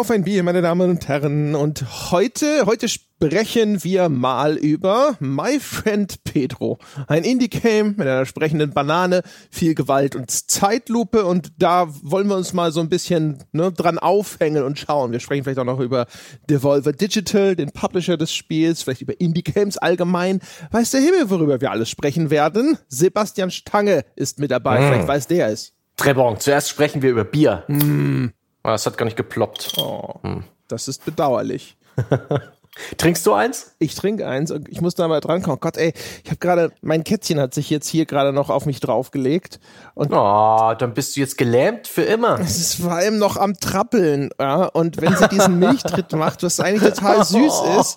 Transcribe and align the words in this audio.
Auf 0.00 0.10
ein 0.10 0.24
Bier, 0.24 0.42
meine 0.42 0.62
Damen 0.62 0.88
und 0.88 1.08
Herren. 1.08 1.54
Und 1.54 2.10
heute, 2.10 2.64
heute 2.64 2.88
sprechen 2.88 3.84
wir 3.84 4.08
mal 4.08 4.56
über 4.56 5.14
My 5.20 5.60
Friend 5.60 6.24
Pedro. 6.24 6.78
Ein 7.06 7.22
Indie-Game 7.22 7.96
mit 7.98 8.08
einer 8.08 8.24
sprechenden 8.24 8.72
Banane, 8.72 9.20
viel 9.50 9.74
Gewalt 9.74 10.16
und 10.16 10.30
Zeitlupe. 10.30 11.26
Und 11.26 11.52
da 11.58 11.86
wollen 12.00 12.28
wir 12.28 12.36
uns 12.36 12.54
mal 12.54 12.72
so 12.72 12.80
ein 12.80 12.88
bisschen 12.88 13.44
ne, 13.52 13.70
dran 13.72 13.98
aufhängen 13.98 14.62
und 14.62 14.78
schauen. 14.78 15.12
Wir 15.12 15.20
sprechen 15.20 15.44
vielleicht 15.44 15.58
auch 15.58 15.64
noch 15.64 15.80
über 15.80 16.06
Devolver 16.48 16.92
Digital, 16.92 17.54
den 17.54 17.70
Publisher 17.70 18.16
des 18.16 18.32
Spiels, 18.32 18.82
vielleicht 18.82 19.02
über 19.02 19.20
Indie-Games 19.20 19.76
allgemein. 19.76 20.40
Weiß 20.70 20.92
der 20.92 21.02
Himmel, 21.02 21.28
worüber 21.28 21.60
wir 21.60 21.72
alles 21.72 21.90
sprechen 21.90 22.30
werden? 22.30 22.78
Sebastian 22.88 23.50
Stange 23.50 24.06
ist 24.16 24.38
mit 24.38 24.50
dabei. 24.50 24.80
Mm. 24.80 24.88
Vielleicht 24.88 25.08
weiß 25.08 25.26
der 25.26 25.48
es. 25.48 25.74
Trebon, 25.98 26.40
zuerst 26.40 26.70
sprechen 26.70 27.02
wir 27.02 27.10
über 27.10 27.24
Bier. 27.24 27.64
Mm. 27.68 28.28
Ah, 28.62 28.72
das 28.72 28.86
hat 28.86 28.98
gar 28.98 29.04
nicht 29.04 29.16
geploppt. 29.16 29.72
Oh, 29.78 30.14
hm. 30.22 30.44
Das 30.68 30.88
ist 30.88 31.04
bedauerlich. 31.04 31.76
Trinkst 32.96 33.26
du 33.26 33.32
eins? 33.32 33.72
Ich 33.78 33.94
trinke 33.94 34.28
eins. 34.28 34.52
Ich 34.68 34.80
muss 34.80 34.94
da 34.94 35.08
mal 35.08 35.20
drankommen. 35.20 35.58
Gott, 35.60 35.76
ey, 35.76 35.92
ich 36.22 36.30
habe 36.30 36.38
gerade, 36.38 36.72
mein 36.82 37.02
Kätzchen 37.02 37.40
hat 37.40 37.52
sich 37.52 37.68
jetzt 37.68 37.88
hier 37.88 38.06
gerade 38.06 38.32
noch 38.32 38.48
auf 38.48 38.64
mich 38.64 38.78
draufgelegt. 38.78 39.58
Und 39.94 40.12
oh, 40.12 40.74
dann 40.78 40.94
bist 40.94 41.16
du 41.16 41.20
jetzt 41.20 41.36
gelähmt 41.36 41.88
für 41.88 42.02
immer. 42.02 42.38
Es 42.50 42.58
ist 42.58 42.80
vor 42.80 42.92
allem 42.92 43.18
noch 43.18 43.36
am 43.36 43.54
Trappeln. 43.54 44.30
Ja? 44.40 44.64
Und 44.64 45.00
wenn 45.00 45.16
sie 45.16 45.28
diesen 45.28 45.58
Milchtritt 45.58 46.12
macht, 46.12 46.42
was 46.42 46.58
eigentlich 46.58 46.94
total 46.94 47.24
süß 47.24 47.62
ist, 47.80 47.96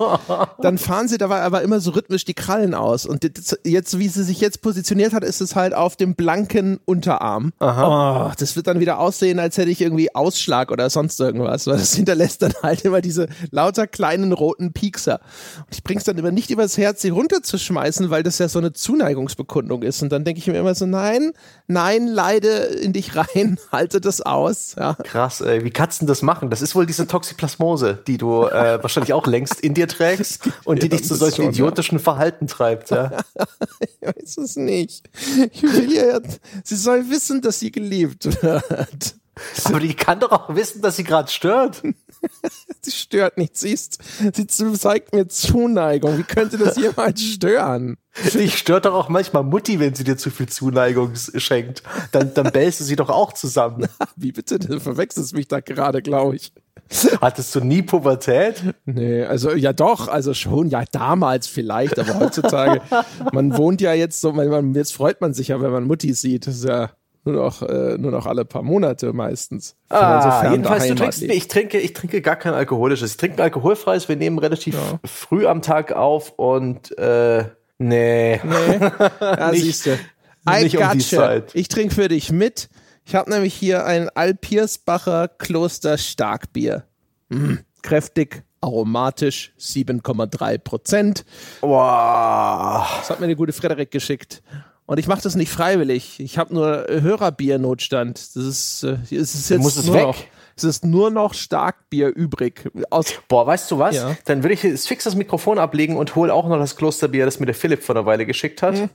dann 0.62 0.78
fahren 0.78 1.08
sie 1.08 1.18
dabei 1.18 1.42
aber 1.42 1.62
immer 1.62 1.80
so 1.80 1.92
rhythmisch 1.92 2.26
die 2.26 2.34
Krallen 2.34 2.74
aus. 2.76 3.06
Und 3.06 3.24
jetzt, 3.64 4.00
wie 4.00 4.08
sie 4.08 4.24
sich 4.24 4.40
jetzt 4.42 4.62
positioniert 4.62 5.14
hat, 5.14 5.24
ist 5.24 5.42
es 5.42 5.56
halt 5.56 5.74
auf 5.74 5.96
dem 5.96 6.16
blanken 6.16 6.80
Unterarm. 6.86 7.54
Aha. 7.60 8.28
Oh, 8.28 8.34
das 8.38 8.56
wird 8.56 8.68
dann 8.68 8.80
wieder 8.80 9.00
aussehen, 9.00 9.40
als 9.40 9.58
hätte 9.58 9.72
ich 9.72 9.82
irgendwie 9.82 10.14
Ausschlag 10.14 10.72
oder 10.72 10.90
sonst 10.90 11.20
irgendwas. 11.20 11.68
Weil 11.68 11.78
das 11.78 11.94
hinterlässt 11.94 12.42
dann 12.42 12.54
halt 12.62 12.82
immer 12.86 13.02
diese 13.02 13.28
lauter 13.52 13.88
kleinen 13.88 14.34
roten 14.34 14.63
ein 14.66 14.74
Piekser. 14.74 15.22
Und 15.60 15.74
ich 15.74 15.84
bring's 15.84 16.04
dann 16.04 16.18
immer 16.18 16.32
nicht 16.32 16.50
übers 16.50 16.78
Herz, 16.78 17.02
sie 17.02 17.10
runterzuschmeißen, 17.10 18.10
weil 18.10 18.24
das 18.24 18.40
ja 18.40 18.48
so 18.48 18.60
eine 18.60 18.74
Zuneigungsbekundung 18.74 19.84
ist. 19.84 20.02
Und 20.02 20.12
dann 20.12 20.24
denke 20.24 20.40
ich 20.40 20.48
mir 20.48 20.60
immer 20.60 20.76
so, 20.76 20.86
nein, 20.86 21.34
nein, 21.68 22.08
leide 22.08 22.50
in 22.50 22.94
dich 22.94 23.16
rein, 23.16 23.58
halte 23.72 24.02
das 24.02 24.22
aus. 24.22 24.76
Ja. 24.78 24.96
Krass, 25.04 25.42
ey, 25.42 25.64
wie 25.64 25.72
Katzen 25.72 26.08
das 26.08 26.22
machen. 26.22 26.50
Das 26.50 26.62
ist 26.62 26.76
wohl 26.76 26.86
diese 26.86 27.08
Toxoplasmose, 27.08 28.00
die 28.08 28.18
du 28.18 28.44
äh, 28.44 28.78
wahrscheinlich 28.82 29.14
auch 29.14 29.28
längst 29.28 29.60
in 29.62 29.74
dir 29.74 29.88
trägst 29.88 30.50
und 30.66 30.84
die 30.84 30.90
dich 30.90 31.04
zu 31.04 31.16
solchen 31.16 31.50
idiotischen. 31.50 32.00
Verhalten 32.04 32.48
treibt. 32.48 32.90
Ja. 32.92 33.12
ich 33.80 34.02
weiß 34.02 34.38
es 34.38 34.56
nicht. 34.56 35.10
Ich 35.52 35.64
will 35.64 35.92
ja, 35.94 36.20
sie 36.64 36.76
soll 36.76 37.10
wissen, 37.10 37.42
dass 37.42 37.60
sie 37.60 37.72
geliebt 37.72 38.42
wird. 38.42 39.16
Aber 39.66 39.80
die 39.80 39.94
kann 39.94 40.20
doch 40.20 40.32
auch 40.32 40.56
wissen, 40.56 40.82
dass 40.82 40.96
sie 40.96 41.04
gerade 41.04 41.32
stört. 41.32 41.82
sie 42.82 42.92
stört 42.92 43.38
nicht, 43.38 43.58
siehst. 43.58 44.00
Sie 44.34 44.48
zeigt 44.48 45.14
mir 45.14 45.28
Zuneigung. 45.28 46.18
Wie 46.18 46.24
könnte 46.24 46.58
das 46.58 46.78
jemals 46.78 47.22
stören? 47.34 47.98
Dich 48.34 48.58
stört 48.58 48.86
doch 48.86 48.94
auch 48.94 49.10
manchmal 49.10 49.44
Mutti, 49.44 49.80
wenn 49.80 49.96
sie 49.96 50.04
dir 50.04 50.18
zu 50.18 50.30
viel 50.30 50.48
Zuneigung 50.48 51.14
schenkt. 51.16 51.82
Dann, 52.12 52.34
dann 52.34 52.52
bellst 52.52 52.80
du 52.80 52.84
sie 52.84 52.96
doch 52.96 53.10
auch 53.10 53.34
zusammen. 53.34 53.88
Wie 54.16 54.32
bitte? 54.32 54.60
Du 54.60 54.80
verwechselst 54.80 55.34
mich 55.34 55.48
da 55.48 55.60
gerade, 55.62 56.02
glaube 56.02 56.36
ich. 56.36 56.54
Hattest 57.22 57.56
du 57.56 57.62
nie 57.62 57.82
Pubertät? 57.82 58.76
Nee, 58.86 59.24
also 59.24 59.52
ja 59.56 59.74
doch, 59.74 60.10
also 60.10 60.36
schon, 60.36 60.68
ja 60.68 60.84
damals 60.92 61.48
vielleicht, 61.48 61.98
aber 61.98 62.20
heutzutage, 62.20 62.82
man 63.32 63.58
wohnt 63.58 63.82
ja 63.82 63.94
jetzt 63.94 64.22
so, 64.22 64.32
man, 64.32 64.76
jetzt 64.76 64.94
freut 64.94 65.20
man 65.22 65.34
sich 65.34 65.48
ja, 65.48 65.60
wenn 65.62 65.72
man 65.72 65.86
Mutti 65.86 66.14
sieht. 66.14 66.46
Das 66.46 66.56
ist 66.56 66.66
ja 66.66 66.92
nur 67.26 67.36
noch, 67.36 67.62
äh, 67.62 67.98
nur 67.98 68.12
noch 68.12 68.26
alle 68.26 68.44
paar 68.44 68.64
Monate 68.64 69.14
meistens. 69.14 69.76
Ah, 69.90 70.50
jedenfalls, 70.52 70.88
du 70.88 70.96
trinkst, 70.96 71.22
ich 71.22 71.48
trinke, 71.48 71.80
ich 71.80 71.94
trinke 71.94 72.22
gar 72.22 72.36
kein 72.36 72.54
alkoholisches. 72.54 73.12
Ich 73.12 73.18
trinke 73.18 73.38
ein 73.38 73.44
alkoholfreies. 73.44 74.10
Wir 74.10 74.18
nehmen 74.18 74.40
relativ 74.40 74.76
ja. 74.76 75.00
früh 75.06 75.48
am 75.48 75.62
Tag 75.62 75.94
auf 75.94 76.32
und 76.32 76.98
äh, 76.98 77.46
nee. 77.78 78.42
Nee. 78.44 78.80
Ja, 79.22 79.52
nicht, 79.52 79.64
siehst 79.64 79.86
du. 79.86 79.98
Nicht 80.46 80.78
um 80.78 80.92
die 80.92 81.00
Zeit. 81.00 81.52
Ich 81.56 81.70
trinke 81.70 81.96
für 81.96 82.08
dich 82.10 82.32
mit. 82.32 82.70
Ich 83.06 83.16
habe 83.16 83.30
nämlich 83.30 83.54
hier 83.54 83.86
ein 83.86 84.10
Alpiersbacher 84.10 85.28
Kloster 85.28 85.98
Starkbier. 85.98 86.86
Mm, 87.30 87.56
kräftig, 87.82 88.44
aromatisch, 88.62 89.54
7,3 89.60 90.58
Prozent. 90.58 91.26
Wow. 91.62 92.86
Das 93.00 93.10
hat 93.10 93.20
mir 93.20 93.26
eine 93.26 93.36
gute 93.36 93.54
Frederik 93.54 93.92
geschickt. 93.92 94.42
Und 94.86 95.00
ich 95.00 95.08
mache 95.08 95.22
das 95.22 95.36
nicht 95.36 95.52
freiwillig. 95.52 96.20
Ich 96.20 96.38
habe 96.38 96.54
nur 96.54 96.86
Hörerbiernotstand. 96.90 98.36
Das 98.36 98.36
ist, 98.36 98.84
äh, 98.84 98.98
es 99.04 99.34
ist 99.34 99.50
jetzt 99.50 99.66
es 99.66 99.86
nur 99.86 99.96
weg. 99.96 100.04
Noch, 100.04 100.18
es 100.56 100.64
ist 100.64 100.86
nur 100.86 101.10
noch 101.10 101.34
Starkbier 101.34 102.10
übrig. 102.10 102.70
Aus 102.90 103.14
Boah, 103.28 103.48
weißt 103.48 103.72
du 103.72 103.80
was? 103.80 103.96
Ja. 103.96 104.16
Dann 104.26 104.44
würde 104.44 104.54
ich 104.54 104.64
jetzt 104.64 104.88
fix 104.88 105.06
das 105.06 105.16
Mikrofon 105.16 105.58
ablegen 105.58 105.98
und 105.98 106.16
hole 106.16 106.34
auch 106.34 106.48
noch 106.48 106.58
das 106.58 106.76
Klosterbier, 106.76 107.26
das 107.26 107.40
mir 107.40 107.46
der 107.46 107.56
Philipp 107.56 107.82
vor 107.82 107.96
einer 107.96 108.06
Weile 108.06 108.26
geschickt 108.26 108.62
hat. 108.62 108.76
Mhm. 108.76 108.90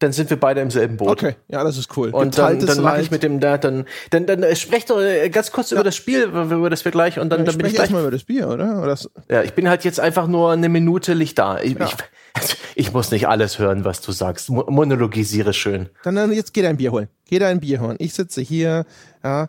Dann 0.00 0.12
sind 0.12 0.30
wir 0.30 0.38
beide 0.38 0.60
im 0.60 0.70
selben 0.70 0.96
Boot. 0.96 1.08
Okay, 1.08 1.34
ja, 1.48 1.64
das 1.64 1.76
ist 1.76 1.96
cool. 1.96 2.10
Und 2.10 2.38
dann, 2.38 2.64
dann 2.64 2.80
mache 2.82 3.00
ich 3.00 3.10
mit 3.10 3.24
dem 3.24 3.40
da, 3.40 3.58
dann, 3.58 3.84
dann, 4.10 4.26
dann, 4.26 4.42
dann 4.42 4.54
sprecht 4.54 4.90
doch 4.90 5.00
äh, 5.00 5.28
ganz 5.28 5.50
kurz 5.50 5.70
ja. 5.70 5.76
über 5.76 5.84
das 5.84 5.96
Spiel, 5.96 6.24
über 6.24 6.70
das 6.70 6.84
wir 6.84 6.92
gleich 6.92 7.18
und 7.18 7.30
dann, 7.30 7.40
ja, 7.40 7.46
dann 7.46 7.58
bin 7.58 7.66
ich 7.66 7.74
gleich 7.74 7.90
mal 7.90 8.02
über 8.02 8.12
das 8.12 8.22
Bier, 8.22 8.48
oder? 8.48 8.80
oder 8.80 8.96
ja, 9.28 9.42
ich 9.42 9.54
bin 9.54 9.68
halt 9.68 9.84
jetzt 9.84 9.98
einfach 9.98 10.28
nur 10.28 10.52
eine 10.52 10.68
Minute 10.68 11.14
Licht 11.14 11.38
da. 11.38 11.60
Ich, 11.60 11.76
ja. 11.76 11.88
ich, 12.36 12.56
ich 12.76 12.92
muss 12.92 13.10
nicht 13.10 13.26
alles 13.26 13.58
hören, 13.58 13.84
was 13.84 14.00
du 14.00 14.12
sagst. 14.12 14.50
Monologisiere 14.50 15.52
schön. 15.52 15.88
Dann, 16.04 16.14
dann 16.14 16.32
jetzt 16.32 16.54
geh 16.54 16.62
dein 16.62 16.76
Bier 16.76 16.92
holen. 16.92 17.08
Geh 17.26 17.40
dein 17.40 17.58
Bier 17.58 17.80
holen. 17.80 17.96
Ich 17.98 18.14
sitze 18.14 18.40
hier, 18.40 18.86
ja. 19.24 19.48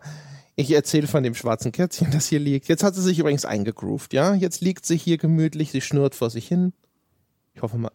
Ich 0.56 0.72
erzähle 0.72 1.06
von 1.06 1.22
dem 1.22 1.34
schwarzen 1.34 1.70
Kätzchen, 1.70 2.10
das 2.10 2.26
hier 2.26 2.40
liegt. 2.40 2.68
Jetzt 2.68 2.82
hat 2.82 2.94
sie 2.94 3.02
sich 3.02 3.18
übrigens 3.18 3.44
eingegroovt, 3.44 4.12
ja. 4.12 4.34
Jetzt 4.34 4.60
liegt 4.60 4.84
sie 4.84 4.96
hier 4.96 5.16
gemütlich, 5.16 5.70
sie 5.70 5.80
schnurrt 5.80 6.16
vor 6.16 6.28
sich 6.28 6.48
hin. 6.48 6.72
Ich 7.54 7.62
hoffe 7.62 7.78
mal. 7.78 7.92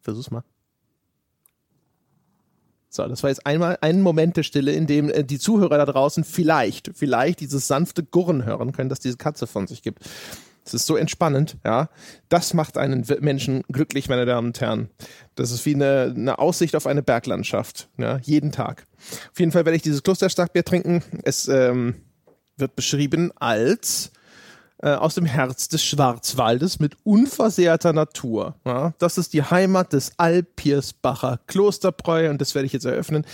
Versuch's 0.00 0.30
mal. 0.30 0.44
So, 2.94 3.08
das 3.08 3.24
war 3.24 3.30
jetzt 3.30 3.44
einmal 3.44 3.76
ein 3.80 4.02
Moment 4.02 4.36
der 4.36 4.44
Stille, 4.44 4.70
in 4.70 4.86
dem 4.86 5.10
äh, 5.10 5.24
die 5.24 5.40
Zuhörer 5.40 5.78
da 5.78 5.84
draußen 5.84 6.22
vielleicht, 6.22 6.92
vielleicht 6.94 7.40
dieses 7.40 7.66
sanfte 7.66 8.04
Gurren 8.04 8.44
hören 8.44 8.70
können, 8.70 8.88
das 8.88 9.00
diese 9.00 9.16
Katze 9.16 9.48
von 9.48 9.66
sich 9.66 9.82
gibt. 9.82 9.98
Es 10.64 10.74
ist 10.74 10.86
so 10.86 10.94
entspannend, 10.96 11.56
ja. 11.64 11.88
Das 12.28 12.54
macht 12.54 12.78
einen 12.78 13.04
Menschen 13.18 13.64
glücklich, 13.68 14.08
meine 14.08 14.26
Damen 14.26 14.48
und 14.48 14.60
Herren. 14.60 14.90
Das 15.34 15.50
ist 15.50 15.66
wie 15.66 15.74
eine, 15.74 16.14
eine 16.16 16.38
Aussicht 16.38 16.76
auf 16.76 16.86
eine 16.86 17.02
Berglandschaft, 17.02 17.88
ja, 17.98 18.18
jeden 18.18 18.52
Tag. 18.52 18.86
Auf 19.32 19.40
jeden 19.40 19.50
Fall 19.50 19.64
werde 19.64 19.76
ich 19.76 19.82
dieses 19.82 20.04
Klosterstarkbier 20.04 20.64
trinken. 20.64 21.02
Es 21.24 21.48
ähm, 21.48 21.96
wird 22.56 22.76
beschrieben 22.76 23.32
als 23.34 24.12
äh, 24.84 24.96
aus 24.96 25.14
dem 25.14 25.24
Herz 25.24 25.68
des 25.68 25.82
Schwarzwaldes 25.82 26.78
mit 26.78 26.98
unversehrter 27.04 27.94
Natur. 27.94 28.56
Ja. 28.66 28.92
Das 28.98 29.16
ist 29.16 29.32
die 29.32 29.42
Heimat 29.42 29.94
des 29.94 30.12
Alpiersbacher 30.18 31.40
Klosterbräu 31.46 32.28
und 32.28 32.38
das 32.38 32.54
werde 32.54 32.66
ich 32.66 32.74
jetzt 32.74 32.84
eröffnen. 32.84 33.24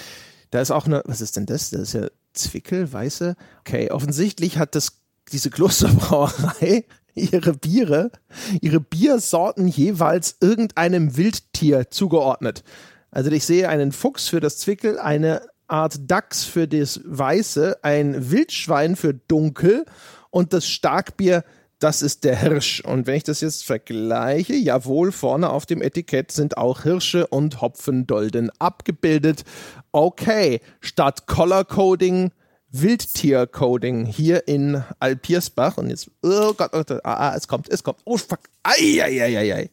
Da 0.53 0.61
ist 0.61 0.71
auch 0.71 0.87
eine, 0.87 1.03
was 1.07 1.21
ist 1.21 1.37
denn 1.37 1.47
das? 1.47 1.71
Das 1.71 1.81
ist 1.81 1.93
ja 1.95 2.07
Zwickel, 2.35 2.93
weiße. 2.93 3.35
Okay, 3.61 3.91
offensichtlich 3.91 4.59
hat 4.59 4.77
das 4.77 4.93
diese 5.33 5.51
Klosterbrauerei 5.51 6.85
ihre 7.17 7.55
Biere, 7.55 8.13
ihre 8.61 8.79
Biersorten 8.79 9.67
jeweils 9.67 10.37
irgendeinem 10.41 11.17
Wildtier 11.17 11.91
zugeordnet. 11.91 12.63
Also 13.11 13.29
ich 13.33 13.45
sehe 13.45 13.69
einen 13.69 13.91
Fuchs 13.91 14.29
für 14.29 14.39
das 14.39 14.59
Zwickel, 14.59 15.01
eine 15.01 15.43
Art 15.67 15.99
Dachs 16.09 16.45
für 16.45 16.69
das 16.69 17.01
Weiße, 17.05 17.79
ein 17.83 18.31
Wildschwein 18.31 18.95
für 18.95 19.15
Dunkel 19.15 19.85
und 20.31 20.53
das 20.53 20.67
Starkbier, 20.67 21.45
das 21.79 22.03
ist 22.03 22.25
der 22.25 22.37
Hirsch. 22.37 22.81
Und 22.81 23.07
wenn 23.07 23.17
ich 23.17 23.25
das 23.25 23.41
jetzt 23.41 23.65
vergleiche, 23.65 24.55
jawohl, 24.55 25.13
vorne 25.13 25.51
auf 25.51 25.67
dem 25.67 25.83
Etikett 25.83 26.31
sind 26.31 26.57
auch 26.57 26.83
Hirsche 26.83 27.27
und 27.27 27.61
Hopfendolden 27.61 28.51
abgebildet. 28.59 29.45
Okay, 29.93 30.61
statt 30.81 31.27
Color 31.27 31.65
Coding 31.65 32.33
Wildtiercoding 32.73 34.05
hier 34.07 34.47
in 34.47 34.83
Alpiersbach. 35.01 35.79
Und 35.79 35.91
jetzt, 35.91 36.11
oh 36.23 36.53
Gott, 36.55 36.71
oh 36.73 36.85
Gott, 36.85 37.05
ah, 37.05 37.31
ah, 37.31 37.35
es 37.37 37.49
kommt, 37.49 37.69
es 37.69 37.83
kommt. 37.83 37.99
Oh, 38.05 38.17
fuck. 38.17 38.41
Ei, 38.63 39.03
ei, 39.03 39.23
ei, 39.23 39.39
ei, 39.39 39.55
ei. 39.55 39.71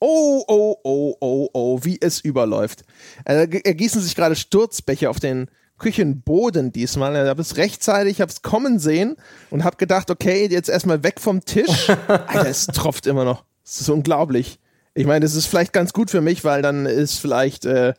Oh, 0.00 0.44
oh, 0.48 0.76
oh, 0.84 1.16
oh, 1.20 1.48
oh, 1.52 1.80
wie 1.82 1.98
es 2.00 2.20
überläuft. 2.20 2.84
Äh, 3.24 3.48
ergießen 3.64 4.00
sich 4.00 4.14
gerade 4.14 4.36
Sturzbäche 4.36 5.08
auf 5.08 5.20
den 5.20 5.48
Küchenboden 5.84 6.72
diesmal. 6.72 7.14
Ich 7.14 7.28
habe 7.28 7.42
es 7.42 7.58
rechtzeitig, 7.58 8.12
ich 8.12 8.20
habe 8.22 8.32
es 8.32 8.40
kommen 8.40 8.78
sehen 8.78 9.16
und 9.50 9.64
habe 9.64 9.76
gedacht, 9.76 10.10
okay, 10.10 10.48
jetzt 10.50 10.70
erstmal 10.70 11.02
weg 11.02 11.20
vom 11.20 11.44
Tisch. 11.44 11.90
Alter, 12.08 12.48
es 12.48 12.66
tropft 12.68 13.06
immer 13.06 13.24
noch. 13.24 13.44
Das 13.64 13.82
ist 13.82 13.90
unglaublich. 13.90 14.58
Ich 14.94 15.06
meine, 15.06 15.20
das 15.20 15.34
ist 15.34 15.44
vielleicht 15.44 15.74
ganz 15.74 15.92
gut 15.92 16.10
für 16.10 16.22
mich, 16.22 16.42
weil 16.42 16.62
dann 16.62 16.86
ist 16.86 17.18
vielleicht, 17.18 17.66
äh, 17.66 17.92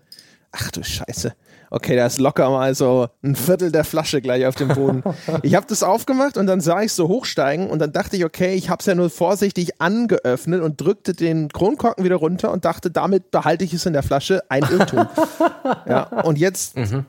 ach 0.52 0.72
du 0.72 0.84
Scheiße 0.84 1.36
okay, 1.76 1.96
da 1.96 2.06
ist 2.06 2.20
locker 2.20 2.50
mal 2.50 2.74
so 2.74 3.08
ein 3.22 3.36
Viertel 3.36 3.72
der 3.72 3.84
Flasche 3.84 4.22
gleich 4.22 4.46
auf 4.46 4.56
dem 4.56 4.70
Boden. 4.70 5.04
Ich 5.42 5.56
habe 5.56 5.66
das 5.68 5.84
aufgemacht 5.84 6.38
und 6.38 6.48
dann 6.48 6.62
sah 6.62 6.82
ich 6.82 6.94
so 6.94 7.08
hochsteigen 7.08 7.70
und 7.70 7.80
dann 7.80 7.92
dachte 7.92 8.16
ich, 8.16 8.24
okay, 8.24 8.54
ich 8.54 8.70
habe 8.70 8.80
es 8.80 8.86
ja 8.86 8.96
nur 8.96 9.10
vorsichtig 9.10 9.82
angeöffnet 9.82 10.62
und 10.62 10.80
drückte 10.80 11.14
den 11.14 11.50
Kronkorken 11.50 12.04
wieder 12.04 12.16
runter 12.16 12.52
und 12.52 12.64
dachte, 12.64 12.92
damit 12.92 13.32
behalte 13.32 13.66
ich 13.66 13.74
es 13.74 13.86
in 13.86 13.94
der 13.94 14.04
Flasche. 14.04 14.44
Ein 14.50 14.64
Irrtum. 14.64 15.08
ja, 15.88 16.04
und 16.24 16.38
jetzt. 16.38 16.78
Mhm. 16.78 17.06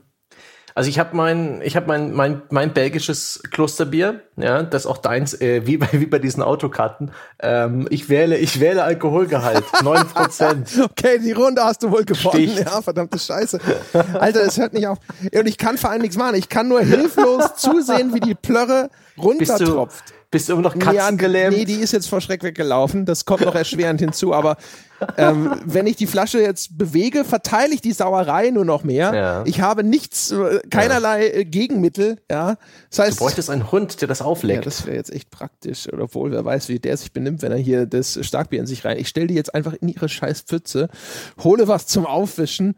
Also 0.76 0.90
ich 0.90 0.98
habe 0.98 1.16
mein, 1.16 1.62
ich 1.64 1.74
habe 1.74 1.86
mein, 1.86 2.12
mein, 2.12 2.42
mein 2.50 2.74
belgisches 2.74 3.42
Klosterbier, 3.50 4.20
ja, 4.36 4.62
das 4.62 4.84
auch 4.84 4.98
deins, 4.98 5.32
äh, 5.40 5.66
wie 5.66 5.78
bei, 5.78 5.88
wie 5.92 6.04
bei 6.04 6.18
diesen 6.18 6.42
Autokarten. 6.42 7.12
Ähm, 7.40 7.88
ich 7.88 8.10
wähle, 8.10 8.36
ich 8.36 8.60
wähle 8.60 8.84
Alkoholgehalt, 8.84 9.64
neun 9.82 10.06
Prozent. 10.06 10.68
okay, 10.84 11.18
die 11.18 11.32
Runde 11.32 11.64
hast 11.64 11.82
du 11.82 11.90
wohl 11.90 12.04
gewonnen. 12.04 12.50
Sticht. 12.50 12.58
Ja, 12.58 12.82
verdammte 12.82 13.18
Scheiße. 13.18 13.58
Alter, 14.20 14.44
das 14.44 14.58
hört 14.58 14.74
nicht 14.74 14.86
auf. 14.86 14.98
Und 15.32 15.46
ich 15.48 15.56
kann 15.56 15.78
vor 15.78 15.88
allem 15.88 16.02
nichts 16.02 16.18
machen. 16.18 16.34
Ich 16.34 16.50
kann 16.50 16.68
nur 16.68 16.82
hilflos 16.82 17.54
zusehen, 17.56 18.12
wie 18.12 18.20
die 18.20 18.34
Plörre 18.34 18.90
runtertropft. 19.16 20.12
Bist 20.30 20.50
du 20.50 20.52
immer 20.52 20.62
noch 20.62 20.78
katzengelähmt? 20.78 21.56
Nee, 21.56 21.64
die 21.64 21.76
ist 21.76 21.92
jetzt 21.92 22.10
vor 22.10 22.20
Schreck 22.20 22.42
weggelaufen. 22.42 23.06
Das 23.06 23.24
kommt 23.24 23.46
noch 23.46 23.54
erschwerend 23.54 24.00
hinzu. 24.00 24.34
Aber 24.34 24.58
ähm, 25.16 25.60
wenn 25.64 25.86
ich 25.86 25.96
die 25.96 26.06
Flasche 26.06 26.40
jetzt 26.40 26.78
bewege, 26.78 27.24
verteile 27.24 27.74
ich 27.74 27.80
die 27.80 27.92
Sauerei 27.92 28.50
nur 28.50 28.64
noch 28.64 28.84
mehr. 28.84 29.14
Ja. 29.14 29.42
Ich 29.46 29.60
habe 29.60 29.84
nichts, 29.84 30.30
äh, 30.30 30.60
keinerlei 30.70 31.26
ja. 31.26 31.34
Äh, 31.34 31.44
Gegenmittel. 31.44 32.18
Ja, 32.30 32.56
das 32.90 32.98
heißt, 32.98 33.20
du 33.20 33.24
bräuchtest 33.24 33.50
einen 33.50 33.70
Hund, 33.70 34.00
der 34.00 34.08
das 34.08 34.22
aufleckt. 34.22 34.64
Ja, 34.64 34.64
das 34.64 34.86
wäre 34.86 34.96
jetzt 34.96 35.12
echt 35.12 35.30
praktisch. 35.30 35.88
Obwohl, 35.92 36.30
wer 36.30 36.44
weiß, 36.44 36.68
wie 36.68 36.78
der 36.78 36.96
sich 36.96 37.12
benimmt, 37.12 37.42
wenn 37.42 37.52
er 37.52 37.58
hier 37.58 37.86
das 37.86 38.18
Starkbier 38.22 38.60
in 38.60 38.66
sich 38.66 38.84
rein. 38.84 38.98
Ich 38.98 39.08
stelle 39.08 39.26
die 39.26 39.34
jetzt 39.34 39.54
einfach 39.54 39.74
in 39.74 39.88
ihre 39.88 40.08
scheiß 40.08 40.42
Pfütze, 40.42 40.88
hole 41.42 41.68
was 41.68 41.86
zum 41.86 42.06
Aufwischen 42.06 42.74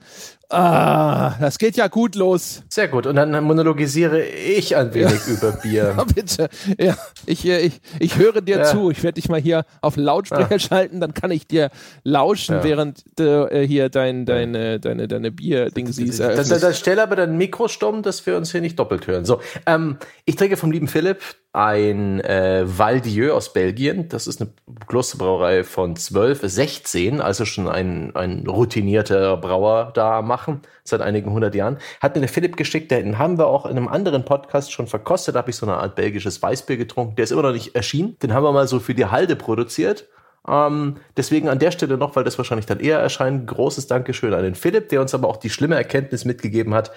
Ah, 0.51 1.35
das 1.41 1.59
geht 1.59 1.77
ja 1.77 1.89
gut 1.89 2.15
los. 2.15 2.63
Sehr 2.71 2.89
gut. 2.89 3.07
Und 3.07 3.17
dann 3.17 3.45
monologisiere 3.45 4.23
ich 4.23 4.77
ein 4.77 4.95
wenig 4.95 5.21
ja. 5.27 5.33
über 5.35 5.53
Bier. 5.53 5.79
Ja, 5.99 6.05
bitte. 6.05 6.49
Ja, 6.79 6.97
ich, 7.27 7.47
äh, 7.47 7.61
ich, 7.61 7.81
ich 7.99 8.17
höre 8.17 8.41
dir 8.41 8.59
ja. 8.59 8.65
zu. 8.65 8.91
Ich 8.91 9.03
werde 9.03 9.15
dich 9.15 9.29
mal 9.29 9.41
hier 9.41 9.65
auf 9.81 9.97
Lautsprecher 9.97 10.55
ah. 10.55 10.59
schalten, 10.59 11.01
dann 11.01 11.13
kann 11.13 11.31
ich 11.31 11.47
dir 11.47 11.71
lauschen, 12.09 12.57
ja. 12.57 12.65
während 12.65 13.05
du 13.19 13.49
äh, 13.51 13.67
hier 13.67 13.89
dein, 13.89 14.25
deine, 14.27 14.81
deine, 14.81 15.07
deine 15.07 15.31
Bier-Ding 15.31 15.93
siehst. 15.93 16.21
Dann, 16.21 16.37
dann, 16.37 16.61
dann 16.61 16.75
stell 16.75 16.99
aber 16.99 17.17
dein 17.17 17.37
Mikro 17.37 17.69
stumm, 17.69 18.03
dass 18.03 18.25
wir 18.27 18.37
uns 18.37 18.51
hier 18.53 18.61
nicht 18.61 18.79
doppelt 18.79 19.07
hören. 19.07 19.25
So, 19.25 19.41
ähm, 19.67 19.99
ich 20.25 20.37
trinke 20.37 20.57
vom 20.57 20.71
lieben 20.71 20.89
Philipp 20.89 21.21
ein 21.53 22.21
äh, 22.21 22.65
Valdieu 22.67 23.33
aus 23.35 23.53
Belgien. 23.53 24.09
Das 24.09 24.27
ist 24.27 24.41
eine 24.41 24.51
Klosterbrauerei 24.87 25.65
von 25.65 25.97
12, 25.97 26.41
16, 26.43 27.21
also 27.21 27.45
schon 27.45 27.69
ein, 27.69 28.15
ein 28.15 28.47
routinierter 28.47 29.37
Brauer 29.37 29.91
da 29.95 30.23
machen, 30.23 30.63
seit 30.85 31.01
einigen 31.01 31.33
hundert 31.33 31.55
Jahren. 31.55 31.79
Hat 32.01 32.15
mir 32.15 32.21
der 32.21 32.29
Philipp 32.29 32.57
geschickt, 32.57 32.91
den 32.91 33.19
haben 33.19 33.39
wir 33.39 33.47
auch 33.47 33.67
in 33.67 33.77
einem 33.77 33.89
anderen 33.89 34.25
Podcast 34.25 34.73
schon 34.73 34.87
verkostet. 34.87 35.35
Da 35.35 35.41
habe 35.41 35.51
ich 35.51 35.57
so 35.57 35.67
eine 35.67 35.77
Art 35.77 35.97
belgisches 35.97 36.41
Weißbier 36.43 36.77
getrunken. 36.77 37.17
Der 37.17 37.25
ist 37.25 37.33
immer 37.33 37.43
noch 37.43 37.53
nicht 37.53 37.75
erschienen. 37.75 38.17
Den 38.23 38.35
haben 38.35 38.45
wir 38.45 38.53
mal 38.53 38.69
so 38.69 38.79
für 38.81 38.95
die 38.95 39.07
Halde 39.07 39.37
produziert. 39.37 40.07
Ähm, 40.49 40.97
deswegen 41.17 41.49
an 41.49 41.59
der 41.59 41.71
Stelle 41.71 41.99
noch, 41.99 42.17
weil 42.17 42.25
das 42.25 42.39
wahrscheinlich 42.39 42.67
dann 42.67 42.81
eher 42.81 42.99
erscheint, 42.99 43.47
großes 43.47 43.87
Dankeschön 43.87 44.33
an 44.35 44.43
den 44.43 44.55
Philipp, 44.55 44.89
der 44.89 45.01
uns 45.01 45.15
aber 45.15 45.29
auch 45.29 45.37
die 45.37 45.51
schlimme 45.51 45.77
Erkenntnis 45.77 46.25
mitgegeben 46.25 46.75
hat, 46.75 46.91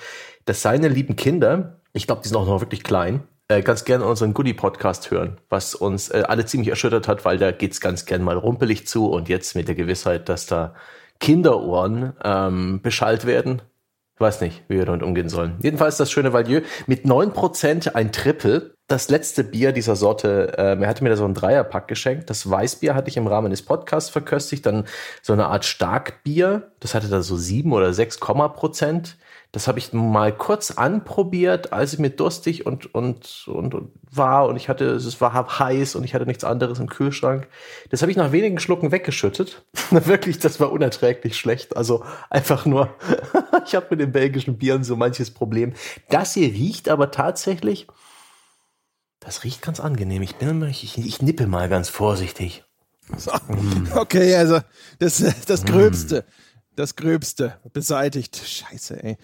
dass 0.45 0.61
seine 0.61 0.87
lieben 0.87 1.15
Kinder, 1.15 1.79
ich 1.93 2.07
glaube, 2.07 2.21
die 2.21 2.29
sind 2.29 2.37
auch 2.37 2.45
noch 2.45 2.61
wirklich 2.61 2.83
klein, 2.83 3.23
äh, 3.49 3.61
ganz 3.61 3.83
gerne 3.83 4.05
unseren 4.05 4.33
Goodie-Podcast 4.33 5.11
hören, 5.11 5.37
was 5.49 5.75
uns 5.75 6.09
äh, 6.09 6.23
alle 6.27 6.45
ziemlich 6.45 6.69
erschüttert 6.69 7.07
hat, 7.07 7.25
weil 7.25 7.37
da 7.37 7.51
geht's 7.51 7.81
ganz 7.81 8.05
gern 8.05 8.23
mal 8.23 8.37
rumpelig 8.37 8.87
zu 8.87 9.09
und 9.09 9.27
jetzt 9.27 9.55
mit 9.55 9.67
der 9.67 9.75
Gewissheit, 9.75 10.29
dass 10.29 10.45
da 10.45 10.73
Kinderohren 11.19 12.13
ähm, 12.23 12.81
beschallt 12.81 13.25
werden. 13.25 13.61
Weiß 14.21 14.39
nicht, 14.39 14.63
wie 14.67 14.77
wir 14.77 14.85
damit 14.85 15.01
umgehen 15.01 15.29
sollen. 15.29 15.57
Jedenfalls 15.63 15.97
das 15.97 16.11
schöne 16.11 16.31
Valieu 16.31 16.61
mit 16.85 17.05
neun 17.05 17.33
Prozent 17.33 17.95
ein 17.95 18.11
Triple. 18.11 18.75
Das 18.87 19.09
letzte 19.09 19.43
Bier 19.43 19.71
dieser 19.71 19.95
Sorte, 19.95 20.53
äh, 20.59 20.79
er 20.79 20.87
hatte 20.87 21.03
mir 21.03 21.09
da 21.09 21.17
so 21.17 21.25
ein 21.25 21.33
Dreierpack 21.33 21.87
geschenkt. 21.87 22.29
Das 22.29 22.47
Weißbier 22.47 22.93
hatte 22.93 23.09
ich 23.09 23.17
im 23.17 23.25
Rahmen 23.25 23.49
des 23.49 23.63
Podcasts 23.63 24.11
verköstigt. 24.11 24.67
Dann 24.67 24.85
so 25.23 25.33
eine 25.33 25.47
Art 25.47 25.65
Starkbier. 25.65 26.71
Das 26.79 26.93
hatte 26.93 27.07
da 27.07 27.23
so 27.23 27.35
sieben 27.35 27.73
oder 27.73 27.93
sechs 27.93 28.19
Komma 28.19 28.47
Prozent. 28.49 29.17
Das 29.53 29.67
habe 29.67 29.79
ich 29.79 29.91
mal 29.91 30.31
kurz 30.31 30.71
anprobiert, 30.71 31.73
als 31.73 31.91
ich 31.91 31.99
mir 31.99 32.09
durstig 32.09 32.65
und, 32.65 32.95
und, 32.95 33.47
und, 33.47 33.75
und 33.75 33.91
war 34.09 34.47
und 34.47 34.55
ich 34.55 34.69
hatte, 34.69 34.85
es 34.85 35.19
war 35.19 35.59
heiß 35.59 35.95
und 35.95 36.05
ich 36.05 36.13
hatte 36.13 36.25
nichts 36.25 36.45
anderes 36.45 36.79
im 36.79 36.87
Kühlschrank. 36.87 37.49
Das 37.89 38.01
habe 38.01 38.11
ich 38.11 38.17
nach 38.17 38.31
wenigen 38.31 38.59
Schlucken 38.59 38.93
weggeschüttet. 38.93 39.65
Wirklich, 39.89 40.39
das 40.39 40.61
war 40.61 40.71
unerträglich 40.71 41.37
schlecht. 41.37 41.75
Also 41.75 42.05
einfach 42.29 42.65
nur, 42.65 42.95
ich 43.65 43.75
habe 43.75 43.87
mit 43.89 43.99
den 43.99 44.13
belgischen 44.13 44.57
Bieren 44.57 44.85
so 44.85 44.95
manches 44.95 45.31
Problem. 45.31 45.73
Das 46.09 46.33
hier 46.33 46.47
riecht 46.47 46.87
aber 46.87 47.11
tatsächlich, 47.11 47.87
das 49.19 49.43
riecht 49.43 49.61
ganz 49.61 49.81
angenehm. 49.81 50.21
Ich 50.21 50.37
bin 50.37 50.63
ich, 50.63 50.97
ich 50.97 51.21
nippe 51.21 51.45
mal 51.45 51.67
ganz 51.67 51.89
vorsichtig. 51.89 52.63
So. 53.17 53.31
Mm. 53.49 53.89
Okay, 53.95 54.33
also 54.35 54.61
das, 54.99 55.21
das 55.45 55.65
Gröbste. 55.65 56.21
Mm 56.21 56.50
das 56.75 56.95
Gröbste 56.95 57.57
beseitigt. 57.73 58.37
Scheiße, 58.37 59.03
ey. 59.03 59.17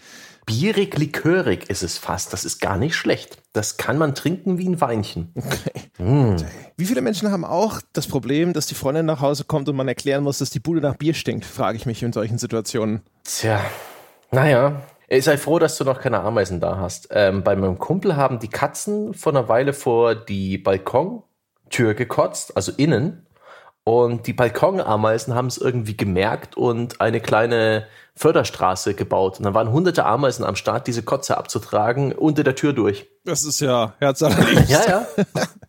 Bierig, 0.45 0.97
likörig 0.97 1.69
ist 1.69 1.83
es 1.83 1.97
fast. 1.97 2.33
Das 2.33 2.45
ist 2.45 2.59
gar 2.59 2.77
nicht 2.77 2.95
schlecht. 2.95 3.37
Das 3.53 3.77
kann 3.77 3.97
man 3.97 4.15
trinken 4.15 4.57
wie 4.57 4.67
ein 4.67 4.81
Weinchen. 4.81 5.33
Okay. 5.97 6.03
Mm. 6.03 6.35
Wie 6.75 6.85
viele 6.85 7.01
Menschen 7.01 7.31
haben 7.31 7.43
auch 7.43 7.81
das 7.93 8.05
Problem, 8.05 8.53
dass 8.53 8.67
die 8.67 8.75
Freundin 8.75 9.07
nach 9.07 9.21
Hause 9.21 9.45
kommt 9.45 9.67
und 9.67 9.75
man 9.75 9.87
erklären 9.87 10.23
muss, 10.23 10.37
dass 10.37 10.51
die 10.51 10.59
Bude 10.59 10.79
nach 10.79 10.95
Bier 10.95 11.15
stinkt, 11.15 11.43
frage 11.43 11.75
ich 11.77 11.87
mich 11.87 12.03
in 12.03 12.13
solchen 12.13 12.37
Situationen. 12.37 13.01
Tja, 13.23 13.59
naja. 14.31 14.83
Ich 15.07 15.23
sei 15.23 15.37
froh, 15.37 15.57
dass 15.57 15.77
du 15.77 15.85
noch 15.85 16.01
keine 16.01 16.19
Ameisen 16.19 16.59
da 16.59 16.77
hast. 16.77 17.07
Ähm, 17.11 17.43
bei 17.43 17.55
meinem 17.55 17.79
Kumpel 17.79 18.15
haben 18.15 18.39
die 18.39 18.49
Katzen 18.49 19.13
vor 19.13 19.31
einer 19.31 19.47
Weile 19.47 19.73
vor 19.73 20.15
die 20.15 20.57
Balkontür 20.57 21.93
gekotzt, 21.95 22.55
also 22.55 22.73
innen, 22.75 23.26
und 23.87 24.27
die 24.27 24.33
Balkonameisen 24.33 25.33
haben 25.33 25.47
es 25.47 25.57
irgendwie 25.57 25.95
gemerkt 25.95 26.57
und 26.57 26.99
eine 26.99 27.21
kleine 27.21 27.87
Förderstraße 28.15 28.95
gebaut. 28.95 29.37
Und 29.37 29.45
dann 29.45 29.53
waren 29.53 29.71
hunderte 29.71 30.05
Ameisen 30.05 30.43
am 30.43 30.57
Start, 30.57 30.87
diese 30.87 31.03
Kotze 31.03 31.37
abzutragen, 31.37 32.11
unter 32.11 32.43
der 32.43 32.53
Tür 32.55 32.73
durch. 32.73 33.07
Das 33.23 33.45
ist 33.45 33.61
ja 33.61 33.93
herzallerliebst. 33.99 34.69
ja, 34.69 34.81
ja. 34.89 35.07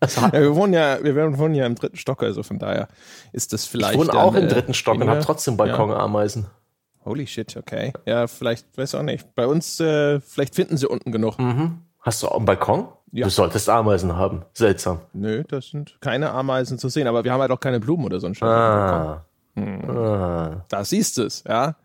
ja. 0.04 0.32
Wir 0.32 0.56
wohnen 0.56 0.72
ja, 0.72 0.98
wir 1.00 1.38
wohnen 1.38 1.54
ja 1.54 1.64
im 1.64 1.76
dritten 1.76 1.96
Stock, 1.96 2.24
also 2.24 2.42
von 2.42 2.58
daher 2.58 2.88
ist 3.32 3.52
das 3.52 3.66
vielleicht. 3.66 3.92
Ich 3.92 4.00
wohne 4.00 4.12
auch 4.14 4.34
im 4.34 4.48
dritten 4.48 4.74
Stock 4.74 4.94
weniger. 4.94 5.12
und 5.12 5.16
habe 5.18 5.24
trotzdem 5.24 5.56
Balkonameisen. 5.56 6.42
Ja. 6.42 7.04
Holy 7.04 7.28
shit, 7.28 7.56
okay. 7.56 7.92
Ja, 8.04 8.26
vielleicht, 8.26 8.76
weiß 8.76 8.96
auch 8.96 9.02
nicht. 9.02 9.32
Bei 9.36 9.46
uns, 9.46 9.78
äh, 9.78 10.18
vielleicht 10.18 10.56
finden 10.56 10.76
sie 10.76 10.88
unten 10.88 11.12
genug. 11.12 11.38
Mhm. 11.38 11.82
Hast 12.00 12.24
du 12.24 12.26
auch 12.26 12.36
einen 12.38 12.46
Balkon? 12.46 12.88
Ja. 13.12 13.24
Du 13.24 13.30
solltest 13.30 13.68
Ameisen 13.68 14.16
haben. 14.16 14.44
Seltsam. 14.54 15.00
Nö, 15.12 15.44
das 15.48 15.68
sind 15.68 15.96
keine 16.00 16.30
Ameisen 16.30 16.78
zu 16.78 16.88
sehen, 16.88 17.06
aber 17.06 17.24
wir 17.24 17.32
haben 17.32 17.40
halt 17.40 17.50
auch 17.50 17.60
keine 17.60 17.80
Blumen 17.80 18.04
oder 18.04 18.20
so 18.20 18.26
ein 18.26 18.34
Scheiß. 18.34 18.48
Ah. 18.48 19.24
Hm. 19.54 19.90
ah. 19.90 20.64
Da 20.68 20.84
siehst 20.84 21.18
du 21.18 21.22
es, 21.22 21.44
ja. 21.46 21.76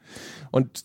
Und 0.51 0.83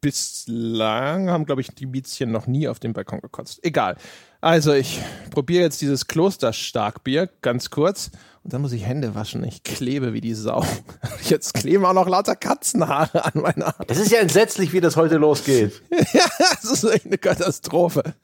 bislang 0.00 1.30
haben, 1.30 1.44
glaube 1.44 1.60
ich, 1.60 1.68
die 1.74 1.86
Miezchen 1.86 2.30
noch 2.30 2.46
nie 2.46 2.68
auf 2.68 2.78
dem 2.78 2.92
Balkon 2.92 3.20
gekotzt. 3.20 3.64
Egal. 3.64 3.96
Also 4.40 4.72
ich 4.72 5.00
probiere 5.30 5.64
jetzt 5.64 5.80
dieses 5.80 6.06
Klosterstarkbier 6.06 7.28
ganz 7.42 7.70
kurz 7.70 8.10
und 8.42 8.52
dann 8.52 8.62
muss 8.62 8.72
ich 8.72 8.86
Hände 8.86 9.14
waschen. 9.14 9.44
Ich 9.44 9.62
klebe 9.62 10.12
wie 10.12 10.20
die 10.20 10.34
Sau. 10.34 10.64
Jetzt 11.24 11.54
kleben 11.54 11.84
auch 11.84 11.92
noch 11.92 12.08
lauter 12.08 12.36
Katzenhaare 12.36 13.24
an 13.24 13.42
meiner 13.42 13.66
Hand. 13.66 13.90
Es 13.90 13.98
ist 13.98 14.10
ja 14.10 14.20
entsetzlich, 14.20 14.72
wie 14.72 14.80
das 14.80 14.96
heute 14.96 15.16
losgeht. 15.16 15.82
ja, 16.12 16.24
es 16.62 16.64
ist 16.64 16.84
echt 16.84 17.06
eine 17.06 17.18
Katastrophe. 17.18 18.14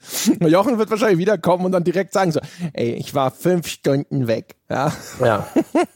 Jochen 0.40 0.78
wird 0.78 0.90
wahrscheinlich 0.90 1.18
wiederkommen 1.18 1.66
und 1.66 1.72
dann 1.72 1.84
direkt 1.84 2.12
sagen 2.12 2.32
so, 2.32 2.40
ey, 2.72 2.94
ich 2.94 3.14
war 3.14 3.30
fünf 3.30 3.66
Stunden 3.66 4.26
weg. 4.26 4.56
Ja. 4.68 4.92
Ja. 5.20 5.46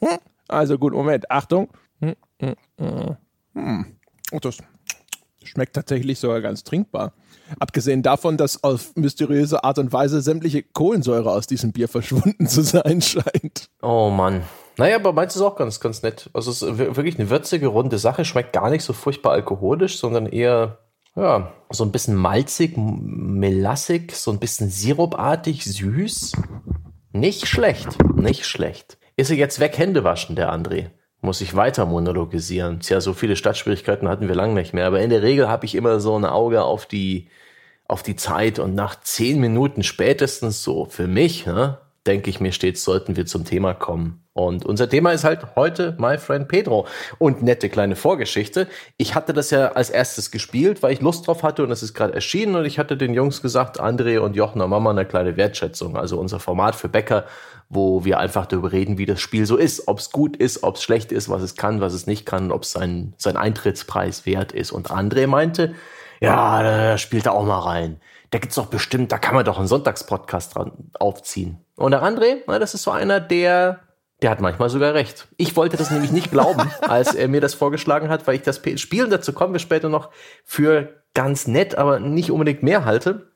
also 0.49 0.79
gut, 0.79 0.93
Moment, 0.93 1.31
Achtung. 1.31 1.69
Hm, 2.01 2.17
hm, 2.41 2.55
hm. 2.79 3.17
hm. 3.55 3.87
Oh, 4.33 4.39
das 4.39 4.59
schmeckt 5.43 5.75
tatsächlich 5.75 6.19
sogar 6.19 6.41
ganz 6.41 6.65
trinkbar. 6.65 7.15
Abgesehen 7.59 8.02
davon, 8.02 8.37
dass 8.37 8.62
auf 8.62 8.95
mysteriöse 8.97 9.64
Art 9.64 9.78
und 9.78 9.93
Weise 9.93 10.21
sämtliche 10.21 10.62
Kohlensäure 10.62 11.33
aus 11.33 11.47
diesem 11.47 11.73
Bier 11.73 11.88
verschwunden 11.88 12.47
zu 12.47 12.62
sein 12.62 13.00
scheint. 13.00 13.71
Oh 13.83 14.11
Mann. 14.11 14.43
Naja, 14.76 14.97
aber 14.97 15.12
meins 15.12 15.35
ist 15.35 15.43
auch 15.43 15.57
ganz, 15.57 15.81
ganz 15.81 16.02
nett. 16.02 16.31
Also 16.33 16.50
es 16.52 16.62
ist 16.62 16.78
wirklich 16.78 17.19
eine 17.19 17.31
würzige, 17.31 17.67
runde 17.67 17.99
Sache. 17.99 18.25
Schmeckt 18.25 18.52
gar 18.52 18.71
nicht 18.71 18.85
so 18.85 18.93
furchtbar 18.93 19.33
alkoholisch, 19.33 19.99
sondern 19.99 20.26
eher, 20.26 20.78
ja, 21.17 21.52
so 21.71 21.85
ein 21.85 21.90
bisschen 21.90 22.14
malzig, 22.14 22.76
melassig, 22.76 24.12
so 24.14 24.31
ein 24.31 24.38
bisschen 24.38 24.71
sirupartig, 24.71 25.64
süß. 25.64 26.33
Nicht 27.12 27.49
schlecht, 27.49 27.99
nicht 28.14 28.47
schlecht. 28.47 28.99
Ist 29.17 29.31
er 29.31 29.37
jetzt 29.37 29.59
weg 29.59 29.76
Hände 29.76 30.05
waschen, 30.05 30.37
der 30.37 30.52
André? 30.52 30.90
Muss 31.21 31.41
ich 31.41 31.57
weiter 31.57 31.87
monologisieren. 31.87 32.81
Tja, 32.81 33.01
so 33.01 33.13
viele 33.13 33.37
Stadtschwierigkeiten 33.37 34.09
hatten 34.09 34.29
wir 34.29 34.35
lange 34.35 34.55
nicht 34.55 34.73
mehr. 34.73 34.87
Aber 34.87 35.01
in 35.01 35.11
der 35.11 35.23
Regel 35.23 35.49
habe 35.49 35.67
ich 35.67 35.75
immer 35.75 36.01
so 36.01 36.17
ein 36.17 36.25
Auge 36.25 36.63
auf 36.63 36.87
die, 36.87 37.29
auf 37.87 38.03
die 38.03 38.17
Zeit 38.17 38.59
und 38.59 38.75
nach 38.75 39.01
zehn 39.01 39.41
Minuten 39.41 39.83
spätestens 39.83 40.63
so 40.63 40.85
für 40.85 41.07
mich, 41.07 41.47
ne, 41.47 41.79
denke 42.07 42.31
ich 42.31 42.41
mir 42.41 42.53
stets, 42.53 42.85
sollten 42.85 43.17
wir 43.17 43.27
zum 43.27 43.45
Thema 43.45 43.75
kommen. 43.75 44.28
Und 44.38 44.64
unser 44.64 44.88
Thema 44.88 45.11
ist 45.11 45.25
halt 45.25 45.57
heute 45.57 45.97
My 45.99 46.16
Friend 46.16 46.47
Pedro. 46.47 46.87
Und 47.18 47.42
nette 47.42 47.68
kleine 47.68 47.97
Vorgeschichte. 47.97 48.68
Ich 48.97 49.16
hatte 49.16 49.33
das 49.33 49.50
ja 49.50 49.73
als 49.73 49.90
erstes 49.90 50.30
gespielt, 50.30 50.80
weil 50.80 50.92
ich 50.92 51.00
Lust 51.00 51.26
drauf 51.26 51.42
hatte 51.42 51.64
und 51.64 51.73
es 51.73 51.83
ist 51.83 51.92
gerade 51.92 52.14
erschienen 52.14 52.54
und 52.54 52.64
ich 52.64 52.78
hatte 52.78 52.97
den 52.97 53.14
Jungs 53.14 53.42
gesagt, 53.42 53.80
André 53.80 54.21
und 54.21 54.37
Jochen 54.37 54.61
und 54.61 54.71
Mama 54.71 54.90
eine 54.90 55.04
kleine 55.04 55.37
Wertschätzung. 55.37 55.97
Also 55.97 56.21
unser 56.21 56.38
Format 56.38 56.76
für 56.76 56.88
Bäcker 56.88 57.25
wo 57.71 58.02
wir 58.02 58.18
einfach 58.18 58.47
darüber 58.47 58.73
reden, 58.73 58.97
wie 58.97 59.04
das 59.04 59.21
Spiel 59.21 59.45
so 59.45 59.59
ist, 59.59 59.88
ob 59.88 59.99
es 59.99 60.11
gut 60.11 60.38
ist, 60.38 60.62
ob 60.62 60.76
es 60.76 60.83
schlecht 60.83 61.12
ist, 61.12 61.28
was 61.28 61.42
es 61.42 61.54
kann, 61.54 61.83
was 61.83 61.92
es 61.92 62.07
nicht 62.07 62.25
kann, 62.25 62.50
ob 62.50 62.62
es 62.62 62.73
sein, 62.73 63.12
sein 63.18 63.37
Eintrittspreis 63.37 64.25
wert 64.25 64.52
ist. 64.52 64.73
Und 64.73 64.90
André 64.90 65.26
meinte, 65.26 65.75
ja, 66.18 66.62
da 66.62 66.97
spielt 66.97 67.26
er 67.26 67.35
auch 67.35 67.45
mal 67.45 67.59
rein. 67.59 68.00
Da 68.30 68.38
gibt's 68.38 68.54
doch 68.54 68.66
bestimmt, 68.66 69.12
da 69.12 69.18
kann 69.18 69.35
man 69.35 69.45
doch 69.45 69.59
einen 69.59 69.68
Sonntagspodcast 69.68 70.54
dran 70.54 70.73
aufziehen. 70.99 71.59
Und 71.76 71.90
der 71.90 72.02
André, 72.02 72.38
na, 72.47 72.59
das 72.59 72.73
ist 72.73 72.85
so 72.85 72.90
einer, 72.90 73.21
der, 73.21 73.80
der 74.23 74.31
hat 74.31 74.41
manchmal 74.41 74.69
sogar 74.69 74.95
recht. 74.95 75.29
Ich 75.37 75.57
wollte 75.57 75.77
das 75.77 75.91
nämlich 75.91 76.13
nicht 76.13 76.31
glauben, 76.31 76.71
als 76.81 77.15
er 77.15 77.29
mir 77.29 77.41
das 77.41 77.55
vorgeschlagen 77.55 78.09
hat, 78.09 78.27
weil 78.27 78.37
ich 78.37 78.43
das 78.43 78.61
Spiel, 78.77 79.05
und 79.05 79.11
dazu 79.11 79.33
kommen 79.33 79.53
wir 79.53 79.61
später 79.61 79.89
noch, 79.89 80.11
für 80.45 81.03
ganz 81.15 81.47
nett, 81.47 81.77
aber 81.77 82.01
nicht 82.01 82.31
unbedingt 82.31 82.63
mehr 82.63 82.85
halte 82.85 83.31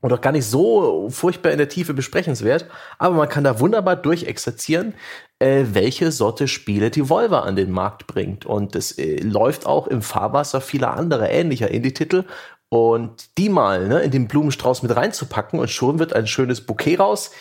und 0.00 0.12
auch 0.12 0.20
gar 0.20 0.32
nicht 0.32 0.46
so 0.46 1.08
furchtbar 1.10 1.52
in 1.52 1.58
der 1.58 1.68
Tiefe 1.68 1.94
besprechenswert, 1.94 2.66
aber 2.98 3.14
man 3.14 3.28
kann 3.28 3.44
da 3.44 3.60
wunderbar 3.60 3.96
durchexerzieren, 3.96 4.94
äh, 5.38 5.64
welche 5.72 6.10
Sorte 6.12 6.48
Spiele 6.48 6.90
die 6.90 7.08
Volvo 7.08 7.36
an 7.36 7.56
den 7.56 7.70
Markt 7.70 8.06
bringt. 8.06 8.46
Und 8.46 8.74
es 8.74 8.92
äh, 8.98 9.20
läuft 9.20 9.66
auch 9.66 9.86
im 9.86 10.02
Fahrwasser 10.02 10.60
vieler 10.60 10.96
anderer 10.96 11.30
ähnlicher 11.30 11.70
Indie-Titel. 11.70 12.24
Und 12.70 13.36
die 13.36 13.48
mal 13.48 13.88
ne, 13.88 14.00
in 14.00 14.12
den 14.12 14.28
Blumenstrauß 14.28 14.82
mit 14.82 14.94
reinzupacken 14.94 15.58
und 15.58 15.70
schon 15.70 15.98
wird 15.98 16.12
ein 16.12 16.28
schönes 16.28 16.60
Bouquet 16.60 16.96
raus, 17.00 17.32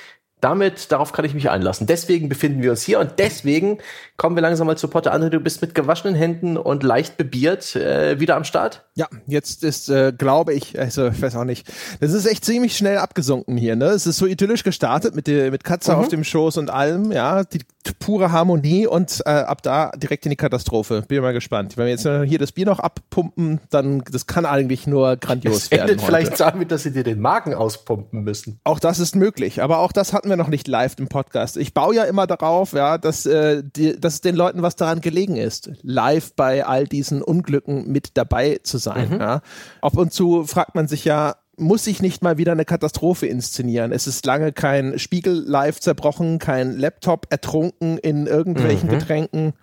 damit, 0.42 0.92
darauf 0.92 1.12
kann 1.12 1.26
ich 1.26 1.34
mich 1.34 1.50
einlassen. 1.50 1.88
Deswegen 1.88 2.30
befinden 2.30 2.62
wir 2.62 2.72
uns 2.72 2.84
hier 2.84 3.00
und 3.00 3.14
deswegen 3.18 3.80
kommen 4.20 4.36
wir 4.36 4.42
langsam 4.42 4.68
mal 4.68 4.78
zu 4.78 4.90
Potter. 4.90 5.16
André, 5.16 5.30
du 5.30 5.40
bist 5.40 5.62
mit 5.62 5.74
gewaschenen 5.74 6.14
Händen 6.14 6.58
und 6.58 6.84
leicht 6.84 7.16
bebiert 7.16 7.76
äh, 7.78 8.20
wieder 8.20 8.36
am 8.36 8.44
Start? 8.44 8.86
Ja, 8.96 9.08
jetzt 9.28 9.64
ist, 9.64 9.90
äh, 9.90 10.12
glaube 10.16 10.54
ich, 10.54 10.78
also 10.78 11.08
ich 11.08 11.22
weiß 11.22 11.38
auch 11.38 11.46
nicht, 11.46 11.72
das 12.02 12.12
ist 12.12 12.26
echt 12.26 12.44
ziemlich 12.44 12.76
schnell 12.76 12.98
abgesunken 12.98 13.56
hier. 13.56 13.78
Ne? 13.78 13.86
Es 13.86 14.06
ist 14.06 14.18
so 14.18 14.26
idyllisch 14.26 14.64
gestartet 14.64 15.16
mit, 15.16 15.28
der, 15.28 15.52
mit 15.52 15.64
Katze 15.64 15.94
mhm. 15.94 16.00
auf 16.00 16.08
dem 16.10 16.26
Schoß 16.26 16.58
und 16.58 16.70
allem, 16.70 17.14
ja, 17.14 17.46
die 17.46 17.62
pure 17.98 18.32
Harmonie 18.32 18.86
und 18.86 19.24
äh, 19.26 19.30
ab 19.30 19.64
da 19.64 19.92
direkt 19.92 20.26
in 20.26 20.32
die 20.32 20.36
Katastrophe. 20.36 21.04
Bin 21.08 21.22
mal 21.22 21.32
gespannt. 21.32 21.78
Wenn 21.78 21.86
wir 21.86 21.92
jetzt 21.92 22.04
hier 22.04 22.38
das 22.38 22.52
Bier 22.52 22.66
noch 22.66 22.80
abpumpen, 22.80 23.62
dann 23.70 24.04
das 24.12 24.28
kann 24.28 24.46
eigentlich 24.46 24.86
nur 24.86 25.16
grandios 25.16 25.64
es 25.64 25.72
werden. 25.72 25.92
Endet 25.92 26.02
vielleicht 26.02 26.40
damit, 26.40 26.72
dass 26.72 26.84
sie 26.84 26.92
dir 26.92 27.04
den 27.04 27.22
Magen 27.22 27.54
auspumpen 27.54 28.24
müssen. 28.24 28.60
Auch 28.66 28.80
das 28.80 29.00
ist 29.00 29.16
möglich, 29.16 29.62
aber 29.62 29.80
auch 29.80 29.94
das 29.94 30.12
hatten 30.12 30.30
wir 30.30 30.36
noch 30.36 30.50
nicht 30.50 30.68
live 30.68 30.96
im 30.98 31.08
Podcast. 31.08 31.56
Ich 31.56 31.74
baue 31.74 31.96
ja 31.96 32.04
immer 32.04 32.28
darauf, 32.28 32.74
ja, 32.74 32.98
dass, 32.98 33.26
äh, 33.26 33.64
die, 33.64 34.00
dass 34.00 34.09
den 34.22 34.36
Leuten 34.36 34.62
was 34.62 34.76
daran 34.76 35.02
gelegen 35.02 35.36
ist, 35.36 35.72
live 35.82 36.34
bei 36.34 36.66
all 36.66 36.86
diesen 36.86 37.22
Unglücken 37.22 37.88
mit 37.92 38.12
dabei 38.16 38.60
zu 38.64 38.78
sein. 38.78 39.10
Mhm. 39.10 39.20
Ja. 39.20 39.42
Ab 39.82 39.98
und 39.98 40.14
zu 40.14 40.46
fragt 40.46 40.76
man 40.76 40.88
sich 40.88 41.06
ja, 41.06 41.36
muss 41.58 41.88
ich 41.88 42.02
nicht 42.02 42.24
mal 42.24 42.38
wieder 42.38 42.54
eine 42.54 42.66
Katastrophe 42.66 43.28
inszenieren. 43.28 43.92
Es 43.92 44.08
ist 44.08 44.26
lange 44.26 44.54
kein 44.54 44.98
Spiegel 44.98 45.44
live 45.46 45.80
zerbrochen, 45.80 46.40
kein 46.40 46.78
Laptop 46.78 47.28
ertrunken 47.30 47.98
in 47.98 48.28
irgendwelchen 48.28 48.90
mhm. 48.90 48.94
Getränken. 48.94 49.54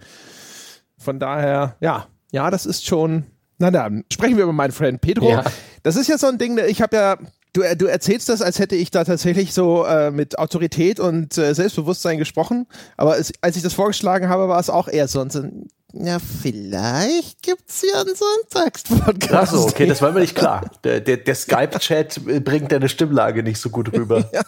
Von 0.98 1.18
daher, 1.18 1.76
ja, 1.80 2.06
ja, 2.32 2.50
das 2.50 2.66
ist 2.66 2.86
schon. 2.86 3.24
Na 3.58 3.70
dann, 3.70 4.04
sprechen 4.12 4.36
wir 4.36 4.44
über 4.44 4.52
meinen 4.52 4.72
Freund 4.72 5.00
Pedro. 5.00 5.30
Ja. 5.30 5.44
Das 5.82 5.96
ist 5.96 6.08
ja 6.08 6.18
so 6.18 6.26
ein 6.26 6.36
Ding, 6.36 6.58
ich 6.58 6.82
habe 6.82 6.96
ja 6.96 7.16
Du, 7.56 7.62
du 7.74 7.86
erzählst 7.86 8.28
das, 8.28 8.42
als 8.42 8.58
hätte 8.58 8.76
ich 8.76 8.90
da 8.90 9.02
tatsächlich 9.04 9.54
so 9.54 9.86
äh, 9.86 10.10
mit 10.10 10.38
Autorität 10.38 11.00
und 11.00 11.38
äh, 11.38 11.54
Selbstbewusstsein 11.54 12.18
gesprochen. 12.18 12.66
Aber 12.98 13.18
es, 13.18 13.32
als 13.40 13.56
ich 13.56 13.62
das 13.62 13.72
vorgeschlagen 13.72 14.28
habe, 14.28 14.46
war 14.46 14.60
es 14.60 14.68
auch 14.68 14.88
eher 14.88 15.08
so 15.08 15.22
ein, 15.22 15.66
ja, 15.94 16.18
vielleicht 16.18 17.40
gibt's 17.40 17.82
ja 17.82 18.02
einen 18.02 18.14
Sonntagspodcast. 18.14 19.32
Ach 19.32 19.50
so, 19.50 19.62
okay, 19.62 19.86
das 19.86 20.02
war 20.02 20.12
mir 20.12 20.20
nicht 20.20 20.36
klar. 20.36 20.70
Der, 20.84 21.00
der, 21.00 21.16
der 21.16 21.34
Skype-Chat 21.34 22.44
bringt 22.44 22.72
deine 22.72 22.90
Stimmlage 22.90 23.42
nicht 23.42 23.58
so 23.58 23.70
gut 23.70 23.90
rüber. 23.90 24.30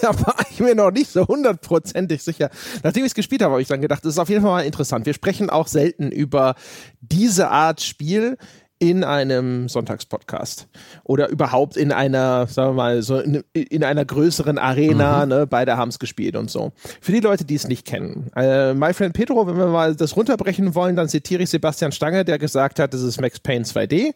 Da 0.00 0.08
war 0.08 0.34
ich 0.50 0.58
mir 0.58 0.74
noch 0.74 0.90
nicht 0.90 1.10
so 1.12 1.26
hundertprozentig 1.26 2.22
sicher. 2.22 2.50
Nachdem 2.82 3.04
ich 3.04 3.12
es 3.12 3.14
gespielt 3.14 3.42
habe, 3.42 3.52
habe 3.52 3.62
ich 3.62 3.68
dann 3.68 3.80
gedacht, 3.80 4.04
das 4.04 4.14
ist 4.14 4.18
auf 4.18 4.28
jeden 4.28 4.42
Fall 4.42 4.50
mal 4.50 4.66
interessant. 4.66 5.06
Wir 5.06 5.14
sprechen 5.14 5.50
auch 5.50 5.68
selten 5.68 6.10
über 6.10 6.56
diese 7.00 7.48
Art 7.48 7.80
Spiel 7.80 8.38
in 8.82 9.04
einem 9.04 9.68
Sonntagspodcast 9.68 10.66
oder 11.04 11.28
überhaupt 11.28 11.76
in 11.76 11.92
einer, 11.92 12.48
sagen 12.48 12.70
wir 12.70 12.74
mal, 12.74 13.02
so 13.02 13.20
in, 13.20 13.44
in 13.52 13.84
einer 13.84 14.04
größeren 14.04 14.58
Arena, 14.58 15.22
mhm. 15.24 15.28
ne, 15.28 15.46
beide 15.46 15.76
haben 15.76 15.90
es 15.90 16.00
gespielt 16.00 16.34
und 16.34 16.50
so. 16.50 16.72
Für 17.00 17.12
die 17.12 17.20
Leute, 17.20 17.44
die 17.44 17.54
es 17.54 17.68
nicht 17.68 17.86
kennen, 17.86 18.32
äh, 18.34 18.74
My 18.74 18.92
Friend 18.92 19.14
Pedro, 19.14 19.46
wenn 19.46 19.56
wir 19.56 19.68
mal 19.68 19.94
das 19.94 20.16
runterbrechen 20.16 20.74
wollen, 20.74 20.96
dann 20.96 21.08
zitiere 21.08 21.44
ich 21.44 21.50
Sebastian 21.50 21.92
Stange, 21.92 22.24
der 22.24 22.40
gesagt 22.40 22.80
hat, 22.80 22.92
das 22.92 23.02
ist 23.02 23.20
Max 23.20 23.38
Payne 23.38 23.64
2D. 23.64 24.14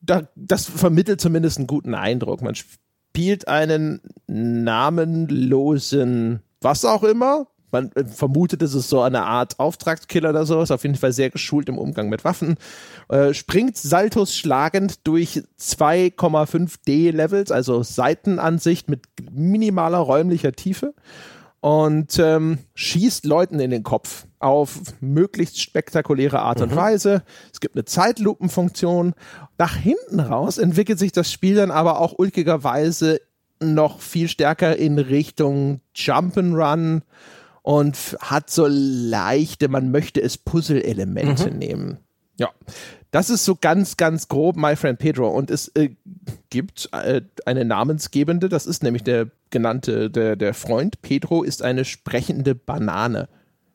Da, 0.00 0.22
das 0.34 0.64
vermittelt 0.64 1.20
zumindest 1.20 1.58
einen 1.58 1.66
guten 1.66 1.94
Eindruck. 1.94 2.40
Man 2.40 2.54
spielt 2.54 3.48
einen 3.48 4.00
namenlosen, 4.28 5.60
was 6.62 6.86
auch 6.86 7.02
immer, 7.02 7.48
man 7.72 7.90
äh, 7.92 8.04
vermutet, 8.04 8.62
es 8.62 8.74
ist 8.74 8.88
so 8.88 9.02
eine 9.02 9.24
Art 9.24 9.58
Auftragskiller 9.58 10.30
oder 10.30 10.46
so, 10.46 10.60
ist 10.62 10.70
auf 10.70 10.82
jeden 10.82 10.96
Fall 10.96 11.12
sehr 11.12 11.30
geschult 11.30 11.68
im 11.68 11.78
Umgang 11.78 12.08
mit 12.08 12.24
Waffen, 12.24 12.56
äh, 13.08 13.34
springt 13.34 13.76
Saltos 13.76 14.36
schlagend 14.36 15.06
durch 15.06 15.42
2,5D 15.58 17.12
Levels, 17.12 17.50
also 17.50 17.82
Seitenansicht 17.82 18.88
mit 18.88 19.02
minimaler 19.32 19.98
räumlicher 19.98 20.52
Tiefe 20.52 20.94
und 21.60 22.18
ähm, 22.18 22.58
schießt 22.74 23.26
Leuten 23.26 23.60
in 23.60 23.70
den 23.70 23.82
Kopf 23.82 24.26
auf 24.38 24.80
möglichst 25.00 25.60
spektakuläre 25.60 26.40
Art 26.40 26.60
und 26.62 26.72
mhm. 26.72 26.76
Weise. 26.76 27.22
Es 27.52 27.60
gibt 27.60 27.76
eine 27.76 27.84
Zeitlupenfunktion. 27.84 29.14
Nach 29.58 29.76
hinten 29.76 30.20
raus 30.20 30.56
entwickelt 30.56 30.98
sich 30.98 31.12
das 31.12 31.30
Spiel 31.30 31.56
dann 31.56 31.70
aber 31.70 32.00
auch 32.00 32.14
ulkigerweise 32.16 33.20
noch 33.62 34.00
viel 34.00 34.28
stärker 34.28 34.76
in 34.76 34.98
Richtung 34.98 35.80
Jump'n'Run 35.94 37.02
und 37.70 38.16
hat 38.20 38.50
so 38.50 38.66
leichte, 38.68 39.68
man 39.68 39.92
möchte 39.92 40.20
es 40.20 40.36
Puzzle-Elemente 40.36 41.52
mhm. 41.52 41.58
nehmen. 41.58 41.98
Ja, 42.36 42.50
das 43.12 43.30
ist 43.30 43.44
so 43.44 43.54
ganz, 43.54 43.96
ganz 43.96 44.26
grob 44.26 44.56
My 44.56 44.74
Friend 44.74 44.98
Pedro. 44.98 45.28
Und 45.28 45.52
es 45.52 45.68
äh, 45.76 45.90
gibt 46.48 46.88
äh, 46.90 47.20
eine 47.46 47.64
namensgebende, 47.64 48.48
das 48.48 48.66
ist 48.66 48.82
nämlich 48.82 49.04
der 49.04 49.28
genannte, 49.50 50.10
der, 50.10 50.34
der 50.34 50.52
Freund. 50.52 51.00
Pedro 51.02 51.44
ist 51.44 51.62
eine 51.62 51.84
sprechende 51.84 52.56
Banane. 52.56 53.28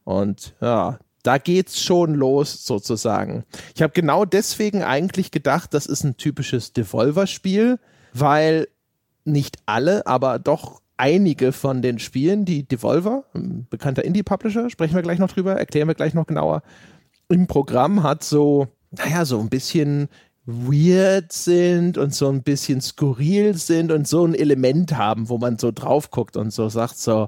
Und 0.04 0.56
ja, 0.60 1.00
da 1.24 1.38
geht's 1.38 1.82
schon 1.82 2.16
los, 2.16 2.66
sozusagen. 2.66 3.46
Ich 3.76 3.82
habe 3.82 3.94
genau 3.94 4.26
deswegen 4.26 4.84
eigentlich 4.84 5.32
gedacht, 5.32 5.74
das 5.74 5.86
ist 5.86 6.04
ein 6.04 6.18
typisches 6.18 6.74
Devolver-Spiel, 6.74 7.80
weil 8.12 8.68
nicht 9.24 9.56
alle, 9.66 10.06
aber 10.06 10.38
doch 10.38 10.82
einige 10.98 11.52
von 11.52 11.82
den 11.82 12.00
Spielen, 12.00 12.46
die 12.46 12.64
Devolver, 12.68 13.26
ein 13.34 13.68
bekannter 13.70 14.06
Indie-Publisher, 14.06 14.70
sprechen 14.70 14.96
wir 14.96 15.02
gleich 15.02 15.20
noch 15.20 15.32
drüber, 15.32 15.56
erklären 15.56 15.88
wir 15.88 15.96
gleich 15.96 16.14
noch 16.14 16.28
genauer, 16.28 16.62
im 17.30 17.48
Programm 17.48 18.04
hat 18.04 18.24
so, 18.24 18.68
naja, 18.92 19.26
so 19.26 19.40
ein 19.40 19.50
bisschen 19.50 20.10
weird 20.46 21.32
sind 21.32 21.98
und 21.98 22.14
so 22.14 22.30
ein 22.30 22.44
bisschen 22.44 22.80
skurril 22.82 23.56
sind 23.56 23.92
und 23.92 24.08
so 24.08 24.26
ein 24.26 24.36
Element 24.36 24.96
haben, 24.96 25.30
wo 25.30 25.38
man 25.38 25.58
so 25.58 25.72
drauf 25.72 26.12
guckt 26.12 26.38
und 26.38 26.52
so 26.52 26.70
sagt 26.70 26.98
so, 26.98 27.28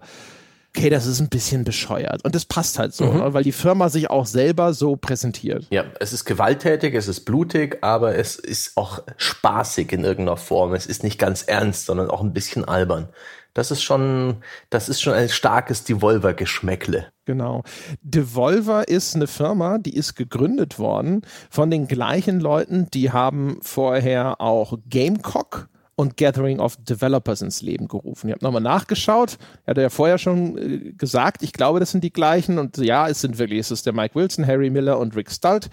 okay, 0.75 0.89
das 0.89 1.07
ist 1.07 1.19
ein 1.19 1.29
bisschen 1.29 1.63
bescheuert. 1.63 2.23
Und 2.23 2.35
das 2.35 2.45
passt 2.45 2.77
halt 2.77 2.93
so, 2.93 3.05
mhm. 3.05 3.17
Ne, 3.17 3.33
weil 3.33 3.43
die 3.43 3.51
Firma 3.51 3.89
sich 3.89 4.11
auch 4.11 4.27
selber 4.27 4.73
so 4.73 4.95
präsentiert. 4.95 5.65
Ja, 5.71 5.85
es 5.99 6.13
ist 6.13 6.25
gewalttätig, 6.25 6.93
es 6.93 7.07
ist 7.07 7.21
blutig, 7.21 7.79
aber 7.81 8.15
es 8.15 8.35
ist 8.35 8.77
auch 8.77 9.01
spaßig 9.17 9.91
in 9.91 10.03
irgendeiner 10.03 10.37
Form. 10.37 10.75
Es 10.75 10.85
ist 10.85 11.03
nicht 11.03 11.17
ganz 11.17 11.41
ernst, 11.43 11.87
sondern 11.87 12.11
auch 12.11 12.21
ein 12.21 12.33
bisschen 12.33 12.65
albern. 12.65 13.09
Das 13.57 13.71
ist 13.71 13.81
schon, 13.81 14.35
das 14.69 14.87
ist 14.87 15.01
schon 15.01 15.13
ein 15.13 15.29
starkes 15.29 15.83
Devolver-Geschmäckle. 15.83 17.07
Genau. 17.25 17.63
Devolver 18.03 18.87
ist 18.87 19.15
eine 19.15 19.25
Firma, 19.25 19.79
die 19.79 19.95
ist 19.95 20.13
gegründet 20.13 20.77
worden 20.77 21.23
von 21.49 21.71
den 21.71 21.87
gleichen 21.87 22.39
Leuten, 22.39 22.87
die 22.93 23.11
haben 23.11 23.57
vorher 23.63 24.41
auch 24.41 24.77
Gamecock 24.87 25.69
und 25.95 26.17
Gathering 26.17 26.59
of 26.59 26.77
Developers 26.77 27.41
ins 27.41 27.63
Leben 27.63 27.87
gerufen. 27.87 28.27
Ich 28.27 28.35
habe 28.35 28.45
nochmal 28.45 28.61
nachgeschaut. 28.61 29.39
Er 29.65 29.71
hatte 29.71 29.81
ja 29.81 29.89
vorher 29.89 30.19
schon 30.19 30.55
äh, 30.59 30.91
gesagt, 30.91 31.41
ich 31.41 31.51
glaube, 31.51 31.79
das 31.79 31.89
sind 31.89 32.03
die 32.03 32.13
gleichen. 32.13 32.59
Und 32.59 32.77
ja, 32.77 33.09
es 33.09 33.21
sind 33.21 33.39
wirklich, 33.39 33.61
es 33.61 33.71
ist 33.71 33.87
der 33.87 33.93
Mike 33.93 34.13
Wilson, 34.13 34.45
Harry 34.45 34.69
Miller 34.69 34.99
und 34.99 35.15
Rick 35.15 35.31
Stult. 35.31 35.71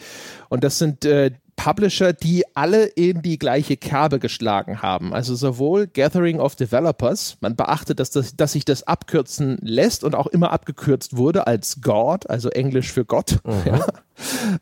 Und 0.49 0.65
das 0.65 0.79
sind 0.79 1.05
äh, 1.05 1.33
Publisher, 1.57 2.13
die 2.13 2.45
alle 2.55 2.85
in 2.85 3.23
die 3.23 3.39
gleiche 3.39 3.77
Kerbe 3.77 4.19
geschlagen 4.19 4.83
haben. 4.83 5.15
Also 5.15 5.35
sowohl 5.35 5.87
Gathering 5.87 6.41
of 6.41 6.57
Developers, 6.57 7.37
man 7.41 7.57
beachtet, 7.57 8.01
dass, 8.01 8.11
das, 8.11 8.37
dass 8.37 8.53
sich 8.53 8.65
das 8.65 8.83
abkürzen 8.85 9.59
lässt 9.61 10.05
und 10.05 10.15
auch 10.15 10.27
immer 10.27 10.53
abgekürzt 10.53 11.17
wurde 11.17 11.47
als 11.47 11.81
God, 11.81 12.29
also 12.29 12.49
Englisch 12.51 12.93
für 12.93 13.05
Gott, 13.05 13.39
mhm. 13.45 13.63
ja, 13.65 13.87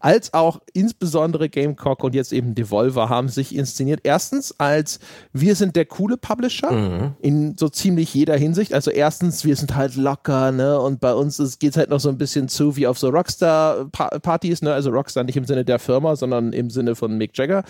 als 0.00 0.35
auch 0.35 0.61
insbesondere 0.73 1.49
Gamecock 1.49 2.04
und 2.04 2.14
jetzt 2.14 2.32
eben 2.32 2.54
Devolver 2.54 3.09
haben 3.09 3.28
sich 3.28 3.54
inszeniert. 3.54 4.00
Erstens 4.02 4.54
als 4.59 4.99
wir 5.32 5.54
sind 5.56 5.76
der 5.76 5.87
coole 5.87 6.16
Publisher 6.16 6.73
mhm. 6.73 7.14
in 7.21 7.56
so 7.59 7.68
ziemlich 7.68 8.14
jeder 8.14 8.37
Hinsicht. 8.37 8.75
Also 8.75 8.90
erstens, 8.90 9.44
wir 9.44 9.56
sind 9.56 9.75
halt 9.75 9.97
locker, 9.97 10.52
ne, 10.52 10.78
und 10.78 11.00
bei 11.00 11.14
uns 11.14 11.38
geht 11.59 11.73
es 11.73 11.76
halt 11.76 11.90
noch 11.90 12.00
so 12.00 12.09
ein 12.09 12.18
bisschen 12.18 12.49
zu 12.49 12.76
wie 12.76 12.87
auf 12.87 12.99
so 12.99 13.09
Rockstar-Partys, 13.09 14.62
ne, 14.62 14.73
also 14.73 14.90
Rockstar 14.90 15.25
nicht 15.25 15.37
im 15.37 15.44
Sinne 15.44 15.64
der 15.64 15.78
Firma, 15.78 16.16
sondern 16.16 16.52
im 16.52 16.71
Sinne 16.71 16.94
von 16.94 17.16
Mick 17.16 17.37
Jagger. 17.37 17.64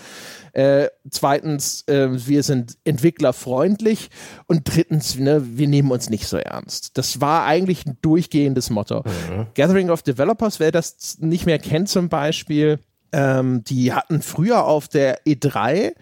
Äh, 0.53 0.87
zweitens, 1.09 1.83
äh, 1.87 2.09
wir 2.11 2.43
sind 2.43 2.77
entwicklerfreundlich. 2.83 4.09
Und 4.47 4.61
drittens, 4.65 5.17
ne, 5.17 5.41
wir 5.57 5.67
nehmen 5.67 5.91
uns 5.91 6.09
nicht 6.09 6.27
so 6.27 6.37
ernst. 6.37 6.97
Das 6.97 7.21
war 7.21 7.45
eigentlich 7.45 7.85
ein 7.85 7.97
durchgehendes 8.01 8.69
Motto. 8.69 8.99
Mhm. 8.99 9.47
Gathering 9.55 9.89
of 9.89 10.03
Developers, 10.03 10.59
wer 10.59 10.71
das 10.71 11.17
nicht 11.19 11.45
mehr 11.45 11.59
kennt 11.59 11.72
zum 11.89 12.09
Beispiel, 12.09 12.79
ähm, 13.11 13.63
die 13.63 13.93
hatten 13.93 14.21
früher 14.21 14.65
auf 14.65 14.87
der 14.87 15.23
E3 15.25 15.93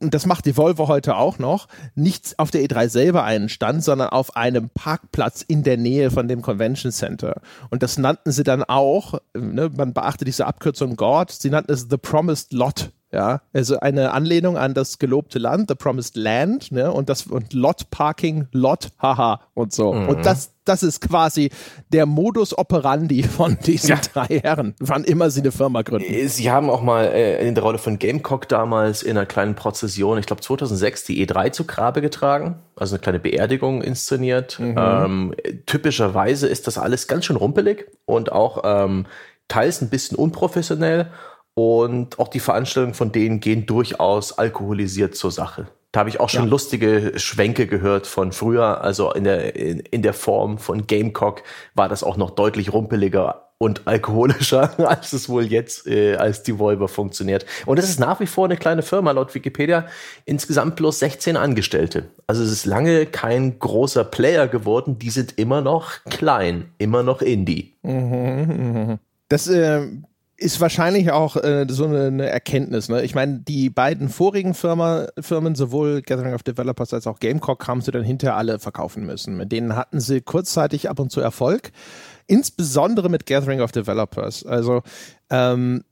und 0.00 0.14
das 0.14 0.26
macht 0.26 0.46
Devolver 0.46 0.88
heute 0.88 1.16
auch 1.16 1.38
noch, 1.38 1.68
nicht 1.94 2.38
auf 2.38 2.50
der 2.50 2.62
E3 2.62 2.88
selber 2.88 3.22
einen 3.22 3.48
Stand, 3.48 3.84
sondern 3.84 4.08
auf 4.08 4.36
einem 4.36 4.68
Parkplatz 4.68 5.42
in 5.42 5.62
der 5.62 5.76
Nähe 5.76 6.10
von 6.10 6.26
dem 6.26 6.42
Convention 6.42 6.90
Center. 6.90 7.40
Und 7.70 7.84
das 7.84 7.98
nannten 7.98 8.32
sie 8.32 8.42
dann 8.42 8.64
auch, 8.64 9.20
ne, 9.32 9.70
man 9.74 9.92
beachte 9.92 10.24
diese 10.24 10.46
Abkürzung 10.46 10.96
God, 10.96 11.30
sie 11.30 11.50
nannten 11.50 11.72
es 11.72 11.86
The 11.88 11.98
Promised 11.98 12.52
Lot. 12.52 12.90
Ja, 13.12 13.42
also 13.52 13.78
eine 13.78 14.12
Anlehnung 14.12 14.56
an 14.56 14.72
das 14.72 14.98
gelobte 14.98 15.38
Land, 15.38 15.68
The 15.68 15.74
Promised 15.74 16.16
Land, 16.16 16.72
ne, 16.72 16.90
und 16.90 17.10
das 17.10 17.26
und 17.26 17.52
Lot 17.52 17.90
Parking, 17.90 18.48
Lot, 18.52 18.88
haha 19.02 19.42
und 19.52 19.74
so. 19.74 19.92
Mhm. 19.92 20.08
Und 20.08 20.24
das, 20.24 20.52
das 20.64 20.82
ist 20.82 21.02
quasi 21.02 21.50
der 21.92 22.06
Modus 22.06 22.56
operandi 22.56 23.22
von 23.22 23.58
diesen 23.66 23.90
ja. 23.90 24.00
drei 24.12 24.40
Herren, 24.40 24.74
wann 24.80 25.04
immer 25.04 25.28
sie 25.28 25.40
eine 25.40 25.52
Firma 25.52 25.82
gründen. 25.82 26.10
Äh, 26.10 26.26
sie 26.28 26.50
haben 26.50 26.70
auch 26.70 26.80
mal 26.80 27.04
äh, 27.04 27.46
in 27.46 27.54
der 27.54 27.62
Rolle 27.62 27.76
von 27.76 27.98
Gamecock 27.98 28.48
damals 28.48 29.02
in 29.02 29.18
einer 29.18 29.26
kleinen 29.26 29.56
Prozession, 29.56 30.16
ich 30.16 30.24
glaube 30.24 30.40
2006, 30.40 31.04
die 31.04 31.26
E3 31.26 31.52
zu 31.52 31.64
Grabe 31.64 32.00
getragen, 32.00 32.62
also 32.76 32.94
eine 32.94 33.02
kleine 33.02 33.18
Beerdigung 33.18 33.82
inszeniert. 33.82 34.58
Mhm. 34.58 34.74
Ähm, 34.78 35.34
typischerweise 35.66 36.46
ist 36.48 36.66
das 36.66 36.78
alles 36.78 37.08
ganz 37.08 37.26
schön 37.26 37.36
rumpelig 37.36 37.90
und 38.06 38.32
auch 38.32 38.62
ähm, 38.64 39.04
teils 39.48 39.82
ein 39.82 39.90
bisschen 39.90 40.16
unprofessionell 40.16 41.10
und 41.54 42.18
auch 42.18 42.28
die 42.28 42.40
Veranstaltungen 42.40 42.94
von 42.94 43.12
denen 43.12 43.40
gehen 43.40 43.66
durchaus 43.66 44.38
alkoholisiert 44.38 45.14
zur 45.14 45.30
Sache. 45.30 45.68
Da 45.92 46.00
habe 46.00 46.08
ich 46.08 46.20
auch 46.20 46.30
schon 46.30 46.44
ja. 46.44 46.48
lustige 46.48 47.12
Schwenke 47.16 47.66
gehört 47.66 48.06
von 48.06 48.32
früher. 48.32 48.80
Also 48.80 49.12
in 49.12 49.24
der, 49.24 49.54
in, 49.56 49.80
in 49.80 50.00
der 50.00 50.14
Form 50.14 50.56
von 50.56 50.86
Gamecock 50.86 51.42
war 51.74 51.90
das 51.90 52.02
auch 52.02 52.16
noch 52.16 52.30
deutlich 52.30 52.72
rumpeliger 52.72 53.50
und 53.58 53.86
alkoholischer, 53.86 54.78
als 54.88 55.12
es 55.12 55.28
wohl 55.28 55.44
jetzt 55.44 55.86
äh, 55.86 56.16
als 56.16 56.42
Devolver 56.42 56.88
funktioniert. 56.88 57.44
Und 57.66 57.78
es 57.78 57.90
ist 57.90 58.00
nach 58.00 58.20
wie 58.20 58.26
vor 58.26 58.46
eine 58.46 58.56
kleine 58.56 58.82
Firma, 58.82 59.12
laut 59.12 59.34
Wikipedia, 59.34 59.86
insgesamt 60.24 60.76
bloß 60.76 60.98
16 60.98 61.36
Angestellte. 61.36 62.08
Also 62.26 62.42
es 62.42 62.50
ist 62.50 62.64
lange 62.64 63.04
kein 63.04 63.58
großer 63.58 64.04
Player 64.04 64.48
geworden, 64.48 64.98
die 64.98 65.10
sind 65.10 65.38
immer 65.38 65.60
noch 65.60 65.92
klein, 66.08 66.72
immer 66.78 67.02
noch 67.02 67.20
Indie. 67.20 67.74
Mhm, 67.82 68.88
mh. 68.88 68.98
Das 69.28 69.46
äh, 69.48 69.86
ist 70.42 70.60
wahrscheinlich 70.60 71.10
auch 71.12 71.36
äh, 71.36 71.66
so 71.68 71.86
eine, 71.86 72.28
Erkenntnis. 72.28 72.88
Ne? 72.88 73.02
Ich 73.02 73.14
meine, 73.14 73.40
die 73.40 73.70
beiden 73.70 74.08
vorigen 74.08 74.54
Firma, 74.54 75.06
Firmen, 75.18 75.54
sowohl 75.54 76.02
Gathering 76.02 76.34
of 76.34 76.42
Developers 76.42 76.92
als 76.92 77.06
auch 77.06 77.18
Gamecock, 77.20 77.66
haben 77.66 77.80
sie 77.80 77.90
dann 77.90 78.02
hinterher 78.02 78.36
alle 78.36 78.58
verkaufen 78.58 79.06
müssen. 79.06 79.36
Mit 79.36 79.52
denen 79.52 79.76
hatten 79.76 80.00
sie 80.00 80.20
kurzzeitig 80.20 80.90
ab 80.90 80.98
und 80.98 81.10
zu 81.10 81.20
Erfolg, 81.20 81.70
insbesondere 82.26 83.08
mit 83.08 83.26
Gathering 83.26 83.60
of 83.60 83.72
Developers. 83.72 84.44
Also 84.44 84.82
ähm, 85.30 85.84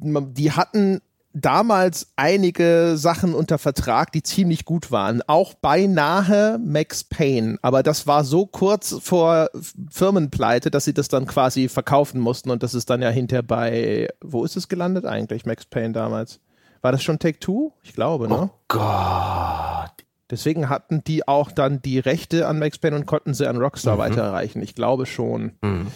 die 0.00 0.52
hatten 0.52 1.00
damals 1.34 2.12
einige 2.16 2.94
Sachen 2.96 3.34
unter 3.34 3.58
Vertrag, 3.58 4.12
die 4.12 4.22
ziemlich 4.22 4.64
gut 4.64 4.90
waren. 4.90 5.22
Auch 5.26 5.54
beinahe 5.54 6.58
Max 6.58 7.04
Payne. 7.04 7.58
Aber 7.62 7.82
das 7.82 8.06
war 8.06 8.24
so 8.24 8.46
kurz 8.46 8.96
vor 9.02 9.50
Firmenpleite, 9.90 10.70
dass 10.70 10.84
sie 10.84 10.94
das 10.94 11.08
dann 11.08 11.26
quasi 11.26 11.68
verkaufen 11.68 12.20
mussten. 12.20 12.50
Und 12.50 12.62
das 12.62 12.74
ist 12.74 12.90
dann 12.90 13.02
ja 13.02 13.10
hinterher 13.10 13.42
bei, 13.42 14.08
wo 14.20 14.44
ist 14.44 14.56
es 14.56 14.68
gelandet 14.68 15.04
eigentlich, 15.04 15.46
Max 15.46 15.64
Payne 15.64 15.92
damals? 15.92 16.40
War 16.80 16.92
das 16.92 17.02
schon 17.02 17.18
Take 17.18 17.38
Two? 17.38 17.72
Ich 17.82 17.94
glaube, 17.94 18.28
ne? 18.28 18.50
Oh 18.50 18.50
Gott. 18.68 19.90
Deswegen 20.30 20.68
hatten 20.68 21.04
die 21.04 21.28
auch 21.28 21.52
dann 21.52 21.82
die 21.82 21.98
Rechte 21.98 22.48
an 22.48 22.58
Max 22.58 22.78
Payne 22.78 22.96
und 22.96 23.06
konnten 23.06 23.34
sie 23.34 23.46
an 23.46 23.58
Rockstar 23.58 23.96
mhm. 23.96 24.00
weiterreichen. 24.00 24.62
Ich 24.62 24.74
glaube 24.74 25.06
schon. 25.06 25.52
Mhm. 25.60 25.88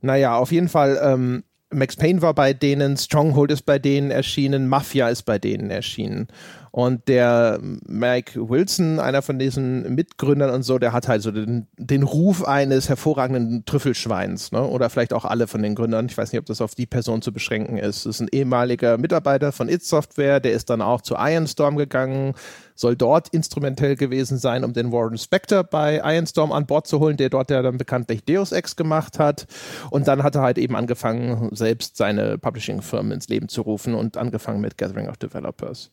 Naja, 0.00 0.36
auf 0.36 0.50
jeden 0.50 0.68
Fall, 0.68 1.00
ähm, 1.02 1.44
Max 1.72 1.96
Payne 1.96 2.22
war 2.22 2.34
bei 2.34 2.52
denen, 2.52 2.96
Stronghold 2.96 3.50
ist 3.50 3.62
bei 3.62 3.78
denen 3.78 4.10
erschienen, 4.10 4.68
Mafia 4.68 5.08
ist 5.08 5.22
bei 5.22 5.38
denen 5.38 5.70
erschienen. 5.70 6.28
Und 6.72 7.06
der 7.06 7.60
Mike 7.86 8.48
Wilson, 8.48 8.98
einer 8.98 9.20
von 9.20 9.38
diesen 9.38 9.94
Mitgründern 9.94 10.48
und 10.50 10.62
so, 10.62 10.78
der 10.78 10.94
hat 10.94 11.06
halt 11.06 11.20
so 11.20 11.30
den, 11.30 11.66
den 11.76 12.02
Ruf 12.02 12.44
eines 12.44 12.88
hervorragenden 12.88 13.66
Trüffelschweins, 13.66 14.52
ne? 14.52 14.66
Oder 14.66 14.88
vielleicht 14.88 15.12
auch 15.12 15.26
alle 15.26 15.46
von 15.46 15.62
den 15.62 15.74
Gründern. 15.74 16.06
Ich 16.06 16.16
weiß 16.16 16.32
nicht, 16.32 16.40
ob 16.40 16.46
das 16.46 16.62
auf 16.62 16.74
die 16.74 16.86
Person 16.86 17.20
zu 17.20 17.30
beschränken 17.30 17.76
ist. 17.76 18.06
Das 18.06 18.16
ist 18.16 18.20
ein 18.20 18.28
ehemaliger 18.32 18.96
Mitarbeiter 18.96 19.52
von 19.52 19.68
It 19.68 19.84
Software, 19.84 20.40
der 20.40 20.52
ist 20.52 20.70
dann 20.70 20.80
auch 20.80 21.02
zu 21.02 21.14
Ironstorm 21.14 21.76
gegangen, 21.76 22.32
soll 22.74 22.96
dort 22.96 23.28
instrumentell 23.28 23.96
gewesen 23.96 24.38
sein, 24.38 24.64
um 24.64 24.72
den 24.72 24.92
Warren 24.92 25.18
Spector 25.18 25.64
bei 25.64 26.00
Ironstorm 26.02 26.52
an 26.52 26.64
Bord 26.64 26.86
zu 26.86 27.00
holen, 27.00 27.18
der 27.18 27.28
dort 27.28 27.50
ja 27.50 27.60
dann 27.60 27.76
bekanntlich 27.76 28.24
Deus 28.24 28.50
Ex 28.50 28.76
gemacht 28.76 29.18
hat. 29.18 29.46
Und 29.90 30.08
dann 30.08 30.22
hat 30.22 30.36
er 30.36 30.42
halt 30.42 30.56
eben 30.56 30.74
angefangen, 30.74 31.50
selbst 31.52 31.98
seine 31.98 32.38
Publishing-Firmen 32.38 33.12
ins 33.12 33.28
Leben 33.28 33.48
zu 33.48 33.60
rufen 33.60 33.94
und 33.94 34.16
angefangen 34.16 34.62
mit 34.62 34.78
Gathering 34.78 35.08
of 35.08 35.18
Developers. 35.18 35.90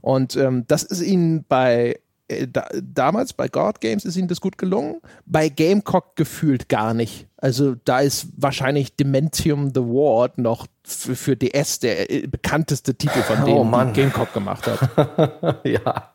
Und 0.00 0.13
ähm, 0.36 0.64
das 0.66 0.82
ist 0.82 1.02
ihnen 1.02 1.44
bei 1.48 1.98
äh, 2.28 2.46
da, 2.48 2.68
damals 2.82 3.32
bei 3.32 3.48
God 3.48 3.80
Games 3.80 4.04
ist 4.04 4.16
ihnen 4.16 4.28
das 4.28 4.40
gut 4.40 4.58
gelungen, 4.58 5.00
bei 5.26 5.48
Gamecock 5.48 6.16
gefühlt 6.16 6.68
gar 6.68 6.94
nicht. 6.94 7.26
Also 7.36 7.74
da 7.84 8.00
ist 8.00 8.28
wahrscheinlich 8.36 8.96
Dementium 8.96 9.72
the 9.74 9.80
Ward 9.80 10.38
noch 10.38 10.66
für, 10.84 11.36
DS 11.36 11.80
der 11.80 12.10
äh, 12.10 12.26
bekannteste 12.26 12.94
Titel 12.94 13.22
von 13.22 13.44
denen, 13.44 13.58
oh, 13.58 13.92
Gamecock 13.92 14.32
gemacht 14.32 14.66
hat. 14.66 15.60
ja 15.64 16.14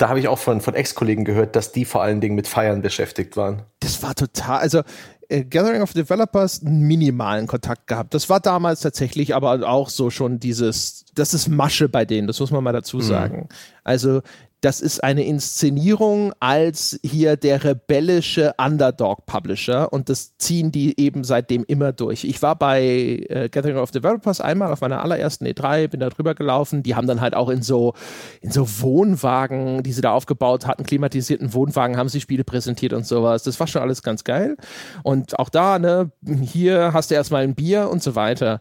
da 0.00 0.08
habe 0.08 0.18
ich 0.18 0.28
auch 0.28 0.38
von, 0.38 0.60
von 0.60 0.74
Ex-Kollegen 0.74 1.24
gehört, 1.24 1.56
dass 1.56 1.72
die 1.72 1.84
vor 1.84 2.02
allen 2.02 2.20
Dingen 2.20 2.34
mit 2.34 2.48
Feiern 2.48 2.80
beschäftigt 2.80 3.36
waren. 3.36 3.62
Das 3.80 4.02
war 4.02 4.14
total, 4.14 4.60
also 4.60 4.82
Gathering 5.30 5.80
of 5.82 5.92
Developers 5.92 6.62
einen 6.64 6.80
minimalen 6.80 7.46
Kontakt 7.46 7.86
gehabt. 7.86 8.14
Das 8.14 8.28
war 8.28 8.40
damals 8.40 8.80
tatsächlich 8.80 9.34
aber 9.34 9.68
auch 9.68 9.88
so 9.88 10.10
schon 10.10 10.40
dieses, 10.40 11.04
das 11.14 11.34
ist 11.34 11.48
Masche 11.48 11.88
bei 11.88 12.04
denen, 12.04 12.26
das 12.26 12.40
muss 12.40 12.50
man 12.50 12.64
mal 12.64 12.72
dazu 12.72 12.96
mhm. 12.96 13.02
sagen. 13.02 13.36
Mhm. 13.36 13.48
Also 13.84 14.22
das 14.60 14.80
ist 14.80 15.02
eine 15.02 15.24
Inszenierung 15.24 16.32
als 16.38 17.00
hier 17.02 17.36
der 17.36 17.64
rebellische 17.64 18.54
Underdog-Publisher 18.58 19.92
und 19.92 20.08
das 20.08 20.36
ziehen 20.36 20.70
die 20.70 21.00
eben 21.00 21.24
seitdem 21.24 21.64
immer 21.64 21.92
durch. 21.92 22.24
Ich 22.24 22.42
war 22.42 22.56
bei 22.56 22.82
äh, 23.28 23.48
Gathering 23.50 23.78
of 23.78 23.90
Developers 23.90 24.40
einmal 24.40 24.72
auf 24.72 24.82
meiner 24.82 25.02
allerersten 25.02 25.46
E3, 25.46 25.88
bin 25.88 26.00
da 26.00 26.10
drüber 26.10 26.34
gelaufen. 26.34 26.82
Die 26.82 26.94
haben 26.94 27.06
dann 27.06 27.20
halt 27.20 27.34
auch 27.34 27.48
in 27.48 27.62
so, 27.62 27.94
in 28.42 28.50
so 28.50 28.66
Wohnwagen, 28.80 29.82
die 29.82 29.92
sie 29.92 30.02
da 30.02 30.12
aufgebaut 30.12 30.66
hatten, 30.66 30.84
klimatisierten 30.84 31.54
Wohnwagen, 31.54 31.96
haben 31.96 32.08
sie 32.10 32.20
Spiele 32.20 32.44
präsentiert 32.44 32.92
und 32.92 33.06
sowas. 33.06 33.44
Das 33.44 33.58
war 33.60 33.66
schon 33.66 33.82
alles 33.82 34.02
ganz 34.02 34.24
geil. 34.24 34.56
Und 35.02 35.38
auch 35.38 35.48
da, 35.48 35.78
ne, 35.78 36.10
hier 36.42 36.92
hast 36.92 37.10
du 37.10 37.14
erstmal 37.14 37.44
ein 37.44 37.54
Bier 37.54 37.88
und 37.88 38.02
so 38.02 38.14
weiter 38.14 38.60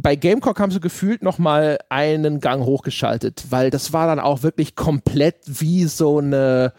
bei 0.00 0.14
Gamecock 0.14 0.60
haben 0.60 0.70
sie 0.70 0.78
gefühlt 0.78 1.22
noch 1.24 1.38
mal 1.38 1.78
einen 1.88 2.38
Gang 2.38 2.64
hochgeschaltet, 2.64 3.46
weil 3.50 3.70
das 3.70 3.92
war 3.92 4.06
dann 4.06 4.20
auch 4.20 4.44
wirklich 4.44 4.76
komplett 4.76 5.36
wie 5.44 5.84
so 5.86 6.18
eine 6.18 6.72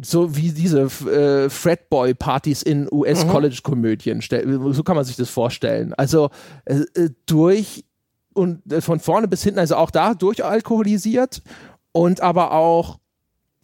so 0.00 0.36
wie 0.36 0.52
diese 0.52 0.82
äh, 0.82 1.50
Fredboy-Partys 1.50 2.62
in 2.62 2.88
US-College-Komödien. 2.88 4.18
Mhm. 4.18 4.72
So 4.72 4.84
kann 4.84 4.94
man 4.94 5.04
sich 5.04 5.16
das 5.16 5.28
vorstellen. 5.28 5.92
Also 5.94 6.30
äh, 6.66 6.82
äh, 6.94 7.10
durch 7.26 7.84
und 8.32 8.72
äh, 8.72 8.80
von 8.80 9.00
vorne 9.00 9.26
bis 9.26 9.42
hinten, 9.42 9.58
also 9.58 9.74
auch 9.74 9.90
da 9.90 10.14
durchalkoholisiert 10.14 11.42
und 11.90 12.20
aber 12.20 12.52
auch 12.52 13.00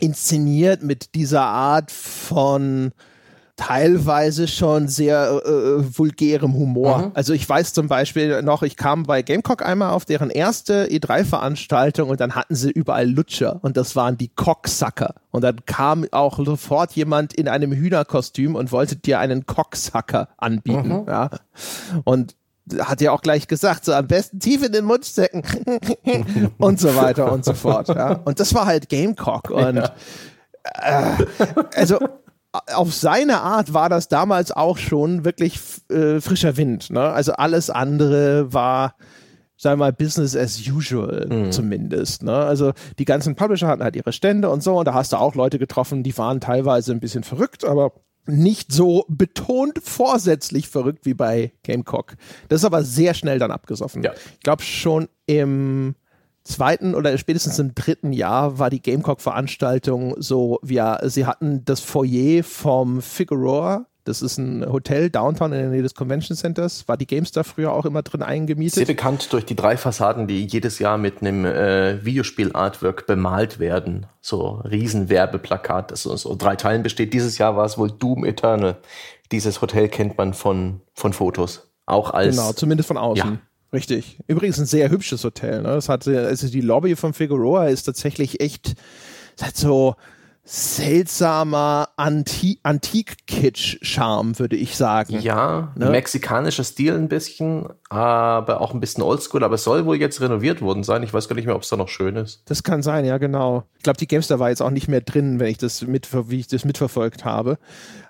inszeniert 0.01 0.83
mit 0.83 1.15
dieser 1.15 1.43
Art 1.43 1.93
von 1.93 2.91
teilweise 3.57 4.49
schon 4.49 4.89
sehr 4.89 5.41
äh, 5.45 5.49
äh, 5.49 5.99
vulgärem 5.99 6.55
Humor. 6.55 6.99
Mhm. 6.99 7.11
Also 7.15 7.33
ich 7.33 7.49
weiß 7.49 7.73
zum 7.73 7.87
Beispiel 7.87 8.43
noch, 8.43 8.63
ich 8.63 8.77
kam 8.77 9.05
bei 9.05 9.23
Gamecock 9.23 9.65
einmal 9.65 9.91
auf 9.91 10.05
deren 10.05 10.31
erste 10.31 10.87
E3-Veranstaltung 10.87 12.09
und 12.09 12.21
dann 12.21 12.35
hatten 12.35 12.57
sie 12.57 12.71
überall 12.71 13.09
Lutscher 13.09 13.61
und 13.63 13.77
das 13.77 13.95
waren 13.95 14.19
die 14.19 14.29
Cocksucker. 14.29 15.15
Und 15.31 15.43
dann 15.43 15.65
kam 15.67 16.07
auch 16.11 16.45
sofort 16.45 16.93
jemand 16.93 17.33
in 17.33 17.49
einem 17.49 17.73
Hühnerkostüm 17.73 18.57
und 18.57 18.73
wollte 18.73 18.97
dir 18.97 19.21
einen 19.21 19.47
Cocksucker 19.47 20.29
anbieten. 20.37 21.03
Mhm. 21.03 21.07
Ja. 21.07 21.31
Und 22.03 22.35
hat 22.81 23.01
ja 23.01 23.13
auch 23.13 23.21
gleich 23.21 23.47
gesagt, 23.47 23.85
so 23.85 23.93
am 23.93 24.07
besten 24.07 24.41
tief 24.41 24.65
in 24.65 24.73
den 24.73 24.85
Mund 24.85 25.05
stecken 25.05 25.43
und 26.59 26.81
so 26.81 26.97
weiter 26.97 27.31
und 27.31 27.45
so 27.45 27.55
fort. 27.55 27.89
Ja. 27.89 28.21
Und 28.25 28.41
das 28.41 28.55
war 28.55 28.67
halt 28.67 28.89
Gamecock 28.89 29.51
und 29.51 29.77
ja. 29.77 29.93
äh, 30.81 31.25
also 31.77 31.99
auf 32.73 32.95
seine 32.95 33.41
Art 33.41 33.75
war 33.75 33.89
das 33.89 34.09
damals 34.09 34.53
auch 34.53 34.79
schon 34.79 35.25
wirklich 35.25 35.59
äh, 35.91 36.21
frischer 36.21 36.57
Wind. 36.57 36.91
Ne? 36.91 37.01
Also 37.01 37.33
alles 37.33 37.69
andere 37.69 38.53
war, 38.53 38.95
sagen 39.57 39.81
wir 39.81 39.87
mal, 39.87 39.93
Business 39.93 40.37
as 40.37 40.61
usual 40.69 41.27
mhm. 41.29 41.53
zumindest. 41.53 42.23
Ne? 42.23 42.35
Also 42.35 42.73
die 42.99 43.05
ganzen 43.05 43.35
Publisher 43.35 43.67
hatten 43.67 43.83
halt 43.83 43.97
ihre 43.97 44.13
Stände 44.13 44.51
und 44.51 44.63
so 44.63 44.79
und 44.79 44.87
da 44.87 44.95
hast 44.95 45.13
du 45.13 45.17
auch 45.17 45.35
Leute 45.35 45.59
getroffen, 45.59 46.03
die 46.03 46.17
waren 46.17 46.41
teilweise 46.41 46.93
ein 46.93 47.01
bisschen 47.01 47.25
verrückt, 47.25 47.65
aber 47.65 47.93
nicht 48.27 48.73
so 48.73 49.05
betont 49.09 49.81
vorsätzlich 49.83 50.69
verrückt 50.69 51.05
wie 51.05 51.15
bei 51.15 51.53
Gamecock. 51.63 52.15
Das 52.49 52.61
ist 52.61 52.65
aber 52.65 52.83
sehr 52.83 53.15
schnell 53.15 53.39
dann 53.39 53.51
abgesoffen. 53.51 54.03
Ja. 54.03 54.13
Ich 54.33 54.41
glaube 54.41 54.63
schon 54.63 55.09
im 55.27 55.95
zweiten 56.45 56.95
oder 56.95 57.17
spätestens 57.19 57.59
im 57.59 57.75
dritten 57.75 58.13
Jahr 58.13 58.59
war 58.59 58.71
die 58.71 58.83
Gamecock-Veranstaltung 58.83 60.15
so, 60.19 60.61
ja, 60.65 60.99
sie 61.09 61.27
hatten 61.27 61.65
das 61.65 61.81
Foyer 61.81 62.45
vom 62.45 63.01
Figueroa 63.01 63.87
Das 64.05 64.21
ist 64.21 64.37
ein 64.37 64.71
Hotel 64.71 65.09
downtown 65.09 65.53
in 65.53 65.59
der 65.59 65.71
Nähe 65.71 65.83
des 65.83 65.95
Convention 65.95 66.37
Centers. 66.37 66.87
War 66.87 66.99
die 66.99 67.07
GameStar 67.07 67.45
früher 67.45 67.73
auch 67.73 67.87
immer 67.87 68.03
drin 68.03 68.23
eingemietet. 68.23 68.75
Sehr 68.75 68.87
bekannt 68.87 69.33
durch 69.33 69.47
die 69.47 69.57
drei 69.57 69.79
Fassaden, 69.79 70.27
die 70.27 70.45
jedes 70.45 70.79
Jahr 70.79 70.99
mit 70.99 71.23
einem 71.23 71.47
äh, 71.47 72.05
Videospiel-Artwork 72.05 73.07
bemalt 73.07 73.59
werden. 73.59 74.07
So 74.21 74.61
riesen 74.65 75.09
Werbeplakat, 75.09 75.91
das 75.91 76.07
aus 76.07 76.23
so 76.23 76.37
drei 76.37 76.57
Teilen 76.57 76.83
besteht. 76.83 77.15
Dieses 77.15 77.39
Jahr 77.39 77.57
war 77.57 77.65
es 77.65 77.79
wohl 77.79 77.91
Doom 77.91 78.27
Eternal. 78.27 78.77
Dieses 79.33 79.63
Hotel 79.63 79.89
kennt 79.89 80.19
man 80.19 80.35
von, 80.35 80.83
von 80.93 81.15
Fotos. 81.15 81.71
Auch 81.87 82.11
als. 82.11 82.37
Genau, 82.37 82.53
zumindest 82.53 82.89
von 82.89 82.99
außen. 82.99 83.33
Ja. 83.33 83.39
Richtig. 83.75 84.19
Übrigens 84.29 84.59
ein 84.59 84.67
sehr 84.67 84.89
hübsches 84.89 85.25
Hotel. 85.25 85.63
Ne? 85.63 85.69
Das 85.69 85.89
hat, 85.89 86.07
also 86.07 86.49
die 86.49 86.61
Lobby 86.61 86.95
von 86.95 87.13
Figueroa 87.13 87.67
ist 87.67 87.83
tatsächlich 87.83 88.41
echt, 88.41 88.75
hat 89.43 89.57
so, 89.57 89.97
seltsamer 90.47 91.89
Anti 91.97 92.61
Antik-Kitsch-Charme, 92.63 94.39
würde 94.39 94.57
ich 94.57 94.77
sagen. 94.77 95.19
Ja, 95.21 95.73
ne? 95.75 95.89
mexikanischer 95.91 96.65
Stil 96.65 96.95
ein 96.95 97.09
bisschen, 97.09 97.67
aber 97.89 98.61
auch 98.61 98.75
ein 98.75 98.81
bisschen 98.81 99.03
oldschool. 99.03 99.43
Aber 99.43 99.55
es 99.55 99.65
soll 99.65 99.87
wohl 99.87 99.97
jetzt 99.97 100.21
renoviert 100.21 100.61
worden 100.61 100.85
sein. 100.85 101.03
Ich 101.03 101.15
weiß 101.15 101.29
gar 101.29 101.35
nicht 101.35 101.47
mehr, 101.47 101.57
ob 101.57 101.63
es 101.63 101.71
da 101.71 101.77
noch 101.77 101.89
schön 101.89 102.17
ist. 102.17 102.43
Das 102.45 102.63
kann 102.63 102.83
sein, 102.83 103.07
ja, 103.07 103.17
genau. 103.19 103.65
Ich 103.79 103.83
glaube, 103.83 103.97
die 103.97 104.07
Gamestar 104.07 104.39
war 104.39 104.51
jetzt 104.51 104.61
auch 104.61 104.71
nicht 104.71 104.87
mehr 104.87 105.01
drin, 105.01 105.41
wenn 105.41 105.49
ich 105.49 105.59
das 105.59 105.83
mit, 105.83 106.09
wie 106.29 106.41
ich 106.41 106.47
das 106.47 106.65
mitverfolgt 106.65 107.25
habe. 107.25 107.59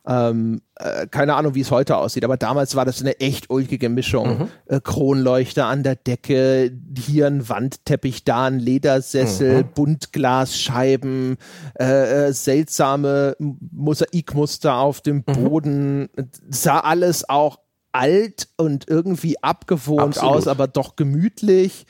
Ähm, 0.07 0.61
äh, 0.75 1.07
keine 1.07 1.35
Ahnung, 1.35 1.55
wie 1.55 1.63
es 1.63 1.71
heute 1.71 1.97
aussieht, 1.97 2.25
aber 2.25 2.37
damals 2.37 2.77
war 2.77 2.85
das 2.85 3.01
eine 3.01 3.21
echt 3.21 3.49
ulkige 3.49 3.89
Mischung. 3.89 4.39
Mhm. 4.39 4.49
Äh, 4.67 4.81
Kronleuchter 4.81 5.67
an 5.67 5.83
der 5.83 5.97
Decke, 5.97 6.73
hier 6.99 7.27
ein 7.27 7.49
Wandteppich, 7.49 8.25
da 8.25 8.47
ein 8.47 8.59
Ledersessel, 8.59 9.63
mhm. 9.63 9.69
Buntglasscheiben, 9.75 11.39
äh, 11.79 12.27
äh, 12.27 12.33
seltsame 12.33 13.35
Mosaikmuster 13.39 14.77
auf 14.77 15.01
dem 15.01 15.25
mhm. 15.27 15.33
Boden. 15.33 16.01
Mhm. 16.01 16.31
Sah 16.51 16.81
alles 16.81 17.27
auch 17.29 17.61
alt 17.93 18.49
und 18.59 18.89
irgendwie 18.89 19.43
abgewohnt 19.43 20.19
Absolut. 20.19 20.37
aus, 20.37 20.49
aber 20.49 20.67
doch 20.67 20.97
gemütlich. 20.97 21.87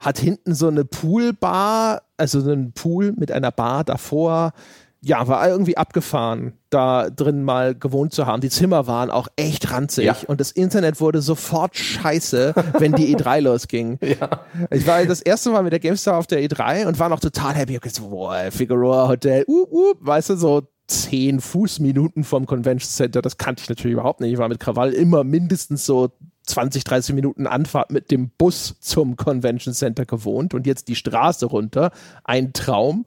Hat 0.00 0.18
hinten 0.18 0.54
so 0.54 0.68
eine 0.68 0.84
Poolbar, 0.84 2.02
also 2.16 2.40
so 2.40 2.52
einen 2.52 2.72
Pool 2.72 3.12
mit 3.12 3.32
einer 3.32 3.50
Bar 3.50 3.84
davor 3.84 4.52
ja, 5.00 5.28
war 5.28 5.48
irgendwie 5.48 5.76
abgefahren, 5.76 6.54
da 6.70 7.08
drin 7.08 7.44
mal 7.44 7.74
gewohnt 7.74 8.12
zu 8.12 8.26
haben. 8.26 8.40
Die 8.40 8.50
Zimmer 8.50 8.86
waren 8.86 9.10
auch 9.10 9.28
echt 9.36 9.70
ranzig 9.70 10.06
ja. 10.06 10.16
und 10.26 10.40
das 10.40 10.50
Internet 10.50 11.00
wurde 11.00 11.22
sofort 11.22 11.76
scheiße, 11.76 12.52
wenn 12.78 12.92
die 12.92 13.16
E3 13.16 13.40
losging. 13.42 13.98
Ja. 14.02 14.40
Ich 14.70 14.86
war 14.86 15.04
das 15.04 15.20
erste 15.20 15.50
Mal 15.50 15.62
mit 15.62 15.72
der 15.72 15.80
GameStar 15.80 16.16
auf 16.16 16.26
der 16.26 16.42
E3 16.42 16.86
und 16.86 16.98
war 16.98 17.08
noch 17.08 17.20
total 17.20 17.54
happy. 17.54 17.76
Ich 17.76 17.80
gesagt, 17.80 18.10
boah, 18.10 18.50
Figueroa 18.50 19.08
Hotel, 19.08 19.44
uh, 19.46 19.66
uh, 19.70 19.94
weißt 20.00 20.30
du, 20.30 20.36
so 20.36 20.62
zehn 20.88 21.40
Fußminuten 21.40 22.24
vom 22.24 22.46
Convention 22.46 22.90
Center. 22.90 23.22
Das 23.22 23.36
kannte 23.36 23.62
ich 23.62 23.68
natürlich 23.68 23.92
überhaupt 23.92 24.20
nicht. 24.20 24.32
Ich 24.32 24.38
war 24.38 24.48
mit 24.48 24.58
Krawall 24.58 24.92
immer 24.92 25.22
mindestens 25.22 25.86
so 25.86 26.10
20, 26.46 26.82
30 26.82 27.14
Minuten 27.14 27.46
Anfahrt 27.46 27.92
mit 27.92 28.10
dem 28.10 28.30
Bus 28.30 28.76
zum 28.80 29.16
Convention 29.16 29.74
Center 29.74 30.06
gewohnt 30.06 30.54
und 30.54 30.66
jetzt 30.66 30.88
die 30.88 30.96
Straße 30.96 31.46
runter. 31.46 31.92
Ein 32.24 32.52
Traum. 32.52 33.04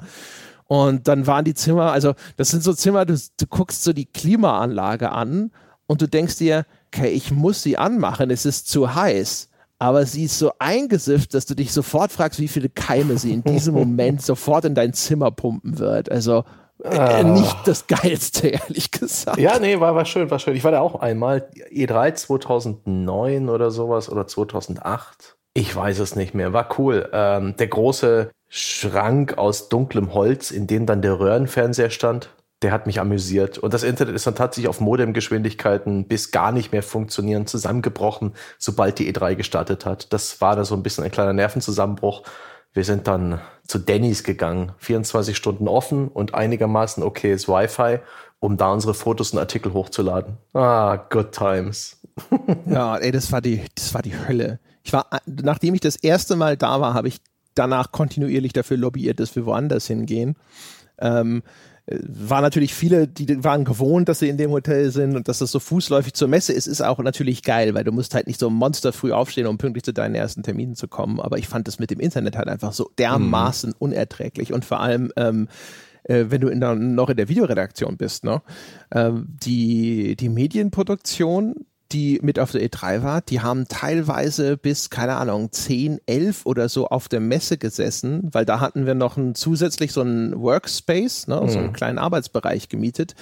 Und 0.71 1.10
dann 1.10 1.27
waren 1.27 1.43
die 1.43 1.53
Zimmer, 1.53 1.91
also 1.91 2.13
das 2.38 2.47
sind 2.47 2.63
so 2.63 2.71
Zimmer, 2.71 3.03
du, 3.03 3.13
du 3.15 3.45
guckst 3.45 3.84
so 3.84 3.91
die 3.91 4.05
Klimaanlage 4.05 5.12
an 5.12 5.51
und 5.86 6.01
du 6.01 6.07
denkst 6.07 6.38
dir, 6.38 6.65
okay, 6.88 7.10
ich 7.10 7.29
muss 7.29 7.62
sie 7.62 7.77
anmachen, 7.77 8.31
es 8.31 8.45
ist 8.45 8.69
zu 8.69 8.95
heiß. 8.95 9.49
Aber 9.79 10.05
sie 10.05 10.23
ist 10.23 10.39
so 10.39 10.53
eingesifft, 10.60 11.34
dass 11.34 11.45
du 11.45 11.55
dich 11.55 11.73
sofort 11.73 12.13
fragst, 12.13 12.39
wie 12.39 12.47
viele 12.47 12.69
Keime 12.69 13.17
sie 13.17 13.34
in 13.34 13.43
diesem 13.43 13.73
Moment 13.84 14.21
sofort 14.21 14.63
in 14.63 14.73
dein 14.73 14.93
Zimmer 14.93 15.29
pumpen 15.29 15.77
wird. 15.77 16.10
Also 16.10 16.45
äh, 16.86 16.97
ah. 16.97 17.23
nicht 17.23 17.57
das 17.65 17.88
Geilste, 17.88 18.47
ehrlich 18.47 18.91
gesagt. 18.91 19.39
Ja, 19.39 19.60
nee, 19.60 19.77
war, 19.77 19.93
war 19.93 20.05
schön, 20.05 20.31
war 20.31 20.39
schön. 20.39 20.55
Ich 20.55 20.63
war 20.63 20.71
da 20.71 20.79
auch 20.79 20.95
einmal, 20.95 21.49
E3 21.69 22.13
2009 22.13 23.49
oder 23.49 23.71
sowas 23.71 24.10
oder 24.10 24.25
2008. 24.25 25.36
Ich 25.53 25.75
weiß 25.75 25.99
es 25.99 26.15
nicht 26.15 26.34
mehr, 26.34 26.53
war 26.53 26.79
cool. 26.79 27.10
Ähm, 27.12 27.57
der 27.57 27.67
große 27.67 28.31
Schrank 28.53 29.37
aus 29.37 29.69
dunklem 29.69 30.13
Holz, 30.13 30.51
in 30.51 30.67
dem 30.67 30.85
dann 30.85 31.01
der 31.01 31.17
Röhrenfernseher 31.17 31.89
stand. 31.89 32.31
Der 32.61 32.73
hat 32.73 32.85
mich 32.85 32.99
amüsiert. 32.99 33.57
Und 33.57 33.73
das 33.73 33.81
Internet 33.81 34.13
ist 34.13 34.27
dann 34.27 34.35
tatsächlich 34.35 34.67
auf 34.67 34.81
Modemgeschwindigkeiten 34.81 36.05
bis 36.05 36.31
gar 36.31 36.51
nicht 36.51 36.73
mehr 36.73 36.83
funktionieren 36.83 37.47
zusammengebrochen, 37.47 38.33
sobald 38.59 38.99
die 38.99 39.11
E3 39.11 39.35
gestartet 39.35 39.85
hat. 39.85 40.11
Das 40.11 40.41
war 40.41 40.57
da 40.57 40.65
so 40.65 40.75
ein 40.75 40.83
bisschen 40.83 41.05
ein 41.05 41.11
kleiner 41.11 41.31
Nervenzusammenbruch. 41.31 42.23
Wir 42.73 42.83
sind 42.83 43.07
dann 43.07 43.39
zu 43.65 43.79
Denny's 43.79 44.25
gegangen, 44.25 44.73
24 44.79 45.35
Stunden 45.35 45.69
offen 45.69 46.09
und 46.09 46.35
einigermaßen 46.35 47.03
okayes 47.03 47.47
Wi-Fi, 47.47 47.99
um 48.39 48.57
da 48.57 48.73
unsere 48.73 48.93
Fotos 48.93 49.31
und 49.31 49.39
Artikel 49.39 49.73
hochzuladen. 49.73 50.37
Ah, 50.53 50.97
good 51.09 51.31
times. 51.31 52.01
ja, 52.65 52.97
ey, 52.97 53.13
das 53.13 53.31
war 53.31 53.39
die, 53.39 53.63
das 53.75 53.93
war 53.93 54.01
die 54.01 54.13
Hölle. 54.27 54.59
Ich 54.83 54.91
war, 54.91 55.07
nachdem 55.25 55.73
ich 55.73 55.81
das 55.81 55.95
erste 55.95 56.35
Mal 56.35 56.57
da 56.57 56.81
war, 56.81 56.93
habe 56.93 57.07
ich 57.07 57.21
danach 57.62 57.91
kontinuierlich 57.91 58.54
dafür 58.54 58.78
lobbyiert, 58.78 59.19
dass 59.19 59.36
wir 59.36 59.45
woanders 59.45 59.86
hingehen. 59.86 60.36
Ähm, 61.00 61.43
war 61.88 62.41
natürlich 62.41 62.74
viele, 62.74 63.08
die 63.08 63.43
waren 63.43 63.65
gewohnt, 63.65 64.08
dass 64.08 64.19
sie 64.19 64.30
in 64.30 64.38
dem 64.38 64.52
Hotel 64.52 64.91
sind 64.91 65.15
und 65.15 65.28
dass 65.28 65.39
das 65.39 65.52
so 65.52 65.60
fußläufig 65.60 66.13
zur 66.13 66.28
Messe 66.28 66.54
ist, 66.54 66.67
ist 66.67 66.82
auch 66.82 67.00
natürlich 67.00 67.43
geil, 67.43 67.74
weil 67.74 67.84
du 67.84 67.91
musst 67.91 68.15
halt 68.15 68.28
nicht 68.28 68.39
so 68.39 68.50
Monster 68.50 68.93
früh 68.93 69.12
aufstehen, 69.12 69.47
um 69.47 69.58
pünktlich 69.58 69.84
zu 69.84 69.93
deinen 69.93 70.15
ersten 70.15 70.43
Terminen 70.43 70.76
zu 70.76 70.88
kommen. 70.88 71.19
Aber 71.19 71.38
ich 71.38 71.47
fand 71.47 71.67
das 71.67 71.80
mit 71.80 71.91
dem 71.91 72.00
Internet 72.00 72.38
halt 72.38 72.47
einfach 72.47 72.74
so 72.74 72.89
dermaßen 72.97 73.71
mhm. 73.71 73.76
unerträglich 73.80 74.54
und 74.54 74.65
vor 74.65 74.80
allem 74.80 75.12
ähm, 75.17 75.47
äh, 76.04 76.26
wenn 76.30 76.41
du 76.41 76.47
in 76.47 76.60
der, 76.60 76.76
noch 76.76 77.10
in 77.10 77.17
der 77.17 77.30
Videoredaktion 77.30 77.97
bist, 77.97 78.24
ne? 78.24 78.41
Ähm, 78.91 79.28
die, 79.28 80.15
die 80.15 80.30
Medienproduktion 80.30 81.65
die 81.93 82.19
mit 82.21 82.39
auf 82.39 82.51
der 82.51 82.62
E3 82.62 83.04
war, 83.04 83.21
die 83.21 83.41
haben 83.41 83.67
teilweise 83.67 84.58
bis, 84.58 84.89
keine 84.89 85.15
Ahnung, 85.15 85.51
10, 85.51 85.99
11 86.06 86.45
oder 86.45 86.69
so 86.69 86.88
auf 86.88 87.08
der 87.08 87.19
Messe 87.19 87.58
gesessen, 87.58 88.30
weil 88.32 88.45
da 88.45 88.60
hatten 88.60 88.86
wir 88.86 88.95
noch 88.95 89.17
ein, 89.17 89.36
zusätzlich 89.36 89.91
so 89.91 90.01
einen 90.01 90.39
Workspace, 90.39 91.27
ne, 91.27 91.41
mhm. 91.41 91.49
so 91.49 91.58
einen 91.60 91.67
mhm. 91.67 91.73
kleinen 91.73 91.97
Arbeitsbereich 91.97 92.69
gemietet, 92.69 93.15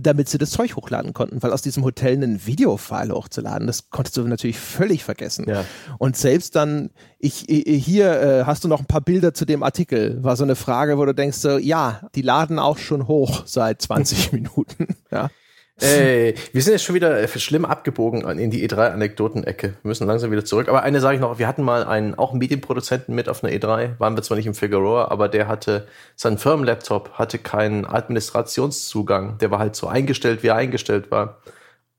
damit 0.00 0.28
sie 0.28 0.38
das 0.38 0.50
Zeug 0.50 0.76
hochladen 0.76 1.12
konnten, 1.12 1.42
weil 1.42 1.52
aus 1.52 1.62
diesem 1.62 1.84
Hotel 1.84 2.14
einen 2.14 2.46
Videofile 2.46 3.12
hochzuladen, 3.12 3.66
das 3.66 3.90
konntest 3.90 4.16
du 4.16 4.22
natürlich 4.22 4.58
völlig 4.58 5.02
vergessen. 5.02 5.46
Ja. 5.48 5.64
Und 5.98 6.16
selbst 6.16 6.54
dann, 6.54 6.90
ich, 7.18 7.46
hier 7.48 8.20
äh, 8.20 8.44
hast 8.44 8.62
du 8.62 8.68
noch 8.68 8.78
ein 8.78 8.86
paar 8.86 9.00
Bilder 9.00 9.34
zu 9.34 9.44
dem 9.44 9.64
Artikel, 9.64 10.22
war 10.22 10.36
so 10.36 10.44
eine 10.44 10.54
Frage, 10.54 10.98
wo 10.98 11.04
du 11.04 11.14
denkst 11.14 11.38
so, 11.38 11.58
ja, 11.58 12.02
die 12.14 12.22
laden 12.22 12.60
auch 12.60 12.78
schon 12.78 13.08
hoch 13.08 13.42
seit 13.46 13.82
20 13.82 14.32
Minuten, 14.32 14.86
ja. 15.10 15.30
Ey, 15.80 16.34
wir 16.52 16.62
sind 16.62 16.72
jetzt 16.72 16.82
schon 16.82 16.96
wieder 16.96 17.20
äh, 17.20 17.28
schlimm 17.28 17.64
abgebogen 17.64 18.22
in 18.38 18.50
die 18.50 18.68
E3-Anekdoten-Ecke. 18.68 19.74
Wir 19.82 19.88
müssen 19.88 20.08
langsam 20.08 20.32
wieder 20.32 20.44
zurück. 20.44 20.68
Aber 20.68 20.82
eine 20.82 21.00
sage 21.00 21.16
ich 21.16 21.20
noch, 21.20 21.38
wir 21.38 21.46
hatten 21.46 21.62
mal 21.62 21.84
einen, 21.84 22.16
auch 22.16 22.30
einen 22.30 22.40
Medienproduzenten 22.40 23.14
mit 23.14 23.28
auf 23.28 23.44
einer 23.44 23.52
E3, 23.52 23.98
waren 23.98 24.16
wir 24.16 24.22
zwar 24.22 24.36
nicht 24.36 24.46
im 24.46 24.54
Figueroa, 24.54 25.08
aber 25.08 25.28
der 25.28 25.46
hatte, 25.46 25.86
sein 26.16 26.36
Firmenlaptop 26.36 27.12
hatte 27.12 27.38
keinen 27.38 27.86
Administrationszugang. 27.86 29.38
Der 29.38 29.52
war 29.52 29.60
halt 29.60 29.76
so 29.76 29.86
eingestellt, 29.86 30.42
wie 30.42 30.48
er 30.48 30.56
eingestellt 30.56 31.12
war. 31.12 31.38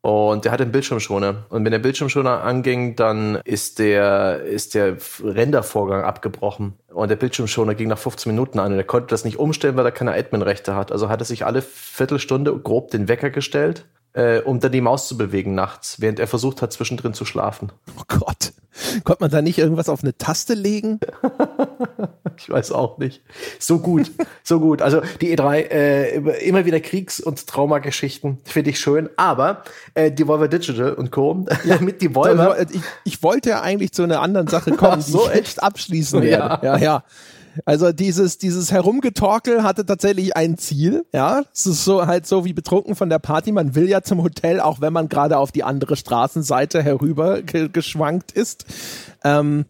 Und 0.01 0.45
der 0.45 0.53
hat 0.53 0.62
einen 0.62 0.71
Bildschirmschoner. 0.71 1.45
Und 1.49 1.65
wenn 1.65 1.71
der 1.71 1.79
Bildschirmschoner 1.79 2.41
anging, 2.43 2.95
dann 2.95 3.35
ist 3.43 3.79
der, 3.79 4.43
ist 4.43 4.73
der 4.73 4.95
Rendervorgang 5.21 6.03
abgebrochen. 6.03 6.73
Und 6.88 7.09
der 7.09 7.17
Bildschirmschoner 7.17 7.75
ging 7.75 7.89
nach 7.89 7.97
15 7.97 8.31
Minuten 8.31 8.59
an. 8.59 8.71
Und 8.71 8.77
er 8.77 8.85
konnte 8.85 9.07
das 9.07 9.25
nicht 9.25 9.38
umstellen, 9.38 9.75
weil 9.75 9.85
er 9.85 9.91
keine 9.91 10.13
Admin-Rechte 10.13 10.73
hat. 10.75 10.93
Also 10.93 11.09
hat 11.09 11.21
er 11.21 11.25
sich 11.25 11.45
alle 11.45 11.62
Viertelstunde 11.62 12.57
grob 12.57 12.91
den 12.91 13.09
Wecker 13.09 13.29
gestellt, 13.29 13.85
äh, 14.13 14.39
um 14.39 14.62
dann 14.62 14.71
die 14.71 14.79
Maus 14.79 15.09
zu 15.09 15.17
bewegen 15.17 15.53
nachts, 15.53 15.99
während 15.99 16.19
er 16.19 16.27
versucht 16.27 16.62
hat, 16.62 16.71
zwischendrin 16.71 17.13
zu 17.13 17.25
schlafen. 17.25 17.73
Oh 17.99 18.03
Gott. 18.07 18.53
Konnte 19.03 19.23
man 19.23 19.31
da 19.31 19.41
nicht 19.41 19.57
irgendwas 19.57 19.89
auf 19.89 20.01
eine 20.01 20.17
Taste 20.17 20.53
legen? 20.53 21.01
ich 22.37 22.49
weiß 22.49 22.71
auch 22.71 22.97
nicht. 22.97 23.21
So 23.59 23.79
gut, 23.79 24.11
so 24.43 24.59
gut. 24.59 24.81
Also 24.81 25.01
die 25.21 25.35
E3, 25.35 25.55
äh, 25.57 26.39
immer 26.47 26.65
wieder 26.65 26.79
Kriegs- 26.79 27.19
und 27.19 27.47
Traumageschichten, 27.47 28.39
finde 28.43 28.71
ich 28.71 28.79
schön. 28.79 29.09
Aber 29.17 29.63
äh, 29.93 30.11
Devolver 30.11 30.47
Digital 30.47 30.93
und 30.93 31.11
Co. 31.11 31.45
Ja, 31.65 31.79
mit 31.79 32.01
Devolver. 32.01 32.57
Ich, 32.71 32.81
ich 33.03 33.23
wollte 33.23 33.49
ja 33.49 33.61
eigentlich 33.61 33.91
zu 33.91 34.03
einer 34.03 34.21
anderen 34.21 34.47
Sache 34.47 34.71
kommen, 34.71 35.01
so 35.01 35.25
die 35.27 35.33
ich 35.33 35.39
echt 35.39 35.63
abschließen 35.63 36.21
werde. 36.21 36.65
Ja, 36.65 36.77
ja. 36.77 36.77
ja. 36.77 37.03
Also 37.65 37.91
dieses, 37.91 38.37
dieses 38.37 38.71
Herumgetorkel 38.71 39.63
hatte 39.63 39.85
tatsächlich 39.85 40.35
ein 40.35 40.57
Ziel, 40.57 41.05
ja. 41.13 41.43
Es 41.53 41.65
ist 41.65 41.83
so 41.83 42.05
halt 42.05 42.25
so 42.25 42.45
wie 42.45 42.53
betrunken 42.53 42.95
von 42.95 43.09
der 43.09 43.19
Party. 43.19 43.51
Man 43.51 43.75
will 43.75 43.89
ja 43.89 44.01
zum 44.01 44.23
Hotel, 44.23 44.59
auch 44.59 44.81
wenn 44.81 44.93
man 44.93 45.09
gerade 45.09 45.37
auf 45.37 45.51
die 45.51 45.63
andere 45.63 45.95
Straßenseite 45.95 46.81
herüber 46.81 47.41
ge 47.41 47.69
geschwankt 47.71 48.31
ist. 48.31 48.65
Ähm, 49.23 49.65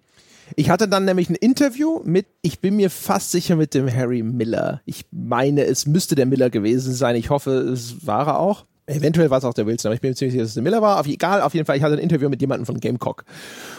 ich 0.56 0.70
hatte 0.70 0.88
dann 0.88 1.06
nämlich 1.06 1.30
ein 1.30 1.36
Interview 1.36 2.02
mit, 2.04 2.28
ich 2.42 2.60
bin 2.60 2.76
mir 2.76 2.90
fast 2.90 3.32
sicher 3.32 3.56
mit 3.56 3.74
dem 3.74 3.94
Harry 3.94 4.24
Miller. 4.24 4.82
Ich 4.86 5.06
meine, 5.12 5.66
es 5.66 5.86
müsste 5.86 6.16
der 6.16 6.26
Miller 6.26 6.50
gewesen 6.50 6.94
sein. 6.94 7.16
Ich 7.16 7.30
hoffe, 7.30 7.52
es 7.52 8.06
war 8.06 8.28
er 8.28 8.40
auch. 8.40 8.66
Eventuell 8.88 9.30
war 9.30 9.38
es 9.38 9.44
auch 9.44 9.54
der 9.54 9.68
Wilson, 9.68 9.90
aber 9.90 9.96
ich 9.96 10.02
bin 10.02 10.10
mir 10.10 10.16
ziemlich 10.16 10.34
sicher, 10.34 10.42
dass 10.42 10.50
es 10.50 10.54
der 10.56 10.64
Miller 10.64 10.82
war. 10.82 11.00
Auf, 11.00 11.06
egal, 11.06 11.42
auf 11.44 11.54
jeden 11.54 11.68
Fall, 11.68 11.78
ich 11.78 11.84
hatte 11.84 11.94
ein 11.94 12.00
Interview 12.00 12.28
mit 12.28 12.42
jemandem 12.42 12.66
von 12.66 12.80
Gamecock. 12.80 13.24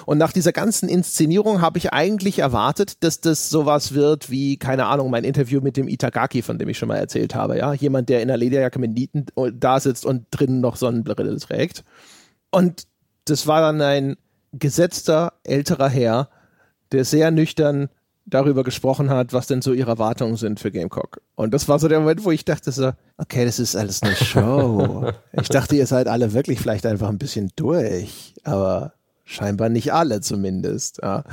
Und 0.06 0.18
nach 0.18 0.33
dieser 0.33 0.52
ganzen 0.52 0.88
Inszenierung 0.88 1.61
habe 1.61 1.78
ich 1.78 1.92
eigentlich 1.92 2.38
erwartet, 2.38 3.02
dass 3.02 3.20
das 3.20 3.50
sowas 3.50 3.92
wird 3.92 4.30
wie, 4.30 4.56
keine 4.56 4.87
Ahnung, 4.87 5.11
mein 5.11 5.24
Interview 5.24 5.61
mit 5.61 5.76
dem 5.76 5.88
Itagaki, 5.88 6.42
von 6.42 6.59
dem 6.59 6.68
ich 6.68 6.78
schon 6.78 6.87
mal 6.87 6.96
erzählt 6.96 7.35
habe. 7.35 7.59
Ja, 7.59 7.72
Jemand, 7.72 8.09
der 8.09 8.22
in 8.22 8.30
einer 8.30 8.37
Lederjacke 8.37 8.78
mit 8.78 8.92
Nieten 8.92 9.26
da 9.54 9.80
sitzt 9.80 10.06
und 10.06 10.26
drinnen 10.30 10.61
noch 10.61 10.76
Sonnenbrille 10.76 11.37
trägt. 11.38 11.83
Und 12.52 12.85
das 13.24 13.48
war 13.48 13.61
dann 13.61 13.80
ein 13.83 14.16
gesetzter 14.52 15.33
älterer 15.42 15.88
Herr, 15.88 16.28
der 16.92 17.05
sehr 17.05 17.31
nüchtern 17.31 17.88
darüber 18.26 18.64
gesprochen 18.64 19.11
hat, 19.11 19.33
was 19.33 19.46
denn 19.46 19.62
so 19.62 19.72
ihre 19.72 19.90
Erwartungen 19.90 20.37
sind 20.37 20.61
für 20.61 20.70
Gamecock. 20.70 21.20
Und 21.35 21.53
das 21.53 21.68
war 21.68 21.79
so 21.79 21.88
der 21.88 22.00
Moment, 22.00 22.24
wo 22.24 22.31
ich 22.31 22.44
dachte 22.44 22.70
so, 22.70 22.92
okay, 23.16 23.44
das 23.44 23.59
ist 23.59 23.76
alles 23.76 24.03
eine 24.03 24.14
Show. 24.14 25.11
ich 25.33 25.48
dachte, 25.48 25.76
ihr 25.76 25.87
seid 25.87 26.07
alle 26.07 26.33
wirklich 26.33 26.61
vielleicht 26.61 26.87
einfach 26.87 27.09
ein 27.09 27.18
bisschen 27.18 27.50
durch, 27.57 28.35
aber 28.44 28.92
scheinbar 29.24 29.68
nicht 29.68 29.92
alle 29.92 30.20
zumindest. 30.20 31.00
Ja. 31.03 31.24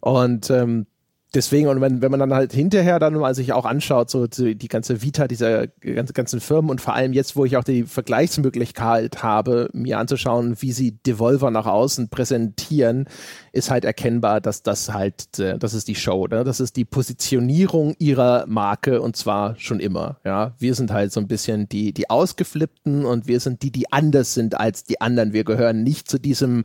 Und 0.00 0.50
ähm, 0.50 0.86
deswegen, 1.34 1.68
und 1.68 1.80
wenn, 1.80 2.02
wenn 2.02 2.10
man 2.10 2.20
dann 2.20 2.34
halt 2.34 2.52
hinterher 2.52 2.98
dann 2.98 3.14
mal 3.14 3.34
sich 3.34 3.52
auch 3.52 3.64
anschaut, 3.64 4.10
so 4.10 4.26
die 4.26 4.68
ganze 4.68 5.02
Vita 5.02 5.28
dieser 5.28 5.66
ganzen, 5.66 6.40
Firmen 6.40 6.70
und 6.70 6.80
vor 6.80 6.94
allem 6.94 7.12
jetzt, 7.12 7.36
wo 7.36 7.44
ich 7.44 7.56
auch 7.56 7.64
die 7.64 7.84
Vergleichsmöglichkeit 7.84 9.22
habe, 9.22 9.68
mir 9.72 9.98
anzuschauen, 9.98 10.56
wie 10.60 10.72
sie 10.72 10.92
Devolver 10.92 11.50
nach 11.50 11.66
außen 11.66 12.08
präsentieren, 12.08 13.06
ist 13.52 13.70
halt 13.70 13.84
erkennbar, 13.84 14.40
dass 14.40 14.62
das 14.62 14.92
halt, 14.92 15.38
äh, 15.38 15.58
das 15.58 15.74
ist 15.74 15.88
die 15.88 15.94
Show, 15.94 16.26
ne? 16.26 16.44
das 16.44 16.60
ist 16.60 16.76
die 16.76 16.84
Positionierung 16.84 17.94
ihrer 17.98 18.44
Marke 18.46 19.00
und 19.00 19.16
zwar 19.16 19.56
schon 19.58 19.80
immer. 19.80 20.18
Ja, 20.24 20.54
wir 20.58 20.74
sind 20.74 20.92
halt 20.92 21.12
so 21.12 21.20
ein 21.20 21.28
bisschen 21.28 21.68
die, 21.68 21.92
die 21.92 22.10
Ausgeflippten 22.10 23.04
und 23.04 23.26
wir 23.26 23.40
sind 23.40 23.62
die, 23.62 23.70
die 23.70 23.90
anders 23.92 24.34
sind 24.34 24.58
als 24.58 24.84
die 24.84 25.00
anderen. 25.00 25.32
Wir 25.32 25.44
gehören 25.44 25.82
nicht 25.82 26.08
zu 26.10 26.18
diesem 26.18 26.64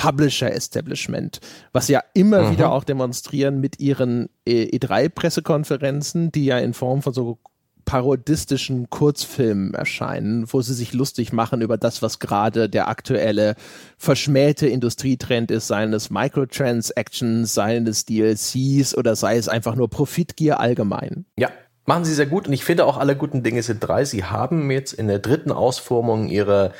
Publisher-Establishment, 0.00 1.40
was 1.72 1.88
ja 1.88 2.02
immer 2.14 2.44
mhm. 2.44 2.52
wieder 2.52 2.72
auch 2.72 2.84
demonstrieren 2.84 3.60
mit 3.60 3.80
ihren 3.80 4.30
E3-Pressekonferenzen, 4.48 6.32
die 6.32 6.46
ja 6.46 6.58
in 6.58 6.72
Form 6.72 7.02
von 7.02 7.12
so 7.12 7.38
parodistischen 7.84 8.88
Kurzfilmen 8.88 9.74
erscheinen, 9.74 10.50
wo 10.50 10.62
sie 10.62 10.72
sich 10.72 10.94
lustig 10.94 11.34
machen 11.34 11.60
über 11.60 11.76
das, 11.76 12.00
was 12.00 12.18
gerade 12.18 12.70
der 12.70 12.88
aktuelle 12.88 13.56
verschmähte 13.98 14.68
Industrietrend 14.68 15.50
ist, 15.50 15.66
seien 15.66 15.92
es 15.92 16.08
Microtransactions, 16.08 17.52
seien 17.52 17.86
es 17.86 18.06
DLCs 18.06 18.96
oder 18.96 19.16
sei 19.16 19.36
es 19.36 19.48
einfach 19.48 19.74
nur 19.74 19.90
Profitgier 19.90 20.60
allgemein. 20.60 21.26
Ja, 21.36 21.50
machen 21.84 22.06
sie 22.06 22.14
sehr 22.14 22.26
gut 22.26 22.46
und 22.46 22.54
ich 22.54 22.64
finde 22.64 22.86
auch 22.86 22.96
alle 22.96 23.16
guten 23.16 23.42
Dinge 23.42 23.62
sind 23.62 23.80
drei. 23.80 24.06
Sie 24.06 24.24
haben 24.24 24.70
jetzt 24.70 24.94
in 24.94 25.08
der 25.08 25.18
dritten 25.18 25.52
Ausformung 25.52 26.28
ihre 26.28 26.72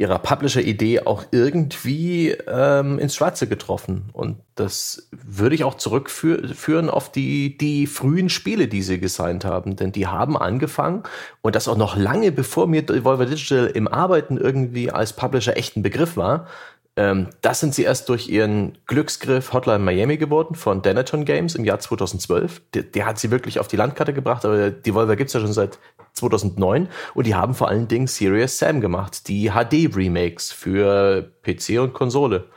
ihrer 0.00 0.18
Publisher-Idee 0.18 1.00
auch 1.00 1.24
irgendwie 1.30 2.30
ähm, 2.48 2.98
ins 2.98 3.14
Schwarze 3.14 3.46
getroffen. 3.46 4.08
Und 4.14 4.38
das 4.54 5.10
würde 5.12 5.54
ich 5.54 5.62
auch 5.62 5.74
zurückführen 5.74 6.88
auf 6.88 7.12
die, 7.12 7.58
die 7.58 7.86
frühen 7.86 8.30
Spiele, 8.30 8.66
die 8.66 8.80
sie 8.80 8.98
gesigned 8.98 9.44
haben. 9.44 9.76
Denn 9.76 9.92
die 9.92 10.06
haben 10.06 10.38
angefangen 10.38 11.02
und 11.42 11.54
das 11.54 11.68
auch 11.68 11.76
noch 11.76 11.98
lange 11.98 12.32
bevor 12.32 12.66
mir 12.66 12.80
Devolver 12.80 13.26
Digital 13.26 13.66
im 13.66 13.88
Arbeiten 13.88 14.38
irgendwie 14.38 14.90
als 14.90 15.12
Publisher 15.12 15.58
echt 15.58 15.76
ein 15.76 15.82
Begriff 15.82 16.16
war, 16.16 16.46
ähm, 17.00 17.28
das 17.40 17.60
sind 17.60 17.74
sie 17.74 17.84
erst 17.84 18.10
durch 18.10 18.28
ihren 18.28 18.76
Glücksgriff 18.84 19.54
Hotline 19.54 19.78
Miami 19.78 20.18
geworden 20.18 20.54
von 20.54 20.82
Denaton 20.82 21.24
Games 21.24 21.54
im 21.54 21.64
Jahr 21.64 21.78
2012. 21.78 22.60
Der, 22.74 22.82
der 22.82 23.06
hat 23.06 23.18
sie 23.18 23.30
wirklich 23.30 23.58
auf 23.58 23.68
die 23.68 23.76
Landkarte 23.76 24.12
gebracht, 24.12 24.44
aber 24.44 24.70
die 24.70 24.92
Volver 24.92 25.16
gibt's 25.16 25.32
ja 25.32 25.40
schon 25.40 25.54
seit 25.54 25.78
2009 26.12 26.90
und 27.14 27.26
die 27.26 27.34
haben 27.34 27.54
vor 27.54 27.68
allen 27.68 27.88
Dingen 27.88 28.06
Serious 28.06 28.58
Sam 28.58 28.82
gemacht, 28.82 29.28
die 29.28 29.50
HD-Remakes 29.50 30.52
für 30.52 31.32
PC 31.42 31.80
und 31.80 31.94
Konsole. 31.94 32.50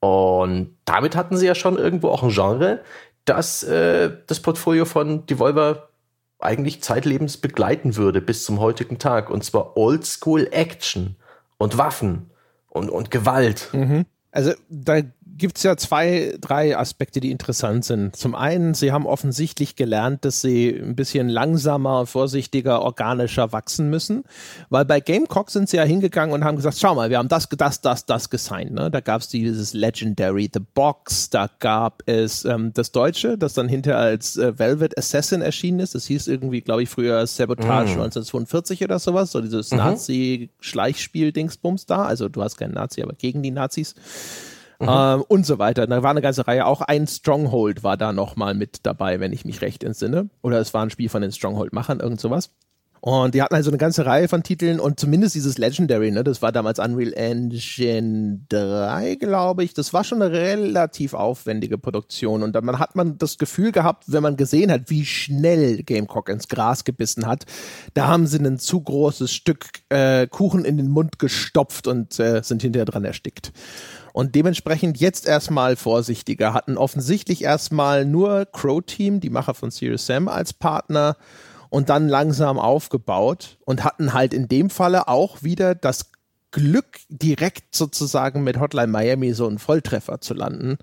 Und 0.00 0.78
damit 0.86 1.14
hatten 1.14 1.36
sie 1.36 1.46
ja 1.46 1.54
schon 1.54 1.76
irgendwo 1.76 2.08
auch 2.08 2.22
ein 2.22 2.30
Genre, 2.30 2.80
das 3.26 3.62
äh, 3.64 4.10
das 4.26 4.40
Portfolio 4.40 4.86
von 4.86 5.26
Devolver 5.26 5.90
eigentlich 6.38 6.82
zeitlebens 6.82 7.36
begleiten 7.36 7.96
würde 7.96 8.22
bis 8.22 8.46
zum 8.46 8.60
heutigen 8.60 8.98
Tag. 8.98 9.28
Und 9.28 9.44
zwar 9.44 9.76
Oldschool 9.76 10.48
Action 10.52 11.16
und 11.58 11.76
Waffen 11.76 12.29
und, 12.70 12.88
und 12.88 13.10
Gewalt. 13.10 13.68
Mhm. 13.72 14.06
Also 14.32 14.52
da 14.68 15.02
gibt's 15.40 15.62
ja 15.62 15.76
zwei, 15.76 16.36
drei 16.40 16.76
Aspekte, 16.76 17.20
die 17.20 17.30
interessant 17.30 17.84
sind. 17.84 18.14
Zum 18.14 18.34
einen, 18.34 18.74
sie 18.74 18.92
haben 18.92 19.06
offensichtlich 19.06 19.74
gelernt, 19.74 20.24
dass 20.24 20.42
sie 20.42 20.68
ein 20.68 20.94
bisschen 20.94 21.28
langsamer, 21.28 22.06
vorsichtiger, 22.06 22.82
organischer 22.82 23.52
wachsen 23.52 23.90
müssen, 23.90 24.22
weil 24.68 24.84
bei 24.84 25.00
Gamecock 25.00 25.50
sind 25.50 25.68
sie 25.68 25.78
ja 25.78 25.82
hingegangen 25.82 26.32
und 26.34 26.44
haben 26.44 26.56
gesagt, 26.56 26.78
schau 26.78 26.94
mal, 26.94 27.10
wir 27.10 27.18
haben 27.18 27.28
das, 27.28 27.48
das, 27.48 27.80
das, 27.80 28.06
das 28.06 28.30
gesigned. 28.30 28.72
Ne? 28.72 28.90
Da 28.90 29.00
gab's 29.00 29.28
dieses 29.28 29.72
Legendary 29.72 30.50
The 30.52 30.60
Box, 30.74 31.30
da 31.30 31.48
gab 31.58 32.02
es 32.06 32.44
ähm, 32.44 32.72
das 32.74 32.92
Deutsche, 32.92 33.38
das 33.38 33.54
dann 33.54 33.68
hinterher 33.68 34.00
als 34.00 34.36
äh, 34.36 34.58
Velvet 34.58 34.98
Assassin 34.98 35.40
erschienen 35.42 35.80
ist. 35.80 35.94
Das 35.94 36.06
hieß 36.06 36.28
irgendwie, 36.28 36.60
glaube 36.60 36.82
ich, 36.82 36.90
früher 36.90 37.26
Sabotage 37.26 37.96
mm. 37.96 38.02
1942 38.02 38.84
oder 38.84 38.98
sowas, 38.98 39.32
so 39.32 39.40
dieses 39.40 39.70
mhm. 39.70 39.78
Nazi-Schleichspiel-Dingsbums 39.78 41.86
da. 41.86 42.04
Also 42.04 42.28
du 42.28 42.42
hast 42.42 42.58
keinen 42.58 42.74
Nazi, 42.74 43.02
aber 43.02 43.14
gegen 43.14 43.42
die 43.42 43.50
Nazis 43.50 43.94
mhm. 44.80 44.88
ähm, 44.88 45.24
und 45.28 45.46
so 45.46 45.58
weiter. 45.58 45.86
Da 45.86 46.02
war 46.02 46.10
eine 46.10 46.22
ganze 46.22 46.46
Reihe, 46.46 46.66
auch 46.66 46.80
ein 46.80 47.06
Stronghold 47.06 47.82
war 47.82 47.96
da 47.96 48.12
nochmal 48.12 48.54
mit 48.54 48.80
dabei, 48.84 49.20
wenn 49.20 49.32
ich 49.32 49.44
mich 49.44 49.60
recht 49.60 49.84
entsinne. 49.84 50.30
Oder 50.42 50.58
es 50.58 50.74
war 50.74 50.82
ein 50.82 50.90
Spiel 50.90 51.08
von 51.08 51.22
den 51.22 51.32
Stronghold-Machern, 51.32 52.00
irgend 52.00 52.20
sowas. 52.20 52.50
Und 53.02 53.34
die 53.34 53.40
hatten 53.40 53.54
also 53.54 53.70
eine 53.70 53.78
ganze 53.78 54.04
Reihe 54.04 54.28
von 54.28 54.42
Titeln 54.42 54.78
und 54.78 55.00
zumindest 55.00 55.34
dieses 55.34 55.56
Legendary, 55.56 56.10
ne, 56.10 56.22
das 56.22 56.42
war 56.42 56.52
damals 56.52 56.78
Unreal 56.78 57.14
Engine 57.14 58.40
3, 58.50 59.14
glaube 59.14 59.64
ich. 59.64 59.72
Das 59.72 59.94
war 59.94 60.04
schon 60.04 60.20
eine 60.20 60.32
relativ 60.32 61.14
aufwendige 61.14 61.78
Produktion 61.78 62.42
und 62.42 62.52
dann 62.52 62.78
hat 62.78 62.96
man 62.96 63.16
das 63.16 63.38
Gefühl 63.38 63.72
gehabt, 63.72 64.04
wenn 64.08 64.22
man 64.22 64.36
gesehen 64.36 64.70
hat, 64.70 64.90
wie 64.90 65.06
schnell 65.06 65.82
Gamecock 65.82 66.28
ins 66.28 66.48
Gras 66.48 66.84
gebissen 66.84 67.26
hat, 67.26 67.46
da 67.94 68.06
haben 68.06 68.26
sie 68.26 68.38
ein 68.38 68.58
zu 68.58 68.82
großes 68.82 69.32
Stück 69.32 69.66
äh, 69.88 70.26
Kuchen 70.26 70.66
in 70.66 70.76
den 70.76 70.88
Mund 70.88 71.18
gestopft 71.18 71.86
und 71.86 72.20
äh, 72.20 72.42
sind 72.42 72.60
hinterher 72.60 72.84
dran 72.84 73.06
erstickt 73.06 73.52
und 74.12 74.34
dementsprechend 74.34 74.98
jetzt 74.98 75.26
erstmal 75.26 75.76
vorsichtiger, 75.76 76.54
hatten 76.54 76.76
offensichtlich 76.76 77.42
erstmal 77.42 78.04
nur 78.04 78.46
Crow 78.46 78.82
Team, 78.84 79.20
die 79.20 79.30
Macher 79.30 79.54
von 79.54 79.70
Serious 79.70 80.06
Sam, 80.06 80.28
als 80.28 80.52
Partner 80.52 81.16
und 81.68 81.88
dann 81.88 82.08
langsam 82.08 82.58
aufgebaut 82.58 83.58
und 83.64 83.84
hatten 83.84 84.12
halt 84.12 84.34
in 84.34 84.48
dem 84.48 84.70
Falle 84.70 85.08
auch 85.08 85.42
wieder 85.42 85.74
das 85.74 86.10
Glück, 86.50 86.98
direkt 87.08 87.74
sozusagen 87.74 88.42
mit 88.42 88.58
Hotline 88.58 88.88
Miami 88.88 89.32
so 89.32 89.46
einen 89.46 89.58
Volltreffer 89.58 90.20
zu 90.20 90.34
landen. 90.34 90.78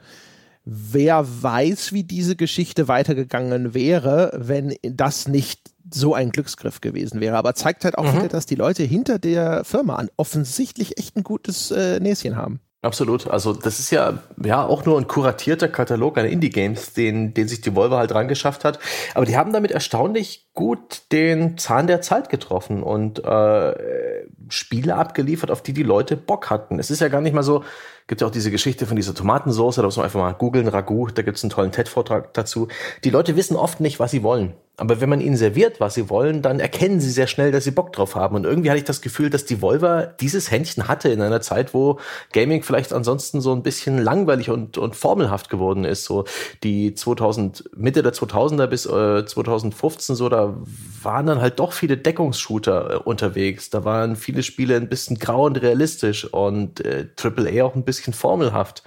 Wer 0.63 1.25
weiß, 1.43 1.93
wie 1.93 2.03
diese 2.03 2.35
Geschichte 2.35 2.87
weitergegangen 2.87 3.73
wäre, 3.73 4.31
wenn 4.35 4.75
das 4.81 5.27
nicht 5.27 5.71
so 5.93 6.13
ein 6.13 6.31
Glücksgriff 6.31 6.81
gewesen 6.81 7.21
wäre. 7.21 7.37
Aber 7.37 7.55
zeigt 7.55 7.85
halt 7.85 7.97
auch 7.97 8.11
mhm. 8.11 8.17
wieder, 8.17 8.27
dass 8.27 8.45
die 8.45 8.55
Leute 8.55 8.83
hinter 8.83 9.19
der 9.19 9.63
Firma 9.63 10.05
offensichtlich 10.17 10.97
echt 10.97 11.15
ein 11.15 11.23
gutes 11.23 11.71
äh, 11.71 11.99
Näschen 11.99 12.35
haben. 12.35 12.59
Absolut. 12.83 13.27
Also 13.27 13.53
das 13.53 13.79
ist 13.79 13.89
ja 13.89 14.19
ja 14.43 14.63
auch 14.63 14.85
nur 14.85 14.99
ein 14.99 15.07
kuratierter 15.07 15.67
Katalog 15.67 16.17
an 16.17 16.25
Indie-Games, 16.25 16.93
den, 16.93 17.33
den 17.33 17.47
sich 17.47 17.61
die 17.61 17.75
Volvo 17.75 17.97
halt 17.97 18.13
rangeschafft 18.13 18.63
hat. 18.63 18.79
Aber 19.15 19.25
die 19.25 19.35
haben 19.35 19.51
damit 19.51 19.71
erstaunlich 19.71 20.49
gut 20.53 21.11
den 21.11 21.57
Zahn 21.57 21.87
der 21.87 22.01
Zeit 22.01 22.29
getroffen 22.29 22.83
und 22.83 23.23
äh, 23.23 24.25
Spiele 24.49 24.95
abgeliefert, 24.95 25.51
auf 25.51 25.61
die 25.61 25.73
die 25.73 25.83
Leute 25.83 26.17
Bock 26.17 26.49
hatten. 26.49 26.79
Es 26.79 26.91
ist 26.91 27.01
ja 27.01 27.07
gar 27.07 27.21
nicht 27.21 27.33
mal 27.33 27.43
so, 27.43 27.63
gibt 28.07 28.21
ja 28.21 28.27
auch 28.27 28.31
diese 28.31 28.51
Geschichte 28.51 28.85
von 28.85 28.95
dieser 28.95 29.13
Tomatensauce, 29.13 29.75
da 29.75 29.83
muss 29.83 29.97
man 29.97 30.05
einfach 30.05 30.19
mal 30.19 30.33
googeln, 30.33 30.67
Ragout, 30.67 31.09
da 31.15 31.21
gibt's 31.21 31.43
einen 31.43 31.49
tollen 31.49 31.71
TED-Vortrag 31.71 32.33
dazu. 32.33 32.67
Die 33.03 33.09
Leute 33.09 33.35
wissen 33.35 33.55
oft 33.55 33.79
nicht, 33.79 33.99
was 33.99 34.11
sie 34.11 34.23
wollen. 34.23 34.53
Aber 34.79 35.01
wenn 35.01 35.09
man 35.09 35.21
ihnen 35.21 35.35
serviert, 35.35 35.79
was 35.79 35.95
sie 35.95 36.07
wollen, 36.07 36.43
dann 36.43 36.59
erkennen 36.59 37.01
sie 37.01 37.09
sehr 37.09 37.25
schnell, 37.25 37.51
dass 37.51 37.63
sie 37.63 37.71
Bock 37.71 37.91
drauf 37.93 38.13
haben. 38.13 38.35
Und 38.35 38.45
irgendwie 38.45 38.69
hatte 38.69 38.77
ich 38.77 38.85
das 38.85 39.01
Gefühl, 39.01 39.31
dass 39.31 39.43
die 39.43 39.59
Volver 39.63 40.13
dieses 40.21 40.51
Händchen 40.51 40.87
hatte 40.87 41.09
in 41.09 41.19
einer 41.19 41.41
Zeit, 41.41 41.73
wo 41.73 41.97
Gaming 42.31 42.61
vielleicht 42.61 42.93
ansonsten 42.93 43.41
so 43.41 43.53
ein 43.53 43.63
bisschen 43.63 43.97
langweilig 43.97 44.51
und, 44.51 44.77
und 44.77 44.95
formelhaft 44.95 45.49
geworden 45.49 45.83
ist. 45.83 46.05
So 46.05 46.25
die 46.61 46.93
2000, 46.93 47.71
Mitte 47.75 48.03
der 48.03 48.13
2000er 48.13 48.67
bis 48.67 48.85
äh, 48.85 49.25
2015 49.25 50.15
so, 50.15 50.29
da 50.29 50.55
waren 51.01 51.25
dann 51.25 51.41
halt 51.41 51.59
doch 51.59 51.73
viele 51.73 51.97
Deckungsshooter 51.97 52.91
äh, 52.91 52.95
unterwegs. 52.97 53.71
Da 53.71 53.83
waren 53.83 54.15
viele 54.15 54.36
Spiele 54.43 54.75
ein 54.75 54.89
bisschen 54.89 55.19
grau 55.19 55.45
und 55.45 55.61
realistisch 55.61 56.25
und 56.25 56.83
äh, 56.85 57.07
AAA 57.21 57.63
auch 57.63 57.75
ein 57.75 57.83
bisschen 57.83 58.13
formelhaft. 58.13 58.83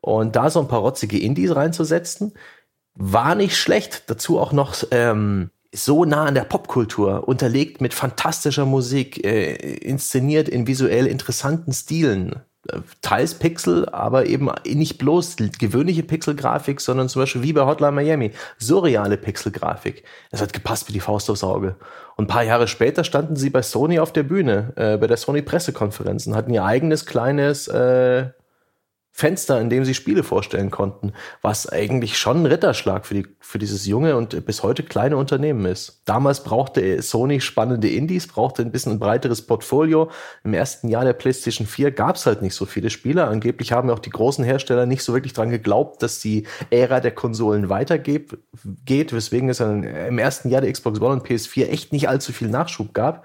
Und 0.00 0.36
da 0.36 0.50
so 0.50 0.60
ein 0.60 0.68
paar 0.68 0.80
rotzige 0.80 1.18
Indies 1.18 1.54
reinzusetzen, 1.54 2.34
war 2.94 3.34
nicht 3.34 3.56
schlecht. 3.56 4.04
Dazu 4.08 4.38
auch 4.38 4.52
noch 4.52 4.76
ähm, 4.90 5.50
so 5.74 6.04
nah 6.04 6.26
an 6.26 6.34
der 6.34 6.44
Popkultur, 6.44 7.26
unterlegt 7.26 7.80
mit 7.80 7.94
fantastischer 7.94 8.66
Musik, 8.66 9.24
äh, 9.24 9.54
inszeniert 9.76 10.48
in 10.48 10.66
visuell 10.66 11.06
interessanten 11.06 11.72
Stilen. 11.72 12.36
Teils 13.02 13.34
Pixel, 13.34 13.88
aber 13.88 14.26
eben 14.26 14.50
nicht 14.64 14.98
bloß 14.98 15.36
gewöhnliche 15.58 16.02
Pixelgrafik, 16.02 16.80
sondern 16.80 17.08
zum 17.08 17.22
Beispiel 17.22 17.42
wie 17.42 17.52
bei 17.52 17.66
Hotline 17.66 17.92
Miami, 17.92 18.32
surreale 18.58 19.16
Pixelgrafik. 19.16 20.04
Es 20.30 20.40
hat 20.40 20.52
gepasst 20.52 20.88
wie 20.88 20.92
die 20.92 21.00
Faust 21.00 21.30
aufs 21.30 21.44
Auge. 21.44 21.76
Und 22.16 22.24
ein 22.24 22.28
paar 22.28 22.44
Jahre 22.44 22.68
später 22.68 23.04
standen 23.04 23.36
sie 23.36 23.50
bei 23.50 23.62
Sony 23.62 23.98
auf 23.98 24.12
der 24.12 24.22
Bühne, 24.22 24.72
äh, 24.76 24.96
bei 24.96 25.06
der 25.06 25.16
Sony 25.16 25.42
Pressekonferenz 25.42 26.26
und 26.26 26.34
hatten 26.34 26.52
ihr 26.52 26.64
eigenes 26.64 27.06
kleines 27.06 27.68
äh, 27.68 28.26
Fenster, 29.16 29.60
in 29.60 29.70
dem 29.70 29.84
sie 29.84 29.94
Spiele 29.94 30.24
vorstellen 30.24 30.72
konnten, 30.72 31.12
was 31.40 31.68
eigentlich 31.68 32.18
schon 32.18 32.42
ein 32.42 32.46
Ritterschlag 32.46 33.06
für, 33.06 33.14
die, 33.14 33.26
für 33.38 33.60
dieses 33.60 33.86
junge 33.86 34.16
und 34.16 34.44
bis 34.44 34.64
heute 34.64 34.82
kleine 34.82 35.16
Unternehmen 35.16 35.66
ist. 35.66 36.02
Damals 36.04 36.42
brauchte 36.42 37.00
Sony 37.00 37.40
spannende 37.40 37.88
Indies, 37.88 38.26
brauchte 38.26 38.62
ein 38.62 38.72
bisschen 38.72 38.94
ein 38.94 38.98
breiteres 38.98 39.42
Portfolio. 39.42 40.10
Im 40.42 40.52
ersten 40.52 40.88
Jahr 40.88 41.04
der 41.04 41.12
PlayStation 41.12 41.64
4 41.64 41.92
gab 41.92 42.16
es 42.16 42.26
halt 42.26 42.42
nicht 42.42 42.56
so 42.56 42.66
viele 42.66 42.90
Spiele. 42.90 43.28
Angeblich 43.28 43.70
haben 43.70 43.88
auch 43.88 44.00
die 44.00 44.10
großen 44.10 44.44
Hersteller 44.44 44.84
nicht 44.84 45.04
so 45.04 45.14
wirklich 45.14 45.32
dran 45.32 45.50
geglaubt, 45.50 46.02
dass 46.02 46.18
die 46.18 46.48
Ära 46.70 46.98
der 46.98 47.12
Konsolen 47.12 47.68
weitergeht, 47.68 48.36
geht, 48.84 49.12
weswegen 49.12 49.48
es 49.48 49.60
im 49.60 50.18
ersten 50.18 50.48
Jahr 50.48 50.60
der 50.60 50.72
Xbox 50.72 51.00
One 51.00 51.12
und 51.12 51.24
PS4 51.24 51.68
echt 51.68 51.92
nicht 51.92 52.08
allzu 52.08 52.32
viel 52.32 52.48
Nachschub 52.48 52.92
gab. 52.94 53.24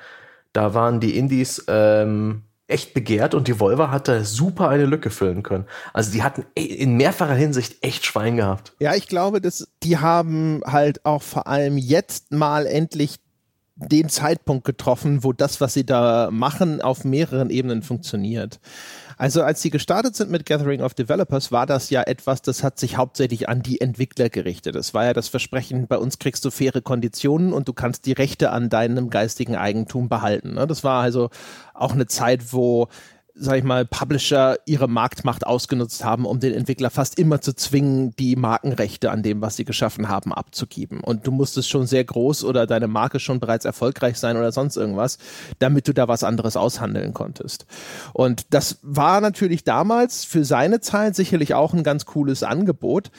Da 0.53 0.75
waren 0.75 0.99
die 0.99 1.17
Indies 1.17 1.65
ähm, 1.67 2.43
echt 2.69 2.93
begehrt 2.93 3.33
und 3.33 3.47
die 3.47 3.59
Volvo 3.59 3.89
hat 3.89 4.07
da 4.07 4.23
super 4.23 4.69
eine 4.69 4.85
Lücke 4.85 5.09
füllen 5.09 5.43
können. 5.43 5.65
Also 5.93 6.11
die 6.11 6.23
hatten 6.23 6.45
e, 6.55 6.63
in 6.63 6.95
mehrfacher 6.97 7.33
Hinsicht 7.33 7.83
echt 7.83 8.05
Schwein 8.05 8.37
gehabt. 8.37 8.73
Ja, 8.79 8.95
ich 8.95 9.07
glaube, 9.07 9.41
dass 9.41 9.67
die 9.83 9.97
haben 9.97 10.61
halt 10.65 11.05
auch 11.05 11.23
vor 11.23 11.47
allem 11.47 11.77
jetzt 11.77 12.31
mal 12.31 12.65
endlich 12.65 13.17
den 13.75 14.09
Zeitpunkt 14.09 14.65
getroffen, 14.65 15.23
wo 15.23 15.33
das, 15.33 15.61
was 15.61 15.73
sie 15.73 15.85
da 15.85 16.29
machen, 16.31 16.81
auf 16.81 17.05
mehreren 17.05 17.49
Ebenen 17.49 17.81
funktioniert. 17.81 18.59
Also 19.19 19.43
als 19.43 19.61
sie 19.61 19.69
gestartet 19.69 20.15
sind 20.15 20.31
mit 20.31 20.45
Gathering 20.45 20.81
of 20.81 20.93
Developers, 20.93 21.51
war 21.51 21.65
das 21.65 21.89
ja 21.89 22.03
etwas, 22.03 22.41
das 22.41 22.63
hat 22.63 22.79
sich 22.79 22.95
hauptsächlich 22.95 23.49
an 23.49 23.61
die 23.61 23.81
Entwickler 23.81 24.29
gerichtet. 24.29 24.77
Es 24.77 24.93
war 24.93 25.03
ja 25.03 25.11
das 25.11 25.27
Versprechen, 25.27 25.87
bei 25.87 25.97
uns 25.97 26.19
kriegst 26.19 26.45
du 26.45 26.51
faire 26.51 26.81
Konditionen 26.81 27.51
und 27.51 27.67
du 27.67 27.73
kannst 27.73 28.05
die 28.05 28.13
Rechte 28.13 28.51
an 28.51 28.69
deinem 28.69 29.09
geistigen 29.09 29.57
Eigentum 29.57 30.07
behalten. 30.07 30.53
Ne? 30.53 30.65
Das 30.67 30.85
war 30.85 31.03
also 31.03 31.31
auch 31.73 31.91
eine 31.91 32.07
Zeit, 32.07 32.53
wo 32.53 32.87
sag 33.39 33.57
ich 33.57 33.63
mal, 33.63 33.85
Publisher 33.85 34.57
ihre 34.65 34.87
Marktmacht 34.87 35.47
ausgenutzt 35.47 36.03
haben, 36.03 36.25
um 36.25 36.39
den 36.39 36.53
Entwickler 36.53 36.89
fast 36.89 37.17
immer 37.17 37.41
zu 37.41 37.55
zwingen, 37.55 38.15
die 38.17 38.35
Markenrechte 38.35 39.11
an 39.11 39.23
dem, 39.23 39.41
was 39.41 39.55
sie 39.55 39.65
geschaffen 39.65 40.09
haben, 40.09 40.33
abzugeben. 40.33 40.99
Und 40.99 41.25
du 41.25 41.31
musstest 41.31 41.69
schon 41.69 41.87
sehr 41.87 42.03
groß 42.03 42.43
oder 42.43 42.67
deine 42.67 42.87
Marke 42.87 43.19
schon 43.19 43.39
bereits 43.39 43.65
erfolgreich 43.65 44.17
sein 44.19 44.37
oder 44.37 44.51
sonst 44.51 44.75
irgendwas, 44.75 45.17
damit 45.59 45.87
du 45.87 45.93
da 45.93 46.07
was 46.07 46.23
anderes 46.23 46.57
aushandeln 46.57 47.13
konntest. 47.13 47.65
Und 48.13 48.53
das 48.53 48.79
war 48.81 49.21
natürlich 49.21 49.63
damals 49.63 50.25
für 50.25 50.43
seine 50.43 50.81
Zeit 50.81 51.15
sicherlich 51.15 51.53
auch 51.53 51.73
ein 51.73 51.83
ganz 51.83 52.05
cooles 52.05 52.43
Angebot 52.43 53.11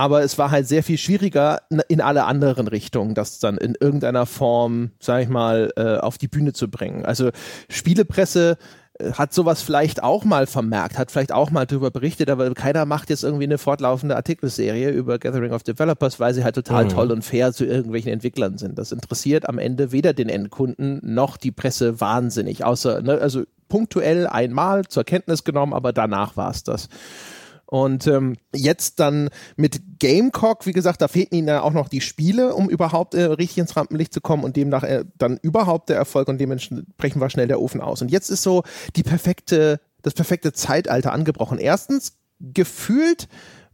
aber 0.00 0.22
es 0.22 0.38
war 0.38 0.50
halt 0.50 0.66
sehr 0.66 0.82
viel 0.82 0.96
schwieriger 0.96 1.60
in 1.88 2.00
alle 2.00 2.24
anderen 2.24 2.68
Richtungen, 2.68 3.14
das 3.14 3.38
dann 3.38 3.58
in 3.58 3.74
irgendeiner 3.78 4.24
Form, 4.24 4.92
sag 4.98 5.22
ich 5.22 5.28
mal, 5.28 5.72
äh, 5.76 5.98
auf 5.98 6.16
die 6.16 6.26
Bühne 6.26 6.54
zu 6.54 6.70
bringen. 6.70 7.04
Also 7.04 7.32
Spielepresse 7.68 8.56
hat 9.14 9.32
sowas 9.32 9.62
vielleicht 9.62 10.02
auch 10.02 10.24
mal 10.24 10.46
vermerkt, 10.46 10.98
hat 10.98 11.10
vielleicht 11.10 11.32
auch 11.32 11.50
mal 11.50 11.66
darüber 11.66 11.90
berichtet, 11.90 12.30
aber 12.30 12.52
keiner 12.54 12.84
macht 12.84 13.10
jetzt 13.10 13.24
irgendwie 13.24 13.44
eine 13.44 13.58
fortlaufende 13.58 14.16
Artikelserie 14.16 14.90
über 14.90 15.18
Gathering 15.18 15.52
of 15.52 15.62
Developers, 15.62 16.20
weil 16.20 16.34
sie 16.34 16.44
halt 16.44 16.54
total 16.54 16.84
mhm. 16.84 16.88
toll 16.90 17.10
und 17.12 17.22
fair 17.22 17.52
zu 17.52 17.64
irgendwelchen 17.64 18.12
Entwicklern 18.12 18.58
sind. 18.58 18.78
Das 18.78 18.92
interessiert 18.92 19.48
am 19.48 19.58
Ende 19.58 19.92
weder 19.92 20.12
den 20.12 20.28
Endkunden 20.28 21.00
noch 21.02 21.36
die 21.36 21.52
Presse 21.52 22.00
wahnsinnig, 22.00 22.64
außer, 22.64 23.02
ne, 23.02 23.18
also 23.18 23.44
punktuell 23.68 24.26
einmal 24.26 24.84
zur 24.86 25.04
Kenntnis 25.04 25.44
genommen, 25.44 25.72
aber 25.72 25.92
danach 25.92 26.36
war 26.36 26.50
es 26.50 26.64
das. 26.64 26.88
Und 27.70 28.08
ähm, 28.08 28.36
jetzt 28.52 28.98
dann 28.98 29.30
mit 29.56 30.00
Gamecock, 30.00 30.66
wie 30.66 30.72
gesagt, 30.72 31.00
da 31.02 31.06
fehlten 31.06 31.36
ihnen 31.36 31.46
ja 31.46 31.62
auch 31.62 31.72
noch 31.72 31.88
die 31.88 32.00
Spiele, 32.00 32.56
um 32.56 32.68
überhaupt 32.68 33.14
äh, 33.14 33.22
richtig 33.22 33.58
ins 33.58 33.76
Rampenlicht 33.76 34.12
zu 34.12 34.20
kommen 34.20 34.42
und 34.42 34.56
demnach 34.56 34.82
äh, 34.82 35.04
dann 35.16 35.38
überhaupt 35.40 35.88
der 35.88 35.96
Erfolg 35.96 36.26
und 36.26 36.38
dementsprechend 36.38 37.20
war 37.20 37.30
schnell 37.30 37.46
der 37.46 37.60
Ofen 37.60 37.80
aus. 37.80 38.02
Und 38.02 38.10
jetzt 38.10 38.28
ist 38.28 38.42
so 38.42 38.64
die 38.96 39.04
perfekte, 39.04 39.80
das 40.02 40.14
perfekte 40.14 40.52
Zeitalter 40.52 41.12
angebrochen. 41.12 41.58
Erstens, 41.58 42.18
gefühlt 42.40 43.28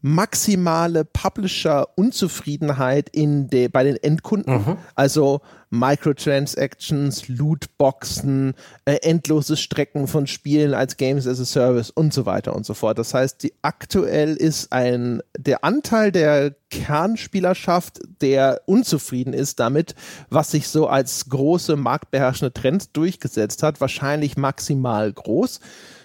maximale 0.07 1.05
Publisher-Unzufriedenheit 1.05 3.09
in 3.09 3.49
de, 3.49 3.67
bei 3.67 3.83
den 3.83 3.97
Endkunden. 3.97 4.55
Mhm. 4.55 4.77
Also 4.95 5.41
Microtransactions, 5.71 7.27
Lootboxen, 7.27 8.55
äh, 8.85 8.99
endlose 9.03 9.57
Strecken 9.57 10.07
von 10.07 10.29
Spielen 10.29 10.75
als 10.75 10.97
Games 10.97 11.27
as 11.27 11.41
a 11.41 11.45
Service 11.45 11.91
und 11.91 12.15
so 12.15 12.25
weiter 12.25 12.55
und 12.55 12.65
so 12.65 12.75
fort. 12.75 13.01
Das 13.01 13.15
heißt, 13.15 13.43
die 13.43 13.53
aktuell 13.63 14.37
ist 14.37 14.73
ein 14.73 15.23
der 15.37 15.65
Anteil 15.65 16.13
der 16.13 16.55
Kernspielerschaft, 16.71 17.99
der 18.21 18.61
unzufrieden 18.67 19.33
ist 19.33 19.59
damit, 19.59 19.97
was 20.31 20.53
sich 20.53 20.69
so 20.69 20.87
als 20.87 21.29
große 21.29 21.75
marktbeherrschende 21.75 22.53
Trend 22.53 22.97
durchgesetzt 22.97 23.65
hat, 23.65 23.81
wahrscheinlich 23.81 24.37
maximal 24.37 25.13
groß, 25.13 25.59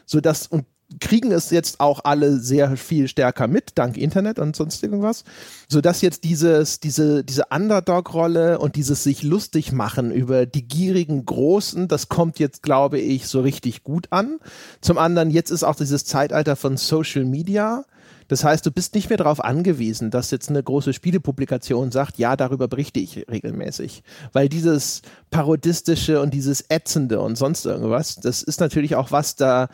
so 0.07 0.21
dass 0.21 0.47
und 0.47 0.65
kriegen 0.99 1.31
es 1.31 1.49
jetzt 1.49 1.79
auch 1.79 2.01
alle 2.03 2.39
sehr 2.39 2.75
viel 2.77 3.07
stärker 3.07 3.47
mit, 3.47 3.71
dank 3.75 3.97
Internet 3.97 4.39
und 4.39 4.55
sonst 4.55 4.83
irgendwas, 4.83 5.23
sodass 5.67 6.01
jetzt 6.01 6.23
dieses, 6.23 6.79
diese, 6.79 7.23
diese 7.23 7.45
Underdog-Rolle 7.49 8.59
und 8.59 8.75
dieses 8.75 9.03
sich 9.03 9.23
lustig 9.23 9.71
machen 9.71 10.11
über 10.11 10.45
die 10.45 10.67
gierigen 10.67 11.25
Großen, 11.25 11.87
das 11.87 12.09
kommt 12.09 12.39
jetzt, 12.39 12.63
glaube 12.63 12.99
ich, 12.99 13.27
so 13.27 13.41
richtig 13.41 13.83
gut 13.83 14.07
an. 14.11 14.39
Zum 14.81 14.97
anderen, 14.97 15.31
jetzt 15.31 15.51
ist 15.51 15.63
auch 15.63 15.75
dieses 15.75 16.05
Zeitalter 16.05 16.55
von 16.55 16.77
Social 16.77 17.25
Media. 17.25 17.85
Das 18.27 18.45
heißt, 18.45 18.65
du 18.65 18.71
bist 18.71 18.95
nicht 18.95 19.09
mehr 19.09 19.17
darauf 19.17 19.43
angewiesen, 19.43 20.09
dass 20.09 20.31
jetzt 20.31 20.47
eine 20.47 20.63
große 20.63 20.93
Spielepublikation 20.93 21.91
sagt, 21.91 22.17
ja, 22.17 22.37
darüber 22.37 22.69
berichte 22.69 23.01
ich 23.01 23.25
regelmäßig. 23.29 24.03
Weil 24.31 24.47
dieses 24.47 25.01
parodistische 25.31 26.21
und 26.21 26.33
dieses 26.33 26.63
ätzende 26.69 27.19
und 27.19 27.37
sonst 27.37 27.65
irgendwas, 27.65 28.15
das 28.15 28.41
ist 28.41 28.61
natürlich 28.61 28.95
auch 28.95 29.11
was, 29.11 29.35
da 29.35 29.67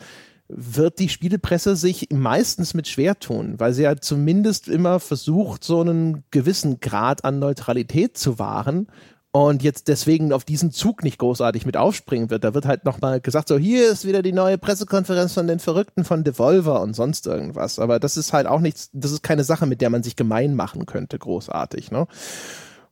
wird 0.48 0.98
die 0.98 1.08
Spielepresse 1.08 1.76
sich 1.76 2.08
meistens 2.10 2.72
mit 2.74 2.88
schwer 2.88 3.18
tun, 3.18 3.54
weil 3.58 3.74
sie 3.74 3.82
ja 3.82 3.96
zumindest 3.96 4.68
immer 4.68 4.98
versucht, 4.98 5.62
so 5.62 5.80
einen 5.80 6.24
gewissen 6.30 6.80
Grad 6.80 7.24
an 7.24 7.38
Neutralität 7.38 8.16
zu 8.16 8.38
wahren 8.38 8.88
und 9.30 9.62
jetzt 9.62 9.88
deswegen 9.88 10.32
auf 10.32 10.44
diesen 10.44 10.70
Zug 10.70 11.02
nicht 11.04 11.18
großartig 11.18 11.66
mit 11.66 11.76
aufspringen 11.76 12.30
wird. 12.30 12.44
Da 12.44 12.54
wird 12.54 12.64
halt 12.64 12.86
nochmal 12.86 13.20
gesagt, 13.20 13.48
so 13.48 13.58
hier 13.58 13.90
ist 13.90 14.06
wieder 14.06 14.22
die 14.22 14.32
neue 14.32 14.56
Pressekonferenz 14.56 15.34
von 15.34 15.46
den 15.46 15.58
Verrückten 15.58 16.04
von 16.04 16.24
Devolver 16.24 16.80
und 16.80 16.94
sonst 16.94 17.26
irgendwas. 17.26 17.78
Aber 17.78 18.00
das 18.00 18.16
ist 18.16 18.32
halt 18.32 18.46
auch 18.46 18.60
nichts, 18.60 18.88
das 18.94 19.12
ist 19.12 19.22
keine 19.22 19.44
Sache, 19.44 19.66
mit 19.66 19.82
der 19.82 19.90
man 19.90 20.02
sich 20.02 20.16
gemein 20.16 20.54
machen 20.54 20.86
könnte, 20.86 21.18
großartig. 21.18 21.90
Ne? 21.90 22.06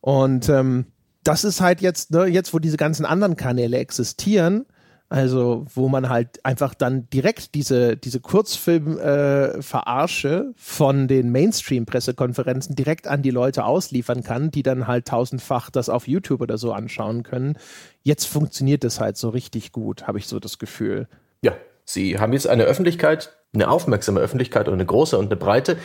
Und 0.02 0.50
ähm, 0.50 0.86
das 1.24 1.42
ist 1.42 1.60
halt 1.62 1.80
jetzt, 1.80 2.10
ne, 2.10 2.26
jetzt 2.26 2.52
wo 2.52 2.58
diese 2.58 2.76
ganzen 2.76 3.06
anderen 3.06 3.36
Kanäle 3.36 3.78
existieren, 3.78 4.66
also, 5.08 5.66
wo 5.72 5.88
man 5.88 6.08
halt 6.08 6.44
einfach 6.44 6.74
dann 6.74 7.08
direkt 7.10 7.54
diese, 7.54 7.96
diese 7.96 8.18
Kurzfilm-Verarsche 8.18 10.46
äh, 10.48 10.52
von 10.56 11.06
den 11.06 11.30
Mainstream-Pressekonferenzen 11.30 12.74
direkt 12.74 13.06
an 13.06 13.22
die 13.22 13.30
Leute 13.30 13.64
ausliefern 13.64 14.24
kann, 14.24 14.50
die 14.50 14.64
dann 14.64 14.88
halt 14.88 15.06
tausendfach 15.06 15.70
das 15.70 15.88
auf 15.88 16.08
YouTube 16.08 16.40
oder 16.40 16.58
so 16.58 16.72
anschauen 16.72 17.22
können. 17.22 17.56
Jetzt 18.02 18.24
funktioniert 18.24 18.82
das 18.82 18.98
halt 18.98 19.16
so 19.16 19.28
richtig 19.28 19.70
gut, 19.70 20.08
habe 20.08 20.18
ich 20.18 20.26
so 20.26 20.40
das 20.40 20.58
Gefühl. 20.58 21.06
Ja, 21.40 21.52
sie 21.84 22.18
haben 22.18 22.32
jetzt 22.32 22.48
eine 22.48 22.64
Öffentlichkeit, 22.64 23.36
eine 23.54 23.70
aufmerksame 23.70 24.18
Öffentlichkeit 24.18 24.66
und 24.66 24.74
eine 24.74 24.86
große 24.86 25.16
und 25.16 25.26
eine 25.26 25.36
breite, 25.36 25.76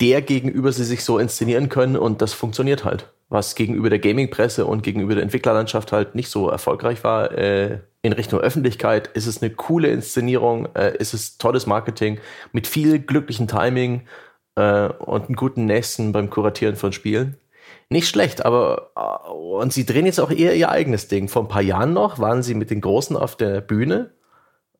der 0.00 0.22
gegenüber 0.22 0.70
sie 0.70 0.84
sich 0.84 1.02
so 1.02 1.18
inszenieren 1.18 1.68
können 1.68 1.96
und 1.96 2.22
das 2.22 2.34
funktioniert 2.34 2.84
halt. 2.84 3.08
Was 3.28 3.56
gegenüber 3.56 3.90
der 3.90 3.98
Gaming-Presse 3.98 4.64
und 4.64 4.84
gegenüber 4.84 5.14
der 5.14 5.24
Entwicklerlandschaft 5.24 5.90
halt 5.90 6.14
nicht 6.14 6.30
so 6.30 6.48
erfolgreich 6.48 7.02
war, 7.02 7.32
äh, 7.32 7.80
in 8.02 8.12
Richtung 8.12 8.40
Öffentlichkeit 8.40 9.08
ist 9.08 9.26
es 9.26 9.42
eine 9.42 9.50
coole 9.50 9.88
Inszenierung, 9.88 10.74
äh, 10.74 10.96
ist 10.96 11.12
es 11.14 11.38
tolles 11.38 11.66
Marketing 11.66 12.18
mit 12.52 12.66
viel 12.66 12.98
glücklichen 12.98 13.46
Timing 13.46 14.06
äh, 14.56 14.88
und 14.88 15.26
einem 15.26 15.36
guten 15.36 15.66
Nächsten 15.66 16.12
beim 16.12 16.30
Kuratieren 16.30 16.76
von 16.76 16.92
Spielen. 16.92 17.36
Nicht 17.90 18.08
schlecht, 18.08 18.44
aber 18.44 18.92
äh, 18.96 19.30
und 19.30 19.72
sie 19.72 19.84
drehen 19.84 20.06
jetzt 20.06 20.20
auch 20.20 20.30
eher 20.30 20.54
ihr 20.54 20.70
eigenes 20.70 21.08
Ding. 21.08 21.28
Vor 21.28 21.42
ein 21.42 21.48
paar 21.48 21.62
Jahren 21.62 21.92
noch 21.92 22.18
waren 22.18 22.42
sie 22.42 22.54
mit 22.54 22.70
den 22.70 22.80
Großen 22.80 23.16
auf 23.16 23.36
der 23.36 23.60
Bühne. 23.60 24.12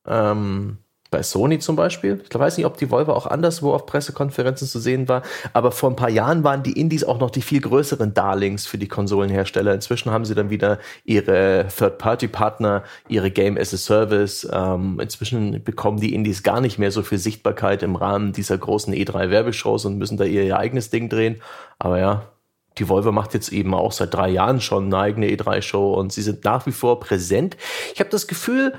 Ähm, 0.06 0.78
bei 1.10 1.22
Sony 1.22 1.58
zum 1.58 1.76
Beispiel. 1.76 2.22
Ich 2.28 2.38
weiß 2.38 2.56
nicht, 2.56 2.66
ob 2.66 2.76
die 2.76 2.90
Volvo 2.90 3.12
auch 3.12 3.26
anderswo 3.26 3.74
auf 3.74 3.86
Pressekonferenzen 3.86 4.68
zu 4.68 4.78
sehen 4.78 5.08
war, 5.08 5.22
aber 5.52 5.72
vor 5.72 5.90
ein 5.90 5.96
paar 5.96 6.10
Jahren 6.10 6.44
waren 6.44 6.62
die 6.62 6.78
Indies 6.78 7.04
auch 7.04 7.18
noch 7.18 7.30
die 7.30 7.42
viel 7.42 7.60
größeren 7.60 8.14
Darlings 8.14 8.66
für 8.66 8.78
die 8.78 8.88
Konsolenhersteller. 8.88 9.74
Inzwischen 9.74 10.12
haben 10.12 10.24
sie 10.24 10.34
dann 10.34 10.50
wieder 10.50 10.78
ihre 11.04 11.66
Third-Party-Partner, 11.76 12.84
ihre 13.08 13.30
Game 13.30 13.58
as 13.58 13.74
a 13.74 13.76
Service. 13.76 14.48
Ähm, 14.52 15.00
inzwischen 15.00 15.62
bekommen 15.64 15.98
die 15.98 16.14
Indies 16.14 16.42
gar 16.42 16.60
nicht 16.60 16.78
mehr 16.78 16.92
so 16.92 17.02
viel 17.02 17.18
Sichtbarkeit 17.18 17.82
im 17.82 17.96
Rahmen 17.96 18.32
dieser 18.32 18.56
großen 18.56 18.94
E3-Werbeshows 18.94 19.86
und 19.86 19.98
müssen 19.98 20.16
da 20.16 20.24
ihr, 20.24 20.56
eigenes 20.56 20.90
Ding 20.90 21.08
drehen. 21.08 21.40
Aber 21.78 21.98
ja, 21.98 22.22
die 22.78 22.88
Volvo 22.88 23.12
macht 23.12 23.34
jetzt 23.34 23.52
eben 23.52 23.74
auch 23.74 23.92
seit 23.92 24.14
drei 24.14 24.28
Jahren 24.28 24.60
schon 24.60 24.86
eine 24.86 24.98
eigene 24.98 25.26
E3-Show 25.28 25.94
und 25.94 26.12
sie 26.12 26.22
sind 26.22 26.44
nach 26.44 26.66
wie 26.66 26.72
vor 26.72 27.00
präsent. 27.00 27.56
Ich 27.94 28.00
habe 28.00 28.10
das 28.10 28.26
Gefühl, 28.26 28.74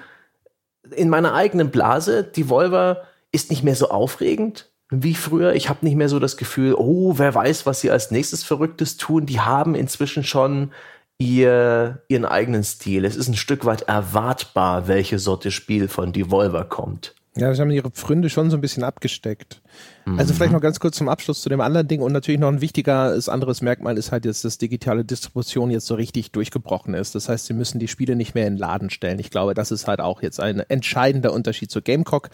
in 0.96 1.10
meiner 1.10 1.34
eigenen 1.34 1.72
Blase, 1.72 2.24
die 2.24 2.50
Volver 2.50 3.04
ist 3.32 3.50
nicht 3.50 3.64
mehr 3.64 3.76
so 3.76 3.90
aufregend 3.90 4.70
wie 4.92 5.16
früher. 5.16 5.54
Ich 5.54 5.70
habe 5.70 5.86
nicht 5.86 5.96
mehr 5.96 6.10
so 6.10 6.20
das 6.20 6.38
Gefühl, 6.38 6.76
oh, 6.76 7.18
wer 7.18 7.34
weiß, 7.34 7.66
was 7.66 7.80
sie 7.80 7.90
als 7.90 8.12
nächstes 8.12 8.44
Verrücktes 8.44 8.98
tun. 8.98 9.26
Die 9.26 9.40
haben 9.40 9.74
inzwischen 9.74 10.24
schon 10.24 10.72
ihr, 11.18 12.04
ihren 12.10 12.26
eigenen 12.26 12.64
Stil. 12.64 13.06
Es 13.06 13.16
ist 13.16 13.30
ein 13.30 13.36
Stück 13.36 13.64
weit 13.66 13.84
erwartbar, 13.84 14.88
welche 14.88 15.18
Sorte 15.18 15.50
Spiel 15.50 15.88
von 15.88 16.12
Devolver 16.12 16.66
kommt. 16.66 17.16
Ja, 17.36 17.54
sie 17.54 17.62
haben 17.62 17.72
ihre 17.72 17.90
Pfründe 17.90 18.30
schon 18.30 18.50
so 18.50 18.58
ein 18.58 18.62
bisschen 18.62 18.84
abgesteckt. 18.84 19.62
Also 20.06 20.34
vielleicht 20.34 20.52
noch 20.52 20.62
ganz 20.62 20.80
kurz 20.80 20.98
zum 20.98 21.10
Abschluss 21.10 21.42
zu 21.42 21.50
dem 21.50 21.62
anderen 21.62 21.88
Ding 21.88 22.02
und 22.02 22.12
natürlich 22.12 22.40
noch 22.40 22.48
ein 22.48 22.62
wichtigeres 22.62 23.30
anderes 23.30 23.62
Merkmal 23.62 23.98
ist 23.98 24.12
halt 24.12 24.26
jetzt, 24.26 24.44
dass 24.44 24.58
digitale 24.58 25.06
Distribution 25.06 25.70
jetzt 25.70 25.86
so 25.86 25.96
richtig 25.96 26.32
durchgebrochen 26.32 26.94
ist. 26.94 27.14
Das 27.14 27.30
heißt, 27.30 27.46
sie 27.46 27.54
müssen 27.54 27.80
die 27.80 27.88
Spiele 27.88 28.16
nicht 28.16 28.34
mehr 28.34 28.48
in 28.48 28.54
den 28.54 28.60
Laden 28.60 28.90
stellen. 28.90 29.20
Ich 29.20 29.30
glaube, 29.30 29.54
das 29.54 29.72
ist 29.72 29.88
halt 29.88 30.02
auch 30.02 30.22
jetzt 30.22 30.40
ein 30.40 30.60
entscheidender 30.60 31.34
Unterschied 31.34 31.70
zu 31.70 31.82
Gamecock. 31.82 32.30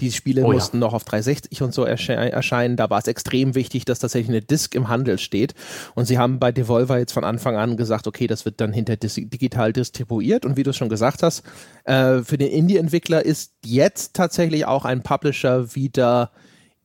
Die 0.00 0.12
Spiele 0.12 0.44
oh, 0.44 0.52
mussten 0.52 0.76
ja. 0.76 0.80
noch 0.80 0.94
auf 0.94 1.04
360 1.04 1.62
und 1.62 1.74
so 1.74 1.84
ersche 1.84 2.14
erscheinen. 2.14 2.76
Da 2.76 2.88
war 2.88 2.98
es 2.98 3.08
extrem 3.08 3.54
wichtig, 3.54 3.84
dass 3.84 3.98
tatsächlich 3.98 4.30
eine 4.30 4.42
Disk 4.42 4.74
im 4.74 4.88
Handel 4.88 5.18
steht. 5.18 5.54
Und 5.94 6.04
sie 6.04 6.18
haben 6.18 6.38
bei 6.38 6.52
Devolver 6.52 6.98
jetzt 6.98 7.12
von 7.12 7.24
Anfang 7.24 7.56
an 7.56 7.76
gesagt, 7.76 8.06
okay, 8.06 8.26
das 8.26 8.44
wird 8.44 8.60
dann 8.60 8.72
hinter 8.72 8.96
digital 8.96 9.72
distribuiert. 9.72 10.44
Und 10.44 10.56
wie 10.56 10.62
du 10.62 10.72
schon 10.72 10.88
gesagt 10.88 11.22
hast, 11.22 11.42
äh, 11.84 12.22
für 12.22 12.38
den 12.38 12.50
Indie-Entwickler 12.50 13.24
ist 13.24 13.52
jetzt 13.64 14.14
tatsächlich 14.14 14.66
auch 14.66 14.84
ein 14.84 15.02
Publisher 15.02 15.74
wieder 15.74 16.30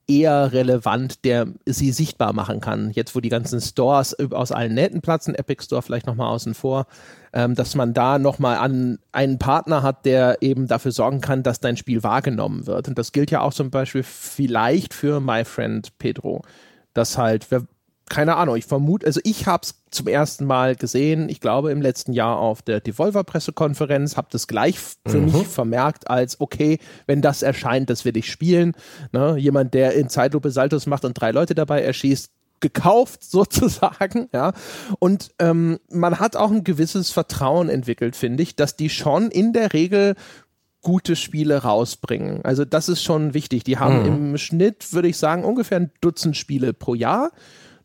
eher 0.07 0.51
relevant, 0.51 1.23
der 1.23 1.47
sie 1.65 1.91
sichtbar 1.91 2.33
machen 2.33 2.59
kann. 2.59 2.91
Jetzt, 2.91 3.15
wo 3.15 3.19
die 3.19 3.29
ganzen 3.29 3.61
Stores 3.61 4.15
aus 4.31 4.51
allen 4.51 4.73
Nähten 4.73 5.01
platzen, 5.01 5.35
Epic 5.35 5.63
Store 5.63 5.81
vielleicht 5.81 6.07
nochmal 6.07 6.27
außen 6.27 6.53
vor, 6.53 6.87
ähm, 7.31 7.55
dass 7.55 7.75
man 7.75 7.93
da 7.93 8.19
nochmal 8.19 8.57
an 8.57 8.99
einen 9.11 9.39
Partner 9.39 9.81
hat, 9.81 10.05
der 10.05 10.41
eben 10.41 10.67
dafür 10.67 10.91
sorgen 10.91 11.21
kann, 11.21 11.43
dass 11.43 11.59
dein 11.59 11.77
Spiel 11.77 12.03
wahrgenommen 12.03 12.67
wird. 12.67 12.87
Und 12.87 12.97
das 12.97 13.11
gilt 13.11 13.31
ja 13.31 13.41
auch 13.41 13.53
zum 13.53 13.71
Beispiel 13.71 14.03
vielleicht 14.03 14.93
für 14.93 15.19
My 15.19 15.45
Friend 15.45 15.97
Pedro. 15.97 16.43
Dass 16.93 17.17
halt, 17.17 17.47
wer, 17.49 17.63
keine 18.13 18.35
Ahnung, 18.35 18.55
ich 18.57 18.65
vermute, 18.65 19.07
also 19.07 19.19
ich 19.23 19.47
habe 19.47 19.63
es 19.63 19.73
zum 19.89 20.07
ersten 20.07 20.45
Mal 20.45 20.75
gesehen, 20.75 21.29
ich 21.29 21.41
glaube 21.41 21.71
im 21.71 21.81
letzten 21.81 22.13
Jahr 22.13 22.37
auf 22.37 22.61
der 22.61 22.79
Devolver-Pressekonferenz, 22.79 24.17
habe 24.17 24.27
das 24.29 24.45
gleich 24.45 24.77
für 24.77 25.17
mhm. 25.17 25.31
mich 25.31 25.47
vermerkt 25.47 26.11
als, 26.11 26.39
okay, 26.39 26.77
wenn 27.07 27.23
das 27.23 27.41
erscheint, 27.41 27.89
das 27.89 28.05
will 28.05 28.15
ich 28.15 28.31
spielen. 28.31 28.73
Ne? 29.13 29.35
Jemand, 29.39 29.73
der 29.73 29.93
in 29.93 30.09
Zeitlupe 30.09 30.51
Saltos 30.51 30.85
macht 30.85 31.05
und 31.05 31.19
drei 31.19 31.31
Leute 31.31 31.55
dabei 31.55 31.81
erschießt, 31.81 32.29
gekauft 32.59 33.23
sozusagen, 33.27 34.29
ja. 34.31 34.53
Und 34.99 35.31
ähm, 35.39 35.79
man 35.89 36.19
hat 36.19 36.35
auch 36.35 36.51
ein 36.51 36.63
gewisses 36.63 37.09
Vertrauen 37.09 37.67
entwickelt, 37.67 38.15
finde 38.15 38.43
ich, 38.43 38.55
dass 38.55 38.75
die 38.75 38.91
schon 38.91 39.31
in 39.31 39.53
der 39.53 39.73
Regel 39.73 40.13
gute 40.83 41.15
Spiele 41.15 41.63
rausbringen. 41.63 42.45
Also 42.45 42.63
das 42.63 42.89
ist 42.89 43.01
schon 43.01 43.33
wichtig. 43.33 43.63
Die 43.63 43.79
haben 43.79 44.01
mhm. 44.01 44.05
im 44.05 44.37
Schnitt, 44.37 44.93
würde 44.93 45.07
ich 45.07 45.17
sagen, 45.17 45.43
ungefähr 45.43 45.79
ein 45.79 45.91
Dutzend 45.99 46.37
Spiele 46.37 46.73
pro 46.73 46.93
Jahr. 46.93 47.31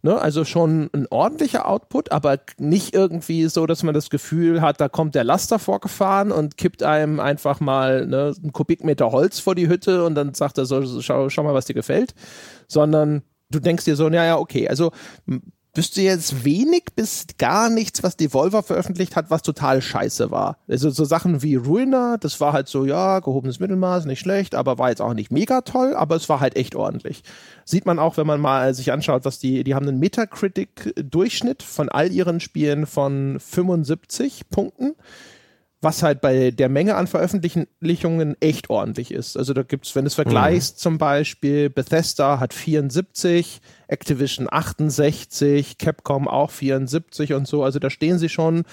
Ne? 0.03 0.19
Also 0.21 0.45
schon 0.45 0.91
ein 0.93 1.07
ordentlicher 1.11 1.69
Output, 1.69 2.13
aber 2.13 2.39
nicht 2.59 2.95
irgendwie 2.95 3.47
so, 3.49 3.67
dass 3.67 3.83
man 3.83 3.95
das 3.95 4.11
Gefühl 4.11 4.61
hat, 4.61 4.81
da 4.81 4.89
kommt 4.89 5.15
der 5.15 5.25
Laster 5.25 5.59
vorgefahren 5.59 6.31
und 6.31 6.57
kippt 6.57 6.83
einem 6.83 7.19
einfach 7.19 7.61
mal 7.61 8.07
ne, 8.07 8.35
einen 8.41 8.53
Kubikmeter 8.53 9.11
Holz 9.11 9.41
vor 9.41 9.55
die 9.55 9.69
Hütte 9.69 10.05
und 10.05 10.15
dann 10.15 10.35
sagt 10.35 10.59
er 10.59 10.67
so, 10.67 11.01
schau, 11.01 11.29
schau 11.29 11.43
mal, 11.43 11.55
was 11.55 11.65
dir 11.65 11.75
gefällt. 11.75 12.15
Sondern 12.69 13.23
du 13.51 13.59
denkst 13.59 13.85
dir 13.85 13.97
so, 13.97 14.09
naja, 14.09 14.39
okay, 14.39 14.69
also 14.69 14.93
wüsste 15.79 16.03
jetzt 16.03 16.45
wenig 16.45 16.87
bis 16.97 17.25
gar 17.39 17.71
nichts, 17.71 18.03
was 18.03 18.17
Devolver 18.17 18.65
veröffentlicht 18.65 19.15
hat, 19.15 19.31
was 19.31 19.43
total 19.43 19.81
scheiße 19.81 20.33
war. 20.33 20.59
Also 20.67 20.91
so 20.91 21.05
Sachen 21.05 21.41
wie 21.43 21.55
Ruiner, 21.55 22.19
das 22.19 22.41
war 22.41 22.53
halt 22.53 22.67
so, 22.67 22.85
ja, 22.85 23.21
gehobenes 23.21 23.61
Mittelmaß, 23.61 24.05
nicht 24.07 24.19
schlecht, 24.19 24.57
aber 24.57 24.79
war 24.79 24.91
jetzt 24.91 25.01
auch 25.01 25.15
nicht 25.15 25.31
mega 25.31 25.61
toll, 25.61 25.95
aber 25.95 26.17
es 26.17 26.29
war 26.29 26.41
halt 26.41 26.57
echt 26.57 26.75
ordentlich. 26.75 27.23
Sieht 27.65 27.87
man 27.87 28.01
auch, 28.01 28.17
wenn 28.17 28.27
man 28.27 28.41
mal 28.41 28.75
sich 28.75 28.91
anschaut, 28.91 29.25
was 29.25 29.39
die, 29.39 29.63
die 29.63 29.77
haben 29.77 29.87
einen 29.87 30.01
Metacritic-Durchschnitt 30.01 31.63
von 31.63 31.89
all 31.89 32.11
ihren 32.11 32.41
Spielen 32.41 32.85
von 32.85 33.39
75 33.39 34.51
Punkten 34.51 34.97
was 35.81 36.03
halt 36.03 36.21
bei 36.21 36.51
der 36.51 36.69
Menge 36.69 36.97
an 36.97 37.07
Veröffentlichungen 37.07 38.37
echt 38.41 38.69
ordentlich 38.69 39.13
ist. 39.13 39.37
Also 39.37 39.55
da 39.55 39.63
gibt's, 39.63 39.95
wenn 39.95 40.05
du 40.05 40.09
es 40.09 40.15
vergleichst, 40.15 40.77
mhm. 40.77 40.81
zum 40.81 40.99
Beispiel 40.99 41.71
Bethesda 41.71 42.41
hat 42.41 42.53
74, 42.53 43.61
Activision 43.87 44.49
68, 44.51 45.79
Capcom 45.79 46.27
auch 46.27 46.51
74 46.51 47.33
und 47.33 47.47
so. 47.47 47.63
Also 47.63 47.79
da 47.79 47.91
stehen 47.91 48.19
sie 48.19 48.29
schon, 48.29 48.65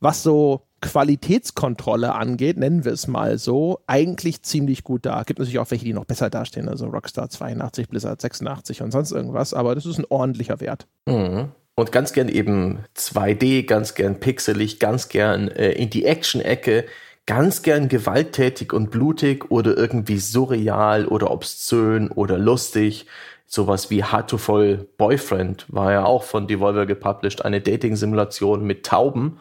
was 0.00 0.22
so 0.22 0.62
Qualitätskontrolle 0.80 2.14
angeht, 2.14 2.58
nennen 2.58 2.84
wir 2.84 2.92
es 2.92 3.06
mal 3.06 3.38
so, 3.38 3.80
eigentlich 3.86 4.42
ziemlich 4.42 4.84
gut 4.84 5.04
da. 5.04 5.22
Gibt 5.24 5.38
natürlich 5.38 5.58
auch 5.58 5.70
welche, 5.70 5.84
die 5.84 5.92
noch 5.92 6.04
besser 6.04 6.30
dastehen, 6.30 6.68
also 6.68 6.86
Rockstar 6.86 7.28
82, 7.28 7.88
Blizzard 7.88 8.20
86 8.20 8.82
und 8.82 8.92
sonst 8.92 9.12
irgendwas, 9.12 9.52
aber 9.52 9.74
das 9.74 9.86
ist 9.86 9.98
ein 9.98 10.06
ordentlicher 10.08 10.60
Wert. 10.60 10.86
Mhm 11.06 11.50
und 11.76 11.92
ganz 11.92 12.12
gern 12.12 12.28
eben 12.28 12.84
2D, 12.96 13.66
ganz 13.66 13.94
gern 13.94 14.18
pixelig, 14.18 14.80
ganz 14.80 15.08
gern 15.08 15.48
äh, 15.48 15.72
in 15.72 15.90
die 15.90 16.06
Action-Ecke, 16.06 16.86
ganz 17.26 17.62
gern 17.62 17.88
gewalttätig 17.88 18.72
und 18.72 18.90
blutig 18.90 19.50
oder 19.50 19.76
irgendwie 19.76 20.18
surreal 20.18 21.06
oder 21.06 21.30
obszön 21.30 22.10
oder 22.10 22.38
lustig. 22.38 23.06
Sowas 23.46 23.90
wie 23.90 24.02
Hard 24.02 24.30
to 24.30 24.38
Fall 24.38 24.86
Boyfriend 24.96 25.66
war 25.68 25.92
ja 25.92 26.04
auch 26.04 26.22
von 26.22 26.46
Devolver 26.46 26.86
gepublished, 26.86 27.44
eine 27.44 27.60
Dating-Simulation 27.60 28.64
mit 28.64 28.86
Tauben. 28.86 29.38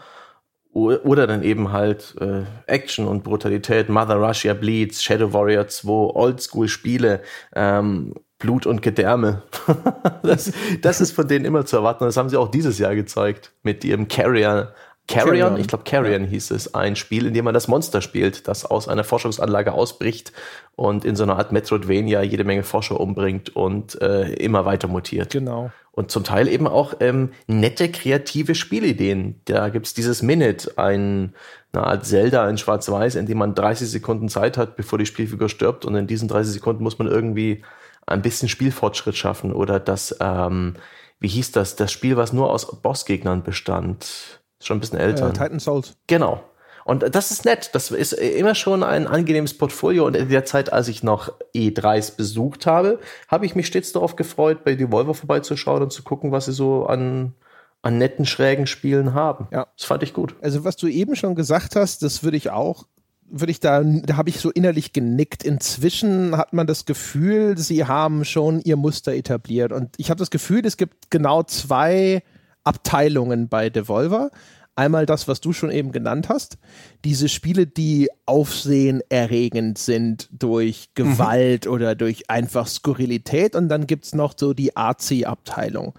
Oder 0.73 1.25
dann 1.25 1.41
eben 1.41 1.71
halt 1.71 2.15
äh, 2.19 2.43
Action 2.67 3.07
und 3.07 3.23
Brutalität, 3.23 3.87
Mother 3.87 4.15
Russia 4.15 4.53
Bleeds, 4.53 5.01
Shadow 5.01 5.31
Warrior 5.31 5.69
2, 5.69 5.89
Oldschool-Spiele, 5.89 7.21
ähm, 7.55 8.13
Blut 8.39 8.65
und 8.65 8.81
Gedärme. 8.81 9.43
das, 10.23 10.51
das 10.81 11.01
ist 11.01 11.11
von 11.11 11.27
denen 11.27 11.45
immer 11.45 11.65
zu 11.65 11.77
erwarten. 11.77 12.03
Das 12.03 12.17
haben 12.17 12.29
sie 12.29 12.37
auch 12.37 12.51
dieses 12.51 12.79
Jahr 12.79 12.95
gezeigt 12.95 13.51
mit 13.63 13.83
ihrem 13.83 14.07
Carrier. 14.07 14.73
Carrion, 15.07 15.39
Carrion. 15.39 15.59
ich 15.59 15.67
glaube 15.67 15.83
Carrion 15.83 16.23
ja. 16.23 16.29
hieß 16.29 16.49
es, 16.49 16.73
ein 16.73 16.95
Spiel, 16.95 17.27
in 17.27 17.35
dem 17.35 17.45
man 17.45 17.53
das 17.53 17.67
Monster 17.67 18.01
spielt, 18.01 18.47
das 18.47 18.65
aus 18.65 18.87
einer 18.87 19.03
Forschungsanlage 19.03 19.71
ausbricht 19.71 20.33
und 20.75 21.05
in 21.05 21.15
so 21.15 21.21
einer 21.23 21.37
Art 21.37 21.51
Metroidvania 21.51 22.23
jede 22.23 22.43
Menge 22.43 22.63
Forscher 22.63 22.99
umbringt 22.99 23.55
und 23.55 24.01
äh, 24.01 24.33
immer 24.33 24.65
weiter 24.65 24.87
mutiert. 24.87 25.31
Genau. 25.31 25.71
Und 25.91 26.09
zum 26.09 26.23
Teil 26.23 26.47
eben 26.47 26.67
auch 26.67 26.95
ähm, 26.99 27.29
nette, 27.45 27.89
kreative 27.89 28.55
Spielideen. 28.55 29.41
Da 29.45 29.69
gibt's 29.69 29.93
dieses 29.93 30.23
Minute, 30.23 30.71
ein, 30.77 31.35
eine 31.71 31.85
Art 31.85 32.05
Zelda 32.05 32.49
in 32.49 32.57
Schwarz-Weiß, 32.57 33.15
in 33.15 33.27
dem 33.27 33.37
man 33.37 33.53
30 33.53 33.89
Sekunden 33.89 34.27
Zeit 34.27 34.57
hat, 34.57 34.75
bevor 34.75 34.97
die 34.97 35.05
Spielfigur 35.05 35.49
stirbt. 35.49 35.85
Und 35.85 35.95
in 35.95 36.07
diesen 36.07 36.27
30 36.27 36.51
Sekunden 36.51 36.83
muss 36.83 36.99
man 36.99 37.07
irgendwie 37.07 37.63
ein 38.05 38.21
bisschen 38.21 38.49
Spielfortschritt 38.49 39.15
schaffen 39.15 39.53
oder 39.53 39.79
das, 39.79 40.15
ähm, 40.19 40.75
wie 41.19 41.27
hieß 41.27 41.51
das, 41.51 41.75
das 41.75 41.91
Spiel, 41.91 42.17
was 42.17 42.33
nur 42.33 42.51
aus 42.51 42.81
Bossgegnern 42.81 43.43
bestand. 43.43 44.03
Ist 44.03 44.67
schon 44.67 44.77
ein 44.77 44.79
bisschen 44.79 44.99
älter. 44.99 45.29
Äh, 45.29 45.33
Titan 45.33 45.59
Souls. 45.59 45.95
Genau. 46.07 46.43
Und 46.85 47.15
das 47.15 47.31
ist 47.31 47.45
nett. 47.45 47.71
Das 47.73 47.89
ist 47.89 48.13
immer 48.13 48.53
schon 48.53 48.83
ein 48.83 49.07
angenehmes 49.07 49.57
Portfolio. 49.57 50.05
Und 50.05 50.15
in 50.15 50.29
der 50.29 50.45
Zeit, 50.45 50.71
als 50.71 50.87
ich 50.87 51.01
noch 51.01 51.33
E3s 51.55 52.15
besucht 52.15 52.67
habe, 52.67 52.99
habe 53.27 53.47
ich 53.47 53.55
mich 53.55 53.65
stets 53.65 53.91
darauf 53.91 54.15
gefreut, 54.15 54.63
bei 54.63 54.75
Devolver 54.75 55.15
vorbeizuschauen 55.15 55.81
und 55.81 55.91
zu 55.91 56.03
gucken, 56.03 56.31
was 56.31 56.45
sie 56.45 56.53
so 56.53 56.85
an, 56.85 57.33
an 57.81 57.97
netten, 57.97 58.27
schrägen 58.27 58.67
Spielen 58.67 59.15
haben. 59.15 59.47
Ja. 59.51 59.65
Das 59.75 59.87
fand 59.87 60.03
ich 60.03 60.13
gut. 60.13 60.35
Also, 60.43 60.63
was 60.63 60.75
du 60.75 60.85
eben 60.85 61.15
schon 61.15 61.33
gesagt 61.33 61.75
hast, 61.75 62.03
das 62.03 62.23
würde 62.23 62.37
ich 62.37 62.51
auch 62.51 62.85
würde 63.29 63.51
ich 63.51 63.59
da, 63.59 63.81
da 63.83 64.17
habe 64.17 64.29
ich 64.29 64.39
so 64.39 64.51
innerlich 64.51 64.93
genickt. 64.93 65.43
Inzwischen 65.43 66.37
hat 66.37 66.53
man 66.53 66.67
das 66.67 66.85
Gefühl, 66.85 67.57
sie 67.57 67.85
haben 67.85 68.25
schon 68.25 68.61
ihr 68.61 68.77
Muster 68.77 69.13
etabliert. 69.13 69.71
Und 69.71 69.95
ich 69.97 70.09
habe 70.09 70.19
das 70.19 70.29
Gefühl, 70.29 70.65
es 70.65 70.77
gibt 70.77 71.09
genau 71.09 71.43
zwei 71.43 72.23
Abteilungen 72.63 73.47
bei 73.47 73.69
Devolver. 73.69 74.31
Einmal 74.77 75.05
das, 75.05 75.27
was 75.29 75.39
du 75.39 75.53
schon 75.53 75.71
eben 75.71 75.93
genannt 75.93 76.27
hast. 76.27 76.57
Diese 77.05 77.29
Spiele, 77.29 77.65
die 77.65 78.09
aufsehenerregend 78.25 79.77
sind 79.77 80.27
durch 80.31 80.89
mhm. 80.89 81.03
Gewalt 81.03 81.65
mhm. 81.65 81.71
oder 81.71 81.95
durch 81.95 82.29
einfach 82.29 82.67
Skurrilität. 82.67 83.55
Und 83.55 83.69
dann 83.69 83.87
gibt 83.87 84.05
es 84.05 84.13
noch 84.13 84.33
so 84.37 84.53
die 84.53 84.75
Artsy-Abteilung. 84.75 85.93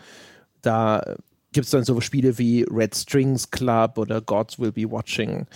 Da 0.61 1.17
gibt 1.57 1.65
es 1.65 1.71
dann 1.71 1.85
so 1.85 1.99
Spiele 2.03 2.37
wie 2.37 2.67
Red 2.71 2.95
Strings 2.95 3.51
Club 3.51 3.97
oder 3.97 4.21
Gods 4.21 4.59
Will 4.59 4.73
Be 4.73 4.91
Watching, 4.91 5.47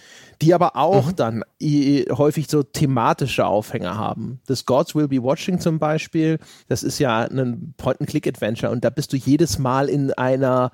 die 0.40 0.54
aber 0.54 0.74
auch 0.74 1.08
mhm. 1.08 1.16
dann 1.16 1.44
häufig 1.60 2.48
so 2.48 2.62
thematische 2.62 3.44
Aufhänger 3.44 3.98
haben. 3.98 4.40
Das 4.46 4.64
Gods 4.64 4.94
Will 4.94 5.08
Be 5.08 5.22
Watching 5.22 5.60
zum 5.60 5.78
Beispiel, 5.78 6.38
das 6.68 6.82
ist 6.82 7.00
ja 7.00 7.20
ein 7.20 7.74
Point-and-Click-Adventure 7.76 8.72
und 8.72 8.82
da 8.82 8.88
bist 8.88 9.12
du 9.12 9.18
jedes 9.18 9.58
Mal 9.58 9.90
in 9.90 10.10
einer 10.14 10.72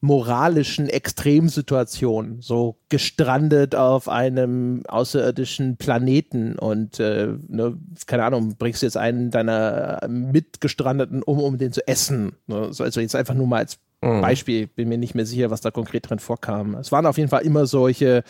moralischen 0.00 0.88
Extremsituation, 0.88 2.38
so 2.40 2.76
gestrandet 2.88 3.76
auf 3.76 4.08
einem 4.08 4.82
außerirdischen 4.88 5.76
Planeten 5.76 6.58
und 6.58 6.98
äh, 6.98 7.28
ne, 7.46 7.78
keine 8.06 8.24
Ahnung, 8.24 8.56
bringst 8.58 8.82
jetzt 8.82 8.96
einen 8.96 9.30
deiner 9.30 10.00
Mitgestrandeten 10.08 11.22
um, 11.22 11.38
um 11.38 11.58
den 11.58 11.72
zu 11.72 11.86
essen. 11.86 12.32
Ne? 12.48 12.72
Also 12.76 13.00
jetzt 13.00 13.14
einfach 13.14 13.34
nur 13.34 13.46
mal 13.46 13.58
als 13.58 13.78
Mhm. 14.04 14.20
Beispiel, 14.20 14.66
bin 14.66 14.88
mir 14.88 14.98
nicht 14.98 15.14
mehr 15.14 15.26
sicher, 15.26 15.50
was 15.50 15.60
da 15.60 15.70
konkret 15.70 16.08
drin 16.08 16.18
vorkam. 16.18 16.74
Es 16.74 16.92
waren 16.92 17.06
auf 17.06 17.16
jeden 17.16 17.30
Fall 17.30 17.42
immer 17.42 17.66
solche, 17.66 18.22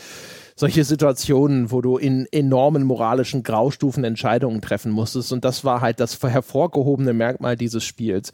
solche 0.55 0.85
Situationen, 0.85 1.71
wo 1.73 1.81
du 1.81 1.97
in 1.97 2.27
enormen 2.31 2.85
moralischen 2.85 3.43
Graustufen 3.43 4.05
Entscheidungen 4.05 4.61
treffen 4.61 4.93
musstest. 4.93 5.33
Und 5.33 5.45
das 5.45 5.65
war 5.65 5.81
halt 5.81 6.01
das 6.01 6.23
hervorgehobene 6.23 7.13
Merkmal 7.13 7.57
dieses 7.57 7.85
Spiels. 7.85 8.33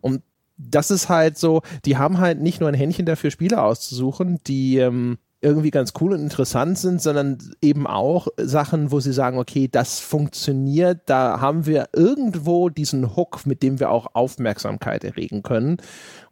Und 0.00 0.22
das 0.56 0.90
ist 0.90 1.08
halt 1.08 1.38
so, 1.38 1.62
die 1.84 1.98
haben 1.98 2.18
halt 2.18 2.40
nicht 2.40 2.60
nur 2.60 2.68
ein 2.68 2.74
Händchen 2.74 3.06
dafür, 3.06 3.30
Spiele 3.30 3.62
auszusuchen, 3.62 4.40
die 4.46 4.78
ähm, 4.78 5.18
irgendwie 5.40 5.70
ganz 5.70 5.92
cool 6.00 6.12
und 6.12 6.20
interessant 6.20 6.78
sind, 6.78 7.00
sondern 7.00 7.38
eben 7.62 7.86
auch 7.86 8.26
Sachen, 8.36 8.90
wo 8.90 8.98
sie 8.98 9.12
sagen, 9.12 9.38
okay, 9.38 9.68
das 9.70 10.00
funktioniert, 10.00 11.02
da 11.06 11.40
haben 11.40 11.64
wir 11.66 11.88
irgendwo 11.94 12.68
diesen 12.68 13.16
Hook, 13.16 13.46
mit 13.46 13.62
dem 13.62 13.78
wir 13.78 13.90
auch 13.90 14.08
Aufmerksamkeit 14.14 15.04
erregen 15.04 15.42
können. 15.42 15.76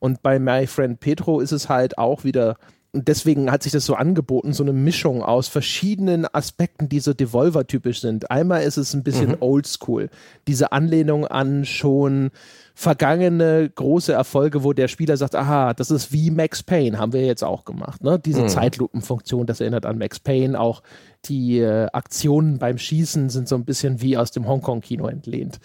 Und 0.01 0.23
bei 0.23 0.39
My 0.39 0.67
Friend 0.67 0.99
Petro 0.99 1.41
ist 1.41 1.53
es 1.53 1.69
halt 1.69 1.99
auch 1.99 2.25
wieder 2.25 2.57
und 2.97 3.09
deswegen 3.09 3.51
hat 3.51 3.63
sich 3.63 3.73
das 3.73 3.85
so 3.85 3.95
angeboten, 3.95 4.55
so 4.55 4.63
eine 4.63 4.73
Mischung 4.73 5.23
aus 5.23 5.49
verschiedenen 5.49 6.27
Aspekten, 6.33 6.89
die 6.89 7.01
so 7.01 7.13
Devolver-typisch 7.13 8.01
sind. 8.01 8.31
Einmal 8.31 8.63
ist 8.63 8.79
es 8.79 8.95
ein 8.95 9.03
bisschen 9.03 9.33
mhm. 9.33 9.37
oldschool. 9.41 10.09
Diese 10.49 10.73
Anlehnung 10.73 11.27
an 11.27 11.67
schon 11.67 12.31
vergangene 12.79 13.71
große 13.75 14.13
Erfolge, 14.13 14.63
wo 14.63 14.75
der 14.75 14.89
Spieler 14.89 15.17
sagt, 15.17 15.35
aha, 15.35 15.73
das 15.73 15.91
ist 15.91 16.13
wie 16.13 16.31
Max 16.31 16.63
Payne, 16.63 16.99
haben 16.99 17.15
wir 17.15 17.25
jetzt 17.25 17.43
auch 17.43 17.65
gemacht. 17.65 18.05
Ne? 18.05 18.19
Diese 18.19 18.43
mhm. 18.43 18.49
Zeitlupenfunktion, 18.49 19.47
das 19.47 19.63
erinnert 19.63 19.87
an 19.87 19.97
Max 19.97 20.21
Payne. 20.21 20.61
Auch 20.61 20.83
die 21.25 21.59
äh, 21.59 21.87
Aktionen 21.95 22.59
beim 22.59 22.77
Schießen 22.77 23.31
sind 23.31 23.49
so 23.49 23.55
ein 23.55 23.65
bisschen 23.65 24.03
wie 24.03 24.19
aus 24.19 24.31
dem 24.31 24.47
Hongkong-Kino 24.47 25.09
entlehnt. 25.09 25.59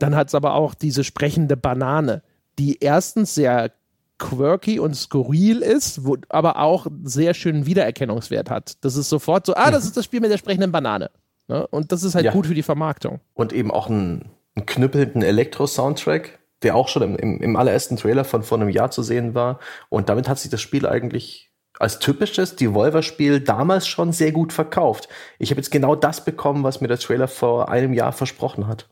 Dann 0.00 0.16
hat 0.16 0.26
es 0.26 0.34
aber 0.34 0.54
auch 0.54 0.74
diese 0.74 1.04
sprechende 1.04 1.56
Banane, 1.56 2.22
die 2.58 2.78
erstens 2.80 3.36
sehr 3.36 3.70
quirky 4.18 4.80
und 4.80 4.96
skurril 4.96 5.62
ist, 5.62 6.04
wo, 6.04 6.16
aber 6.28 6.58
auch 6.58 6.88
sehr 7.04 7.34
schönen 7.34 7.66
Wiedererkennungswert 7.66 8.50
hat. 8.50 8.84
Das 8.84 8.96
ist 8.96 9.08
sofort 9.08 9.46
so, 9.46 9.54
ah, 9.54 9.70
das 9.70 9.84
ist 9.84 9.96
das 9.96 10.04
Spiel 10.04 10.20
mit 10.20 10.32
der 10.32 10.38
sprechenden 10.38 10.72
Banane. 10.72 11.12
Ne? 11.46 11.64
Und 11.68 11.92
das 11.92 12.02
ist 12.02 12.16
halt 12.16 12.24
ja. 12.24 12.32
gut 12.32 12.48
für 12.48 12.54
die 12.54 12.64
Vermarktung. 12.64 13.20
Und 13.34 13.52
eben 13.52 13.70
auch 13.70 13.88
ein, 13.88 14.24
ein 14.56 14.66
knüppelnden 14.66 15.22
Elektro-Soundtrack, 15.22 16.40
der 16.66 16.74
auch 16.74 16.88
schon 16.88 17.02
im, 17.02 17.16
im, 17.16 17.40
im 17.40 17.56
allerersten 17.56 17.96
Trailer 17.96 18.24
von 18.24 18.42
vor 18.42 18.58
einem 18.58 18.68
Jahr 18.68 18.90
zu 18.90 19.04
sehen 19.04 19.36
war. 19.36 19.60
Und 19.88 20.08
damit 20.08 20.28
hat 20.28 20.40
sich 20.40 20.50
das 20.50 20.60
Spiel 20.60 20.84
eigentlich 20.84 21.52
als 21.78 22.00
typisches 22.00 22.56
Devolver-Spiel 22.56 23.38
damals 23.38 23.86
schon 23.86 24.10
sehr 24.10 24.32
gut 24.32 24.52
verkauft. 24.52 25.08
Ich 25.38 25.50
habe 25.50 25.60
jetzt 25.60 25.70
genau 25.70 25.94
das 25.94 26.24
bekommen, 26.24 26.64
was 26.64 26.80
mir 26.80 26.88
der 26.88 26.98
Trailer 26.98 27.28
vor 27.28 27.68
einem 27.68 27.92
Jahr 27.92 28.12
versprochen 28.12 28.66
hat. 28.66 28.88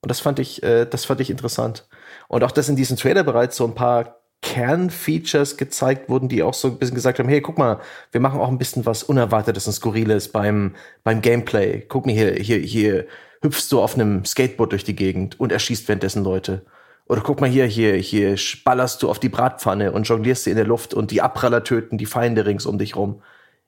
Und 0.00 0.10
das 0.10 0.20
fand 0.20 0.38
ich, 0.38 0.62
äh, 0.62 0.86
das 0.86 1.04
fand 1.04 1.20
ich 1.20 1.28
interessant. 1.28 1.86
Und 2.28 2.44
auch, 2.44 2.50
dass 2.50 2.70
in 2.70 2.76
diesem 2.76 2.96
Trailer 2.96 3.24
bereits 3.24 3.58
so 3.58 3.66
ein 3.66 3.74
paar 3.74 4.22
Kernfeatures 4.40 5.58
gezeigt 5.58 6.08
wurden, 6.08 6.30
die 6.30 6.42
auch 6.42 6.54
so 6.54 6.68
ein 6.68 6.78
bisschen 6.78 6.94
gesagt 6.94 7.18
haben, 7.18 7.28
hey, 7.28 7.42
guck 7.42 7.58
mal, 7.58 7.78
wir 8.10 8.22
machen 8.22 8.40
auch 8.40 8.48
ein 8.48 8.58
bisschen 8.58 8.86
was 8.86 9.02
Unerwartetes 9.02 9.66
und 9.66 9.74
Skurriles 9.74 10.32
beim, 10.32 10.76
beim 11.04 11.20
Gameplay. 11.20 11.84
Guck 11.86 12.06
mal 12.06 12.12
hier, 12.12 12.32
hier, 12.32 12.58
hier 12.58 13.06
hüpfst 13.42 13.68
du 13.70 13.82
auf 13.82 13.94
einem 13.94 14.24
Skateboard 14.24 14.72
durch 14.72 14.84
die 14.84 14.96
Gegend 14.96 15.38
und 15.38 15.52
erschießt 15.52 15.88
währenddessen 15.88 16.24
Leute. 16.24 16.64
Oder 17.08 17.20
guck 17.20 17.40
mal 17.40 17.50
hier, 17.50 17.66
hier, 17.66 17.94
hier 17.94 18.36
ballerst 18.64 19.02
du 19.02 19.10
auf 19.10 19.18
die 19.18 19.28
Bratpfanne 19.28 19.92
und 19.92 20.04
jonglierst 20.04 20.44
sie 20.44 20.50
in 20.50 20.56
der 20.56 20.66
Luft 20.66 20.94
und 20.94 21.10
die 21.10 21.20
Abpraller 21.20 21.64
töten 21.64 21.98
die 21.98 22.06
Feinde 22.06 22.46
rings 22.46 22.66
um 22.66 22.78
dich 22.78 22.96
rum. 22.96 23.22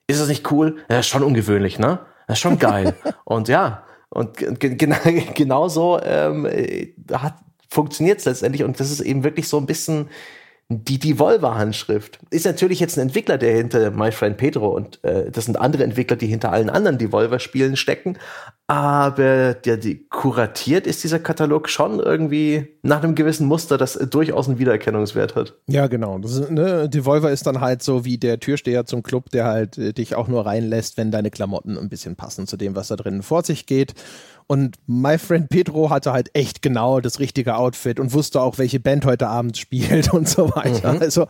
Ist 0.07 0.21
das 0.21 0.27
nicht 0.27 0.51
cool? 0.51 0.77
Ja, 0.89 0.99
ist 0.99 1.07
schon 1.07 1.23
ungewöhnlich, 1.23 1.79
ne? 1.79 1.99
Das 2.27 2.37
ist 2.37 2.41
schon 2.41 2.59
geil. 2.59 2.95
und 3.23 3.47
ja, 3.47 3.83
und 4.09 4.37
genau, 4.59 4.97
genau 5.33 5.67
so 5.67 5.99
ähm, 6.01 6.47
hat 7.11 7.35
funktioniert 7.69 8.19
es 8.19 8.25
letztendlich 8.25 8.63
und 8.63 8.79
das 8.79 8.89
ist 8.89 9.01
eben 9.01 9.23
wirklich 9.23 9.49
so 9.49 9.57
ein 9.57 9.65
bisschen 9.65 10.09
die 10.67 10.97
Devolver-Handschrift 10.97 12.17
ist 12.31 12.45
natürlich 12.45 12.79
jetzt 12.79 12.97
ein 12.97 13.01
Entwickler, 13.01 13.37
der 13.37 13.55
hinter 13.55 13.91
My 13.91 14.11
Friend 14.11 14.35
Pedro 14.35 14.69
und 14.69 15.03
äh, 15.03 15.29
das 15.29 15.45
sind 15.45 15.59
andere 15.59 15.83
Entwickler, 15.83 16.15
die 16.15 16.25
hinter 16.25 16.51
allen 16.51 16.71
anderen 16.71 16.97
Devolver-Spielen 16.97 17.75
stecken. 17.75 18.17
Aber 18.65 19.53
der, 19.53 19.77
die 19.77 20.07
kuratiert 20.07 20.87
ist 20.87 21.03
dieser 21.03 21.19
Katalog 21.19 21.69
schon 21.69 21.99
irgendwie 21.99 22.79
nach 22.81 23.03
einem 23.03 23.13
gewissen 23.13 23.45
Muster, 23.45 23.77
das 23.77 23.93
durchaus 23.93 24.47
einen 24.47 24.57
Wiedererkennungswert 24.57 25.35
hat. 25.35 25.53
Ja, 25.67 25.85
genau. 25.85 26.17
Ist, 26.17 26.49
ne, 26.49 26.89
Devolver 26.89 27.29
ist 27.29 27.45
dann 27.45 27.61
halt 27.61 27.83
so 27.83 28.03
wie 28.03 28.17
der 28.17 28.39
Türsteher 28.39 28.85
zum 28.85 29.03
Club, 29.03 29.29
der 29.29 29.45
halt 29.45 29.77
äh, 29.77 29.93
dich 29.93 30.15
auch 30.15 30.27
nur 30.27 30.47
reinlässt, 30.47 30.97
wenn 30.97 31.11
deine 31.11 31.29
Klamotten 31.29 31.77
ein 31.77 31.89
bisschen 31.89 32.15
passen 32.15 32.47
zu 32.47 32.57
dem, 32.57 32.75
was 32.75 32.87
da 32.87 32.95
drinnen 32.95 33.21
vor 33.21 33.43
sich 33.43 33.67
geht. 33.67 33.93
Und 34.47 34.77
My 34.85 35.17
Friend 35.17 35.49
Pedro 35.49 35.89
hatte 35.89 36.13
halt 36.13 36.29
echt 36.33 36.61
genau 36.61 36.99
das 36.99 37.19
richtige 37.19 37.55
Outfit 37.55 37.99
und 37.99 38.13
wusste 38.13 38.41
auch, 38.41 38.59
welche 38.59 38.79
Band 38.79 39.03
heute 39.05 39.27
Abend 39.27 39.57
spielt 39.57 40.13
und 40.13 40.29
so 40.29 40.55
weiter. 40.55 40.93
Mhm. 40.93 41.01
Also 41.01 41.27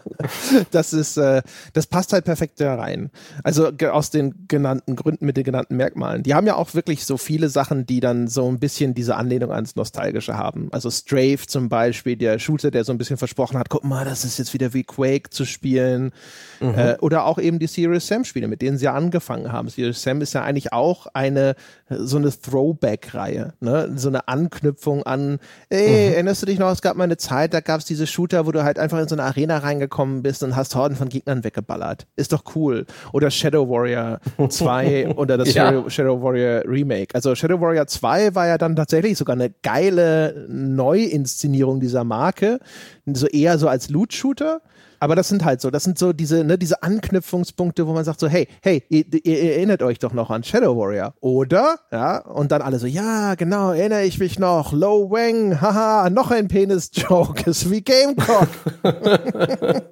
das 0.71 0.91
ist, 0.91 1.15
äh, 1.15 1.41
das 1.71 1.87
passt 1.87 2.11
halt 2.11 2.25
perfekt 2.25 2.59
da 2.59 2.75
rein. 2.75 3.11
Also 3.43 3.71
aus 3.91 4.09
den 4.09 4.45
genannten 4.49 4.97
Gründen 4.97 5.25
mit 5.25 5.37
den 5.37 5.45
genannten 5.45 5.77
Merkmalen. 5.77 6.23
Die 6.23 6.33
haben 6.33 6.45
ja 6.45 6.55
auch 6.55 6.73
wirklich 6.73 7.05
so 7.05 7.15
viele 7.15 7.47
Sachen, 7.47 7.85
die 7.85 8.01
dann 8.01 8.27
so 8.27 8.49
ein 8.49 8.59
bisschen 8.59 8.93
diese 8.93 9.15
Anlehnung 9.15 9.51
ans 9.51 9.77
Nostalgische 9.77 10.37
haben. 10.37 10.67
Also 10.73 10.91
Strafe 10.91 11.47
zum 11.47 11.69
Beispiel, 11.69 12.17
der 12.17 12.37
Shooter, 12.37 12.69
der 12.69 12.83
so 12.83 12.91
ein 12.91 12.97
bisschen 12.97 13.17
versprochen 13.17 13.57
hat, 13.57 13.69
guck 13.69 13.85
mal, 13.85 14.03
das 14.03 14.25
ist 14.25 14.39
jetzt 14.39 14.53
wieder 14.53 14.73
wie 14.73 14.83
Quake 14.83 15.29
zu 15.29 15.45
spielen. 15.45 16.11
Mhm. 16.59 16.73
Äh, 16.75 16.97
oder 16.99 17.25
auch 17.25 17.39
eben 17.39 17.59
die 17.59 17.67
Serious 17.67 18.07
Sam 18.07 18.25
Spiele, 18.25 18.49
mit 18.49 18.61
denen 18.61 18.77
sie 18.77 18.85
ja 18.85 18.93
angefangen 18.93 19.53
haben. 19.53 19.69
Serious 19.69 20.01
Sam 20.01 20.19
ist 20.19 20.33
ja 20.33 20.43
eigentlich 20.43 20.73
auch 20.73 21.07
eine, 21.13 21.55
so 21.89 22.17
eine 22.17 22.31
Throwback 22.31 22.95
Remake-Reihe. 22.95 23.53
Ne? 23.59 23.91
So 23.95 24.09
eine 24.09 24.27
Anknüpfung 24.27 25.03
an, 25.03 25.39
ey, 25.69 25.87
mhm. 25.87 26.13
erinnerst 26.13 26.41
du 26.41 26.45
dich 26.45 26.59
noch, 26.59 26.71
es 26.71 26.81
gab 26.81 26.95
mal 26.97 27.03
eine 27.03 27.17
Zeit, 27.17 27.53
da 27.53 27.59
gab 27.59 27.79
es 27.79 27.85
diese 27.85 28.07
Shooter, 28.07 28.45
wo 28.45 28.51
du 28.51 28.63
halt 28.63 28.79
einfach 28.79 28.99
in 28.99 29.07
so 29.07 29.15
eine 29.15 29.23
Arena 29.23 29.57
reingekommen 29.57 30.23
bist 30.23 30.43
und 30.43 30.55
hast 30.55 30.75
Horden 30.75 30.95
von 30.95 31.09
Gegnern 31.09 31.43
weggeballert. 31.43 32.07
Ist 32.15 32.33
doch 32.33 32.43
cool. 32.55 32.85
Oder 33.13 33.31
Shadow 33.31 33.69
Warrior 33.69 34.19
2 34.49 35.09
oder 35.15 35.37
das 35.37 35.53
ja. 35.53 35.67
Shadow, 35.67 35.89
Shadow 35.89 36.21
Warrior 36.21 36.63
Remake. 36.65 37.13
Also 37.13 37.35
Shadow 37.35 37.59
Warrior 37.59 37.87
2 37.87 38.35
war 38.35 38.47
ja 38.47 38.57
dann 38.57 38.75
tatsächlich 38.75 39.17
sogar 39.17 39.35
eine 39.35 39.51
geile 39.63 40.45
Neuinszenierung 40.49 41.79
dieser 41.79 42.03
Marke. 42.03 42.59
So 43.05 43.27
eher 43.27 43.57
so 43.57 43.67
als 43.67 43.89
Loot-Shooter. 43.89 44.61
Aber 44.99 45.15
das 45.15 45.27
sind 45.27 45.43
halt 45.43 45.61
so, 45.61 45.69
das 45.69 45.83
sind 45.83 45.97
so 45.97 46.13
diese, 46.13 46.43
ne, 46.43 46.57
diese 46.57 46.83
Anknüpfungspunkte, 46.83 47.87
wo 47.87 47.93
man 47.93 48.03
sagt 48.03 48.19
so, 48.19 48.27
hey, 48.27 48.47
hey, 48.61 48.83
ihr, 48.89 49.05
ihr, 49.25 49.55
erinnert 49.55 49.81
euch 49.81 49.99
doch 49.99 50.13
noch 50.13 50.29
an 50.29 50.43
Shadow 50.43 50.77
Warrior, 50.77 51.13
oder? 51.21 51.79
Ja, 51.91 52.19
und 52.19 52.51
dann 52.51 52.61
alle 52.61 52.79
so, 52.79 52.87
ja, 52.87 53.35
genau, 53.35 53.71
erinnere 53.71 54.03
ich 54.03 54.19
mich 54.19 54.39
noch, 54.39 54.73
Low 54.73 55.09
Wang, 55.11 55.59
haha, 55.61 56.09
noch 56.09 56.31
ein 56.31 56.47
Penis-Joke, 56.47 57.49
ist 57.49 57.69
wie 57.69 57.81
Gamecock. 57.81 58.47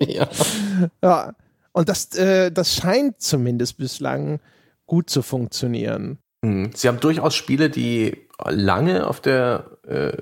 ja. 0.00 0.28
Ja, 1.02 1.32
und 1.72 1.88
das, 1.88 2.16
äh, 2.16 2.50
das 2.50 2.74
scheint 2.74 3.20
zumindest 3.20 3.78
bislang 3.78 4.40
gut 4.86 5.10
zu 5.10 5.22
funktionieren. 5.22 6.18
Mhm. 6.42 6.70
Sie 6.74 6.88
haben 6.88 7.00
durchaus 7.00 7.34
Spiele, 7.34 7.70
die 7.70 8.28
lange 8.44 9.06
auf 9.06 9.20
der, 9.20 9.78
äh, 9.86 10.16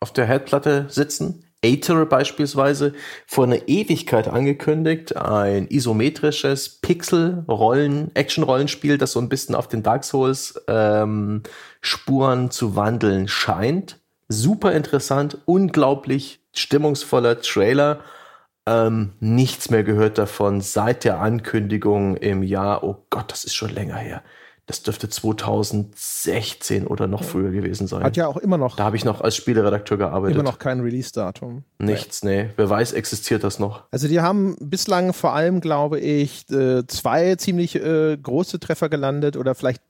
auf 0.00 0.12
der 0.12 0.26
Herdplatte 0.26 0.86
sitzen 0.88 1.45
Aether 1.66 2.06
beispielsweise 2.06 2.94
vor 3.26 3.44
einer 3.44 3.68
Ewigkeit 3.68 4.28
angekündigt. 4.28 5.16
Ein 5.16 5.66
isometrisches 5.68 6.80
Pixel-Rollen, 6.80 8.12
Action-Rollenspiel, 8.14 8.98
das 8.98 9.12
so 9.12 9.20
ein 9.20 9.28
bisschen 9.28 9.54
auf 9.54 9.66
den 9.66 9.82
Dark 9.82 10.04
Souls 10.04 10.62
ähm, 10.68 11.42
Spuren 11.80 12.50
zu 12.50 12.76
wandeln 12.76 13.26
scheint. 13.26 13.98
Super 14.28 14.72
interessant, 14.72 15.38
unglaublich 15.44 16.40
stimmungsvoller 16.54 17.40
Trailer. 17.40 18.00
Ähm, 18.68 19.12
nichts 19.20 19.70
mehr 19.70 19.84
gehört 19.84 20.18
davon 20.18 20.60
seit 20.60 21.04
der 21.04 21.20
Ankündigung 21.20 22.16
im 22.16 22.42
Jahr. 22.42 22.84
Oh 22.84 23.06
Gott, 23.10 23.30
das 23.30 23.44
ist 23.44 23.54
schon 23.54 23.70
länger 23.70 23.96
her. 23.96 24.22
Das 24.66 24.82
dürfte 24.82 25.08
2016 25.08 26.88
oder 26.88 27.06
noch 27.06 27.22
früher 27.22 27.52
gewesen 27.52 27.86
sein. 27.86 28.02
Hat 28.02 28.16
ja 28.16 28.26
auch 28.26 28.36
immer 28.36 28.58
noch. 28.58 28.74
Da 28.74 28.84
habe 28.84 28.96
ich 28.96 29.04
noch 29.04 29.20
als 29.20 29.36
Spieleredakteur 29.36 29.96
gearbeitet. 29.96 30.34
Immer 30.34 30.42
noch 30.42 30.58
kein 30.58 30.80
Release-Datum. 30.80 31.62
Nichts, 31.78 32.24
nee. 32.24 32.44
nee. 32.44 32.50
Wer 32.56 32.68
weiß, 32.68 32.92
existiert 32.92 33.44
das 33.44 33.60
noch. 33.60 33.84
Also 33.92 34.08
die 34.08 34.20
haben 34.20 34.56
bislang 34.58 35.12
vor 35.12 35.34
allem, 35.34 35.60
glaube 35.60 36.00
ich, 36.00 36.50
äh, 36.50 36.84
zwei 36.88 37.36
ziemlich 37.36 37.76
äh, 37.76 38.16
große 38.16 38.58
Treffer 38.58 38.88
gelandet 38.88 39.36
oder 39.36 39.54
vielleicht 39.54 39.82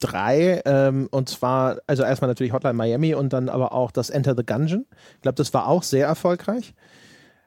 drei. 0.00 0.62
Ähm, 0.64 1.08
und 1.10 1.28
zwar, 1.28 1.78
also 1.86 2.02
erstmal 2.02 2.28
natürlich 2.28 2.52
Hotline 2.52 2.74
Miami 2.74 3.14
und 3.14 3.32
dann 3.32 3.48
aber 3.48 3.72
auch 3.72 3.90
das 3.90 4.10
Enter 4.10 4.34
the 4.36 4.44
Gungeon. 4.44 4.86
Ich 5.16 5.22
glaube, 5.22 5.36
das 5.36 5.54
war 5.54 5.68
auch 5.68 5.82
sehr 5.82 6.06
erfolgreich. 6.06 6.74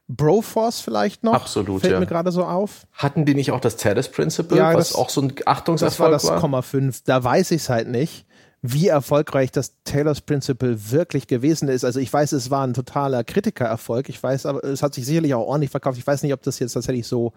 Broforce 0.07 0.79
vielleicht 0.79 1.23
noch. 1.23 1.33
Absolut. 1.33 1.81
Fällt 1.81 1.93
ja. 1.93 1.99
mir 1.99 2.05
gerade 2.05 2.31
so 2.31 2.45
auf. 2.45 2.87
Hatten 2.93 3.25
die 3.25 3.35
nicht 3.35 3.51
auch 3.51 3.59
das 3.59 3.75
Talis 3.75 4.07
Principle, 4.07 4.57
ja, 4.57 4.73
was 4.73 4.89
das, 4.89 4.95
auch 4.95 5.09
so 5.09 5.21
ein 5.21 5.33
Achtungserfolg 5.45 5.99
war? 5.99 6.11
Das 6.11 6.25
war 6.25 6.33
das 6.33 6.41
Komma 6.41 6.61
5. 6.61 7.03
Da 7.03 7.23
weiß 7.23 7.51
ich 7.51 7.63
es 7.63 7.69
halt 7.69 7.89
nicht, 7.89 8.25
wie 8.61 8.87
erfolgreich 8.87 9.51
das 9.51 9.83
Taylor's 9.83 10.21
Principle 10.21 10.91
wirklich 10.91 11.27
gewesen 11.27 11.67
ist. 11.67 11.83
Also 11.83 11.99
ich 11.99 12.11
weiß, 12.11 12.31
es 12.31 12.49
war 12.49 12.65
ein 12.65 12.73
totaler 12.73 13.23
Kritikererfolg. 13.23 14.09
Ich 14.09 14.21
weiß, 14.21 14.45
aber 14.45 14.63
es 14.63 14.81
hat 14.81 14.93
sich 14.93 15.05
sicherlich 15.05 15.33
auch 15.33 15.45
ordentlich 15.45 15.71
verkauft. 15.71 15.97
Ich 15.97 16.07
weiß 16.07 16.23
nicht, 16.23 16.33
ob 16.33 16.41
das 16.41 16.57
jetzt 16.59 16.73
tatsächlich 16.73 17.05
so. 17.05 17.33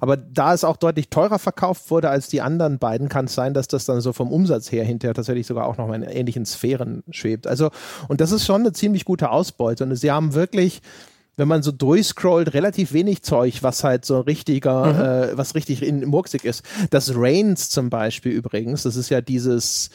Aber 0.00 0.16
da 0.16 0.54
es 0.54 0.64
auch 0.64 0.76
deutlich 0.76 1.10
teurer 1.10 1.38
verkauft 1.38 1.90
wurde 1.90 2.08
als 2.08 2.28
die 2.28 2.40
anderen 2.40 2.78
beiden, 2.78 3.08
kann 3.08 3.26
es 3.26 3.34
sein, 3.34 3.54
dass 3.54 3.68
das 3.68 3.84
dann 3.84 4.00
so 4.00 4.12
vom 4.12 4.32
Umsatz 4.32 4.72
her 4.72 4.84
hinterher 4.84 5.14
tatsächlich 5.14 5.46
sogar 5.46 5.66
auch 5.66 5.76
noch 5.76 5.92
in 5.92 6.02
ähnlichen 6.02 6.46
Sphären 6.46 7.04
schwebt. 7.10 7.46
Also, 7.46 7.70
und 8.08 8.20
das 8.20 8.32
ist 8.32 8.46
schon 8.46 8.62
eine 8.62 8.72
ziemlich 8.72 9.04
gute 9.04 9.30
Ausbeute. 9.30 9.84
Und 9.84 9.94
sie 9.94 10.10
haben 10.10 10.34
wirklich 10.34 10.80
wenn 11.36 11.48
man 11.48 11.62
so 11.62 11.72
durchscrollt, 11.72 12.54
relativ 12.54 12.92
wenig 12.92 13.22
Zeug, 13.22 13.62
was 13.62 13.84
halt 13.84 14.04
so 14.04 14.20
richtiger, 14.20 14.86
mhm. 14.86 15.34
äh, 15.34 15.38
was 15.38 15.54
richtig 15.54 15.82
in, 15.82 16.06
murksig 16.06 16.44
ist. 16.44 16.62
Das 16.90 17.12
Reigns 17.14 17.70
zum 17.70 17.90
Beispiel 17.90 18.32
übrigens, 18.32 18.84
das 18.84 18.96
ist 18.96 19.10
ja 19.10 19.20
dieses 19.20 19.90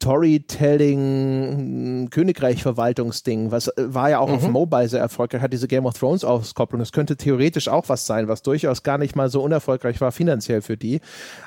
Storytelling, 0.00 2.08
Königreich-Verwaltungsding, 2.10 3.50
was 3.50 3.66
äh, 3.68 3.94
war 3.94 4.10
ja 4.10 4.18
auch 4.20 4.28
mhm. 4.28 4.34
auf 4.34 4.48
Mobile 4.48 4.88
sehr 4.88 5.00
erfolgreich, 5.00 5.42
hat 5.42 5.52
diese 5.52 5.66
Game 5.66 5.86
of 5.86 5.98
Thrones 5.98 6.22
Auskopplung. 6.24 6.78
Das 6.78 6.92
könnte 6.92 7.16
theoretisch 7.16 7.66
auch 7.68 7.88
was 7.88 8.06
sein, 8.06 8.28
was 8.28 8.42
durchaus 8.42 8.84
gar 8.84 8.98
nicht 8.98 9.16
mal 9.16 9.28
so 9.28 9.42
unerfolgreich 9.42 10.00
war 10.00 10.12
finanziell 10.12 10.62
für 10.62 10.76
die. 10.76 11.00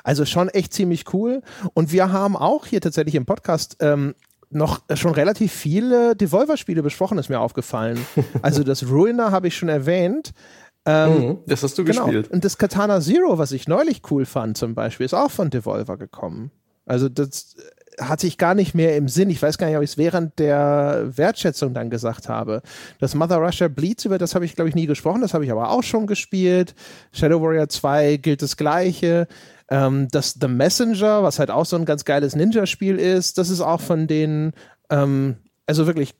Also 0.04 0.26
schon 0.26 0.50
echt 0.50 0.74
ziemlich 0.74 1.14
cool. 1.14 1.40
Und 1.72 1.92
wir 1.92 2.12
haben 2.12 2.36
auch 2.36 2.66
hier 2.66 2.82
tatsächlich 2.82 3.14
im 3.14 3.24
Podcast 3.24 3.78
ähm, 3.80 4.14
noch 4.54 4.82
schon 4.94 5.12
relativ 5.12 5.52
viele 5.52 6.16
Devolver-Spiele 6.16 6.82
besprochen, 6.82 7.18
ist 7.18 7.28
mir 7.28 7.40
aufgefallen. 7.40 7.98
Also 8.42 8.64
das 8.64 8.88
Ruiner 8.88 9.30
habe 9.30 9.48
ich 9.48 9.56
schon 9.56 9.68
erwähnt. 9.68 10.32
Ähm, 10.84 11.12
mhm, 11.12 11.38
das 11.46 11.62
hast 11.62 11.78
du 11.78 11.84
genau. 11.84 12.04
gespielt. 12.04 12.30
Und 12.30 12.44
das 12.44 12.58
Katana 12.58 13.00
Zero, 13.00 13.38
was 13.38 13.52
ich 13.52 13.68
neulich 13.68 14.02
cool 14.10 14.24
fand 14.24 14.56
zum 14.56 14.74
Beispiel, 14.74 15.06
ist 15.06 15.14
auch 15.14 15.30
von 15.30 15.50
Devolver 15.50 15.96
gekommen. 15.96 16.50
Also 16.86 17.08
das 17.08 17.54
hatte 18.00 18.26
ich 18.26 18.38
gar 18.38 18.54
nicht 18.54 18.74
mehr 18.74 18.96
im 18.96 19.08
Sinn. 19.08 19.30
Ich 19.30 19.40
weiß 19.40 19.58
gar 19.58 19.66
nicht, 19.66 19.76
ob 19.76 19.82
ich 19.82 19.90
es 19.90 19.98
während 19.98 20.38
der 20.38 21.10
Wertschätzung 21.14 21.74
dann 21.74 21.90
gesagt 21.90 22.28
habe. 22.28 22.62
Das 22.98 23.14
Mother 23.14 23.36
Russia 23.36 23.68
Bleeds, 23.68 24.04
über 24.04 24.18
das 24.18 24.34
habe 24.34 24.44
ich, 24.44 24.54
glaube 24.54 24.68
ich, 24.68 24.74
nie 24.74 24.86
gesprochen. 24.86 25.20
Das 25.20 25.34
habe 25.34 25.44
ich 25.44 25.52
aber 25.52 25.70
auch 25.70 25.82
schon 25.82 26.06
gespielt. 26.06 26.74
Shadow 27.12 27.40
Warrior 27.40 27.68
2 27.68 28.16
gilt 28.16 28.42
das 28.42 28.56
Gleiche. 28.56 29.28
Ähm, 29.70 30.08
das 30.10 30.36
The 30.40 30.48
Messenger, 30.48 31.22
was 31.22 31.38
halt 31.38 31.50
auch 31.50 31.66
so 31.66 31.76
ein 31.76 31.84
ganz 31.84 32.04
geiles 32.04 32.36
Ninja-Spiel 32.36 32.98
ist, 32.98 33.38
das 33.38 33.50
ist 33.50 33.60
auch 33.60 33.80
von 33.80 34.06
den, 34.06 34.52
ähm, 34.90 35.36
also 35.66 35.86
wirklich 35.86 36.14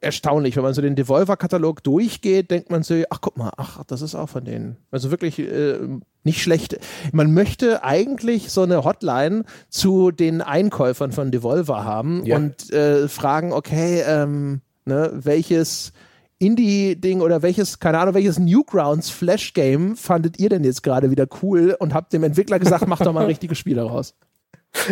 erstaunlich. 0.00 0.56
Wenn 0.56 0.62
man 0.62 0.74
so 0.74 0.82
den 0.82 0.96
Devolver-Katalog 0.96 1.82
durchgeht, 1.82 2.50
denkt 2.50 2.70
man 2.70 2.82
so, 2.82 3.02
ach 3.10 3.20
guck 3.20 3.36
mal, 3.36 3.52
ach, 3.56 3.82
das 3.84 4.02
ist 4.02 4.14
auch 4.14 4.28
von 4.28 4.44
denen. 4.44 4.76
Also 4.90 5.10
wirklich 5.10 5.38
äh, 5.38 5.78
nicht 6.24 6.42
schlecht. 6.42 6.78
Man 7.12 7.32
möchte 7.32 7.82
eigentlich 7.82 8.50
so 8.50 8.62
eine 8.62 8.84
Hotline 8.84 9.44
zu 9.68 10.10
den 10.10 10.40
Einkäufern 10.42 11.12
von 11.12 11.30
Devolver 11.30 11.84
haben 11.84 12.24
ja. 12.24 12.36
und 12.36 12.70
äh, 12.72 13.08
fragen, 13.08 13.52
okay, 13.52 14.02
ähm, 14.06 14.60
ne, 14.84 15.10
welches 15.14 15.92
Indie-Ding 16.38 17.20
oder 17.20 17.42
welches, 17.42 17.78
keine 17.78 17.98
Ahnung, 17.98 18.14
welches 18.14 18.38
Newgrounds 18.38 19.10
Flash-Game 19.10 19.96
fandet 19.96 20.38
ihr 20.38 20.48
denn 20.48 20.64
jetzt 20.64 20.82
gerade 20.82 21.10
wieder 21.10 21.26
cool 21.42 21.76
und 21.78 21.94
habt 21.94 22.12
dem 22.12 22.24
Entwickler 22.24 22.58
gesagt, 22.58 22.86
macht 22.86 23.04
doch 23.04 23.12
mal 23.12 23.22
ein 23.22 23.26
richtiges 23.28 23.58
Spiel 23.58 23.76
daraus? 23.76 24.14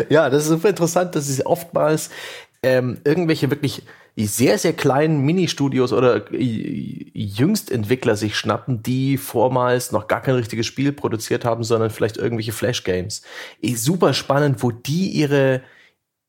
Ja, 0.08 0.30
das 0.30 0.44
ist 0.44 0.48
super 0.48 0.70
interessant, 0.70 1.14
dass 1.14 1.28
es 1.28 1.44
oftmals 1.44 2.10
ähm, 2.62 2.98
irgendwelche 3.04 3.50
wirklich 3.50 3.82
sehr, 4.16 4.56
sehr 4.58 4.72
kleinen 4.72 5.20
Mini-Studios 5.20 5.92
oder 5.92 6.24
Jüngstentwickler 6.32 8.16
sich 8.16 8.34
schnappen, 8.34 8.82
die 8.82 9.18
vormals 9.18 9.92
noch 9.92 10.08
gar 10.08 10.22
kein 10.22 10.36
richtiges 10.36 10.64
Spiel 10.64 10.92
produziert 10.92 11.44
haben, 11.44 11.64
sondern 11.64 11.90
vielleicht 11.90 12.16
irgendwelche 12.16 12.52
Flash-Games. 12.52 13.20
Super 13.74 14.14
spannend, 14.14 14.62
wo 14.62 14.70
die 14.70 15.10
ihre, 15.10 15.60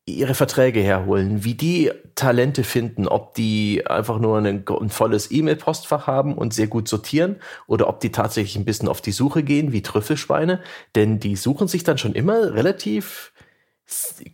ihre 0.08 0.36
Verträge 0.36 0.80
herholen, 0.80 1.43
wie 1.43 1.53
die 1.53 1.91
Talente 2.16 2.64
finden, 2.64 3.08
ob 3.08 3.36
die 3.36 3.86
einfach 3.86 4.20
nur 4.20 4.38
ein, 4.38 4.64
ein 4.66 4.89
volles 4.89 5.30
E-Mail-Postfach 5.30 6.08
haben 6.08 6.34
und 6.34 6.53
sehr 6.53 6.68
gut 6.68 6.88
sortieren 6.88 7.36
oder 7.68 7.89
ob 7.89 7.99
die 7.99 8.12
tatsächlich 8.12 8.55
ein 8.55 8.66
bisschen 8.66 8.88
auf 8.88 9.01
die 9.01 9.12
Suche 9.12 9.43
gehen, 9.43 9.74
wie 9.74 9.82
Trüffelschweine, 9.82 10.62
denn 10.95 11.20
die 11.20 11.36
suchen 11.36 11.68
sich 11.68 11.84
dann 11.84 11.97
schon 11.97 12.14
immer 12.14 12.53
relativ 12.53 13.34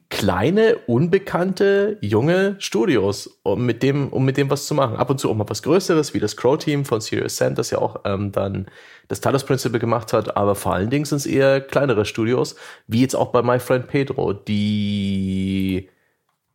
kleine, 0.10 0.78
unbekannte, 0.88 1.98
junge 2.02 2.56
Studios, 2.60 3.40
um 3.44 3.66
mit 3.66 3.84
dem, 3.84 4.10
um 4.10 4.26
mit 4.26 4.38
dem 4.38 4.50
was 4.50 4.66
zu 4.66 4.74
machen. 4.74 4.96
Ab 4.96 5.10
und 5.10 5.20
zu 5.20 5.30
auch 5.30 5.36
mal 5.36 5.48
was 5.48 5.62
Größeres, 5.62 6.14
wie 6.14 6.20
das 6.20 6.38
Crow-Team 6.38 6.86
von 6.86 7.02
Serious 7.02 7.38
Sam, 7.38 7.54
das 7.54 7.70
ja 7.70 7.78
auch 7.78 8.02
ähm, 8.06 8.32
dann 8.32 8.68
das 9.08 9.22
Talos 9.22 9.44
Principle 9.44 9.80
gemacht 9.80 10.14
hat, 10.14 10.36
aber 10.38 10.56
vor 10.56 10.74
allen 10.74 10.90
Dingen 10.90 11.06
sind 11.06 11.18
es 11.18 11.26
eher 11.26 11.62
kleinere 11.62 12.06
Studios, 12.06 12.56
wie 12.88 13.02
jetzt 13.02 13.16
auch 13.16 13.32
bei 13.32 13.42
My 13.44 13.60
Friend 13.60 13.88
Pedro, 13.88 14.34
die 14.34 15.90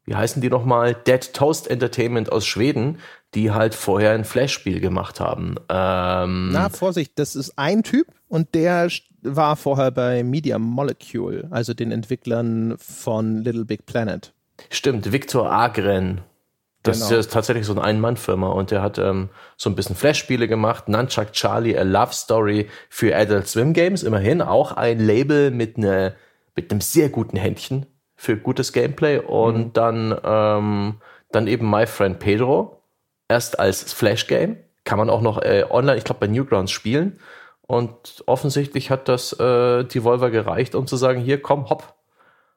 wie 0.08 0.14
heißen 0.14 0.40
die 0.40 0.48
nochmal? 0.48 0.94
Dead 0.94 1.34
Toast 1.34 1.68
Entertainment 1.68 2.32
aus 2.32 2.46
Schweden, 2.46 2.98
die 3.34 3.50
halt 3.50 3.74
vorher 3.74 4.12
ein 4.12 4.24
Flash-Spiel 4.24 4.80
gemacht 4.80 5.20
haben. 5.20 5.56
Ähm 5.68 6.50
Na, 6.50 6.70
Vorsicht, 6.70 7.12
das 7.16 7.36
ist 7.36 7.58
ein 7.58 7.82
Typ 7.82 8.06
und 8.26 8.54
der 8.54 8.88
war 9.22 9.56
vorher 9.56 9.90
bei 9.90 10.22
Media 10.22 10.58
Molecule, 10.58 11.48
also 11.50 11.74
den 11.74 11.92
Entwicklern 11.92 12.76
von 12.78 13.38
Little 13.38 13.64
Big 13.64 13.86
Planet. 13.86 14.32
Stimmt, 14.70 15.12
Victor 15.12 15.50
Agren. 15.50 16.20
Das 16.82 17.08
genau. 17.08 17.20
ist 17.20 17.32
tatsächlich 17.32 17.66
so 17.66 17.72
eine 17.72 17.82
Ein-Mann-Firma 17.82 18.48
und 18.48 18.70
der 18.70 18.82
hat 18.82 18.98
ähm, 18.98 19.30
so 19.56 19.68
ein 19.68 19.74
bisschen 19.74 19.96
Flash-Spiele 19.96 20.46
gemacht. 20.46 20.88
Nunchuck 20.88 21.32
Charlie, 21.32 21.76
A 21.76 21.82
Love 21.82 22.12
Story 22.12 22.68
für 22.88 23.14
Adult 23.16 23.48
Swim 23.48 23.72
Games, 23.72 24.04
immerhin 24.04 24.40
auch 24.40 24.72
ein 24.72 25.00
Label 25.00 25.50
mit, 25.50 25.76
ne, 25.76 26.14
mit 26.54 26.70
einem 26.70 26.80
sehr 26.80 27.08
guten 27.08 27.36
Händchen 27.36 27.86
für 28.14 28.36
gutes 28.36 28.72
Gameplay 28.72 29.18
und 29.18 29.58
mhm. 29.58 29.72
dann, 29.72 30.20
ähm, 30.24 30.94
dann 31.30 31.46
eben 31.46 31.68
My 31.68 31.86
Friend 31.86 32.18
Pedro, 32.18 32.82
erst 33.28 33.58
als 33.58 33.92
Flash-Game, 33.92 34.56
kann 34.84 34.98
man 34.98 35.10
auch 35.10 35.20
noch 35.20 35.42
äh, 35.42 35.64
online, 35.68 35.98
ich 35.98 36.04
glaube 36.04 36.20
bei 36.20 36.26
Newgrounds 36.28 36.72
spielen 36.72 37.18
und 37.68 38.24
offensichtlich 38.24 38.90
hat 38.90 39.08
das 39.08 39.34
äh, 39.34 39.84
die 39.84 40.02
Volver 40.02 40.30
gereicht, 40.30 40.74
um 40.74 40.86
zu 40.86 40.96
sagen, 40.96 41.20
hier 41.20 41.40
komm, 41.42 41.68
hopp, 41.68 41.94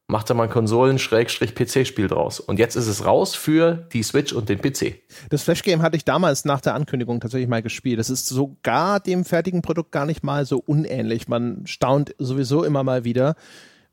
macht 0.08 0.30
da 0.30 0.34
mal 0.34 0.44
ein 0.44 0.50
Konsolen-PC-Spiel 0.50 2.08
draus. 2.08 2.40
Und 2.40 2.60
jetzt 2.60 2.76
ist 2.76 2.88
es 2.88 3.06
raus 3.06 3.36
für 3.36 3.88
die 3.92 4.04
Switch 4.04 4.32
und 4.32 4.48
den 4.48 4.62
PC. 4.62 5.02
Das 5.30 5.44
Flash-Game 5.44 5.82
hatte 5.82 5.98
ich 5.98 6.06
damals 6.06 6.46
nach 6.46 6.62
der 6.62 6.76
Ankündigung 6.76 7.20
tatsächlich 7.20 7.50
mal 7.50 7.62
gespielt. 7.62 8.00
Das 8.00 8.10
ist 8.10 8.28
sogar 8.28 9.02
dem 9.02 9.26
fertigen 9.26 9.62
Produkt 9.62 9.92
gar 9.92 10.06
nicht 10.06 10.24
mal 10.24 10.46
so 10.46 10.60
unähnlich. 10.66 11.28
Man 11.28 11.68
staunt 11.68 12.16
sowieso 12.18 12.64
immer 12.64 12.84
mal 12.84 13.04
wieder, 13.04 13.36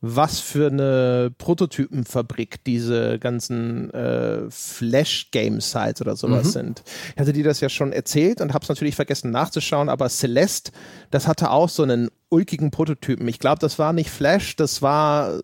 was 0.01 0.39
für 0.39 0.69
eine 0.69 1.33
Prototypenfabrik 1.39 2.63
diese 2.65 3.19
ganzen 3.19 3.91
äh, 3.93 4.49
Flash-Game-Sites 4.49 6.01
oder 6.01 6.15
sowas 6.15 6.49
mhm. 6.49 6.51
sind. 6.51 6.83
Ich 7.15 7.21
hatte 7.21 7.33
dir 7.33 7.45
das 7.45 7.61
ja 7.61 7.69
schon 7.69 7.93
erzählt 7.93 8.41
und 8.41 8.55
habe 8.55 8.63
es 8.63 8.69
natürlich 8.69 8.95
vergessen 8.95 9.33
nachzuschauen, 9.33 9.89
aber 9.89 10.09
Celeste, 10.09 10.71
das 11.11 11.27
hatte 11.27 11.51
auch 11.51 11.69
so 11.69 11.83
einen 11.83 12.11
ulkigen 12.29 12.71
Prototypen. 12.71 13.27
Ich 13.27 13.41
glaube, 13.41 13.59
das 13.59 13.79
war 13.79 13.93
nicht 13.93 14.11
Flash, 14.11 14.55
das 14.55 14.83
war 14.83 15.41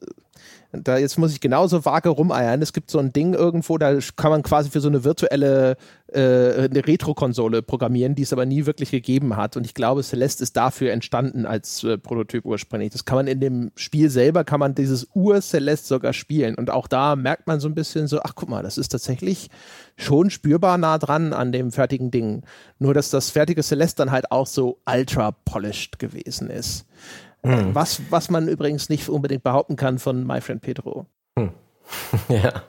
da 0.82 0.98
jetzt 0.98 1.18
muss 1.18 1.32
ich 1.32 1.40
genauso 1.40 1.84
vage 1.84 2.08
rumeiern. 2.08 2.62
Es 2.62 2.72
gibt 2.72 2.90
so 2.90 2.98
ein 2.98 3.12
Ding 3.12 3.34
irgendwo, 3.34 3.78
da 3.78 3.98
kann 4.16 4.30
man 4.30 4.42
quasi 4.42 4.70
für 4.70 4.80
so 4.80 4.88
eine 4.88 5.04
virtuelle 5.04 5.76
äh, 6.14 6.68
eine 6.70 6.86
Retro-Konsole 6.86 7.62
programmieren, 7.62 8.14
die 8.14 8.22
es 8.22 8.32
aber 8.32 8.46
nie 8.46 8.66
wirklich 8.66 8.90
gegeben 8.90 9.36
hat. 9.36 9.56
Und 9.56 9.66
ich 9.66 9.74
glaube, 9.74 10.02
Celeste 10.02 10.44
ist 10.44 10.56
dafür 10.56 10.92
entstanden 10.92 11.44
als 11.44 11.82
äh, 11.82 11.98
Prototyp 11.98 12.44
ursprünglich. 12.44 12.92
Das 12.92 13.04
kann 13.04 13.16
man 13.16 13.26
in 13.26 13.40
dem 13.40 13.72
Spiel 13.74 14.08
selber, 14.10 14.44
kann 14.44 14.60
man 14.60 14.74
dieses 14.74 15.08
Ur-Celeste 15.14 15.88
sogar 15.88 16.12
spielen. 16.12 16.54
Und 16.54 16.70
auch 16.70 16.86
da 16.86 17.16
merkt 17.16 17.46
man 17.46 17.58
so 17.58 17.68
ein 17.68 17.74
bisschen 17.74 18.06
so, 18.06 18.20
ach 18.22 18.34
guck 18.34 18.48
mal, 18.48 18.62
das 18.62 18.78
ist 18.78 18.90
tatsächlich 18.90 19.50
schon 19.96 20.30
spürbar 20.30 20.78
nah 20.78 20.98
dran 20.98 21.32
an 21.32 21.52
dem 21.52 21.72
fertigen 21.72 22.10
Ding. 22.10 22.42
Nur, 22.78 22.94
dass 22.94 23.10
das 23.10 23.30
fertige 23.30 23.62
Celeste 23.62 24.04
dann 24.04 24.12
halt 24.12 24.30
auch 24.30 24.46
so 24.46 24.78
ultra-polished 24.86 25.98
gewesen 25.98 26.48
ist. 26.48 26.86
Hm. 27.44 27.74
Was, 27.74 28.00
was 28.10 28.30
man 28.30 28.48
übrigens 28.48 28.88
nicht 28.88 29.08
unbedingt 29.08 29.42
behaupten 29.42 29.76
kann 29.76 29.98
von 29.98 30.26
My 30.26 30.40
Friend 30.40 30.60
Pedro. 30.60 31.06
Hm. 31.38 31.50
ja. 32.28 32.62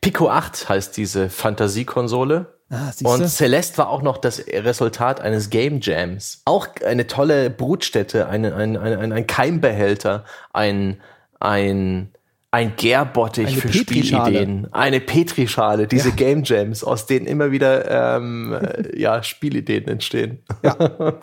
Pico 0.00 0.28
8 0.28 0.68
heißt 0.68 0.96
diese 0.96 1.30
Fantasiekonsole. 1.30 2.54
Ah, 2.70 2.90
und 3.02 3.26
Celeste 3.28 3.78
war 3.78 3.88
auch 3.88 4.02
noch 4.02 4.18
das 4.18 4.44
Resultat 4.46 5.22
eines 5.22 5.48
Game 5.48 5.80
Jams. 5.80 6.42
Auch 6.44 6.68
eine 6.84 7.06
tolle 7.06 7.48
Brutstätte, 7.48 8.28
ein, 8.28 8.44
ein, 8.44 8.76
ein, 8.76 9.12
ein 9.12 9.26
Keimbehälter, 9.26 10.24
ein, 10.52 11.00
ein, 11.40 12.10
ein 12.50 12.76
Gärbottich 12.76 13.46
eine 13.48 13.56
für 13.56 13.72
Spielideen, 13.72 14.68
eine 14.72 15.00
Petrischale, 15.00 15.86
diese 15.86 16.10
ja. 16.10 16.14
Game 16.14 16.42
Jams, 16.44 16.84
aus 16.84 17.06
denen 17.06 17.26
immer 17.26 17.52
wieder 17.52 18.16
ähm, 18.18 18.58
ja, 18.94 19.22
Spielideen 19.22 19.88
entstehen. 19.88 20.42
Ja. 20.62 21.14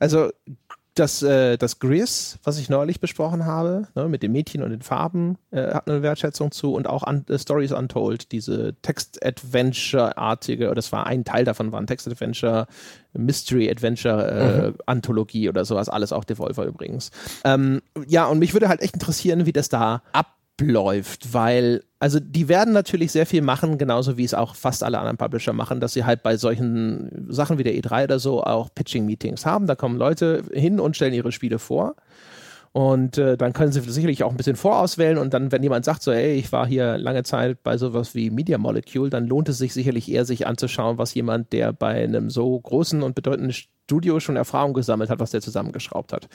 Also 0.00 0.30
das, 0.98 1.22
äh, 1.22 1.56
das 1.56 1.78
Gris, 1.78 2.38
was 2.42 2.58
ich 2.58 2.68
neulich 2.68 3.00
besprochen 3.00 3.46
habe, 3.46 3.88
ne, 3.94 4.06
mit 4.08 4.22
dem 4.22 4.32
Mädchen 4.32 4.62
und 4.62 4.68
den 4.70 4.82
Farben, 4.82 5.38
äh, 5.50 5.72
hat 5.72 5.88
eine 5.88 6.02
Wertschätzung 6.02 6.50
zu 6.50 6.74
und 6.74 6.86
auch 6.86 7.02
an, 7.02 7.24
äh, 7.28 7.38
Stories 7.38 7.72
Untold, 7.72 8.32
diese 8.32 8.74
Text-Adventure-artige, 8.82 10.74
das 10.74 10.92
war 10.92 11.06
ein 11.06 11.24
Teil 11.24 11.44
davon, 11.44 11.72
war 11.72 11.80
ein 11.80 11.86
Text-Adventure, 11.86 12.66
Mystery-Adventure-Anthologie 13.12 15.44
äh, 15.44 15.48
mhm. 15.48 15.50
oder 15.50 15.64
sowas, 15.64 15.88
alles 15.88 16.12
auch 16.12 16.24
Devolver 16.24 16.64
übrigens. 16.64 17.10
Ähm, 17.44 17.80
ja, 18.06 18.26
und 18.26 18.38
mich 18.38 18.52
würde 18.52 18.68
halt 18.68 18.80
echt 18.80 18.94
interessieren, 18.94 19.46
wie 19.46 19.52
das 19.52 19.68
da 19.68 20.02
ab 20.12 20.37
abläuft, 20.58 21.32
weil, 21.32 21.82
also 21.98 22.20
die 22.20 22.48
werden 22.48 22.72
natürlich 22.74 23.12
sehr 23.12 23.26
viel 23.26 23.42
machen, 23.42 23.78
genauso 23.78 24.16
wie 24.16 24.24
es 24.24 24.34
auch 24.34 24.54
fast 24.54 24.82
alle 24.82 24.98
anderen 24.98 25.16
Publisher 25.16 25.52
machen, 25.52 25.80
dass 25.80 25.92
sie 25.92 26.04
halt 26.04 26.22
bei 26.22 26.36
solchen 26.36 27.26
Sachen 27.28 27.58
wie 27.58 27.64
der 27.64 27.74
E3 27.74 28.04
oder 28.04 28.18
so 28.18 28.42
auch 28.42 28.68
Pitching-Meetings 28.74 29.46
haben. 29.46 29.66
Da 29.66 29.74
kommen 29.74 29.96
Leute 29.96 30.42
hin 30.52 30.80
und 30.80 30.96
stellen 30.96 31.14
ihre 31.14 31.32
Spiele 31.32 31.58
vor. 31.58 31.94
Und 32.72 33.16
äh, 33.16 33.36
dann 33.36 33.54
können 33.54 33.72
sie 33.72 33.80
sicherlich 33.80 34.22
auch 34.22 34.30
ein 34.30 34.36
bisschen 34.36 34.54
vorauswählen 34.54 35.16
und 35.16 35.32
dann, 35.32 35.50
wenn 35.50 35.62
jemand 35.62 35.86
sagt, 35.86 36.02
so, 36.02 36.12
hey, 36.12 36.34
ich 36.34 36.52
war 36.52 36.66
hier 36.66 36.98
lange 36.98 37.22
Zeit 37.22 37.62
bei 37.62 37.78
sowas 37.78 38.14
wie 38.14 38.30
Media 38.30 38.58
Molecule, 38.58 39.08
dann 39.08 39.26
lohnt 39.26 39.48
es 39.48 39.58
sich 39.58 39.72
sicherlich 39.72 40.10
eher, 40.10 40.26
sich 40.26 40.46
anzuschauen, 40.46 40.98
was 40.98 41.14
jemand, 41.14 41.52
der 41.54 41.72
bei 41.72 42.04
einem 42.04 42.28
so 42.28 42.60
großen 42.60 43.02
und 43.02 43.14
bedeutenden 43.14 43.54
Studio 43.54 44.20
schon 44.20 44.36
Erfahrung 44.36 44.74
gesammelt 44.74 45.08
hat, 45.08 45.18
was 45.18 45.30
der 45.30 45.40
zusammengeschraubt 45.40 46.12
hat. 46.12 46.28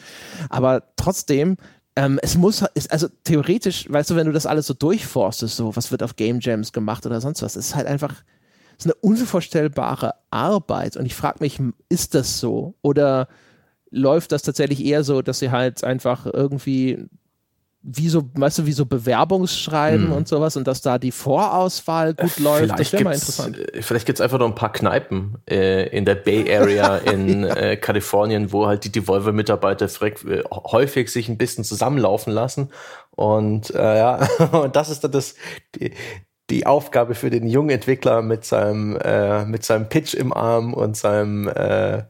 Aber 0.49 0.83
trotzdem, 0.95 1.55
ähm, 1.95 2.19
es 2.21 2.35
muss, 2.37 2.63
ist, 2.73 2.91
also 2.91 3.07
theoretisch, 3.23 3.91
weißt 3.91 4.09
du, 4.09 4.15
wenn 4.15 4.27
du 4.27 4.33
das 4.33 4.45
alles 4.45 4.67
so 4.67 4.73
durchforstest, 4.73 5.55
so, 5.55 5.75
was 5.75 5.91
wird 5.91 6.03
auf 6.03 6.15
Game 6.15 6.39
Jams 6.39 6.73
gemacht 6.73 7.05
oder 7.05 7.21
sonst 7.21 7.41
was, 7.41 7.55
ist 7.55 7.75
halt 7.75 7.87
einfach, 7.87 8.23
ist 8.77 8.85
eine 8.85 8.95
unvorstellbare 8.95 10.15
Arbeit. 10.31 10.97
Und 10.97 11.05
ich 11.05 11.13
frage 11.13 11.37
mich, 11.41 11.59
ist 11.89 12.15
das 12.15 12.39
so? 12.39 12.75
Oder 12.81 13.27
läuft 13.91 14.31
das 14.31 14.41
tatsächlich 14.41 14.83
eher 14.83 15.03
so, 15.03 15.21
dass 15.21 15.39
sie 15.39 15.51
halt 15.51 15.83
einfach 15.83 16.25
irgendwie 16.25 17.05
wie 17.83 18.07
so, 18.07 18.29
weißt 18.33 18.59
du, 18.59 18.65
wie 18.65 18.71
so 18.71 18.85
Bewerbungsschreiben 18.85 20.07
hm. 20.07 20.13
und 20.13 20.27
sowas 20.27 20.55
und 20.55 20.65
dass 20.67 20.81
da 20.81 20.97
die 20.97 21.11
Vorauswahl 21.11 22.13
gut 22.13 22.39
läuft. 22.39 22.63
Vielleicht 22.63 22.79
das 22.79 22.93
wäre 22.93 23.03
mal 23.03 23.13
interessant. 23.13 23.57
Äh, 23.57 23.81
vielleicht 23.81 24.05
gibt 24.05 24.19
es 24.19 24.21
einfach 24.21 24.39
noch 24.39 24.47
ein 24.47 24.55
paar 24.55 24.71
Kneipen 24.71 25.37
äh, 25.49 25.89
in 25.89 26.05
der 26.05 26.15
Bay 26.15 26.51
Area 26.55 26.97
in 27.11 27.43
ja. 27.43 27.55
äh, 27.55 27.77
Kalifornien, 27.77 28.53
wo 28.53 28.67
halt 28.67 28.85
die 28.85 28.91
Devolver-Mitarbeiter 28.91 29.87
äh, 30.01 30.43
häufig 30.51 31.09
sich 31.09 31.27
ein 31.27 31.37
bisschen 31.37 31.65
zusammenlaufen 31.65 32.31
lassen. 32.31 32.69
Und 33.11 33.75
äh, 33.75 33.97
ja, 33.97 34.27
und 34.53 34.77
das 34.77 34.89
ist 34.89 35.03
dann 35.03 35.11
das, 35.11 35.35
die, 35.75 35.91
die 36.49 36.65
Aufgabe 36.65 37.15
für 37.15 37.29
den 37.29 37.47
jungen 37.47 37.69
Entwickler 37.69 38.21
mit 38.21 38.45
seinem, 38.45 38.95
äh, 38.97 39.43
mit 39.43 39.65
seinem 39.65 39.89
Pitch 39.89 40.13
im 40.13 40.31
Arm 40.31 40.73
und 40.73 40.95
seinem 40.95 41.49
äh, 41.49 42.03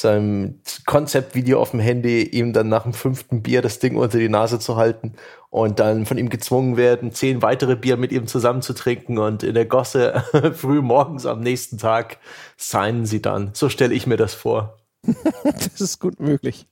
seinem 0.00 0.60
Konzeptvideo 0.86 1.60
auf 1.60 1.72
dem 1.72 1.80
Handy, 1.80 2.22
ihm 2.22 2.52
dann 2.52 2.68
nach 2.68 2.84
dem 2.84 2.92
fünften 2.92 3.42
Bier 3.42 3.62
das 3.62 3.78
Ding 3.78 3.96
unter 3.96 4.18
die 4.18 4.28
Nase 4.28 4.58
zu 4.58 4.76
halten 4.76 5.14
und 5.50 5.80
dann 5.80 6.06
von 6.06 6.18
ihm 6.18 6.28
gezwungen 6.28 6.76
werden, 6.76 7.12
zehn 7.12 7.42
weitere 7.42 7.76
Bier 7.76 7.96
mit 7.96 8.12
ihm 8.12 8.26
zusammen 8.26 8.62
zu 8.62 8.72
trinken 8.72 9.18
und 9.18 9.42
in 9.42 9.54
der 9.54 9.66
Gosse 9.66 10.24
früh 10.54 10.80
morgens 10.80 11.26
am 11.26 11.40
nächsten 11.40 11.78
Tag 11.78 12.18
signen 12.56 13.06
sie 13.06 13.22
dann. 13.22 13.50
So 13.54 13.68
stelle 13.68 13.94
ich 13.94 14.06
mir 14.06 14.16
das 14.16 14.34
vor. 14.34 14.78
das 15.44 15.80
ist 15.80 15.98
gut 15.98 16.20
möglich. 16.20 16.66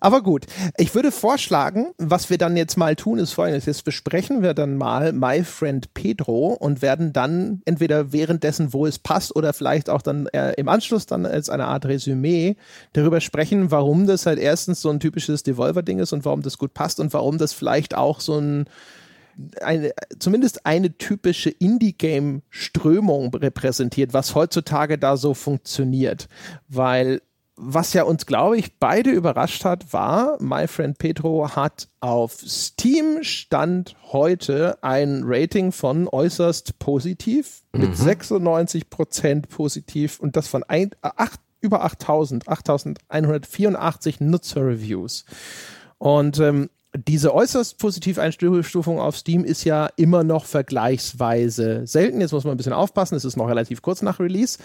Aber 0.00 0.22
gut, 0.22 0.46
ich 0.76 0.94
würde 0.94 1.10
vorschlagen, 1.10 1.92
was 1.98 2.28
wir 2.28 2.38
dann 2.38 2.56
jetzt 2.56 2.76
mal 2.76 2.96
tun, 2.96 3.18
ist 3.18 3.32
folgendes. 3.32 3.66
Jetzt 3.66 3.84
besprechen 3.84 4.42
wir 4.42 4.54
dann 4.54 4.76
mal 4.76 5.12
My 5.12 5.42
Friend 5.42 5.92
Pedro 5.94 6.52
und 6.52 6.82
werden 6.82 7.12
dann 7.12 7.62
entweder 7.64 8.12
währenddessen, 8.12 8.72
wo 8.72 8.86
es 8.86 8.98
passt, 8.98 9.34
oder 9.34 9.52
vielleicht 9.52 9.88
auch 9.88 10.02
dann 10.02 10.26
äh, 10.28 10.52
im 10.52 10.68
Anschluss 10.68 11.06
dann 11.06 11.24
als 11.24 11.48
eine 11.48 11.66
Art 11.66 11.86
Resümee 11.86 12.56
darüber 12.92 13.20
sprechen, 13.20 13.70
warum 13.70 14.06
das 14.06 14.26
halt 14.26 14.38
erstens 14.38 14.82
so 14.82 14.90
ein 14.90 15.00
typisches 15.00 15.42
Devolver-Ding 15.42 15.98
ist 15.98 16.12
und 16.12 16.24
warum 16.24 16.42
das 16.42 16.58
gut 16.58 16.74
passt 16.74 17.00
und 17.00 17.12
warum 17.12 17.38
das 17.38 17.52
vielleicht 17.52 17.94
auch 17.94 18.20
so 18.20 18.38
ein 18.38 18.66
eine, 19.62 19.92
zumindest 20.18 20.66
eine 20.66 20.98
typische 20.98 21.48
Indie-Game-Strömung 21.48 23.34
repräsentiert, 23.34 24.12
was 24.12 24.34
heutzutage 24.34 24.98
da 24.98 25.16
so 25.16 25.32
funktioniert. 25.32 26.28
Weil 26.68 27.22
was 27.56 27.92
ja 27.92 28.04
uns, 28.04 28.26
glaube 28.26 28.56
ich, 28.56 28.78
beide 28.78 29.10
überrascht 29.10 29.64
hat, 29.64 29.92
war, 29.92 30.36
My 30.40 30.66
Friend 30.66 30.96
Petro 30.96 31.54
hat 31.54 31.88
auf 32.00 32.32
Steam 32.40 33.22
Stand 33.22 33.94
heute 34.10 34.82
ein 34.82 35.22
Rating 35.24 35.70
von 35.70 36.08
äußerst 36.08 36.78
positiv 36.78 37.62
mhm. 37.72 37.80
mit 37.80 37.96
96 37.96 38.90
Prozent 38.90 39.48
positiv 39.48 40.18
und 40.18 40.36
das 40.36 40.48
von 40.48 40.64
ein, 40.64 40.90
acht, 41.02 41.40
über 41.60 41.84
8000, 41.84 42.48
8184 42.48 44.20
Nutzer-Reviews. 44.20 45.24
Und 45.98 46.40
ähm, 46.40 46.70
diese 46.94 47.34
äußerst 47.34 47.78
positive 47.78 48.20
Einstufung 48.20 49.00
auf 49.00 49.16
Steam 49.16 49.44
ist 49.44 49.64
ja 49.64 49.88
immer 49.96 50.24
noch 50.24 50.44
vergleichsweise 50.44 51.86
selten. 51.86 52.20
Jetzt 52.20 52.32
muss 52.32 52.44
man 52.44 52.52
ein 52.52 52.56
bisschen 52.58 52.74
aufpassen, 52.74 53.14
es 53.14 53.24
ist 53.24 53.36
noch 53.36 53.48
relativ 53.48 53.80
kurz 53.80 54.02
nach 54.02 54.20
Release. 54.20 54.58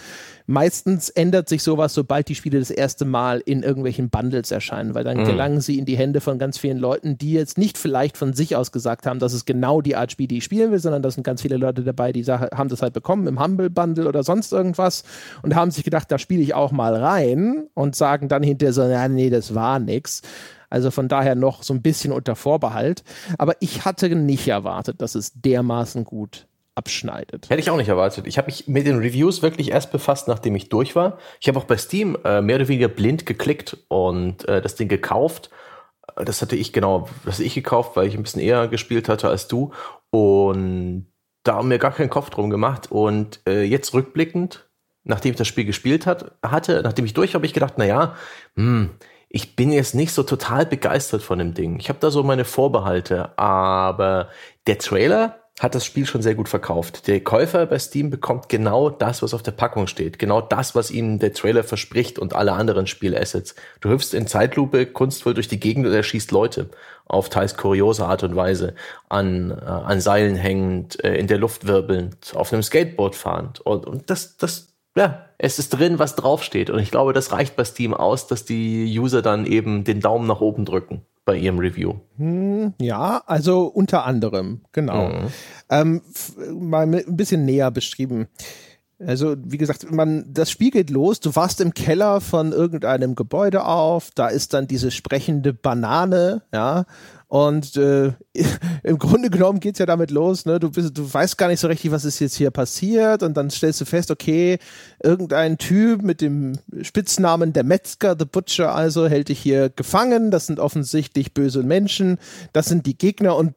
Meistens 0.45 1.09
ändert 1.09 1.47
sich 1.47 1.63
sowas, 1.63 1.93
sobald 1.93 2.27
die 2.27 2.35
Spiele 2.35 2.59
das 2.59 2.69
erste 2.69 3.05
Mal 3.05 3.41
in 3.45 3.63
irgendwelchen 3.63 4.09
Bundles 4.09 4.51
erscheinen, 4.51 4.93
weil 4.93 5.05
dann 5.05 5.21
mhm. 5.21 5.25
gelangen 5.25 5.61
sie 5.61 5.79
in 5.79 5.85
die 5.85 5.95
Hände 5.95 6.19
von 6.19 6.37
ganz 6.37 6.57
vielen 6.57 6.79
Leuten, 6.79 7.17
die 7.17 7.31
jetzt 7.31 7.57
nicht 7.57 7.77
vielleicht 7.77 8.17
von 8.17 8.33
sich 8.33 8.57
aus 8.57 8.73
gesagt 8.73 9.05
haben, 9.05 9.19
dass 9.19 9.31
es 9.31 9.45
genau 9.45 9.79
die 9.79 9.95
Art 9.95 10.11
Spiel, 10.11 10.27
die 10.27 10.39
ich 10.39 10.43
spielen 10.43 10.71
will, 10.71 10.79
sondern 10.79 11.01
da 11.01 11.11
sind 11.11 11.23
ganz 11.23 11.41
viele 11.41 11.55
Leute 11.55 11.83
dabei, 11.83 12.11
die 12.11 12.25
haben 12.25 12.67
das 12.67 12.81
halt 12.81 12.93
bekommen 12.93 13.27
im 13.27 13.41
Humble 13.41 13.69
Bundle 13.69 14.05
oder 14.05 14.23
sonst 14.23 14.51
irgendwas 14.51 15.05
und 15.43 15.55
haben 15.55 15.71
sich 15.71 15.85
gedacht, 15.85 16.11
da 16.11 16.19
spiele 16.19 16.41
ich 16.41 16.53
auch 16.53 16.73
mal 16.73 16.93
rein 16.93 17.67
und 17.73 17.95
sagen 17.95 18.27
dann 18.27 18.43
hinterher 18.43 18.73
so, 18.73 18.83
ja, 18.83 19.07
nee, 19.07 19.29
das 19.29 19.55
war 19.55 19.79
nix. 19.79 20.21
Also 20.69 20.91
von 20.91 21.07
daher 21.07 21.35
noch 21.35 21.63
so 21.63 21.73
ein 21.73 21.81
bisschen 21.81 22.11
unter 22.11 22.35
Vorbehalt. 22.35 23.03
Aber 23.37 23.55
ich 23.59 23.85
hatte 23.85 24.09
nicht 24.15 24.47
erwartet, 24.47 25.01
dass 25.01 25.15
es 25.15 25.31
dermaßen 25.33 26.03
gut 26.03 26.47
abschneidet. 26.75 27.49
Hätte 27.49 27.59
ich 27.59 27.69
auch 27.71 27.77
nicht 27.77 27.89
erwartet. 27.89 28.27
Ich 28.27 28.37
habe 28.37 28.47
mich 28.47 28.67
mit 28.67 28.85
den 28.85 28.99
Reviews 28.99 29.41
wirklich 29.41 29.71
erst 29.71 29.91
befasst, 29.91 30.27
nachdem 30.27 30.55
ich 30.55 30.69
durch 30.69 30.95
war. 30.95 31.17
Ich 31.41 31.47
habe 31.47 31.57
auch 31.57 31.63
bei 31.63 31.75
Steam 31.75 32.17
äh, 32.23 32.41
mehr 32.41 32.57
oder 32.57 32.67
weniger 32.67 32.87
blind 32.87 33.25
geklickt 33.25 33.77
und 33.87 34.47
äh, 34.47 34.61
das 34.61 34.75
Ding 34.75 34.87
gekauft. 34.87 35.49
Das 36.15 36.41
hatte 36.41 36.55
ich 36.55 36.73
genau, 36.73 37.09
das 37.25 37.39
ich 37.39 37.55
gekauft, 37.55 37.95
weil 37.95 38.07
ich 38.07 38.15
ein 38.15 38.23
bisschen 38.23 38.41
eher 38.41 38.67
gespielt 38.67 39.09
hatte 39.09 39.27
als 39.27 39.47
du. 39.47 39.71
Und 40.11 41.07
da 41.43 41.55
haben 41.55 41.67
mir 41.67 41.79
gar 41.79 41.91
keinen 41.93 42.11
Kopf 42.11 42.29
drum 42.29 42.49
gemacht. 42.49 42.91
Und 42.91 43.41
äh, 43.47 43.63
jetzt 43.63 43.93
rückblickend, 43.93 44.69
nachdem 45.03 45.31
ich 45.31 45.37
das 45.37 45.47
Spiel 45.47 45.65
gespielt 45.65 46.05
hat, 46.05 46.35
hatte, 46.43 46.81
nachdem 46.83 47.05
ich 47.05 47.13
durch 47.13 47.33
habe, 47.33 47.45
ich 47.45 47.53
gedacht, 47.53 47.73
na 47.77 47.85
ja, 47.85 48.15
hm, 48.55 48.91
ich 49.29 49.55
bin 49.55 49.71
jetzt 49.71 49.95
nicht 49.95 50.13
so 50.13 50.23
total 50.23 50.65
begeistert 50.65 51.21
von 51.21 51.39
dem 51.39 51.53
Ding. 51.53 51.79
Ich 51.79 51.89
habe 51.89 51.99
da 51.99 52.11
so 52.11 52.23
meine 52.23 52.45
Vorbehalte, 52.45 53.37
aber 53.37 54.29
der 54.67 54.77
Trailer 54.77 55.39
hat 55.59 55.73
das 55.73 55.85
Spiel 55.85 56.05
schon 56.05 56.21
sehr 56.21 56.35
gut 56.35 56.49
verkauft. 56.49 57.07
Der 57.07 57.23
Käufer 57.23 57.65
bei 57.65 57.79
Steam 57.79 58.11
bekommt 58.11 58.47
genau 58.47 58.91
das, 58.91 59.23
was 59.23 59.33
auf 59.33 59.41
der 59.41 59.51
Packung 59.51 59.87
steht. 59.87 60.19
Genau 60.19 60.39
das, 60.39 60.75
was 60.75 60.91
ihnen 60.91 61.17
der 61.17 61.33
Trailer 61.33 61.63
verspricht 61.63 62.19
und 62.19 62.35
alle 62.35 62.53
anderen 62.53 62.85
Spielassets. 62.85 63.55
Du 63.81 63.89
hüpfst 63.89 64.13
in 64.13 64.27
Zeitlupe 64.27 64.85
kunstvoll 64.85 65.33
durch 65.33 65.47
die 65.47 65.59
Gegend 65.59 65.87
und 65.87 65.93
erschießt 65.93 66.31
Leute 66.31 66.69
auf 67.05 67.29
teils 67.29 67.57
kuriose 67.57 68.05
Art 68.05 68.21
und 68.23 68.35
Weise. 68.35 68.75
An, 69.09 69.49
äh, 69.51 69.65
an 69.65 69.99
Seilen 69.99 70.35
hängend, 70.35 71.03
äh, 71.03 71.15
in 71.15 71.25
der 71.25 71.39
Luft 71.39 71.65
wirbelnd, 71.65 72.33
auf 72.35 72.53
einem 72.53 72.61
Skateboard 72.61 73.15
fahrend. 73.15 73.59
Und, 73.61 73.87
und 73.87 74.09
das, 74.11 74.37
das 74.37 74.76
ja, 74.97 75.25
es 75.37 75.59
ist 75.59 75.69
drin, 75.69 75.99
was 75.99 76.15
draufsteht. 76.15 76.69
Und 76.69 76.79
ich 76.79 76.91
glaube, 76.91 77.13
das 77.13 77.31
reicht 77.31 77.55
bei 77.55 77.63
Steam 77.63 77.93
aus, 77.93 78.27
dass 78.27 78.45
die 78.45 78.99
User 78.99 79.21
dann 79.21 79.45
eben 79.45 79.83
den 79.83 79.99
Daumen 79.99 80.27
nach 80.27 80.41
oben 80.41 80.65
drücken 80.65 81.03
bei 81.25 81.37
ihrem 81.37 81.59
Review. 81.59 81.95
Hm, 82.17 82.73
ja, 82.81 83.21
also 83.25 83.65
unter 83.65 84.05
anderem, 84.05 84.61
genau. 84.71 85.09
Mhm. 85.09 85.27
Ähm, 85.69 86.01
mal 86.59 86.83
ein 86.83 87.15
bisschen 87.15 87.45
näher 87.45 87.69
beschrieben. 87.69 88.27
Also, 89.05 89.35
wie 89.37 89.57
gesagt, 89.57 89.91
man, 89.91 90.25
das 90.33 90.49
Spiel 90.49 90.71
geht 90.71 90.89
los. 90.89 91.19
Du 91.19 91.35
warst 91.35 91.61
im 91.61 91.75
Keller 91.75 92.19
von 92.19 92.51
irgendeinem 92.51 93.13
Gebäude 93.13 93.65
auf. 93.65 94.09
Da 94.15 94.27
ist 94.27 94.55
dann 94.55 94.67
diese 94.67 94.89
sprechende 94.89 95.53
Banane, 95.53 96.41
ja. 96.51 96.85
Und 97.27 97.75
äh, 97.75 98.13
im 98.83 98.97
Grunde 98.97 99.29
genommen 99.29 99.59
geht's 99.59 99.79
ja 99.79 99.85
damit 99.85 100.11
los, 100.11 100.45
ne? 100.45 100.59
Du 100.59 100.71
bist, 100.71 100.97
du 100.97 101.13
weißt 101.13 101.37
gar 101.37 101.49
nicht 101.49 101.59
so 101.59 101.67
richtig, 101.67 101.91
was 101.91 102.05
ist 102.05 102.19
jetzt 102.19 102.35
hier 102.35 102.51
passiert, 102.51 103.21
und 103.21 103.35
dann 103.35 103.49
stellst 103.49 103.81
du 103.81 103.85
fest, 103.85 104.11
okay, 104.11 104.59
irgendein 105.03 105.57
Typ 105.57 106.01
mit 106.01 106.21
dem 106.21 106.53
Spitznamen 106.81 107.51
der 107.51 107.63
Metzger, 107.63 108.15
The 108.17 108.25
Butcher, 108.25 108.73
also 108.73 109.07
hält 109.07 109.27
dich 109.27 109.39
hier 109.39 109.69
gefangen. 109.69 110.31
Das 110.31 110.47
sind 110.47 110.59
offensichtlich 110.59 111.33
böse 111.33 111.63
Menschen. 111.63 112.17
Das 112.53 112.67
sind 112.67 112.85
die 112.85 112.97
Gegner 112.97 113.35
und 113.35 113.53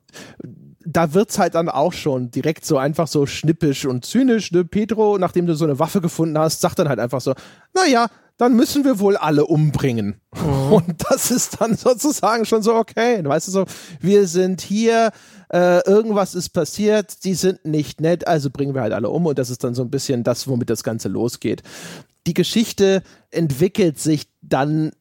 da 0.85 1.15
wird's 1.15 1.39
halt 1.39 1.55
dann 1.55 1.69
auch 1.69 1.93
schon 1.93 2.31
direkt 2.31 2.65
so 2.65 2.79
einfach 2.79 3.07
so 3.07 3.27
schnippisch 3.27 3.85
und 3.85 4.05
zynisch. 4.05 4.51
Ne? 4.51 4.65
Pedro, 4.65 5.19
nachdem 5.19 5.47
du 5.47 5.55
so 5.55 5.65
eine 5.65 5.79
Waffe 5.79 6.01
gefunden 6.01 6.39
hast, 6.39 6.61
sagt 6.61 6.79
dann 6.79 6.89
halt 6.89 6.99
einfach 6.99 7.21
so, 7.21 7.35
naja, 7.75 8.09
dann 8.41 8.57
müssen 8.57 8.85
wir 8.85 8.99
wohl 9.01 9.19
alle 9.19 9.45
umbringen. 9.45 10.19
Mhm. 10.35 10.73
Und 10.73 11.11
das 11.11 11.31
ist 11.31 11.61
dann 11.61 11.77
sozusagen 11.77 12.47
schon 12.47 12.63
so, 12.63 12.75
okay, 12.75 13.23
weißt 13.23 13.49
du 13.49 13.53
so, 13.53 13.65
wir 14.01 14.27
sind 14.27 14.63
hier, 14.63 15.11
äh, 15.53 15.87
irgendwas 15.87 16.35
ist 16.35 16.49
passiert, 16.51 17.25
die 17.25 17.35
sind 17.35 17.67
nicht 17.67 18.01
nett, 18.01 18.27
also 18.27 18.49
bringen 18.49 18.75
wir 18.75 18.81
halt 18.81 18.95
alle 18.95 19.11
um 19.11 19.27
und 19.27 19.39
das 19.39 19.51
ist 19.51 19.63
dann 19.63 19.75
so 19.75 19.83
ein 19.83 19.91
bisschen 19.91 20.25
das, 20.25 20.49
womit 20.49 20.71
das 20.71 20.83
Ganze 20.83 21.09
losgeht. 21.09 21.63
Die 22.27 22.33
Geschichte 22.33 23.03
entwickelt 23.31 24.01
sich 24.01 24.29
dann 24.41 24.93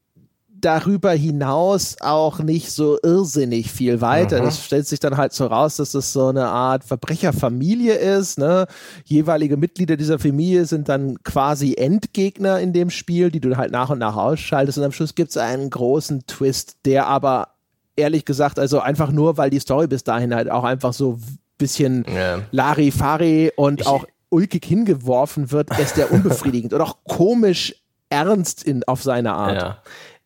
darüber 0.62 1.12
hinaus 1.12 1.98
auch 2.00 2.40
nicht 2.40 2.72
so 2.72 2.98
irrsinnig 3.02 3.72
viel 3.72 4.02
weiter. 4.02 4.42
Mhm. 4.42 4.46
Das 4.46 4.64
stellt 4.64 4.88
sich 4.88 5.00
dann 5.00 5.18
halt 5.18 5.34
so 5.34 5.46
raus, 5.48 5.78
dass 5.78 5.92
das 5.92 6.14
so 6.14 6.28
eine 6.28 6.48
Art 6.48 6.84
Verbrecherfamilie 6.84 7.96
ist. 7.96 8.38
Ne? 8.38 8.68
Jeweilige 9.06 9.58
Mitglieder 9.58 9.98
dieser 9.98 10.20
Familie 10.20 10.66
sind 10.66 10.90
dann 10.90 11.22
quasi 11.24 11.76
Endgegner 11.76 12.60
in 12.60 12.74
dem 12.74 12.90
Spiel, 12.90 13.32
die 13.32 13.40
du 13.40 13.58
halt 13.58 13.72
nach 13.72 13.90
und 13.90 14.00
nach 14.00 14.16
ausschaltest. 14.16 14.78
Und 14.78 14.84
am 14.86 14.92
Schluss 14.92 15.16
gibt 15.16 15.32
es 15.32 15.38
einen 15.38 15.70
großen 15.70 16.26
Twist, 16.28 16.78
der 16.86 17.08
aber 17.08 17.50
ehrlich 17.96 18.26
gesagt, 18.26 18.60
also 18.60 18.80
einfach 18.80 19.12
nur, 19.12 19.38
weil 19.38 19.50
die 19.50 19.60
Story 19.60 19.88
bis 19.88 20.04
dahin 20.04 20.34
halt 20.34 20.50
auch 20.50 20.64
einfach 20.64 20.94
so 20.94 21.20
bisschen 21.58 22.06
ja. 22.14 22.40
Larifari 22.52 23.52
und 23.56 23.82
ich, 23.82 23.88
auch 23.88 24.06
ulkig 24.30 24.64
hingeworfen 24.66 25.52
wird, 25.52 25.78
ist 25.80 25.98
der 25.98 26.12
unbefriedigend 26.12 26.74
und 26.74 26.82
auch 26.82 26.98
komisch 27.04 27.76
ernst 28.10 28.64
in, 28.64 28.84
auf 28.86 29.04
seine 29.04 29.34
Art. 29.34 29.62
Ja 29.62 29.78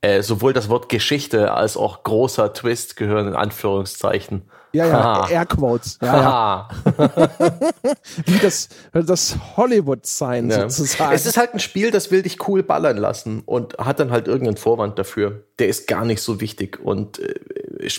Äh, 0.04 0.22
sowohl 0.22 0.51
das 0.51 0.68
Wort 0.68 0.89
Geschichte 0.89 1.54
als 1.54 1.78
auch 1.78 2.04
großer 2.04 2.51
Twist 2.51 2.97
gehören 2.97 3.30
in 3.30 3.36
Anführungszeichen. 3.36 4.41
Ja, 4.74 4.86
ja, 4.86 5.30
Airquotes. 5.30 5.97
Ja, 6.01 6.20
ja. 6.20 6.70
Wie 8.26 8.38
das, 8.39 8.68
das 8.91 9.38
Hollywood-Sein 9.56 10.49
ja. 10.49 10.68
sozusagen. 10.70 11.14
Es 11.14 11.26
ist 11.26 11.38
halt 11.38 11.54
ein 11.54 11.62
Spiel, 11.62 11.89
das 11.89 12.12
will 12.12 12.22
dich 12.22 12.45
cool 12.49 12.64
ballern 12.64 12.97
lassen 12.97 13.43
und 13.45 13.78
hat 13.78 14.01
dann 14.01 14.12
halt 14.12 14.28
irgendeinen 14.28 14.58
Vorwand 14.58 14.99
dafür. 14.99 15.45
Der 15.58 15.70
ist 15.70 15.88
gar 15.88 16.04
nicht 16.04 16.22
so 16.22 16.41
wichtig 16.41 16.82
und 16.84 17.20
äh, 17.20 17.89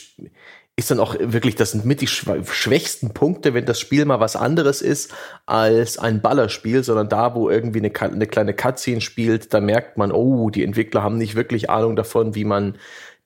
ist 0.76 0.90
dann 0.90 0.98
auch 0.98 1.14
wirklich, 1.20 1.54
das 1.54 1.70
sind 1.70 1.84
mit 1.84 2.00
die 2.00 2.08
schwächsten 2.08 3.10
Punkte, 3.14 3.54
wenn 3.54 3.64
das 3.64 3.78
Spiel 3.78 4.04
mal 4.04 4.18
was 4.18 4.34
anderes 4.34 4.82
ist 4.82 5.14
als 5.46 5.98
ein 5.98 6.20
Ballerspiel, 6.20 6.82
sondern 6.82 7.08
da, 7.08 7.34
wo 7.36 7.48
irgendwie 7.48 7.78
eine, 7.78 7.92
eine 8.12 8.26
kleine 8.26 8.54
Cutscene 8.54 9.00
spielt, 9.00 9.54
da 9.54 9.60
merkt 9.60 9.96
man, 9.96 10.10
oh, 10.10 10.50
die 10.50 10.64
Entwickler 10.64 11.02
haben 11.02 11.16
nicht 11.16 11.36
wirklich 11.36 11.70
Ahnung 11.70 11.94
davon, 11.94 12.34
wie 12.34 12.44
man 12.44 12.76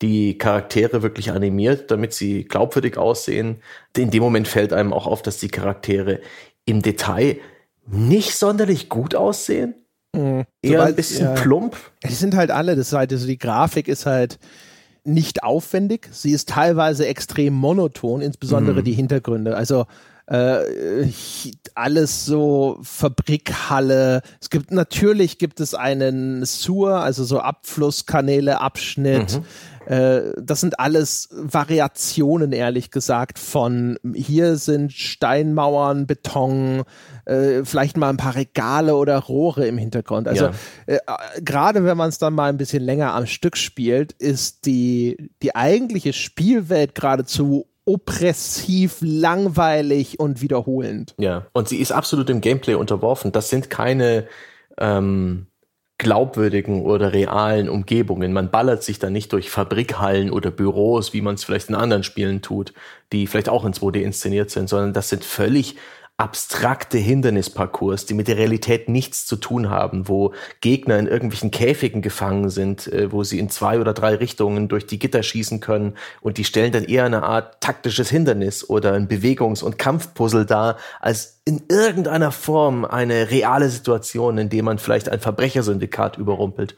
die 0.03 0.37
Charaktere 0.37 1.03
wirklich 1.03 1.33
animiert, 1.33 1.91
damit 1.91 2.13
sie 2.13 2.45
glaubwürdig 2.45 2.99
aussehen. 2.99 3.63
In 3.97 4.11
dem 4.11 4.23
Moment 4.23 4.47
fällt 4.47 4.73
einem 4.73 4.93
auch 4.93 5.07
auf, 5.07 5.23
dass 5.23 5.39
die 5.39 5.49
Charaktere 5.49 6.21
im 6.67 6.83
Detail 6.83 7.39
nicht 7.87 8.35
sonderlich 8.35 8.91
gut 8.91 9.15
aussehen. 9.15 9.75
Mhm. 10.15 10.45
Eher 10.63 10.73
Sobald, 10.73 10.89
ein 10.89 10.97
bisschen 10.97 11.25
ja. 11.25 11.33
plump. 11.35 11.77
Die 12.05 12.13
sind 12.13 12.37
halt 12.37 12.51
alle, 12.51 12.77
das 12.77 12.89
ist 12.89 12.93
halt, 12.93 13.11
also 13.11 13.27
die 13.27 13.39
Grafik 13.39 13.89
ist 13.89 14.05
halt, 14.05 14.39
nicht 15.09 15.43
aufwendig. 15.43 16.09
Sie 16.13 16.33
ist 16.33 16.51
teilweise 16.51 17.07
extrem 17.07 17.55
monoton, 17.55 18.21
insbesondere 18.21 18.81
mhm. 18.81 18.85
die 18.85 18.93
Hintergründe. 18.93 19.57
Also 19.57 19.87
äh, 20.27 21.07
alles 21.75 22.27
so 22.27 22.79
Fabrikhalle. 22.83 24.23
Es 24.41 24.51
gibt 24.51 24.71
natürlich 24.71 25.39
gibt 25.39 25.61
es 25.61 25.75
einen 25.75 26.45
Sur, 26.45 26.97
also 26.97 27.25
so 27.25 27.41
Abflusskanäle, 27.41 28.61
Abschnitt. 28.61 29.39
Mhm. 29.39 29.45
Äh, 29.89 30.35
das 30.37 30.61
sind 30.61 30.79
alles 30.79 31.31
Variationen, 31.33 32.53
ehrlich 32.53 32.91
gesagt, 32.91 33.39
von 33.39 33.99
hier 34.15 34.57
sind 34.57 34.93
Steinmauern, 34.93 36.07
Beton, 36.07 36.83
äh, 37.25 37.65
vielleicht 37.65 37.97
mal 37.97 38.11
ein 38.11 38.19
paar 38.19 38.35
Regale 38.35 38.97
oder 38.97 39.19
Rohre 39.19 39.67
im 39.67 39.79
Hintergrund. 39.79 40.29
Also 40.29 40.47
ja. 40.47 40.53
äh, 40.87 40.99
gerade 41.41 41.85
wenn 41.85 41.97
man 41.97 42.11
es 42.11 42.19
dann 42.19 42.35
mal 42.35 42.51
ein 42.51 42.59
bisschen 42.59 42.83
länger 42.83 43.15
am 43.15 43.25
Stück 43.27 43.57
spielt, 43.57 44.13
ist 44.13 44.67
die, 44.67 45.31
die 45.43 45.57
eigentliche 45.57 46.13
Spielwelt 46.13 46.95
geradezu 46.95 47.67
oppressiv, 47.87 48.99
langweilig 49.01 50.21
und 50.21 50.43
wiederholend. 50.43 51.15
Ja, 51.17 51.47
und 51.55 51.67
sie 51.67 51.79
ist 51.79 51.93
absolut 51.93 52.29
im 52.29 52.43
Gameplay 52.43 52.75
unterworfen. 52.75 53.33
Das 53.33 53.49
sind 53.49 53.71
keine 53.71 54.27
ähm, 54.77 55.47
glaubwürdigen 55.99 56.83
oder 56.83 57.13
realen 57.13 57.69
Umgebungen. 57.69 58.33
Man 58.33 58.51
ballert 58.51 58.85
sich 58.85 59.01
da 59.01 59.11
nicht 59.11 59.33
durch 59.33 59.51
Fabrikhallen 59.51 60.31
oder 60.31 60.53
Büros, 60.53 61.13
wie 61.13 61.21
man 61.21 61.35
es 61.35 61.45
vielleicht 61.45 61.69
in 61.69 61.75
anderen 61.75 62.05
Spielen 62.05 62.41
tut, 62.41 62.73
die 63.13 63.27
vielleicht 63.27 63.49
auch 63.49 63.65
in 63.65 63.73
2D 63.73 64.01
inszeniert 64.01 64.51
sind, 64.51 64.69
sondern 64.69 64.93
das 64.93 65.09
sind 65.09 65.25
völlig 65.25 65.77
abstrakte 66.19 66.99
Hindernisparcours, 66.99 68.05
die 68.05 68.15
mit 68.15 68.27
der 68.27 68.37
Realität 68.37 68.89
nichts 68.89 69.25
zu 69.25 69.37
tun 69.37 69.71
haben, 69.71 70.09
wo 70.09 70.35
Gegner 70.61 70.99
in 70.99 71.07
irgendwelchen 71.07 71.53
Käfigen 71.53 72.03
gefangen 72.03 72.51
sind, 72.51 72.93
äh, 72.93 73.13
wo 73.13 73.23
sie 73.23 73.39
in 73.39 73.51
zwei 73.51 73.79
oder 73.79 73.95
drei 73.95 74.17
Richtungen 74.17 74.67
durch 74.67 74.85
die 74.85 74.99
Gitter 74.99 75.23
schießen 75.23 75.61
können 75.61 75.95
und 76.21 76.37
die 76.37 76.45
stellen 76.45 76.73
dann 76.73 76.83
eher 76.83 77.05
eine 77.05 77.23
Art 77.23 77.61
taktisches 77.61 78.11
Hindernis 78.11 78.69
oder 78.69 78.95
ein 78.95 79.07
Bewegungs- 79.07 79.63
und 79.63 79.79
Kampfpuzzle 79.79 80.45
dar, 80.45 80.77
als 81.01 81.39
in 81.45 81.63
irgendeiner 81.69 82.33
Form 82.33 82.85
eine 82.85 83.31
reale 83.31 83.69
Situation, 83.69 84.39
in 84.39 84.49
der 84.49 84.65
man 84.65 84.79
vielleicht 84.79 85.09
ein 85.09 85.21
Verbrechersyndikat 85.21 86.19
überrumpelt 86.19 86.75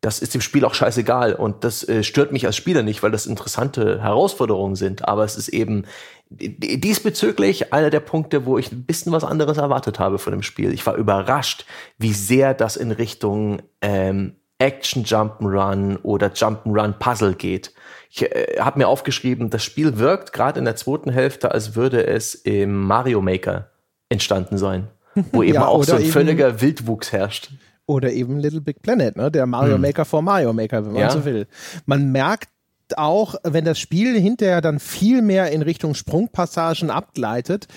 das 0.00 0.20
ist 0.20 0.34
dem 0.34 0.40
Spiel 0.40 0.64
auch 0.64 0.74
scheißegal 0.74 1.34
und 1.34 1.64
das 1.64 1.86
äh, 1.88 2.02
stört 2.02 2.32
mich 2.32 2.46
als 2.46 2.56
Spieler 2.56 2.82
nicht, 2.82 3.02
weil 3.02 3.10
das 3.10 3.26
interessante 3.26 4.02
Herausforderungen 4.02 4.76
sind, 4.76 5.06
aber 5.08 5.24
es 5.24 5.36
ist 5.36 5.48
eben 5.48 5.84
diesbezüglich 6.28 7.72
einer 7.72 7.90
der 7.90 8.00
Punkte, 8.00 8.46
wo 8.46 8.58
ich 8.58 8.72
ein 8.72 8.84
bisschen 8.84 9.12
was 9.12 9.24
anderes 9.24 9.58
erwartet 9.58 9.98
habe 9.98 10.18
von 10.18 10.32
dem 10.32 10.42
Spiel. 10.42 10.72
Ich 10.72 10.84
war 10.84 10.96
überrascht, 10.96 11.66
wie 11.98 12.12
sehr 12.12 12.52
das 12.52 12.76
in 12.76 12.90
Richtung 12.90 13.62
ähm, 13.80 14.34
Action 14.58 15.04
Jump'n'Run 15.04 15.98
oder 16.02 16.28
Jump'n'Run 16.28 16.94
Puzzle 16.94 17.34
geht. 17.34 17.72
Ich 18.10 18.22
äh, 18.22 18.56
habe 18.58 18.78
mir 18.78 18.88
aufgeschrieben, 18.88 19.50
das 19.50 19.62
Spiel 19.62 19.98
wirkt 19.98 20.32
gerade 20.32 20.58
in 20.58 20.64
der 20.64 20.76
zweiten 20.76 21.10
Hälfte, 21.10 21.52
als 21.52 21.76
würde 21.76 22.06
es 22.06 22.34
im 22.34 22.74
Mario 22.74 23.20
Maker 23.20 23.70
entstanden 24.08 24.58
sein, 24.58 24.88
wo 25.32 25.42
eben 25.44 25.54
ja, 25.54 25.66
auch 25.66 25.84
so 25.84 25.96
ein 25.96 26.04
völliger 26.04 26.60
Wildwuchs 26.60 27.12
herrscht. 27.12 27.50
Oder 27.86 28.12
eben 28.12 28.38
Little 28.38 28.60
Big 28.60 28.82
Planet, 28.82 29.16
ne? 29.16 29.30
der 29.30 29.46
Mario 29.46 29.74
hm. 29.74 29.80
Maker 29.80 30.04
vor 30.04 30.22
Mario 30.22 30.52
Maker, 30.52 30.84
wenn 30.84 30.92
man 30.92 31.02
ja. 31.02 31.10
so 31.10 31.24
will. 31.24 31.46
Man 31.86 32.10
merkt 32.10 32.48
auch, 32.96 33.36
wenn 33.42 33.64
das 33.64 33.78
Spiel 33.78 34.18
hinterher 34.18 34.60
dann 34.60 34.78
viel 34.80 35.22
mehr 35.22 35.50
in 35.52 35.62
Richtung 35.62 35.94
Sprungpassagen 35.94 36.90
abgleitet, 36.90 37.68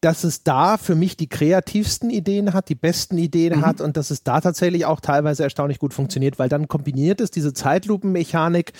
dass 0.00 0.24
es 0.24 0.42
da 0.42 0.78
für 0.78 0.94
mich 0.94 1.16
die 1.16 1.28
kreativsten 1.28 2.10
Ideen 2.10 2.54
hat, 2.54 2.68
die 2.68 2.74
besten 2.74 3.18
Ideen 3.18 3.58
mhm. 3.58 3.66
hat 3.66 3.80
und 3.80 3.96
dass 3.96 4.10
es 4.10 4.22
da 4.22 4.40
tatsächlich 4.40 4.86
auch 4.86 5.00
teilweise 5.00 5.42
erstaunlich 5.42 5.78
gut 5.78 5.92
funktioniert, 5.92 6.38
weil 6.38 6.48
dann 6.48 6.68
kombiniert 6.68 7.20
es 7.20 7.30
diese 7.30 7.52
Zeitlupenmechanik 7.52 8.72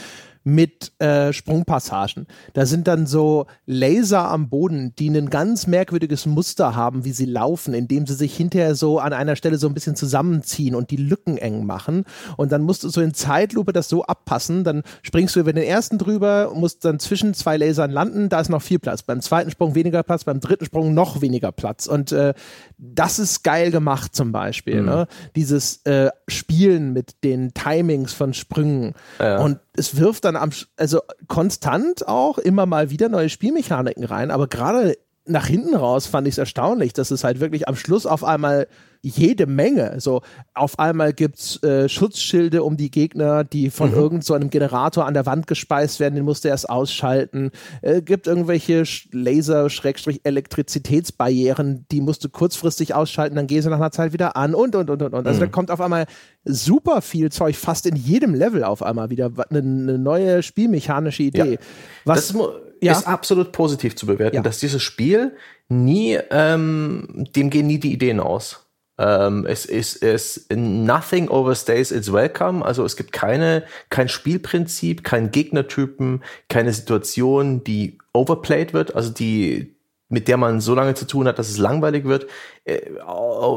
mit 0.43 0.93
äh, 1.01 1.33
Sprungpassagen. 1.33 2.27
Da 2.55 2.65
sind 2.65 2.89
dann 2.89 3.07
so 3.07 3.47
Laser 3.67 4.31
am 4.31 4.49
Boden, 4.49 4.95
die 4.99 5.09
ein 5.09 5.29
ganz 5.29 5.67
merkwürdiges 5.67 6.27
Muster 6.27 6.75
haben, 6.75 7.05
wie 7.05 7.13
sie 7.13 7.27
laufen, 7.27 7.75
indem 7.75 8.07
sie 8.07 8.15
sich 8.15 8.35
hinterher 8.35 8.75
so 8.75 8.99
an 8.99 9.13
einer 9.13 9.37
Stelle 9.37 9.59
so 9.59 9.67
ein 9.67 9.75
bisschen 9.75 9.97
zusammenziehen 9.97 10.75
und 10.75 10.91
die 10.91 10.97
Lücken 10.97 11.37
eng 11.37 11.67
machen. 11.67 12.05
Und 12.37 12.53
dann 12.53 12.63
musst 12.63 12.85
du 12.85 12.89
so 12.89 13.01
in 13.01 13.13
Zeitlupe 13.13 13.73
das 13.73 13.89
so 13.89 14.05
abpassen. 14.05 14.65
Dann 14.65 14.83
springst 15.03 15.37
du 15.37 15.41
über 15.41 15.53
den 15.53 15.65
ersten 15.65 15.99
drüber, 15.99 16.53
musst 16.55 16.85
dann 16.85 16.99
zwischen 16.99 17.35
zwei 17.35 17.57
Lasern 17.57 17.91
landen, 17.91 18.29
da 18.29 18.41
ist 18.41 18.49
noch 18.49 18.63
viel 18.63 18.79
Platz. 18.79 19.03
Beim 19.03 19.21
zweiten 19.21 19.51
Sprung 19.51 19.75
weniger 19.75 20.03
Platz, 20.03 20.25
beim 20.25 20.41
dritten 20.41 20.65
Sprung 20.65 20.95
noch 20.95 21.21
weniger 21.21 21.53
Platz. 21.53 21.87
Und 21.87 22.13
äh, 22.13 22.33
das 22.79 23.19
ist 23.19 23.43
geil 23.45 23.71
gemacht 23.71 24.15
zum 24.15 24.33
Beispiel. 24.33 24.81
Mhm. 24.81 24.87
Ne? 24.87 25.07
Dieses 25.37 25.85
äh, 25.85 26.11
Spielen 26.29 26.93
mit 26.93 27.23
den 27.25 27.53
Timings 27.53 28.15
von 28.15 28.33
Sprüngen. 28.33 28.95
Ja. 29.19 29.39
Und 29.41 29.59
es 29.77 29.97
wirft 29.97 30.25
dann 30.25 30.30
am, 30.37 30.51
also 30.77 31.01
konstant 31.29 32.07
auch 32.07 32.39
immer 32.39 32.67
mal 32.67 32.91
wieder 32.91 33.09
neue 33.09 33.29
Spielmechaniken 33.29 34.05
rein, 34.05 34.31
aber 34.31 34.49
gerade 34.49 34.97
nach 35.25 35.47
hinten 35.47 35.77
raus 35.77 36.07
fand 36.07 36.27
ich 36.27 36.35
es 36.35 36.39
erstaunlich, 36.39 36.93
dass 36.93 37.11
es 37.11 37.25
halt 37.25 37.41
wirklich 37.41 37.69
am 37.69 37.77
Schluss 37.77 38.07
auf 38.07 38.25
einmal 38.25 38.67
jede 39.03 39.47
Menge. 39.47 39.97
So 39.99 40.23
auf 40.55 40.79
einmal 40.79 41.13
gibt's 41.13 41.61
äh, 41.63 41.87
Schutzschilde 41.89 42.63
um 42.63 42.77
die 42.77 42.91
Gegner, 42.91 43.45
die 43.45 43.71
von 43.71 43.93
mhm. 43.93 43.97
irgend 43.97 44.25
so 44.25 44.35
einem 44.35 44.51
Generator 44.51 45.07
an 45.07 45.15
der 45.15 45.25
Wand 45.27 45.47
gespeist 45.47 46.01
werden, 46.01 46.17
den 46.17 46.25
musste 46.25 46.49
er 46.49 46.53
erst 46.53 46.69
ausschalten. 46.69 47.53
Äh, 47.83 48.03
gibt 48.03 48.27
irgendwelche 48.27 48.83
Laser-Elektrizitätsbarrieren, 49.13 51.87
die 51.91 52.01
musst 52.01 52.25
du 52.25 52.29
kurzfristig 52.29 52.95
ausschalten, 52.95 53.37
dann 53.37 53.47
gehst 53.47 53.67
du 53.67 53.71
nach 53.71 53.79
einer 53.79 53.93
Zeit 53.93 54.13
wieder 54.13 54.37
an 54.37 54.55
und 54.55 54.77
und 54.77 54.91
und 54.91 55.03
und 55.03 55.15
und. 55.15 55.27
Also 55.27 55.41
mhm. 55.41 55.45
da 55.45 55.51
kommt 55.51 55.71
auf 55.71 55.81
einmal 55.81 56.05
super 56.45 57.01
viel 57.01 57.33
Zeug, 57.33 57.57
fast 57.57 57.87
in 57.87 57.97
jedem 57.97 58.35
Level 58.35 58.65
auf 58.65 58.83
einmal 58.83 59.09
wieder 59.11 59.31
eine, 59.49 59.61
eine 59.61 59.99
neue 59.99 60.43
spielmechanische 60.43 61.23
Idee. 61.23 61.53
Ja. 61.53 61.59
Was 62.05 62.29
das 62.29 62.37
ja. 62.81 62.93
ist 62.93 63.07
absolut 63.07 63.53
positiv 63.53 63.97
zu 63.97 64.07
bewerten, 64.07 64.37
ja. 64.37 64.43
dass 64.43 64.59
dieses 64.59 64.83
Spiel 64.83 65.37
nie, 65.69 66.19
ähm, 66.31 67.27
dem 67.35 67.51
gehen 67.51 67.67
nie 67.67 67.79
die 67.79 67.93
Ideen 67.93 68.21
aus. 68.21 68.70
Ähm, 69.01 69.47
es 69.47 69.65
ist 69.65 70.03
es 70.03 70.47
nothing 70.55 71.29
overstays 71.31 71.91
its 71.91 72.13
welcome. 72.13 72.63
Also 72.63 72.85
es 72.85 72.97
gibt 72.97 73.13
keine 73.13 73.65
kein 73.89 74.11
Spielprinzip, 74.11 75.05
kein 75.05 75.31
Gegnertypen, 75.31 76.23
keine 76.51 76.75
Situation, 76.75 77.65
die 77.65 77.97
overplayed 78.13 78.75
wird, 78.75 78.95
also 78.95 79.11
die 79.11 79.75
mit 80.11 80.29
der 80.29 80.37
man 80.37 80.61
so 80.61 80.75
lange 80.75 80.95
zu 80.95 81.07
tun 81.07 81.27
hat, 81.27 81.39
dass 81.39 81.49
es 81.49 81.57
langweilig 81.57 82.05
wird. 82.05 82.27
Äh, 82.65 82.81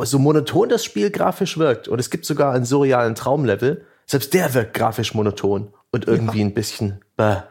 so 0.03 0.17
monoton 0.17 0.69
das 0.69 0.85
Spiel 0.85 1.11
grafisch 1.11 1.57
wirkt 1.57 1.89
und 1.89 1.99
es 1.99 2.09
gibt 2.09 2.25
sogar 2.25 2.53
einen 2.53 2.63
surrealen 2.63 3.15
Traumlevel. 3.15 3.85
Selbst 4.05 4.33
der 4.33 4.53
wirkt 4.53 4.73
grafisch 4.73 5.13
monoton 5.13 5.73
und 5.91 6.07
irgendwie 6.07 6.39
ja. 6.39 6.45
ein 6.45 6.53
bisschen 6.53 7.01
bäh 7.17 7.41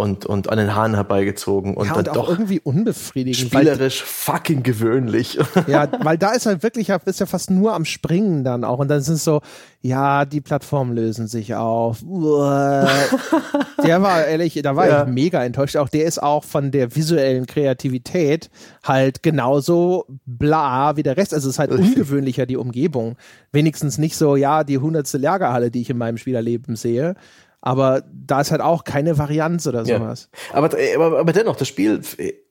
und, 0.00 0.26
und 0.26 0.48
an 0.48 0.58
den 0.58 0.74
Haaren 0.74 0.94
herbeigezogen 0.94 1.76
und, 1.76 1.86
ja, 1.86 1.94
und 1.94 2.06
dann 2.06 2.14
doch 2.14 2.28
irgendwie 2.28 2.58
unbefriedigend. 2.58 3.52
Spielerisch 3.52 4.02
fucking 4.02 4.62
gewöhnlich. 4.62 5.38
Ja, 5.66 5.88
weil 6.02 6.18
da 6.18 6.32
ist 6.32 6.46
halt 6.46 6.62
wirklich, 6.62 6.90
bist 7.04 7.20
ja 7.20 7.26
fast 7.26 7.50
nur 7.50 7.74
am 7.74 7.84
Springen 7.84 8.42
dann 8.42 8.64
auch 8.64 8.78
und 8.78 8.88
dann 8.88 9.02
sind 9.02 9.14
es 9.14 9.24
so, 9.24 9.42
ja, 9.82 10.24
die 10.24 10.40
Plattformen 10.40 10.94
lösen 10.94 11.26
sich 11.26 11.54
auf. 11.54 12.00
der 12.00 14.02
war 14.02 14.26
ehrlich, 14.26 14.60
da 14.62 14.76
war 14.76 14.88
ja. 14.88 15.02
ich 15.02 15.08
mega 15.08 15.44
enttäuscht. 15.44 15.76
Auch 15.76 15.88
der 15.88 16.06
ist 16.06 16.22
auch 16.22 16.44
von 16.44 16.70
der 16.70 16.96
visuellen 16.96 17.46
Kreativität 17.46 18.50
halt 18.82 19.22
genauso 19.22 20.06
bla 20.26 20.96
wie 20.96 21.02
der 21.02 21.16
Rest. 21.16 21.34
Also 21.34 21.48
es 21.48 21.54
ist 21.54 21.58
halt 21.58 21.70
ungewöhnlicher, 21.72 22.46
die 22.46 22.56
Umgebung. 22.56 23.16
Wenigstens 23.52 23.98
nicht 23.98 24.16
so, 24.16 24.36
ja, 24.36 24.64
die 24.64 24.78
hundertste 24.78 25.18
Lagerhalle, 25.18 25.70
die 25.70 25.82
ich 25.82 25.90
in 25.90 25.98
meinem 25.98 26.16
Spielerleben 26.16 26.76
sehe 26.76 27.14
aber 27.60 28.04
da 28.12 28.40
ist 28.40 28.50
halt 28.50 28.60
auch 28.60 28.84
keine 28.84 29.18
Varianz 29.18 29.66
oder 29.66 29.84
sowas. 29.84 30.30
Ja. 30.32 30.58
Aber, 30.58 30.76
aber, 30.96 31.18
aber 31.18 31.32
dennoch, 31.32 31.56
das 31.56 31.68
Spiel 31.68 32.00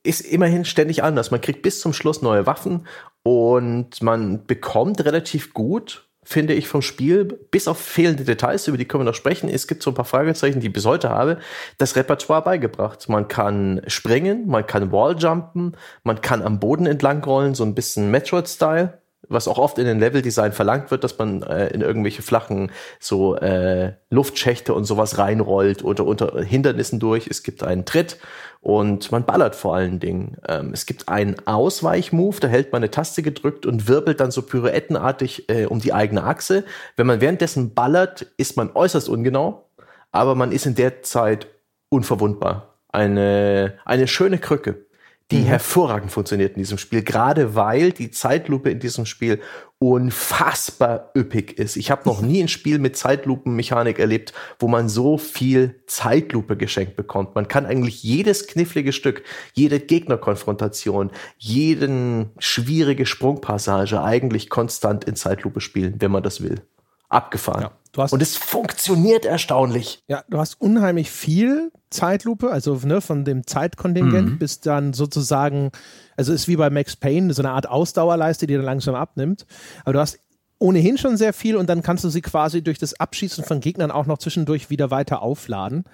ist 0.04 0.22
immerhin 0.22 0.66
ständig 0.66 1.04
anders. 1.04 1.32
Man 1.32 1.42
kriegt 1.42 1.62
bis 1.62 1.80
zum 1.82 1.94
Schluss 1.94 2.22
neue 2.22 2.46
Waffen 2.46 2.86
und 3.24 4.02
man 4.02 4.46
bekommt 4.46 5.04
relativ 5.04 5.54
gut 5.54 6.10
finde 6.30 6.54
ich, 6.54 6.68
vom 6.68 6.84
Spiel, 6.84 7.26
bis 7.26 7.68
auf 7.68 7.80
fehlende 7.80 8.24
Details, 8.24 8.68
über 8.68 8.78
die 8.78 8.86
können 8.86 9.02
wir 9.02 9.06
noch 9.06 9.16
sprechen. 9.16 9.50
Es 9.50 9.68
gibt 9.68 9.82
so 9.82 9.90
ein 9.90 9.96
paar 9.96 10.06
Fragezeichen, 10.06 10.60
die 10.60 10.68
ich 10.68 10.74
bis 10.74 10.86
heute 10.86 11.10
habe, 11.10 11.40
das 11.80 11.96
Repertoire 11.96 12.44
beigebracht. 12.44 13.10
Man 13.10 13.28
kann 13.28 13.82
springen, 13.88 14.46
man 14.46 14.68
kann 14.68 14.92
Walljumpen, 14.92 15.76
man 16.04 16.22
kann 16.22 16.44
am 16.44 16.60
Boden 16.60 16.86
entlang 16.86 17.24
rollen, 17.24 17.56
so 17.56 17.64
ein 17.64 17.74
bisschen 17.74 18.12
Metroid-Style 18.12 19.00
was 19.30 19.48
auch 19.48 19.58
oft 19.58 19.78
in 19.78 19.86
den 19.86 20.00
Leveldesign 20.00 20.52
verlangt 20.52 20.92
wird, 20.92 21.04
dass 21.04 21.18
man 21.18 21.44
äh, 21.44 21.68
in 21.68 21.82
irgendwelche 21.82 22.22
flachen 22.22 22.72
so 23.00 23.36
äh, 23.36 23.94
Luftschächte 24.10 24.74
und 24.74 24.86
sowas 24.86 25.18
reinrollt 25.18 25.84
oder 25.84 26.06
unter 26.06 26.42
Hindernissen 26.42 27.00
durch. 27.00 27.28
Es 27.28 27.44
gibt 27.44 27.64
einen 27.64 27.86
Tritt 27.86 28.18
und 28.62 29.12
man 29.12 29.26
ballert 29.26 29.56
vor 29.56 29.76
allen 29.76 30.00
Dingen. 30.00 30.38
Ähm, 30.48 30.72
es 30.74 30.86
gibt 30.86 31.08
einen 31.08 31.36
Ausweichmove, 31.48 32.40
da 32.40 32.48
hält 32.48 32.74
man 32.74 32.82
eine 32.82 32.92
Taste 32.92 33.22
gedrückt 33.22 33.66
und 33.66 33.88
wirbelt 33.88 34.20
dann 34.20 34.32
so 34.32 34.42
pirouettenartig 34.42 35.50
äh, 35.50 35.66
um 35.66 35.80
die 35.80 35.94
eigene 35.94 36.24
Achse. 36.24 36.66
Wenn 36.96 37.08
man 37.08 37.22
währenddessen 37.22 37.74
ballert, 37.74 38.26
ist 38.38 38.58
man 38.58 38.72
äußerst 38.74 39.08
ungenau, 39.08 39.70
aber 40.12 40.36
man 40.36 40.52
ist 40.52 40.66
in 40.66 40.76
der 40.76 41.04
Zeit 41.04 41.48
unverwundbar. 41.90 42.80
Eine, 42.92 43.78
eine 43.86 44.08
schöne 44.08 44.40
Krücke 44.40 44.89
die 45.32 45.40
mhm. 45.40 45.46
hervorragend 45.46 46.12
funktioniert 46.12 46.56
in 46.56 46.64
diesem 46.64 46.78
Spiel, 46.78 47.04
gerade 47.04 47.56
weil 47.56 47.92
die 47.92 48.10
Zeitlupe 48.10 48.72
in 48.72 48.80
diesem 48.80 49.06
Spiel 49.06 49.42
unfassbar 49.78 51.12
üppig 51.16 51.58
ist. 51.58 51.78
Ich 51.78 51.92
habe 51.92 52.10
noch 52.10 52.22
nie 52.22 52.42
ein 52.42 52.48
Spiel 52.48 52.80
mit 52.80 52.98
Zeitlupenmechanik 52.98 54.00
erlebt, 54.00 54.34
wo 54.58 54.68
man 54.68 54.90
so 54.90 55.18
viel 55.18 55.82
Zeitlupe 55.88 56.58
geschenkt 56.58 56.96
bekommt. 56.96 57.36
Man 57.36 57.48
kann 57.48 57.66
eigentlich 57.66 58.04
jedes 58.04 58.48
knifflige 58.48 58.92
Stück, 58.92 59.24
jede 59.54 59.80
Gegnerkonfrontation, 59.80 61.12
jeden 61.38 62.32
schwierige 62.40 63.06
Sprungpassage 63.06 64.02
eigentlich 64.02 64.50
konstant 64.50 65.06
in 65.06 65.16
Zeitlupe 65.16 65.62
spielen, 65.62 65.96
wenn 66.00 66.12
man 66.12 66.24
das 66.24 66.42
will. 66.42 66.62
Abgefahren. 67.08 67.64
Ja. 67.64 67.79
Du 67.92 68.04
hast, 68.04 68.14
und 68.14 68.22
es 68.22 68.38
funktioniert 68.38 69.26
erstaunlich. 69.26 70.04
Ja, 70.08 70.24
du 70.30 70.38
hast 70.38 70.62
unheimlich 70.62 71.10
viel 71.10 71.72
Zeitlupe, 71.90 72.52
also 72.52 72.80
ne, 72.84 73.02
von 73.02 73.26
dem 73.26 73.48
Zeitkontingent 73.48 74.30
mhm. 74.32 74.40
bis 74.40 74.60
dann 74.60 74.94
sozusagen, 74.94 75.72
also 76.16 76.32
ist 76.32 76.48
wie 76.48 76.56
bei 76.56 76.70
Max 76.70 76.96
Payne, 76.96 77.34
so 77.34 77.42
eine 77.42 77.52
Art 77.52 77.68
Ausdauerleiste, 77.68 78.46
die 78.46 78.56
dann 78.56 78.66
langsam 78.66 78.94
abnimmt. 78.94 79.48
Aber 79.84 79.94
du 79.94 80.00
hast 80.00 80.20
ohnehin 80.60 80.98
schon 80.98 81.18
sehr 81.18 81.34
viel 81.34 81.56
und 81.56 81.68
dann 81.68 81.82
kannst 81.82 82.04
du 82.04 82.10
sie 82.10 82.22
quasi 82.22 82.62
durch 82.62 82.78
das 82.78 83.00
Abschießen 83.00 83.44
von 83.44 83.60
Gegnern 83.60 83.92
auch 83.92 84.06
noch 84.06 84.20
zwischendurch 84.20 84.70
wieder 84.70 84.92
weiter 84.92 85.22
aufladen. 85.22 85.86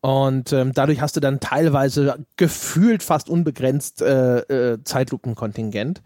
Und 0.00 0.52
ähm, 0.52 0.72
dadurch 0.74 1.00
hast 1.00 1.16
du 1.16 1.20
dann 1.20 1.40
teilweise 1.40 2.24
gefühlt 2.36 3.02
fast 3.02 3.30
unbegrenzt 3.30 4.02
äh, 4.02 4.38
äh, 4.40 4.84
Zeitlupenkontingent, 4.84 6.02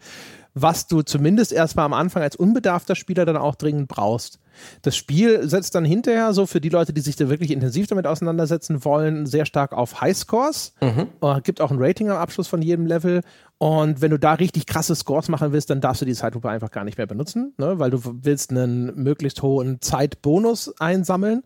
was 0.55 0.87
du 0.87 1.03
zumindest 1.03 1.53
erstmal 1.53 1.87
am 1.87 1.95
Anfang 1.95 2.23
als 2.23 2.37
unbedarfter 2.37 2.95
Spieler 2.95 3.25
dann 3.25 3.37
auch 3.37 3.55
dringend 3.55 3.89
brauchst. 3.89 4.39
Das 4.83 4.97
Spiel 4.97 5.49
setzt 5.49 5.75
dann 5.75 5.85
hinterher 5.85 6.33
so 6.33 6.47
für 6.47 6.61
die 6.61 6.69
Leute, 6.69 6.93
die 6.93 7.01
sich 7.01 7.17
da 7.17 7.29
wirklich 7.29 7.51
intensiv 7.51 7.87
damit 7.87 8.07
auseinandersetzen 8.07 8.85
wollen, 8.85 9.27
sehr 9.27 9.47
stark 9.47 9.73
auf 9.73 10.01
Highscores. 10.01 10.75
Mhm. 10.81 11.09
Uh, 11.23 11.41
gibt 11.43 11.61
auch 11.61 11.71
ein 11.71 11.79
Rating 11.81 12.11
am 12.11 12.17
Abschluss 12.17 12.49
von 12.49 12.63
jedem 12.63 12.87
Level. 12.87 13.23
Und 13.59 14.03
wenn 14.03 14.11
du 14.11 14.19
da 14.19 14.35
richtig 14.35 14.67
krasse 14.67 14.95
Scores 14.95 15.29
machen 15.29 15.53
willst, 15.53 15.71
dann 15.71 15.81
darfst 15.81 16.03
du 16.03 16.07
die 16.07 16.15
Zeitlupe 16.15 16.51
einfach 16.51 16.71
gar 16.71 16.85
nicht 16.85 16.99
mehr 16.99 17.07
benutzen, 17.07 17.55
ne? 17.57 17.79
weil 17.79 17.91
du 17.91 18.01
willst 18.05 18.51
einen 18.51 18.95
möglichst 19.03 19.43
hohen 19.43 19.81
Zeitbonus 19.81 20.79
einsammeln. 20.79 21.43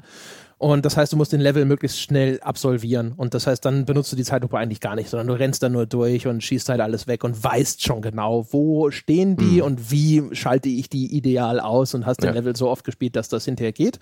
Und 0.61 0.85
das 0.85 0.99
heißt, 0.99 1.15
du 1.15 1.17
musst 1.17 1.33
den 1.33 1.41
Level 1.41 1.65
möglichst 1.65 1.99
schnell 2.03 2.39
absolvieren. 2.43 3.15
Und 3.17 3.33
das 3.33 3.47
heißt, 3.47 3.65
dann 3.65 3.87
benutzt 3.87 4.13
du 4.13 4.17
die 4.17 4.25
Zeitlupe 4.25 4.59
eigentlich 4.59 4.81
gar 4.81 4.95
nicht, 4.95 5.09
sondern 5.09 5.29
du 5.29 5.33
rennst 5.33 5.63
dann 5.63 5.73
nur 5.73 5.87
durch 5.87 6.27
und 6.27 6.45
schießt 6.45 6.69
halt 6.69 6.83
alles 6.83 7.07
weg 7.07 7.25
und 7.25 7.43
weißt 7.43 7.83
schon 7.83 8.03
genau, 8.03 8.47
wo 8.51 8.91
stehen 8.91 9.39
die 9.39 9.57
mhm. 9.57 9.63
und 9.63 9.91
wie 9.91 10.23
schalte 10.33 10.69
ich 10.69 10.91
die 10.91 11.17
ideal 11.17 11.61
aus 11.61 11.95
und 11.95 12.05
hast 12.05 12.23
ja. 12.23 12.29
den 12.29 12.35
Level 12.35 12.55
so 12.55 12.69
oft 12.69 12.85
gespielt, 12.85 13.17
dass 13.17 13.31
das 13.31 13.47
hinterher 13.47 13.73
geht. 13.73 14.01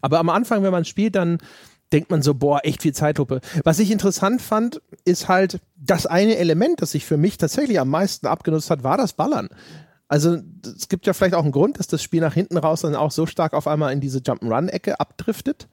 Aber 0.00 0.18
am 0.18 0.30
Anfang, 0.30 0.62
wenn 0.62 0.72
man 0.72 0.86
spielt, 0.86 1.14
dann 1.14 1.40
denkt 1.92 2.10
man 2.10 2.22
so, 2.22 2.32
boah, 2.32 2.60
echt 2.62 2.80
viel 2.80 2.94
Zeitlupe. 2.94 3.42
Was 3.64 3.78
ich 3.78 3.90
interessant 3.90 4.40
fand, 4.40 4.80
ist 5.04 5.28
halt, 5.28 5.60
das 5.76 6.06
eine 6.06 6.38
Element, 6.38 6.80
das 6.80 6.92
sich 6.92 7.04
für 7.04 7.18
mich 7.18 7.36
tatsächlich 7.36 7.78
am 7.78 7.90
meisten 7.90 8.26
abgenutzt 8.26 8.70
hat, 8.70 8.82
war 8.82 8.96
das 8.96 9.12
Ballern. 9.12 9.50
Also 10.08 10.38
es 10.64 10.88
gibt 10.88 11.06
ja 11.06 11.12
vielleicht 11.12 11.34
auch 11.34 11.42
einen 11.42 11.52
Grund, 11.52 11.78
dass 11.78 11.86
das 11.86 12.02
Spiel 12.02 12.22
nach 12.22 12.32
hinten 12.32 12.56
raus 12.56 12.80
dann 12.80 12.94
auch 12.94 13.10
so 13.10 13.26
stark 13.26 13.52
auf 13.52 13.68
einmal 13.68 13.92
in 13.92 14.00
diese 14.00 14.20
Jump'n'Run-Ecke 14.20 14.98
abdriftet. 15.00 15.68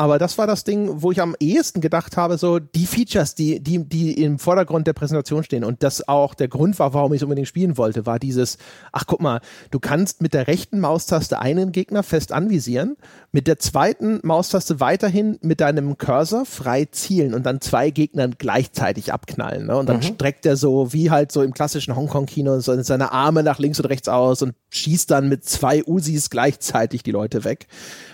Aber 0.00 0.18
das 0.18 0.38
war 0.38 0.46
das 0.46 0.64
Ding, 0.64 1.02
wo 1.02 1.12
ich 1.12 1.20
am 1.20 1.36
ehesten 1.40 1.82
gedacht 1.82 2.16
habe, 2.16 2.38
so 2.38 2.58
die 2.58 2.86
Features, 2.86 3.34
die, 3.34 3.60
die, 3.60 3.86
die 3.86 4.14
im 4.22 4.38
Vordergrund 4.38 4.86
der 4.86 4.94
Präsentation 4.94 5.44
stehen 5.44 5.62
und 5.62 5.82
das 5.82 6.08
auch 6.08 6.32
der 6.32 6.48
Grund 6.48 6.78
war, 6.78 6.94
warum 6.94 7.12
ich 7.12 7.18
es 7.18 7.22
unbedingt 7.22 7.48
spielen 7.48 7.76
wollte, 7.76 8.06
war 8.06 8.18
dieses, 8.18 8.56
ach 8.92 9.04
guck 9.06 9.20
mal, 9.20 9.42
du 9.70 9.78
kannst 9.78 10.22
mit 10.22 10.32
der 10.32 10.46
rechten 10.46 10.80
Maustaste 10.80 11.38
einen 11.38 11.70
Gegner 11.70 12.02
fest 12.02 12.32
anvisieren, 12.32 12.96
mit 13.30 13.46
der 13.46 13.58
zweiten 13.58 14.20
Maustaste 14.22 14.80
weiterhin 14.80 15.38
mit 15.42 15.60
deinem 15.60 15.98
Cursor 15.98 16.46
frei 16.46 16.86
zielen 16.86 17.34
und 17.34 17.44
dann 17.44 17.60
zwei 17.60 17.90
Gegnern 17.90 18.36
gleichzeitig 18.38 19.12
abknallen. 19.12 19.66
Ne? 19.66 19.76
Und 19.76 19.86
dann 19.86 19.98
mhm. 19.98 20.14
streckt 20.14 20.46
er 20.46 20.56
so, 20.56 20.94
wie 20.94 21.10
halt 21.10 21.30
so 21.30 21.42
im 21.42 21.52
klassischen 21.52 21.94
Hongkong-Kino, 21.94 22.60
so 22.60 22.82
seine 22.82 23.12
Arme 23.12 23.42
nach 23.42 23.58
links 23.58 23.78
und 23.78 23.84
rechts 23.84 24.08
aus 24.08 24.40
und 24.40 24.54
schießt 24.70 25.10
dann 25.10 25.28
mit 25.28 25.44
zwei 25.44 25.84
Usis 25.84 26.30
gleichzeitig 26.30 27.02
die 27.02 27.10
Leute 27.10 27.44
weg. 27.44 27.66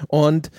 Und 0.09 0.51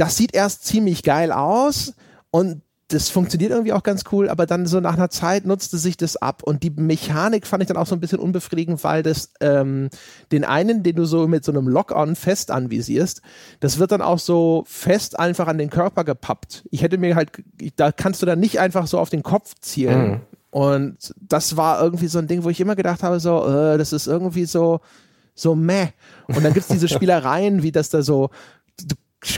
das 0.00 0.16
sieht 0.16 0.34
erst 0.34 0.64
ziemlich 0.64 1.02
geil 1.02 1.32
aus 1.32 1.94
und 2.30 2.62
das 2.90 3.10
funktioniert 3.10 3.50
irgendwie 3.50 3.74
auch 3.74 3.82
ganz 3.82 4.04
cool, 4.12 4.30
aber 4.30 4.46
dann 4.46 4.64
so 4.64 4.80
nach 4.80 4.94
einer 4.94 5.10
Zeit 5.10 5.44
nutzte 5.44 5.76
sich 5.76 5.98
das 5.98 6.16
ab 6.16 6.42
und 6.42 6.62
die 6.62 6.70
Mechanik 6.70 7.46
fand 7.46 7.62
ich 7.62 7.68
dann 7.68 7.76
auch 7.76 7.86
so 7.86 7.94
ein 7.94 8.00
bisschen 8.00 8.18
unbefriedigend, 8.18 8.82
weil 8.82 9.02
das 9.02 9.30
ähm, 9.40 9.90
den 10.32 10.44
einen, 10.44 10.82
den 10.82 10.96
du 10.96 11.04
so 11.04 11.28
mit 11.28 11.44
so 11.44 11.52
einem 11.52 11.68
Lock-on 11.68 12.16
fest 12.16 12.50
anvisierst, 12.50 13.20
das 13.60 13.78
wird 13.78 13.92
dann 13.92 14.00
auch 14.00 14.18
so 14.18 14.64
fest 14.66 15.18
einfach 15.18 15.48
an 15.48 15.58
den 15.58 15.68
Körper 15.68 16.04
gepappt. 16.04 16.64
Ich 16.70 16.80
hätte 16.80 16.96
mir 16.96 17.14
halt, 17.14 17.30
da 17.76 17.92
kannst 17.92 18.22
du 18.22 18.26
dann 18.26 18.40
nicht 18.40 18.58
einfach 18.58 18.86
so 18.86 18.98
auf 18.98 19.10
den 19.10 19.22
Kopf 19.22 19.54
zielen. 19.60 20.08
Mhm. 20.08 20.20
Und 20.50 21.14
das 21.20 21.58
war 21.58 21.82
irgendwie 21.82 22.08
so 22.08 22.18
ein 22.18 22.26
Ding, 22.26 22.42
wo 22.42 22.48
ich 22.48 22.58
immer 22.58 22.74
gedacht 22.74 23.02
habe, 23.02 23.20
so, 23.20 23.46
äh, 23.46 23.76
das 23.76 23.92
ist 23.92 24.06
irgendwie 24.06 24.46
so, 24.46 24.80
so 25.34 25.54
meh. 25.54 25.88
Und 26.26 26.42
dann 26.42 26.54
gibt's 26.54 26.68
diese 26.68 26.88
Spielereien, 26.88 27.62
wie 27.62 27.70
das 27.70 27.90
da 27.90 28.00
so, 28.00 28.30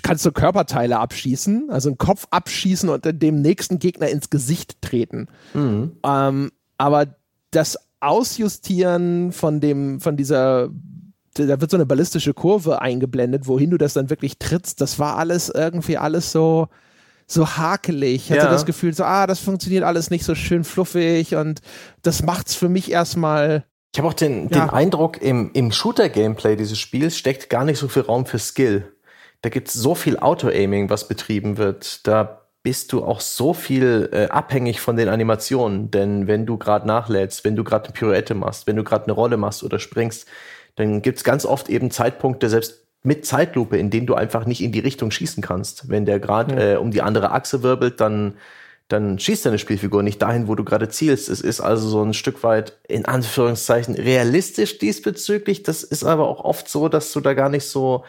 kannst 0.02 0.26
du 0.26 0.32
Körperteile 0.32 0.98
abschießen, 0.98 1.70
also 1.70 1.88
einen 1.88 1.98
Kopf 1.98 2.26
abschießen 2.30 2.88
und 2.88 3.22
dem 3.22 3.40
nächsten 3.40 3.78
Gegner 3.78 4.08
ins 4.08 4.30
Gesicht 4.30 4.82
treten. 4.82 5.28
Mhm. 5.54 5.92
Ähm, 6.04 6.52
aber 6.76 7.06
das 7.50 7.78
Ausjustieren 8.00 9.32
von 9.32 9.60
dem, 9.60 10.00
von 10.00 10.16
dieser, 10.16 10.70
da 11.34 11.60
wird 11.60 11.70
so 11.70 11.76
eine 11.76 11.86
ballistische 11.86 12.34
Kurve 12.34 12.80
eingeblendet, 12.80 13.46
wohin 13.46 13.70
du 13.70 13.78
das 13.78 13.94
dann 13.94 14.10
wirklich 14.10 14.38
trittst, 14.38 14.80
das 14.80 14.98
war 14.98 15.16
alles 15.16 15.48
irgendwie 15.48 15.98
alles 15.98 16.32
so, 16.32 16.68
so 17.26 17.56
hakelig. 17.56 18.26
Ich 18.26 18.30
hatte 18.30 18.46
ja. 18.46 18.50
das 18.50 18.66
Gefühl, 18.66 18.94
so, 18.94 19.04
ah, 19.04 19.26
das 19.26 19.40
funktioniert 19.40 19.84
alles 19.84 20.10
nicht 20.10 20.24
so 20.24 20.34
schön 20.34 20.64
fluffig 20.64 21.36
und 21.36 21.60
das 22.02 22.22
macht's 22.22 22.54
für 22.54 22.68
mich 22.68 22.90
erstmal. 22.90 23.64
Ich 23.92 23.98
habe 23.98 24.08
auch 24.08 24.14
den, 24.14 24.48
ja. 24.48 24.60
den 24.60 24.70
Eindruck, 24.70 25.20
im, 25.20 25.50
im 25.52 25.72
Shooter-Gameplay 25.72 26.56
dieses 26.56 26.78
Spiels 26.78 27.16
steckt 27.16 27.50
gar 27.50 27.64
nicht 27.64 27.78
so 27.78 27.88
viel 27.88 28.02
Raum 28.02 28.26
für 28.26 28.38
Skill 28.38 28.92
da 29.42 29.48
gibt's 29.48 29.74
so 29.74 29.94
viel 29.94 30.18
Auto-Aiming, 30.18 30.90
was 30.90 31.08
betrieben 31.08 31.56
wird. 31.56 32.06
Da 32.06 32.42
bist 32.62 32.92
du 32.92 33.02
auch 33.02 33.20
so 33.20 33.54
viel 33.54 34.10
äh, 34.12 34.26
abhängig 34.26 34.80
von 34.80 34.96
den 34.96 35.08
Animationen. 35.08 35.90
Denn 35.90 36.26
wenn 36.26 36.44
du 36.44 36.58
gerade 36.58 36.86
nachlädst, 36.86 37.44
wenn 37.44 37.56
du 37.56 37.64
gerade 37.64 37.86
eine 37.86 37.94
Pirouette 37.94 38.34
machst, 38.34 38.66
wenn 38.66 38.76
du 38.76 38.84
gerade 38.84 39.04
eine 39.04 39.12
Rolle 39.12 39.38
machst 39.38 39.62
oder 39.62 39.78
springst, 39.78 40.28
dann 40.76 41.02
gibt's 41.02 41.24
ganz 41.24 41.46
oft 41.46 41.68
eben 41.68 41.90
Zeitpunkte, 41.90 42.48
selbst 42.48 42.86
mit 43.02 43.24
Zeitlupe, 43.24 43.78
in 43.78 43.88
denen 43.88 44.06
du 44.06 44.14
einfach 44.14 44.44
nicht 44.44 44.62
in 44.62 44.72
die 44.72 44.80
Richtung 44.80 45.10
schießen 45.10 45.42
kannst. 45.42 45.88
Wenn 45.88 46.04
der 46.04 46.20
gerade 46.20 46.54
ja. 46.54 46.72
äh, 46.72 46.76
um 46.76 46.90
die 46.90 47.00
andere 47.00 47.32
Achse 47.32 47.62
wirbelt, 47.62 48.00
dann 48.00 48.34
dann 48.88 49.20
schießt 49.20 49.46
deine 49.46 49.60
Spielfigur 49.60 50.02
nicht 50.02 50.20
dahin, 50.20 50.48
wo 50.48 50.56
du 50.56 50.64
gerade 50.64 50.88
zielst. 50.88 51.28
Es 51.28 51.40
ist 51.40 51.60
also 51.60 51.88
so 51.88 52.02
ein 52.02 52.12
Stück 52.12 52.42
weit 52.42 52.76
in 52.88 53.04
Anführungszeichen 53.04 53.94
realistisch 53.94 54.78
diesbezüglich. 54.78 55.62
Das 55.62 55.84
ist 55.84 56.02
aber 56.02 56.28
auch 56.28 56.44
oft 56.44 56.68
so, 56.68 56.88
dass 56.88 57.12
du 57.12 57.20
da 57.20 57.34
gar 57.34 57.48
nicht 57.48 57.66
so 57.66 58.04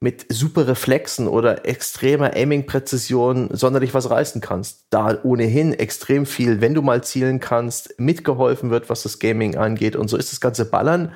mit 0.00 0.24
super 0.30 0.66
Reflexen 0.66 1.28
oder 1.28 1.66
extremer 1.66 2.32
Aiming-Präzision 2.34 3.50
sonderlich 3.52 3.92
was 3.92 4.08
reißen 4.08 4.40
kannst. 4.40 4.86
Da 4.88 5.18
ohnehin 5.22 5.74
extrem 5.74 6.24
viel, 6.24 6.62
wenn 6.62 6.72
du 6.72 6.80
mal 6.80 7.04
zielen 7.04 7.38
kannst, 7.38 8.00
mitgeholfen 8.00 8.70
wird, 8.70 8.88
was 8.88 9.02
das 9.02 9.18
Gaming 9.18 9.56
angeht. 9.56 9.96
Und 9.96 10.08
so 10.08 10.16
ist 10.16 10.32
das 10.32 10.40
ganze 10.40 10.64
Ballern 10.64 11.12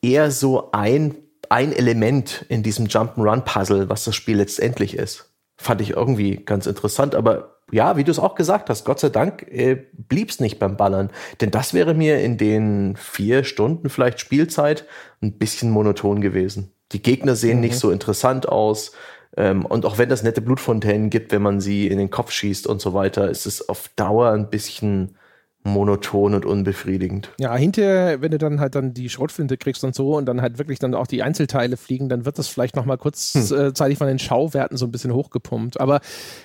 eher 0.00 0.30
so 0.30 0.70
ein, 0.72 1.16
ein 1.50 1.72
Element 1.72 2.46
in 2.48 2.62
diesem 2.62 2.86
Jump'n'Run-Puzzle, 2.86 3.90
was 3.90 4.04
das 4.04 4.16
Spiel 4.16 4.38
letztendlich 4.38 4.96
ist. 4.96 5.30
Fand 5.58 5.82
ich 5.82 5.90
irgendwie 5.90 6.36
ganz 6.36 6.66
interessant, 6.66 7.14
aber 7.14 7.60
ja, 7.70 7.96
wie 7.98 8.04
du 8.04 8.10
es 8.10 8.18
auch 8.18 8.34
gesagt 8.34 8.70
hast, 8.70 8.84
Gott 8.84 9.00
sei 9.00 9.10
Dank 9.10 9.46
äh, 9.50 9.86
blieb 9.92 10.30
es 10.30 10.40
nicht 10.40 10.58
beim 10.58 10.78
Ballern. 10.78 11.10
Denn 11.42 11.50
das 11.50 11.74
wäre 11.74 11.94
mir 11.94 12.20
in 12.20 12.38
den 12.38 12.96
vier 12.96 13.44
Stunden 13.44 13.90
vielleicht 13.90 14.18
Spielzeit 14.18 14.86
ein 15.22 15.38
bisschen 15.38 15.70
monoton 15.70 16.20
gewesen. 16.20 16.71
Die 16.92 17.02
Gegner 17.02 17.36
sehen 17.36 17.56
mhm. 17.56 17.62
nicht 17.62 17.78
so 17.78 17.90
interessant 17.90 18.48
aus. 18.48 18.92
Ähm, 19.36 19.64
und 19.64 19.86
auch 19.86 19.98
wenn 19.98 20.08
das 20.08 20.22
nette 20.22 20.42
Blutfontänen 20.42 21.10
gibt, 21.10 21.32
wenn 21.32 21.42
man 21.42 21.60
sie 21.60 21.86
in 21.86 21.98
den 21.98 22.10
Kopf 22.10 22.30
schießt 22.32 22.66
und 22.66 22.80
so 22.80 22.92
weiter, 22.92 23.30
ist 23.30 23.46
es 23.46 23.68
auf 23.68 23.88
Dauer 23.96 24.30
ein 24.32 24.50
bisschen 24.50 25.16
monoton 25.64 26.34
und 26.34 26.44
unbefriedigend. 26.44 27.30
Ja, 27.38 27.54
hinterher, 27.54 28.20
wenn 28.20 28.32
du 28.32 28.38
dann 28.38 28.58
halt 28.58 28.74
dann 28.74 28.94
die 28.94 29.08
Schrotflinte 29.08 29.56
kriegst 29.56 29.84
und 29.84 29.94
so 29.94 30.16
und 30.16 30.26
dann 30.26 30.42
halt 30.42 30.58
wirklich 30.58 30.80
dann 30.80 30.94
auch 30.94 31.06
die 31.06 31.22
Einzelteile 31.22 31.76
fliegen, 31.76 32.08
dann 32.08 32.24
wird 32.24 32.38
das 32.38 32.48
vielleicht 32.48 32.74
nochmal 32.74 32.98
kurzzeitig 32.98 33.78
hm. 33.78 33.96
von 33.96 34.06
den 34.08 34.18
Schauwerten 34.18 34.76
so 34.76 34.86
ein 34.86 34.90
bisschen 34.90 35.14
hochgepumpt. 35.14 35.80
Aber 35.80 36.00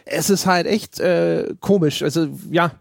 es 0.05 0.29
ist 0.29 0.45
halt 0.45 0.67
echt 0.67 0.99
äh, 0.99 1.55
komisch. 1.59 2.03
Also 2.03 2.27
ja, 2.51 2.71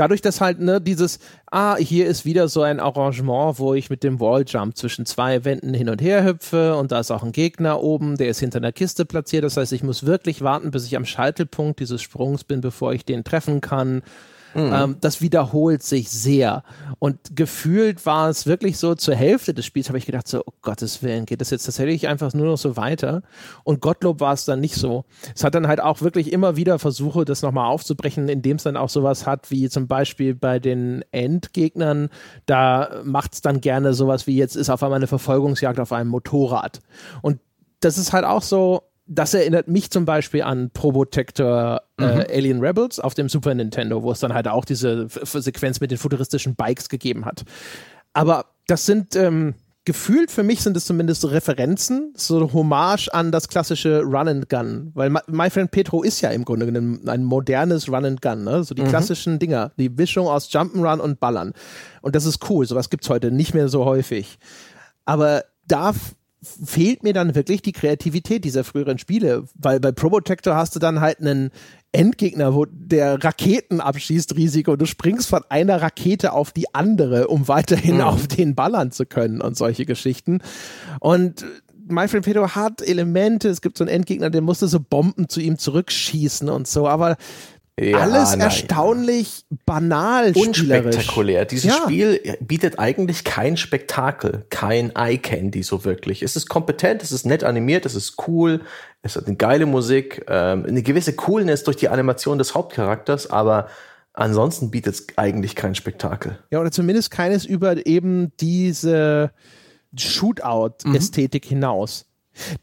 dadurch, 0.00 0.22
dass 0.22 0.40
halt 0.40 0.60
ne, 0.60 0.80
dieses, 0.80 1.18
ah, 1.50 1.76
hier 1.76 2.06
ist 2.06 2.24
wieder 2.24 2.48
so 2.48 2.62
ein 2.62 2.80
Arrangement, 2.80 3.58
wo 3.58 3.74
ich 3.74 3.90
mit 3.90 4.02
dem 4.02 4.18
Walljump 4.18 4.74
zwischen 4.76 5.04
zwei 5.04 5.44
Wänden 5.44 5.74
hin 5.74 5.90
und 5.90 6.00
her 6.00 6.24
hüpfe 6.24 6.74
und 6.76 6.90
da 6.90 7.00
ist 7.00 7.10
auch 7.10 7.22
ein 7.22 7.32
Gegner 7.32 7.82
oben, 7.82 8.16
der 8.16 8.28
ist 8.28 8.40
hinter 8.40 8.58
einer 8.58 8.72
Kiste 8.72 9.04
platziert. 9.04 9.44
Das 9.44 9.58
heißt, 9.58 9.72
ich 9.72 9.82
muss 9.82 10.06
wirklich 10.06 10.40
warten, 10.40 10.70
bis 10.70 10.86
ich 10.86 10.96
am 10.96 11.04
Scheitelpunkt 11.04 11.80
dieses 11.80 12.00
Sprungs 12.00 12.44
bin, 12.44 12.62
bevor 12.62 12.94
ich 12.94 13.04
den 13.04 13.24
treffen 13.24 13.60
kann. 13.60 14.02
Mhm. 14.54 14.72
Ähm, 14.72 14.96
das 15.00 15.20
wiederholt 15.20 15.82
sich 15.82 16.10
sehr. 16.10 16.62
Und 16.98 17.36
gefühlt 17.36 18.04
war 18.06 18.28
es 18.28 18.46
wirklich 18.46 18.78
so, 18.78 18.94
zur 18.94 19.14
Hälfte 19.14 19.54
des 19.54 19.64
Spiels 19.64 19.88
habe 19.88 19.98
ich 19.98 20.06
gedacht, 20.06 20.28
so, 20.28 20.42
oh 20.44 20.52
Gottes 20.62 21.02
Willen, 21.02 21.26
geht 21.26 21.40
das 21.40 21.50
jetzt 21.50 21.64
tatsächlich 21.64 22.08
einfach 22.08 22.34
nur 22.34 22.46
noch 22.46 22.58
so 22.58 22.76
weiter? 22.76 23.22
Und 23.64 23.80
Gottlob 23.80 24.20
war 24.20 24.34
es 24.34 24.44
dann 24.44 24.60
nicht 24.60 24.74
so. 24.74 25.04
Es 25.34 25.44
hat 25.44 25.54
dann 25.54 25.68
halt 25.68 25.80
auch 25.80 26.00
wirklich 26.02 26.32
immer 26.32 26.56
wieder 26.56 26.78
Versuche, 26.78 27.24
das 27.24 27.42
nochmal 27.42 27.70
aufzubrechen, 27.70 28.28
indem 28.28 28.56
es 28.56 28.64
dann 28.64 28.76
auch 28.76 28.88
sowas 28.88 29.26
hat, 29.26 29.50
wie 29.50 29.68
zum 29.68 29.86
Beispiel 29.86 30.34
bei 30.34 30.58
den 30.58 31.04
Endgegnern, 31.12 32.08
da 32.46 33.00
macht 33.04 33.34
es 33.34 33.40
dann 33.40 33.60
gerne 33.60 33.94
sowas 33.94 34.26
wie, 34.26 34.36
jetzt 34.36 34.56
ist 34.56 34.70
auf 34.70 34.82
einmal 34.82 34.98
eine 34.98 35.06
Verfolgungsjagd 35.06 35.80
auf 35.80 35.92
einem 35.92 36.10
Motorrad. 36.10 36.80
Und 37.22 37.40
das 37.80 37.96
ist 37.98 38.12
halt 38.12 38.24
auch 38.24 38.42
so, 38.42 38.82
das 39.12 39.34
erinnert 39.34 39.66
mich 39.66 39.90
zum 39.90 40.04
Beispiel 40.04 40.42
an 40.42 40.70
Probotector 40.70 41.82
äh, 41.98 42.14
mhm. 42.14 42.24
Alien 42.30 42.60
Rebels 42.60 43.00
auf 43.00 43.14
dem 43.14 43.28
Super 43.28 43.54
Nintendo, 43.54 44.04
wo 44.04 44.12
es 44.12 44.20
dann 44.20 44.32
halt 44.32 44.46
auch 44.46 44.64
diese 44.64 45.06
F 45.06 45.32
Sequenz 45.32 45.80
mit 45.80 45.90
den 45.90 45.98
futuristischen 45.98 46.54
Bikes 46.54 46.88
gegeben 46.88 47.24
hat. 47.24 47.42
Aber 48.12 48.46
das 48.68 48.86
sind 48.86 49.16
ähm, 49.16 49.54
gefühlt 49.84 50.30
für 50.30 50.44
mich 50.44 50.62
sind 50.62 50.76
es 50.76 50.84
zumindest 50.84 51.28
Referenzen, 51.28 52.12
so 52.14 52.52
Hommage 52.52 53.08
an 53.12 53.32
das 53.32 53.48
klassische 53.48 54.02
Run 54.02 54.28
and 54.28 54.48
Gun, 54.48 54.92
weil 54.94 55.10
My 55.26 55.50
Friend 55.50 55.72
Petro 55.72 56.04
ist 56.04 56.20
ja 56.20 56.30
im 56.30 56.44
Grunde 56.44 56.66
ein, 56.66 57.08
ein 57.08 57.24
modernes 57.24 57.88
Run 57.88 58.04
and 58.04 58.22
Gun, 58.22 58.44
ne? 58.44 58.62
so 58.62 58.76
die 58.76 58.82
mhm. 58.82 58.88
klassischen 58.88 59.40
Dinger, 59.40 59.72
die 59.76 59.88
Mischung 59.88 60.28
aus 60.28 60.50
Jump'n'Run 60.50 61.00
und 61.00 61.18
Ballern. 61.18 61.52
Und 62.00 62.14
das 62.14 62.26
ist 62.26 62.48
cool, 62.48 62.64
sowas 62.64 62.90
gibt's 62.90 63.10
heute 63.10 63.32
nicht 63.32 63.54
mehr 63.54 63.68
so 63.68 63.84
häufig. 63.84 64.38
Aber 65.04 65.42
da 65.66 65.94
fehlt 66.42 67.02
mir 67.02 67.12
dann 67.12 67.34
wirklich 67.34 67.62
die 67.62 67.72
Kreativität 67.72 68.44
dieser 68.44 68.64
früheren 68.64 68.98
Spiele, 68.98 69.44
weil 69.54 69.78
bei 69.78 69.92
Probotector 69.92 70.54
hast 70.54 70.74
du 70.74 70.78
dann 70.78 71.00
halt 71.00 71.20
einen 71.20 71.50
Endgegner, 71.92 72.54
wo 72.54 72.66
der 72.66 73.22
Raketen 73.22 73.80
abschießt, 73.80 74.36
Risiko. 74.36 74.76
Du 74.76 74.86
springst 74.86 75.28
von 75.28 75.42
einer 75.48 75.82
Rakete 75.82 76.32
auf 76.32 76.52
die 76.52 76.74
andere, 76.74 77.28
um 77.28 77.48
weiterhin 77.48 77.96
mhm. 77.96 78.02
auf 78.02 78.26
den 78.26 78.54
ballern 78.54 78.92
zu 78.92 79.06
können 79.06 79.40
und 79.40 79.56
solche 79.56 79.84
Geschichten. 79.84 80.40
Und 81.00 81.44
My 81.88 82.06
Friend 82.08 82.24
Pedro 82.24 82.54
hat 82.54 82.80
Elemente. 82.80 83.48
Es 83.48 83.60
gibt 83.60 83.76
so 83.76 83.84
einen 83.84 83.92
Endgegner, 83.92 84.30
der 84.30 84.42
musste 84.42 84.68
so 84.68 84.78
Bomben 84.80 85.28
zu 85.28 85.40
ihm 85.40 85.58
zurückschießen 85.58 86.48
und 86.48 86.68
so. 86.68 86.86
Aber 86.86 87.16
ja, 87.80 87.98
Alles 87.98 88.30
nein. 88.30 88.40
erstaunlich 88.40 89.46
banal, 89.64 90.32
unspektakulär. 90.34 91.46
Dieses 91.46 91.70
ja. 91.70 91.82
Spiel 91.82 92.20
bietet 92.40 92.78
eigentlich 92.78 93.24
kein 93.24 93.56
Spektakel, 93.56 94.44
kein 94.50 94.94
Eye 94.94 95.16
Candy 95.16 95.62
so 95.62 95.84
wirklich. 95.84 96.22
Es 96.22 96.36
ist 96.36 96.48
kompetent, 96.48 97.02
es 97.02 97.10
ist 97.10 97.24
nett 97.24 97.42
animiert, 97.42 97.86
es 97.86 97.94
ist 97.94 98.16
cool, 98.28 98.60
es 99.02 99.16
hat 99.16 99.26
eine 99.26 99.36
geile 99.36 99.64
Musik, 99.64 100.26
ähm, 100.28 100.66
eine 100.66 100.82
gewisse 100.82 101.14
Coolness 101.14 101.64
durch 101.64 101.78
die 101.78 101.88
Animation 101.88 102.36
des 102.36 102.54
Hauptcharakters, 102.54 103.30
aber 103.30 103.68
ansonsten 104.12 104.70
bietet 104.70 104.94
es 104.94 105.06
eigentlich 105.16 105.56
kein 105.56 105.74
Spektakel. 105.74 106.38
Ja, 106.50 106.60
oder 106.60 106.70
zumindest 106.70 107.10
keines 107.10 107.46
über 107.46 107.86
eben 107.86 108.32
diese 108.40 109.30
Shootout-Ästhetik 109.96 111.46
mhm. 111.46 111.48
hinaus 111.48 112.04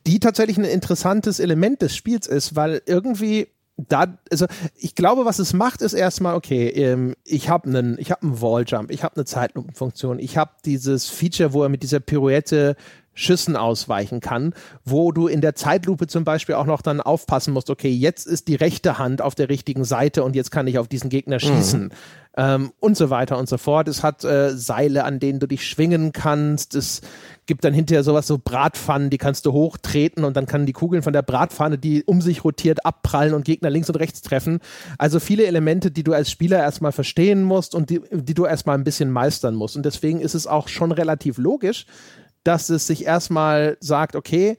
die 0.06 0.20
tatsächlich 0.20 0.58
ein 0.58 0.64
interessantes 0.64 1.40
Element 1.40 1.82
des 1.82 1.96
Spiels 1.96 2.26
ist, 2.26 2.56
weil 2.56 2.82
irgendwie 2.86 3.50
da, 3.78 4.18
also 4.32 4.48
ich 4.76 4.96
glaube, 4.96 5.26
was 5.26 5.40
es 5.40 5.54
macht, 5.54 5.82
ist 5.82 5.94
erstmal, 5.94 6.36
okay, 6.36 6.68
ähm, 6.70 7.16
ich 7.24 7.50
habe 7.50 7.70
einen, 7.70 7.98
ich 8.00 8.12
habe 8.12 8.24
einen 8.24 8.42
Walljump, 8.42 8.92
ich 8.92 9.04
habe 9.04 9.16
eine 9.16 9.26
Zeitlupenfunktion, 9.26 10.20
ich 10.20 10.38
habe 10.38 10.52
dieses 10.66 11.08
Feature, 11.08 11.54
wo 11.54 11.64
er 11.64 11.70
mit 11.70 11.84
dieser 11.84 12.00
Pirouette 12.00 12.76
Schüssen 13.18 13.56
ausweichen 13.56 14.20
kann, 14.20 14.54
wo 14.86 15.12
du 15.12 15.28
in 15.28 15.42
der 15.42 15.56
Zeitlupe 15.56 16.06
zum 16.06 16.24
Beispiel 16.24 16.54
auch 16.56 16.68
noch 16.68 16.84
dann 16.84 17.02
aufpassen 17.02 17.52
musst, 17.52 17.72
okay, 17.72 17.90
jetzt 17.90 18.28
ist 18.28 18.48
die 18.48 18.56
rechte 18.56 19.00
Hand 19.00 19.24
auf 19.24 19.34
der 19.34 19.50
richtigen 19.50 19.84
Seite 19.86 20.24
und 20.24 20.36
jetzt 20.36 20.52
kann 20.52 20.68
ich 20.68 20.78
auf 20.78 20.88
diesen 20.88 21.10
Gegner 21.10 21.40
schießen. 21.40 21.86
Mhm. 21.86 21.90
Ähm, 22.38 22.72
und 22.80 22.96
so 22.96 23.10
weiter 23.10 23.40
und 23.40 23.50
so 23.50 23.58
fort. 23.58 23.88
Es 23.88 24.04
hat 24.04 24.24
äh, 24.24 24.56
Seile, 24.56 25.04
an 25.06 25.20
denen 25.20 25.40
du 25.40 25.48
dich 25.48 25.66
schwingen 25.66 26.12
kannst. 26.12 26.76
Es 26.76 27.02
gibt 27.48 27.64
dann 27.64 27.74
hinterher 27.74 28.04
sowas, 28.04 28.28
so 28.28 28.38
Bratpfannen, 28.38 29.10
die 29.10 29.18
kannst 29.18 29.48
du 29.48 29.54
hochtreten 29.54 30.24
und 30.24 30.38
dann 30.38 30.46
kann 30.46 30.68
die 30.68 30.74
Kugeln 30.74 31.02
von 31.02 31.14
der 31.14 31.24
Bratpfanne, 31.24 31.80
die 31.80 32.04
um 32.04 32.22
sich 32.22 32.44
rotiert, 32.44 32.86
abprallen 32.86 33.34
und 33.34 33.46
Gegner 33.46 33.72
links 33.72 33.90
und 33.90 33.96
rechts 33.96 34.22
treffen. 34.22 34.60
Also 35.00 35.20
viele 35.20 35.48
Elemente, 35.48 35.90
die 35.90 36.04
du 36.04 36.14
als 36.14 36.30
Spieler 36.30 36.60
erstmal 36.60 36.92
verstehen 36.92 37.42
musst 37.42 37.74
und 37.74 37.90
die, 37.90 38.02
die 38.12 38.36
du 38.36 38.46
erstmal 38.46 38.78
ein 38.78 38.84
bisschen 38.84 39.10
meistern 39.10 39.56
musst. 39.56 39.76
Und 39.76 39.88
deswegen 39.88 40.22
ist 40.22 40.36
es 40.36 40.46
auch 40.46 40.68
schon 40.68 40.92
relativ 40.92 41.40
logisch, 41.40 41.88
dass 42.48 42.70
es 42.70 42.88
sich 42.88 43.06
erstmal 43.06 43.78
sagt, 43.82 44.16
okay, 44.16 44.58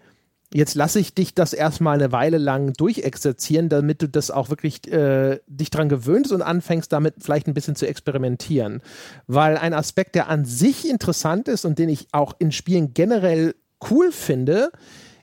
jetzt 0.53 0.75
lasse 0.75 1.01
ich 1.01 1.15
dich 1.15 1.35
das 1.35 1.55
erstmal 1.55 1.95
eine 1.95 2.13
Weile 2.13 2.37
lang 2.37 2.75
durchexerzieren, 2.75 3.71
damit 3.71 4.03
du 4.03 4.09
das 4.09 4.31
auch 4.31 4.51
wirklich 4.51 4.87
äh, 4.93 5.41
dich 5.47 5.71
dran 5.71 5.89
gewöhnst 5.89 6.33
und 6.33 6.43
anfängst 6.43 6.93
damit 6.93 7.15
vielleicht 7.21 7.47
ein 7.47 7.55
bisschen 7.55 7.77
zu 7.77 7.87
experimentieren. 7.89 8.83
Weil 9.27 9.57
ein 9.57 9.73
Aspekt, 9.73 10.15
der 10.15 10.29
an 10.29 10.45
sich 10.45 10.89
interessant 10.89 11.49
ist 11.49 11.65
und 11.65 11.79
den 11.79 11.89
ich 11.89 12.09
auch 12.13 12.35
in 12.39 12.53
Spielen 12.53 12.93
generell 12.93 13.55
cool 13.91 14.13
finde, 14.13 14.71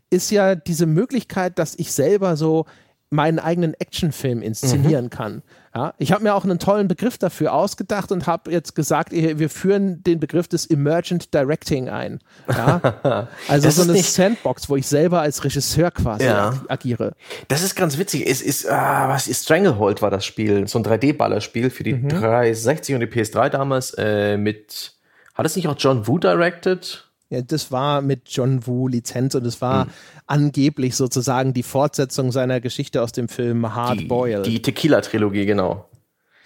ist 0.10 0.32
ja 0.32 0.56
diese 0.56 0.88
Möglichkeit, 0.88 1.60
dass 1.60 1.76
ich 1.76 1.92
selber 1.92 2.36
so 2.36 2.66
meinen 3.10 3.40
eigenen 3.40 3.74
Actionfilm 3.76 4.42
inszenieren 4.42 5.06
mhm. 5.06 5.10
kann. 5.10 5.42
Ja, 5.76 5.94
ich 5.98 6.14
habe 6.14 6.24
mir 6.24 6.34
auch 6.34 6.46
einen 6.46 6.58
tollen 6.58 6.88
Begriff 6.88 7.18
dafür 7.18 7.54
ausgedacht 7.54 8.12
und 8.12 8.28
habe 8.28 8.50
jetzt 8.50 8.76
gesagt, 8.76 9.12
wir 9.12 9.50
führen 9.50 10.02
den 10.04 10.22
Begriff 10.22 10.48
des 10.48 10.66
Emergent 10.70 11.34
Directing 11.34 11.90
ein. 11.90 12.20
Ja? 12.48 13.28
Also 13.48 13.70
so 13.70 13.84
eine 13.84 14.02
Sandbox, 14.02 14.70
wo 14.70 14.76
ich 14.76 14.88
selber 14.88 15.22
als 15.22 15.44
Regisseur 15.44 15.92
quasi 15.92 16.26
ja. 16.26 16.54
agiere. 16.68 17.14
Das 17.48 17.62
ist 17.62 17.76
ganz 17.76 17.98
witzig. 17.98 18.26
Es 18.28 18.42
ist, 18.42 18.70
ah, 18.70 19.10
was 19.10 19.28
ist 19.28 19.44
Stranglehold 19.44 20.02
war 20.02 20.10
das 20.10 20.26
Spiel, 20.26 20.68
so 20.68 20.80
ein 20.80 20.86
3D-Ballerspiel 20.86 21.70
für 21.70 21.84
die 21.84 21.94
mhm. 21.94 22.10
360 22.10 22.96
und 22.96 23.02
die 23.02 23.08
PS3 23.08 23.50
damals 23.50 23.94
äh, 23.98 24.38
mit, 24.38 24.94
hat 25.34 25.46
es 25.46 25.56
nicht 25.56 25.68
auch 25.68 25.76
John 25.78 26.08
Woo 26.08 26.18
directed? 26.18 27.05
Ja, 27.30 27.42
das 27.42 27.72
war 27.72 28.02
mit 28.02 28.30
John 28.30 28.68
Woo 28.68 28.88
Lizenz 28.88 29.34
und 29.36 29.46
es 29.46 29.60
war 29.62 29.86
hm. 29.86 29.92
angeblich 30.28 30.96
sozusagen 30.96 31.54
die 31.54 31.64
Fortsetzung 31.64 32.32
seiner 32.32 32.62
Geschichte 32.62 33.02
aus 33.02 33.12
dem 33.12 33.28
Film 33.28 33.74
Hard 33.74 34.02
die, 34.02 34.06
Boiled. 34.06 34.46
Die 34.46 34.62
Tequila-Trilogie, 34.62 35.46
genau. 35.46 35.90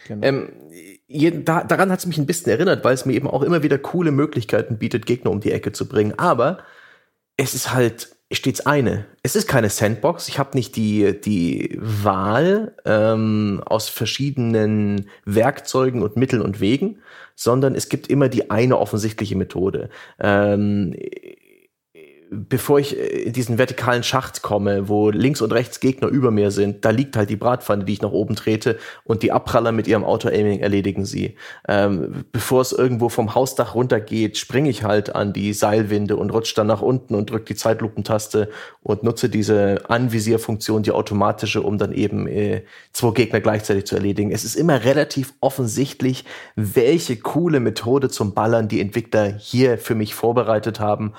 genau. 0.07 0.25
Ähm, 0.25 0.49
je, 1.07 1.43
da, 1.43 1.63
daran 1.63 1.91
hat 1.91 1.99
es 1.99 2.05
mich 2.05 2.17
ein 2.17 2.25
bisschen 2.25 2.51
erinnert, 2.51 2.85
weil 2.85 2.93
es 2.93 3.05
mir 3.05 3.13
eben 3.13 3.27
auch 3.27 3.41
immer 3.41 3.61
wieder 3.61 3.77
coole 3.77 4.11
Möglichkeiten 4.11 4.77
bietet, 4.77 5.05
Gegner 5.05 5.31
um 5.31 5.41
die 5.41 5.51
Ecke 5.51 5.73
zu 5.73 5.87
bringen. 5.87 6.13
Aber 6.17 6.59
es 7.35 7.53
ist 7.53 7.73
halt 7.73 8.15
stets 8.31 8.61
eine. 8.61 9.05
Es 9.23 9.35
ist 9.35 9.47
keine 9.47 9.69
Sandbox. 9.69 10.27
Ich 10.27 10.37
habe 10.37 10.55
nicht 10.55 10.75
die, 10.75 11.19
die 11.19 11.77
Wahl 11.81 12.73
ähm, 12.85 13.61
aus 13.65 13.89
verschiedenen 13.89 15.07
Werkzeugen 15.25 16.03
und 16.03 16.15
Mitteln 16.15 16.41
und 16.41 16.59
Wegen, 16.59 16.99
sondern 17.35 17.73
es 17.73 17.89
gibt 17.89 18.07
immer 18.07 18.29
die 18.29 18.51
eine 18.51 18.77
offensichtliche 18.77 19.35
Methode. 19.35 19.89
Ähm, 20.19 20.95
bevor 22.29 22.79
ich 22.79 22.97
äh, 22.97 23.23
in 23.23 23.33
diesen 23.33 23.57
vertikalen 23.57 24.03
Schacht 24.03 24.41
komme, 24.41 24.87
wo 24.87 25.09
links 25.09 25.41
und 25.41 25.51
rechts 25.51 25.79
Gegner 25.79 26.07
über 26.07 26.31
mir 26.31 26.51
sind, 26.51 26.85
da 26.85 26.91
liegt 26.91 27.15
halt 27.15 27.29
die 27.29 27.35
Bratpfanne, 27.35 27.85
die 27.85 27.93
ich 27.93 28.01
nach 28.01 28.11
oben 28.11 28.35
trete 28.35 28.77
und 29.03 29.23
die 29.23 29.31
Abpraller 29.31 29.71
mit 29.71 29.87
ihrem 29.87 30.03
Auto-Aiming 30.03 30.59
erledigen 30.59 31.05
sie. 31.05 31.35
Ähm, 31.67 32.25
bevor 32.31 32.61
es 32.61 32.71
irgendwo 32.71 33.09
vom 33.09 33.35
Hausdach 33.35 33.75
runtergeht, 33.75 34.37
springe 34.37 34.69
ich 34.69 34.83
halt 34.83 35.15
an 35.15 35.33
die 35.33 35.53
Seilwinde 35.53 36.15
und 36.15 36.31
rutsche 36.31 36.55
dann 36.55 36.67
nach 36.67 36.81
unten 36.81 37.15
und 37.15 37.29
drücke 37.29 37.45
die 37.45 37.55
Zeitlupentaste 37.55 38.49
und 38.83 39.03
nutze 39.03 39.29
diese 39.29 39.89
Anvisierfunktion, 39.89 40.83
die 40.83 40.91
automatische, 40.91 41.61
um 41.61 41.77
dann 41.77 41.91
eben 41.93 42.27
äh, 42.27 42.63
zwei 42.93 43.11
Gegner 43.11 43.39
gleichzeitig 43.39 43.85
zu 43.85 43.95
erledigen. 43.95 44.31
Es 44.31 44.43
ist 44.43 44.55
immer 44.55 44.83
relativ 44.83 45.33
offensichtlich, 45.39 46.25
welche 46.55 47.17
coole 47.17 47.59
Methode 47.59 48.09
zum 48.09 48.33
Ballern 48.33 48.67
die 48.67 48.81
Entwickler 48.81 49.33
hier 49.37 49.77
für 49.77 49.95
mich 49.95 50.13
vorbereitet 50.13 50.79
haben 50.79 51.13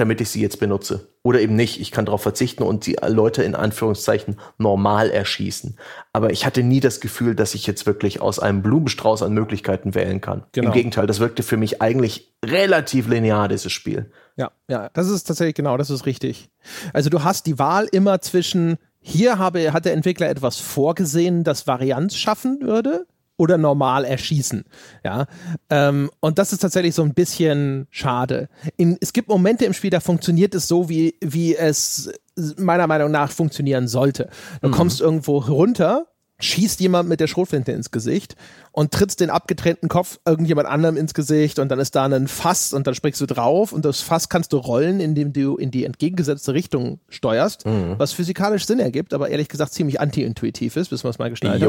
damit 0.00 0.20
ich 0.20 0.30
sie 0.30 0.40
jetzt 0.40 0.58
benutze. 0.58 1.08
Oder 1.22 1.40
eben 1.40 1.54
nicht. 1.54 1.80
Ich 1.80 1.90
kann 1.90 2.06
darauf 2.06 2.22
verzichten 2.22 2.62
und 2.62 2.86
die 2.86 2.96
Leute 3.06 3.42
in 3.42 3.54
Anführungszeichen 3.54 4.40
normal 4.58 5.10
erschießen. 5.10 5.76
Aber 6.12 6.30
ich 6.30 6.46
hatte 6.46 6.62
nie 6.62 6.80
das 6.80 7.00
Gefühl, 7.00 7.34
dass 7.34 7.54
ich 7.54 7.66
jetzt 7.66 7.86
wirklich 7.86 8.20
aus 8.20 8.38
einem 8.38 8.62
Blumenstrauß 8.62 9.22
an 9.22 9.34
Möglichkeiten 9.34 9.94
wählen 9.94 10.20
kann. 10.20 10.44
Genau. 10.52 10.68
Im 10.68 10.72
Gegenteil, 10.72 11.06
das 11.06 11.20
wirkte 11.20 11.42
für 11.42 11.56
mich 11.56 11.82
eigentlich 11.82 12.34
relativ 12.44 13.06
linear, 13.06 13.48
dieses 13.48 13.70
Spiel. 13.72 14.10
Ja, 14.36 14.50
ja, 14.68 14.88
das 14.94 15.08
ist 15.08 15.24
tatsächlich 15.24 15.54
genau, 15.54 15.76
das 15.76 15.90
ist 15.90 16.06
richtig. 16.06 16.50
Also 16.92 17.10
du 17.10 17.22
hast 17.22 17.46
die 17.46 17.58
Wahl 17.58 17.86
immer 17.92 18.20
zwischen, 18.20 18.78
hier 19.00 19.38
habe, 19.38 19.72
hat 19.72 19.84
der 19.84 19.92
Entwickler 19.92 20.30
etwas 20.30 20.56
vorgesehen, 20.56 21.44
das 21.44 21.66
Varianz 21.66 22.16
schaffen 22.16 22.60
würde 22.62 23.06
oder 23.40 23.56
normal 23.56 24.04
erschießen. 24.04 24.64
Ja, 25.02 25.26
ähm, 25.70 26.10
und 26.20 26.38
das 26.38 26.52
ist 26.52 26.58
tatsächlich 26.58 26.94
so 26.94 27.02
ein 27.02 27.14
bisschen 27.14 27.86
schade. 27.90 28.50
In, 28.76 28.98
es 29.00 29.14
gibt 29.14 29.28
Momente 29.28 29.64
im 29.64 29.72
Spiel, 29.72 29.88
da 29.88 30.00
funktioniert 30.00 30.54
es 30.54 30.68
so, 30.68 30.90
wie, 30.90 31.14
wie 31.22 31.56
es 31.56 32.12
meiner 32.58 32.86
Meinung 32.86 33.10
nach 33.10 33.32
funktionieren 33.32 33.88
sollte. 33.88 34.28
Du 34.60 34.68
mhm. 34.68 34.72
kommst 34.72 35.00
irgendwo 35.00 35.38
runter 35.38 36.06
schießt 36.40 36.80
jemand 36.80 37.08
mit 37.08 37.20
der 37.20 37.26
Schrotflinte 37.26 37.72
ins 37.72 37.90
Gesicht 37.90 38.34
und 38.72 38.92
trittst 38.92 39.20
den 39.20 39.30
abgetrennten 39.30 39.88
Kopf 39.88 40.18
irgendjemand 40.24 40.68
anderem 40.68 40.96
ins 40.96 41.14
Gesicht 41.14 41.58
und 41.58 41.68
dann 41.68 41.78
ist 41.78 41.94
da 41.94 42.06
ein 42.06 42.28
Fass 42.28 42.72
und 42.72 42.86
dann 42.86 42.94
springst 42.94 43.20
du 43.20 43.26
drauf 43.26 43.72
und 43.72 43.84
das 43.84 44.00
Fass 44.00 44.28
kannst 44.28 44.52
du 44.52 44.56
rollen, 44.56 45.00
indem 45.00 45.32
du 45.32 45.56
in 45.56 45.70
die 45.70 45.84
entgegengesetzte 45.84 46.54
Richtung 46.54 47.00
steuerst, 47.08 47.66
mhm. 47.66 47.94
was 47.98 48.12
physikalisch 48.12 48.66
Sinn 48.66 48.80
ergibt, 48.80 49.14
aber 49.14 49.28
ehrlich 49.28 49.48
gesagt 49.48 49.72
ziemlich 49.72 50.00
anti-intuitiv 50.00 50.76
ist, 50.76 50.88
bis 50.88 51.04
man 51.04 51.10
es 51.10 51.18
mal 51.18 51.30
geschnallt 51.30 51.62
hat. 51.62 51.68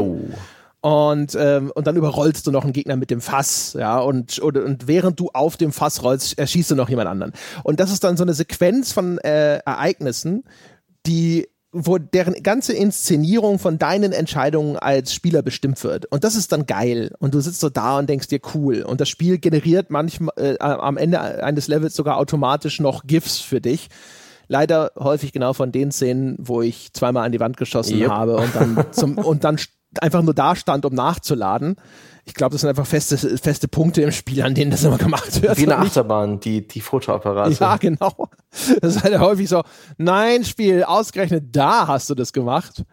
Und, 0.82 1.38
ähm, 1.40 1.72
und 1.76 1.86
dann 1.86 1.96
überrollst 1.96 2.48
du 2.48 2.52
noch 2.52 2.64
einen 2.64 2.74
Gegner 2.74 2.96
mit 2.96 3.12
dem 3.12 3.22
Fass, 3.22 3.74
ja, 3.78 4.00
und, 4.00 4.40
und, 4.40 4.58
und 4.58 4.88
während 4.88 5.20
du 5.20 5.30
auf 5.32 5.56
dem 5.56 5.72
Fass 5.72 6.02
rollst, 6.02 6.40
erschießt 6.40 6.72
du 6.72 6.76
noch 6.76 6.90
jemand 6.90 7.08
anderen. 7.08 7.34
Und 7.64 7.80
das 7.80 7.92
ist 7.92 8.04
dann 8.04 8.18
so 8.18 8.24
eine 8.24 8.34
Sequenz 8.34 8.92
von 8.92 9.20
äh, 9.20 9.58
Ereignissen, 9.58 10.44
die 11.06 11.48
wo 11.74 11.98
deren 11.98 12.34
ganze 12.44 12.74
Inszenierung 12.74 13.58
von 13.58 13.78
deinen 13.78 14.12
Entscheidungen 14.12 14.76
als 14.76 15.14
Spieler 15.14 15.42
bestimmt 15.42 15.82
wird. 15.86 16.06
Und 16.08 16.26
das 16.26 16.36
ist 16.36 16.52
dann 16.52 16.66
geil. 16.66 17.14
Und 17.20 17.34
du 17.34 17.40
sitzt 17.40 17.62
so 17.62 17.70
da 17.70 17.98
und 17.98 18.10
denkst 18.10 18.28
dir 18.28 18.42
cool. 18.54 18.82
Und 18.82 19.00
das 19.00 19.08
Spiel 19.08 19.38
generiert 19.38 19.90
manchmal 19.90 20.34
äh, 20.36 20.58
am 20.60 20.98
Ende 20.98 21.22
eines 21.22 21.70
Levels 21.70 21.96
sogar 21.96 22.18
automatisch 22.18 22.82
noch 22.82 23.06
GIFs 23.06 23.40
für 23.40 23.62
dich. 23.62 23.88
Leider 24.50 24.92
häufig 25.00 25.32
genau 25.32 25.54
von 25.54 25.72
den 25.72 25.94
Szenen, 25.94 26.36
wo 26.40 26.62
ich 26.62 26.92
zweimal 26.92 27.26
an 27.26 27.32
die 27.32 27.40
Wand 27.40 27.56
geschossen 27.56 28.00
yep. 28.00 28.10
habe 28.10 28.36
und 28.36 28.54
dann 28.54 28.86
zum, 28.92 29.18
und 29.18 29.46
dann 29.46 29.58
einfach 30.00 30.22
nur 30.22 30.34
da 30.34 30.56
stand, 30.56 30.86
um 30.86 30.94
nachzuladen 30.94 31.76
ich 32.26 32.34
glaube, 32.36 32.54
das 32.54 32.62
sind 32.62 32.70
einfach 32.70 32.86
feste, 32.86 33.18
feste 33.18 33.68
Punkte 33.68 34.02
im 34.04 34.12
Spiel, 34.12 34.44
an 34.44 34.54
denen 34.54 34.72
das 34.72 34.84
immer 34.84 34.98
gemacht 34.98 35.42
wird. 35.42 35.58
Wie 35.58 35.64
eine 35.64 35.78
Achterbahn, 35.78 36.40
die, 36.40 36.68
die 36.68 36.82
Fotoapparate. 36.82 37.58
Ja, 37.60 37.78
genau. 37.78 38.30
Das 38.82 38.96
ist 38.96 39.04
halt 39.04 39.18
häufig 39.20 39.50
so, 39.50 39.64
nein, 39.98 40.44
Spiel, 40.44 40.84
ausgerechnet 40.84 41.46
da 41.52 41.88
hast 41.88 42.10
du 42.10 42.16
das 42.16 42.32
gemacht. 42.32 42.84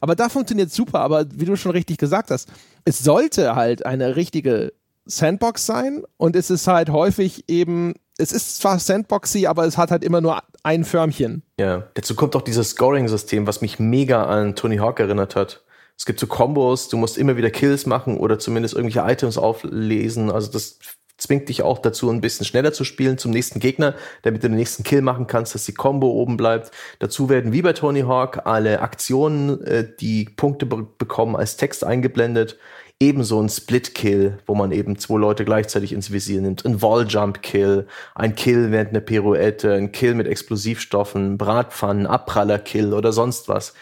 Aber 0.00 0.14
da 0.14 0.28
funktioniert 0.28 0.70
super, 0.70 1.00
aber 1.00 1.26
wie 1.32 1.44
du 1.44 1.56
schon 1.56 1.72
richtig 1.72 1.98
gesagt 1.98 2.30
hast, 2.30 2.48
es 2.84 3.00
sollte 3.00 3.56
halt 3.56 3.84
eine 3.84 4.14
richtige 4.14 4.72
Sandbox 5.06 5.66
sein 5.66 6.04
und 6.16 6.36
es 6.36 6.50
ist 6.50 6.66
halt 6.66 6.90
häufig 6.90 7.44
eben, 7.48 7.94
es 8.18 8.32
ist 8.32 8.58
zwar 8.58 8.78
Sandboxy, 8.78 9.46
aber 9.46 9.64
es 9.64 9.78
hat 9.78 9.90
halt 9.90 10.04
immer 10.04 10.20
nur 10.20 10.40
ein 10.62 10.84
Förmchen. 10.84 11.42
Ja, 11.58 11.84
dazu 11.94 12.14
kommt 12.14 12.36
auch 12.36 12.42
dieses 12.42 12.70
Scoring-System, 12.70 13.46
was 13.46 13.60
mich 13.60 13.78
mega 13.78 14.24
an 14.24 14.54
Tony 14.54 14.76
Hawk 14.76 15.00
erinnert 15.00 15.34
hat. 15.36 15.62
Es 15.98 16.04
gibt 16.04 16.20
so 16.20 16.26
Kombos, 16.26 16.88
du 16.88 16.96
musst 16.96 17.16
immer 17.16 17.36
wieder 17.36 17.50
Kills 17.50 17.86
machen 17.86 18.18
oder 18.18 18.38
zumindest 18.38 18.74
irgendwelche 18.74 19.10
Items 19.10 19.38
auflesen. 19.38 20.30
Also 20.30 20.50
das 20.50 20.78
zwingt 21.18 21.48
dich 21.48 21.62
auch 21.62 21.78
dazu, 21.78 22.10
ein 22.10 22.20
bisschen 22.20 22.44
schneller 22.44 22.72
zu 22.72 22.84
spielen 22.84 23.18
zum 23.18 23.30
nächsten 23.30 23.60
Gegner, 23.60 23.94
damit 24.22 24.42
du 24.44 24.48
den 24.48 24.56
nächsten 24.56 24.84
Kill 24.84 25.00
machen 25.00 25.26
kannst, 25.26 25.54
dass 25.54 25.64
die 25.64 25.72
Combo 25.72 26.08
oben 26.10 26.36
bleibt. 26.36 26.70
Dazu 26.98 27.28
werden 27.28 27.52
wie 27.52 27.62
bei 27.62 27.72
Tony 27.72 28.02
Hawk 28.02 28.42
alle 28.44 28.80
Aktionen, 28.80 29.62
äh, 29.64 29.88
die 29.98 30.26
Punkte 30.26 30.66
be 30.66 30.86
bekommen, 30.98 31.36
als 31.36 31.56
Text 31.56 31.84
eingeblendet. 31.84 32.58
Ebenso 32.98 33.40
ein 33.42 33.50
Split-Kill, 33.50 34.38
wo 34.46 34.54
man 34.54 34.72
eben 34.72 34.98
zwei 34.98 35.18
Leute 35.18 35.44
gleichzeitig 35.44 35.92
ins 35.92 36.12
Visier 36.12 36.40
nimmt. 36.40 36.64
Ein 36.64 36.80
Wall-Jump-Kill, 36.80 37.86
ein 38.14 38.34
Kill 38.34 38.70
während 38.70 38.90
einer 38.90 39.00
Pirouette, 39.00 39.74
ein 39.74 39.92
Kill 39.92 40.14
mit 40.14 40.26
Explosivstoffen, 40.26 41.36
Bratpfannen, 41.36 42.06
Abpraller-Kill 42.06 42.94
oder 42.94 43.12
sonst 43.12 43.48
was 43.48 43.74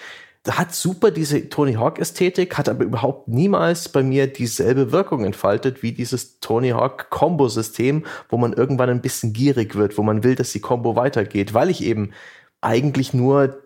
hat 0.53 0.75
super 0.75 1.11
diese 1.11 1.49
Tony 1.49 1.75
Hawk 1.75 1.99
Ästhetik, 1.99 2.59
hat 2.59 2.69
aber 2.69 2.85
überhaupt 2.85 3.29
niemals 3.29 3.89
bei 3.89 4.03
mir 4.03 4.27
dieselbe 4.27 4.93
Wirkung 4.93 5.25
entfaltet 5.25 5.83
wie 5.83 5.93
dieses 5.93 6.39
Tony 6.41 6.71
Hawk 6.71 7.09
Combo 7.11 7.49
System, 7.49 8.05
wo 8.29 8.37
man 8.37 8.53
irgendwann 8.53 8.91
ein 8.91 9.01
bisschen 9.01 9.33
gierig 9.33 9.75
wird, 9.75 9.97
wo 9.97 10.03
man 10.03 10.23
will, 10.23 10.35
dass 10.35 10.53
die 10.53 10.61
Combo 10.61 10.97
weitergeht, 10.97 11.55
weil 11.55 11.71
ich 11.71 11.83
eben 11.83 12.13
eigentlich 12.61 13.15
nur 13.15 13.63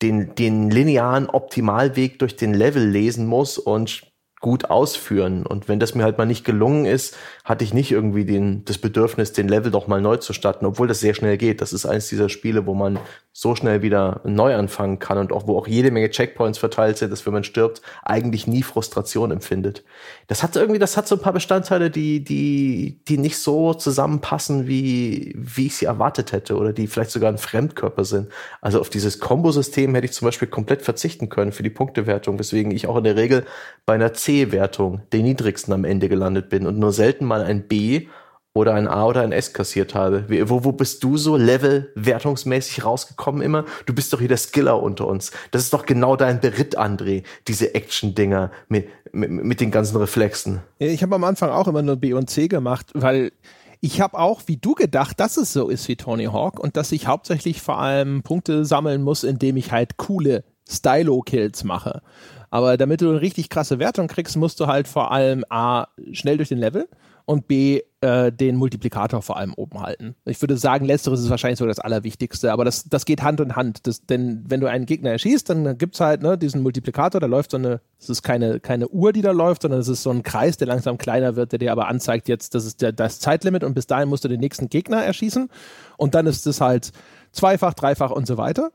den, 0.00 0.34
den 0.34 0.70
linearen 0.70 1.28
Optimalweg 1.28 2.18
durch 2.18 2.36
den 2.36 2.54
Level 2.54 2.84
lesen 2.84 3.26
muss 3.26 3.58
und 3.58 4.12
gut 4.40 4.70
ausführen. 4.70 5.46
Und 5.46 5.68
wenn 5.68 5.78
das 5.78 5.94
mir 5.94 6.02
halt 6.02 6.18
mal 6.18 6.26
nicht 6.26 6.44
gelungen 6.44 6.84
ist, 6.84 7.16
hatte 7.44 7.64
ich 7.64 7.74
nicht 7.74 7.90
irgendwie 7.90 8.24
den, 8.24 8.64
das 8.64 8.78
Bedürfnis, 8.78 9.32
den 9.32 9.48
Level 9.48 9.72
doch 9.72 9.88
mal 9.88 10.00
neu 10.00 10.16
zu 10.16 10.32
starten, 10.32 10.64
obwohl 10.64 10.86
das 10.86 11.00
sehr 11.00 11.14
schnell 11.14 11.36
geht. 11.36 11.60
Das 11.60 11.72
ist 11.72 11.86
eines 11.86 12.08
dieser 12.08 12.28
Spiele, 12.28 12.66
wo 12.66 12.74
man 12.74 12.98
so 13.32 13.56
schnell 13.56 13.82
wieder 13.82 14.20
neu 14.24 14.54
anfangen 14.54 14.98
kann 14.98 15.18
und 15.18 15.32
auch 15.32 15.46
wo 15.46 15.58
auch 15.58 15.66
jede 15.66 15.90
Menge 15.90 16.10
Checkpoints 16.10 16.58
verteilt 16.58 16.98
sind, 16.98 17.10
dass 17.10 17.26
wenn 17.26 17.32
man 17.32 17.44
stirbt, 17.44 17.82
eigentlich 18.04 18.46
nie 18.46 18.62
Frustration 18.62 19.30
empfindet. 19.30 19.84
Das 20.28 20.42
hat 20.42 20.54
irgendwie, 20.54 20.78
das 20.78 20.96
hat 20.96 21.08
so 21.08 21.16
ein 21.16 21.20
paar 21.20 21.32
Bestandteile, 21.32 21.90
die, 21.90 22.22
die, 22.22 23.00
die 23.08 23.18
nicht 23.18 23.38
so 23.38 23.74
zusammenpassen, 23.74 24.68
wie, 24.68 25.34
wie 25.36 25.66
ich 25.66 25.76
sie 25.76 25.86
erwartet 25.86 26.32
hätte 26.32 26.56
oder 26.56 26.72
die 26.72 26.86
vielleicht 26.86 27.10
sogar 27.10 27.32
ein 27.32 27.38
Fremdkörper 27.38 28.04
sind. 28.04 28.28
Also 28.60 28.80
auf 28.80 28.90
dieses 28.90 29.18
Kombosystem 29.18 29.94
hätte 29.94 30.04
ich 30.04 30.12
zum 30.12 30.26
Beispiel 30.26 30.48
komplett 30.48 30.82
verzichten 30.82 31.28
können 31.28 31.52
für 31.52 31.62
die 31.62 31.70
Punktewertung, 31.70 32.38
weswegen 32.38 32.70
ich 32.70 32.86
auch 32.86 32.98
in 32.98 33.04
der 33.04 33.16
Regel 33.16 33.46
bei 33.86 33.94
einer 33.94 34.12
C-Wertung 34.12 35.00
den 35.12 35.24
niedrigsten 35.24 35.72
am 35.72 35.84
Ende 35.84 36.08
gelandet 36.08 36.50
bin 36.50 36.66
und 36.66 36.78
nur 36.78 36.92
selten 36.92 37.31
mal 37.32 37.44
ein 37.44 37.66
B 37.66 38.08
oder 38.54 38.74
ein 38.74 38.86
A 38.86 39.06
oder 39.06 39.22
ein 39.22 39.32
S 39.32 39.54
kassiert 39.54 39.94
habe. 39.94 40.26
Wo, 40.48 40.64
wo 40.64 40.72
bist 40.72 41.02
du 41.02 41.16
so 41.16 41.36
level-wertungsmäßig 41.36 42.84
rausgekommen 42.84 43.40
immer? 43.40 43.64
Du 43.86 43.94
bist 43.94 44.12
doch 44.12 44.18
hier 44.18 44.28
der 44.28 44.36
Skiller 44.36 44.82
unter 44.82 45.06
uns. 45.06 45.32
Das 45.52 45.62
ist 45.62 45.72
doch 45.72 45.86
genau 45.86 46.16
dein 46.16 46.40
Beritt, 46.40 46.78
André, 46.78 47.24
diese 47.48 47.74
Action-Dinger 47.74 48.50
mit, 48.68 48.88
mit, 49.12 49.30
mit 49.30 49.60
den 49.60 49.70
ganzen 49.70 49.96
Reflexen. 49.96 50.60
Ich 50.78 51.02
habe 51.02 51.14
am 51.14 51.24
Anfang 51.24 51.50
auch 51.50 51.66
immer 51.66 51.82
nur 51.82 51.96
B 51.96 52.12
und 52.12 52.28
C 52.28 52.48
gemacht, 52.48 52.90
weil 52.92 53.32
ich 53.80 54.00
habe 54.00 54.18
auch 54.18 54.42
wie 54.46 54.58
du 54.58 54.74
gedacht, 54.74 55.18
dass 55.18 55.38
es 55.38 55.52
so 55.52 55.68
ist 55.68 55.88
wie 55.88 55.96
Tony 55.96 56.26
Hawk 56.26 56.60
und 56.60 56.76
dass 56.76 56.92
ich 56.92 57.06
hauptsächlich 57.06 57.62
vor 57.62 57.78
allem 57.78 58.22
Punkte 58.22 58.64
sammeln 58.64 59.02
muss, 59.02 59.24
indem 59.24 59.56
ich 59.56 59.72
halt 59.72 59.96
coole 59.96 60.44
Stylo-Kills 60.72 61.64
mache. 61.64 62.02
Aber 62.50 62.76
damit 62.76 63.00
du 63.00 63.08
eine 63.08 63.20
richtig 63.20 63.48
krasse 63.48 63.78
Wertung 63.78 64.08
kriegst, 64.08 64.36
musst 64.36 64.60
du 64.60 64.66
halt 64.66 64.86
vor 64.86 65.10
allem 65.10 65.44
A, 65.48 65.86
schnell 66.12 66.36
durch 66.36 66.50
den 66.50 66.58
Level 66.58 66.86
und 67.24 67.48
B, 67.48 67.80
äh, 68.00 68.32
den 68.32 68.56
Multiplikator 68.56 69.22
vor 69.22 69.36
allem 69.36 69.54
oben 69.54 69.80
halten. 69.80 70.16
Ich 70.24 70.40
würde 70.42 70.56
sagen, 70.56 70.84
letzteres 70.84 71.20
ist 71.20 71.30
wahrscheinlich 71.30 71.58
so 71.58 71.66
das 71.66 71.78
Allerwichtigste, 71.78 72.52
aber 72.52 72.64
das, 72.64 72.84
das 72.84 73.04
geht 73.04 73.22
Hand 73.22 73.40
in 73.40 73.56
Hand. 73.56 73.86
Das, 73.86 74.04
denn 74.04 74.44
wenn 74.48 74.60
du 74.60 74.66
einen 74.68 74.86
Gegner 74.86 75.12
erschießt, 75.12 75.48
dann 75.48 75.78
gibt 75.78 75.94
es 75.94 76.00
halt 76.00 76.22
ne, 76.22 76.36
diesen 76.36 76.62
Multiplikator, 76.62 77.20
da 77.20 77.26
läuft 77.26 77.52
so 77.52 77.56
eine, 77.56 77.80
es 77.98 78.10
ist 78.10 78.22
keine, 78.22 78.60
keine 78.60 78.88
Uhr, 78.88 79.12
die 79.12 79.22
da 79.22 79.30
läuft, 79.30 79.62
sondern 79.62 79.80
es 79.80 79.88
ist 79.88 80.02
so 80.02 80.10
ein 80.10 80.22
Kreis, 80.22 80.56
der 80.56 80.66
langsam 80.66 80.98
kleiner 80.98 81.36
wird, 81.36 81.52
der 81.52 81.58
dir 81.58 81.72
aber 81.72 81.88
anzeigt, 81.88 82.28
jetzt, 82.28 82.54
das 82.54 82.66
ist 82.66 82.82
der, 82.82 82.92
das 82.92 83.20
Zeitlimit 83.20 83.64
und 83.64 83.74
bis 83.74 83.86
dahin 83.86 84.08
musst 84.08 84.24
du 84.24 84.28
den 84.28 84.40
nächsten 84.40 84.68
Gegner 84.68 85.02
erschießen. 85.02 85.48
Und 85.96 86.14
dann 86.14 86.26
ist 86.26 86.46
es 86.46 86.60
halt 86.60 86.92
zweifach, 87.30 87.74
dreifach 87.74 88.10
und 88.10 88.26
so 88.26 88.36
weiter. 88.36 88.72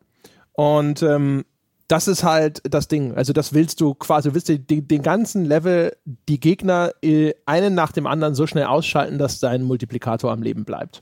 Und 0.53 1.03
ähm, 1.03 1.45
das 1.87 2.07
ist 2.07 2.23
halt 2.23 2.61
das 2.69 2.87
Ding. 2.87 3.15
Also 3.15 3.33
das 3.33 3.53
willst 3.53 3.79
du 3.79 3.93
quasi, 3.93 4.29
du 4.29 4.35
willst 4.35 4.49
den, 4.49 4.87
den 4.87 5.01
ganzen 5.01 5.45
Level, 5.45 5.95
die 6.27 6.39
Gegner 6.39 6.91
äh, 7.01 7.33
einen 7.45 7.75
nach 7.75 7.91
dem 7.91 8.07
anderen 8.07 8.35
so 8.35 8.45
schnell 8.45 8.65
ausschalten, 8.65 9.17
dass 9.17 9.39
dein 9.39 9.63
Multiplikator 9.63 10.31
am 10.31 10.41
Leben 10.41 10.65
bleibt. 10.65 11.01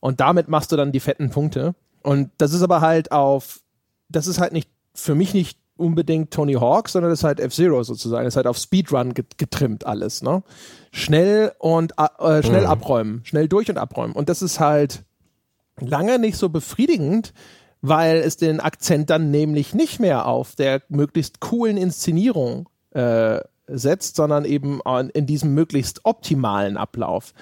Und 0.00 0.20
damit 0.20 0.48
machst 0.48 0.70
du 0.72 0.76
dann 0.76 0.92
die 0.92 1.00
fetten 1.00 1.30
Punkte. 1.30 1.74
Und 2.02 2.30
das 2.38 2.52
ist 2.52 2.62
aber 2.62 2.80
halt 2.80 3.12
auf, 3.12 3.60
das 4.08 4.26
ist 4.26 4.40
halt 4.40 4.52
nicht, 4.52 4.68
für 4.94 5.14
mich 5.14 5.34
nicht 5.34 5.58
unbedingt 5.76 6.32
Tony 6.32 6.54
Hawk, 6.54 6.88
sondern 6.88 7.10
das 7.10 7.20
ist 7.20 7.24
halt 7.24 7.40
F-Zero 7.40 7.82
sozusagen. 7.82 8.24
Das 8.24 8.34
ist 8.34 8.36
halt 8.36 8.46
auf 8.46 8.58
Speedrun 8.58 9.14
getrimmt 9.14 9.86
alles, 9.86 10.22
ne? 10.22 10.42
Schnell 10.92 11.52
und 11.58 11.94
äh, 11.98 12.42
schnell 12.42 12.62
mhm. 12.62 12.66
abräumen, 12.66 13.20
schnell 13.24 13.48
durch 13.48 13.70
und 13.70 13.78
abräumen. 13.78 14.14
Und 14.14 14.28
das 14.28 14.42
ist 14.42 14.60
halt 14.60 15.02
lange 15.80 16.18
nicht 16.18 16.36
so 16.36 16.48
befriedigend, 16.48 17.32
weil 17.82 18.18
es 18.18 18.36
den 18.36 18.60
Akzent 18.60 19.10
dann 19.10 19.30
nämlich 19.30 19.74
nicht 19.74 20.00
mehr 20.00 20.26
auf 20.26 20.54
der 20.54 20.82
möglichst 20.88 21.40
coolen 21.40 21.76
Inszenierung 21.76 22.68
äh, 22.92 23.40
setzt, 23.66 24.16
sondern 24.16 24.44
eben 24.44 24.80
in 25.14 25.26
diesem 25.26 25.54
möglichst 25.54 26.04
optimalen 26.04 26.76
Ablauf. 26.76 27.32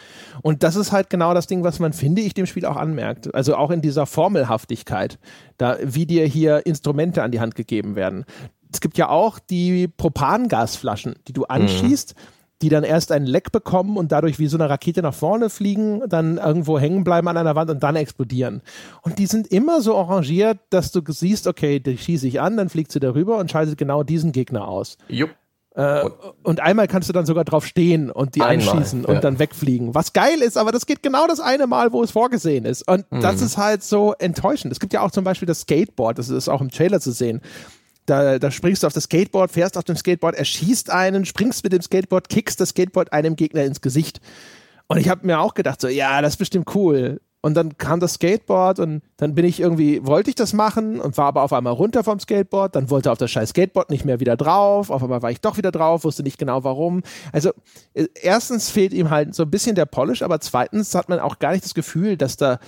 Und 0.42 0.62
das 0.62 0.76
ist 0.76 0.92
halt 0.92 1.10
genau 1.10 1.34
das 1.34 1.46
Ding, 1.46 1.64
was 1.64 1.78
man, 1.78 1.92
finde 1.92 2.22
ich, 2.22 2.34
dem 2.34 2.46
Spiel 2.46 2.66
auch 2.66 2.76
anmerkt. 2.76 3.34
Also 3.34 3.56
auch 3.56 3.70
in 3.70 3.80
dieser 3.82 4.06
Formelhaftigkeit, 4.06 5.18
da, 5.56 5.76
wie 5.82 6.06
dir 6.06 6.26
hier 6.26 6.66
Instrumente 6.66 7.22
an 7.22 7.30
die 7.30 7.40
Hand 7.40 7.54
gegeben 7.54 7.96
werden. 7.96 8.24
Es 8.72 8.80
gibt 8.80 8.98
ja 8.98 9.08
auch 9.08 9.38
die 9.38 9.88
Propangasflaschen, 9.88 11.16
die 11.26 11.32
du 11.32 11.44
anschießt. 11.44 12.14
Mhm 12.16 12.39
die 12.62 12.68
dann 12.68 12.84
erst 12.84 13.12
ein 13.12 13.24
Leck 13.24 13.52
bekommen 13.52 13.96
und 13.96 14.12
dadurch 14.12 14.38
wie 14.38 14.46
so 14.46 14.56
eine 14.56 14.68
Rakete 14.68 15.02
nach 15.02 15.14
vorne 15.14 15.50
fliegen, 15.50 16.02
dann 16.08 16.38
irgendwo 16.38 16.78
hängen 16.78 17.04
bleiben 17.04 17.28
an 17.28 17.36
einer 17.36 17.54
Wand 17.54 17.70
und 17.70 17.82
dann 17.82 17.96
explodieren. 17.96 18.62
Und 19.02 19.18
die 19.18 19.26
sind 19.26 19.46
immer 19.46 19.80
so 19.80 19.96
arrangiert, 19.96 20.58
dass 20.70 20.92
du 20.92 21.00
siehst, 21.06 21.46
okay, 21.46 21.80
die 21.80 21.96
schieße 21.96 22.26
ich 22.26 22.40
an, 22.40 22.56
dann 22.56 22.68
fliegt 22.68 22.92
sie 22.92 23.00
darüber 23.00 23.38
und 23.38 23.50
schaltet 23.50 23.78
genau 23.78 24.02
diesen 24.02 24.32
Gegner 24.32 24.68
aus. 24.68 24.98
Jupp. 25.08 25.30
Äh, 25.74 26.04
und 26.42 26.60
einmal 26.60 26.88
kannst 26.88 27.08
du 27.08 27.12
dann 27.12 27.26
sogar 27.26 27.44
drauf 27.44 27.64
stehen 27.64 28.10
und 28.10 28.34
die 28.34 28.42
einmal, 28.42 28.68
einschießen 28.68 29.04
und 29.04 29.14
ja. 29.14 29.20
dann 29.20 29.38
wegfliegen. 29.38 29.94
Was 29.94 30.12
geil 30.12 30.42
ist, 30.42 30.56
aber 30.58 30.72
das 30.72 30.84
geht 30.84 31.02
genau 31.02 31.28
das 31.28 31.38
eine 31.38 31.68
Mal, 31.68 31.92
wo 31.92 32.02
es 32.02 32.10
vorgesehen 32.10 32.64
ist. 32.64 32.86
Und 32.88 33.10
mhm. 33.12 33.20
das 33.20 33.40
ist 33.40 33.56
halt 33.56 33.84
so 33.84 34.14
enttäuschend. 34.18 34.72
Es 34.72 34.80
gibt 34.80 34.92
ja 34.92 35.00
auch 35.02 35.12
zum 35.12 35.22
Beispiel 35.22 35.46
das 35.46 35.60
Skateboard, 35.60 36.18
das 36.18 36.28
ist 36.28 36.48
auch 36.48 36.60
im 36.60 36.70
Trailer 36.70 37.00
zu 37.00 37.12
sehen 37.12 37.40
Da, 38.10 38.40
da 38.40 38.50
springst 38.50 38.82
du 38.82 38.88
auf 38.88 38.92
das 38.92 39.04
Skateboard, 39.04 39.52
fährst 39.52 39.78
auf 39.78 39.84
dem 39.84 39.96
Skateboard, 39.96 40.34
erschießt 40.34 40.90
einen, 40.90 41.24
springst 41.24 41.62
mit 41.62 41.72
dem 41.72 41.80
Skateboard, 41.80 42.28
kickst 42.28 42.60
das 42.60 42.70
Skateboard 42.70 43.12
einem 43.12 43.36
Gegner 43.36 43.62
ins 43.62 43.80
Gesicht. 43.80 44.20
Und 44.88 44.98
ich 44.98 45.08
habe 45.08 45.24
mir 45.24 45.38
auch 45.38 45.54
gedacht, 45.54 45.80
so, 45.80 45.86
ja, 45.86 46.20
das 46.20 46.34
ist 46.34 46.38
bestimmt 46.38 46.74
cool. 46.74 47.20
Und 47.40 47.54
dann 47.54 47.78
kam 47.78 48.00
das 48.00 48.14
Skateboard 48.14 48.80
und 48.80 49.02
dann 49.16 49.36
bin 49.36 49.44
ich 49.44 49.60
irgendwie, 49.60 50.04
wollte 50.04 50.28
ich 50.28 50.34
das 50.34 50.52
machen 50.52 51.00
und 51.00 51.16
war 51.16 51.26
aber 51.26 51.42
auf 51.42 51.52
einmal 51.52 51.72
runter 51.72 52.02
vom 52.02 52.18
Skateboard, 52.18 52.74
dann 52.74 52.90
wollte 52.90 53.12
auf 53.12 53.18
das 53.18 53.30
scheiß 53.30 53.50
Skateboard 53.50 53.90
nicht 53.90 54.04
mehr 54.04 54.18
wieder 54.18 54.36
drauf, 54.36 54.90
auf 54.90 55.02
einmal 55.02 55.22
war 55.22 55.30
ich 55.30 55.40
doch 55.40 55.56
wieder 55.56 55.70
drauf, 55.70 56.02
wusste 56.02 56.24
nicht 56.24 56.36
genau 56.36 56.64
warum. 56.64 57.02
Also 57.32 57.50
äh, 57.94 58.08
erstens 58.20 58.70
fehlt 58.70 58.92
ihm 58.92 59.08
halt 59.08 59.36
so 59.36 59.44
ein 59.44 59.50
bisschen 59.50 59.76
der 59.76 59.86
Polish, 59.86 60.22
aber 60.22 60.40
zweitens 60.40 60.96
hat 60.96 61.08
man 61.08 61.20
auch 61.20 61.38
gar 61.38 61.52
nicht 61.52 61.64
das 61.64 61.74
Gefühl, 61.74 62.16
dass 62.16 62.36
da 62.36 62.58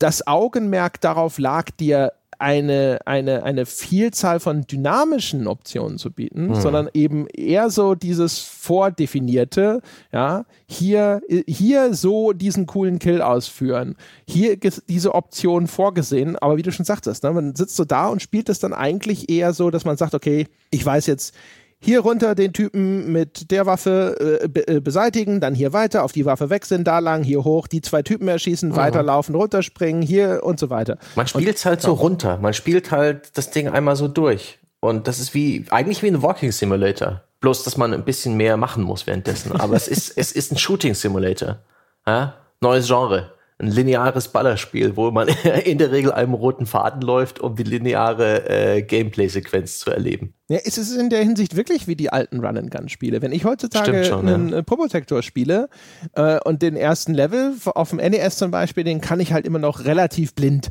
das 0.00 0.26
Augenmerk 0.26 1.00
darauf 1.00 1.38
lag, 1.38 1.70
dir 1.78 2.12
eine, 2.40 2.98
eine, 3.04 3.42
eine 3.42 3.66
Vielzahl 3.66 4.40
von 4.40 4.62
dynamischen 4.62 5.46
Optionen 5.46 5.98
zu 5.98 6.10
bieten, 6.10 6.48
mhm. 6.48 6.54
sondern 6.54 6.88
eben 6.94 7.26
eher 7.28 7.68
so 7.68 7.94
dieses 7.94 8.38
vordefinierte, 8.38 9.82
ja, 10.10 10.46
hier, 10.66 11.20
hier 11.46 11.92
so 11.92 12.32
diesen 12.32 12.66
coolen 12.66 12.98
Kill 12.98 13.20
ausführen, 13.20 13.94
hier 14.26 14.56
diese 14.56 15.14
Option 15.14 15.66
vorgesehen, 15.66 16.36
aber 16.36 16.56
wie 16.56 16.62
du 16.62 16.72
schon 16.72 16.86
sagtest, 16.86 17.22
ne, 17.24 17.30
man 17.30 17.54
sitzt 17.54 17.76
so 17.76 17.84
da 17.84 18.08
und 18.08 18.22
spielt 18.22 18.48
es 18.48 18.58
dann 18.58 18.72
eigentlich 18.72 19.28
eher 19.28 19.52
so, 19.52 19.70
dass 19.70 19.84
man 19.84 19.98
sagt, 19.98 20.14
okay, 20.14 20.46
ich 20.70 20.84
weiß 20.84 21.06
jetzt, 21.06 21.34
hier 21.82 22.00
runter 22.00 22.34
den 22.34 22.52
Typen 22.52 23.10
mit 23.10 23.50
der 23.50 23.66
Waffe 23.66 24.40
äh, 24.42 24.48
be 24.48 24.68
äh, 24.68 24.80
beseitigen, 24.80 25.40
dann 25.40 25.54
hier 25.54 25.72
weiter, 25.72 26.04
auf 26.04 26.12
die 26.12 26.24
Waffe 26.24 26.50
wechseln, 26.50 26.84
da 26.84 26.98
lang, 26.98 27.22
hier 27.22 27.44
hoch, 27.44 27.66
die 27.66 27.80
zwei 27.80 28.02
Typen 28.02 28.28
erschießen, 28.28 28.70
mhm. 28.70 28.76
weiterlaufen, 28.76 29.34
runterspringen, 29.34 30.02
hier 30.02 30.40
und 30.42 30.60
so 30.60 30.70
weiter. 30.70 30.98
Man 31.16 31.26
spielt 31.26 31.56
es 31.56 31.64
halt 31.64 31.80
so 31.80 31.92
runter. 31.92 32.38
Man 32.38 32.54
spielt 32.54 32.90
halt 32.90 33.36
das 33.36 33.50
Ding 33.50 33.68
einmal 33.68 33.96
so 33.96 34.08
durch. 34.08 34.58
Und 34.80 35.08
das 35.08 35.18
ist 35.18 35.34
wie, 35.34 35.64
eigentlich 35.70 36.02
wie 36.02 36.08
ein 36.08 36.22
Walking 36.22 36.52
Simulator. 36.52 37.22
Bloß, 37.40 37.64
dass 37.64 37.76
man 37.76 37.94
ein 37.94 38.04
bisschen 38.04 38.36
mehr 38.36 38.56
machen 38.56 38.82
muss 38.82 39.06
währenddessen. 39.06 39.58
Aber 39.58 39.74
es 39.74 39.88
ist, 39.88 40.12
es 40.16 40.32
ist 40.32 40.52
ein 40.52 40.58
Shooting 40.58 40.94
Simulator. 40.94 41.58
Ja? 42.06 42.34
Neues 42.60 42.86
Genre 42.86 43.30
ein 43.60 43.68
lineares 43.68 44.28
Ballerspiel, 44.28 44.96
wo 44.96 45.10
man 45.10 45.28
in 45.64 45.78
der 45.78 45.92
Regel 45.92 46.12
einem 46.12 46.34
roten 46.34 46.66
Faden 46.66 47.02
läuft, 47.02 47.40
um 47.40 47.56
die 47.56 47.62
lineare 47.62 48.48
äh, 48.48 48.82
Gameplay-Sequenz 48.82 49.78
zu 49.78 49.90
erleben. 49.90 50.34
Ja, 50.48 50.58
es 50.64 50.78
ist 50.78 50.96
in 50.96 51.10
der 51.10 51.22
Hinsicht 51.22 51.56
wirklich 51.56 51.86
wie 51.86 51.94
die 51.94 52.10
alten 52.10 52.44
Run-and-Gun-Spiele. 52.44 53.22
Wenn 53.22 53.32
ich 53.32 53.44
heutzutage 53.44 54.04
schon, 54.04 54.26
einen 54.26 54.48
ja. 54.48 54.58
Äh, 54.58 54.62
Probotector 54.62 55.22
spiele 55.22 55.68
äh, 56.14 56.40
und 56.44 56.62
den 56.62 56.76
ersten 56.76 57.14
Level 57.14 57.54
auf 57.66 57.90
dem 57.90 57.98
NES 57.98 58.36
zum 58.36 58.50
Beispiel, 58.50 58.84
den 58.84 59.00
kann 59.00 59.20
ich 59.20 59.32
halt 59.32 59.46
immer 59.46 59.58
noch 59.58 59.84
relativ 59.84 60.34
blind 60.34 60.70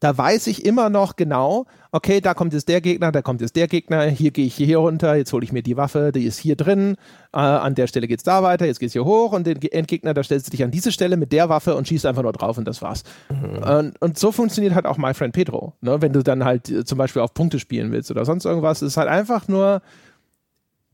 da 0.00 0.16
weiß 0.16 0.46
ich 0.46 0.64
immer 0.64 0.90
noch 0.90 1.16
genau, 1.16 1.66
okay, 1.90 2.20
da 2.20 2.34
kommt 2.34 2.52
jetzt 2.52 2.68
der 2.68 2.80
Gegner, 2.80 3.10
da 3.10 3.22
kommt 3.22 3.40
jetzt 3.40 3.56
der 3.56 3.66
Gegner, 3.66 4.04
hier 4.04 4.30
gehe 4.30 4.46
ich 4.46 4.54
hier 4.54 4.78
runter, 4.78 5.16
jetzt 5.16 5.32
hole 5.32 5.44
ich 5.44 5.52
mir 5.52 5.62
die 5.62 5.76
Waffe, 5.76 6.12
die 6.12 6.24
ist 6.24 6.38
hier 6.38 6.56
drin, 6.56 6.96
äh, 7.32 7.38
an 7.38 7.74
der 7.74 7.86
Stelle 7.88 8.06
geht 8.06 8.18
es 8.18 8.24
da 8.24 8.42
weiter, 8.42 8.66
jetzt 8.66 8.78
geht 8.78 8.88
es 8.88 8.92
hier 8.92 9.04
hoch 9.04 9.32
und 9.32 9.46
den 9.46 9.60
Endgegner, 9.60 10.14
da 10.14 10.22
stellst 10.22 10.46
du 10.46 10.50
dich 10.50 10.62
an 10.62 10.70
diese 10.70 10.92
Stelle 10.92 11.16
mit 11.16 11.32
der 11.32 11.48
Waffe 11.48 11.74
und 11.74 11.88
schießt 11.88 12.06
einfach 12.06 12.22
nur 12.22 12.32
drauf 12.32 12.58
und 12.58 12.66
das 12.66 12.80
war's. 12.80 13.02
Mhm. 13.30 13.62
Und, 13.62 14.02
und, 14.02 14.18
so 14.18 14.30
funktioniert 14.30 14.74
halt 14.74 14.86
auch 14.86 14.98
My 14.98 15.14
Friend 15.14 15.34
Pedro. 15.34 15.74
Ne? 15.80 16.00
Wenn 16.00 16.12
du 16.12 16.22
dann 16.22 16.44
halt 16.44 16.68
äh, 16.70 16.84
zum 16.84 16.98
Beispiel 16.98 17.22
auf 17.22 17.34
Punkte 17.34 17.58
spielen 17.58 17.90
willst 17.90 18.10
oder 18.10 18.24
sonst 18.24 18.44
irgendwas, 18.44 18.82
ist 18.82 18.96
halt 18.96 19.08
einfach 19.08 19.48
nur 19.48 19.82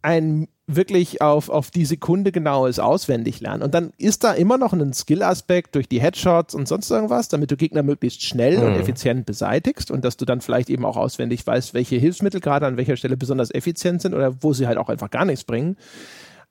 ein 0.02 0.48
wirklich 0.66 1.20
auf, 1.20 1.50
auf 1.50 1.70
die 1.70 1.84
Sekunde 1.84 2.32
genaues 2.32 2.78
auswendig 2.78 3.40
lernen. 3.40 3.62
Und 3.62 3.74
dann 3.74 3.92
ist 3.98 4.24
da 4.24 4.32
immer 4.32 4.56
noch 4.56 4.72
ein 4.72 4.92
Skill-Aspekt 4.94 5.74
durch 5.74 5.88
die 5.88 6.00
Headshots 6.00 6.54
und 6.54 6.66
sonst 6.66 6.90
irgendwas, 6.90 7.28
damit 7.28 7.50
du 7.50 7.56
Gegner 7.56 7.82
möglichst 7.82 8.22
schnell 8.22 8.58
mhm. 8.58 8.64
und 8.64 8.74
effizient 8.76 9.26
beseitigst 9.26 9.90
und 9.90 10.04
dass 10.04 10.16
du 10.16 10.24
dann 10.24 10.40
vielleicht 10.40 10.70
eben 10.70 10.86
auch 10.86 10.96
auswendig 10.96 11.46
weißt, 11.46 11.74
welche 11.74 11.96
Hilfsmittel 11.96 12.40
gerade 12.40 12.66
an 12.66 12.78
welcher 12.78 12.96
Stelle 12.96 13.16
besonders 13.16 13.52
effizient 13.52 14.00
sind 14.00 14.14
oder 14.14 14.42
wo 14.42 14.54
sie 14.54 14.66
halt 14.66 14.78
auch 14.78 14.88
einfach 14.88 15.10
gar 15.10 15.26
nichts 15.26 15.44
bringen. 15.44 15.76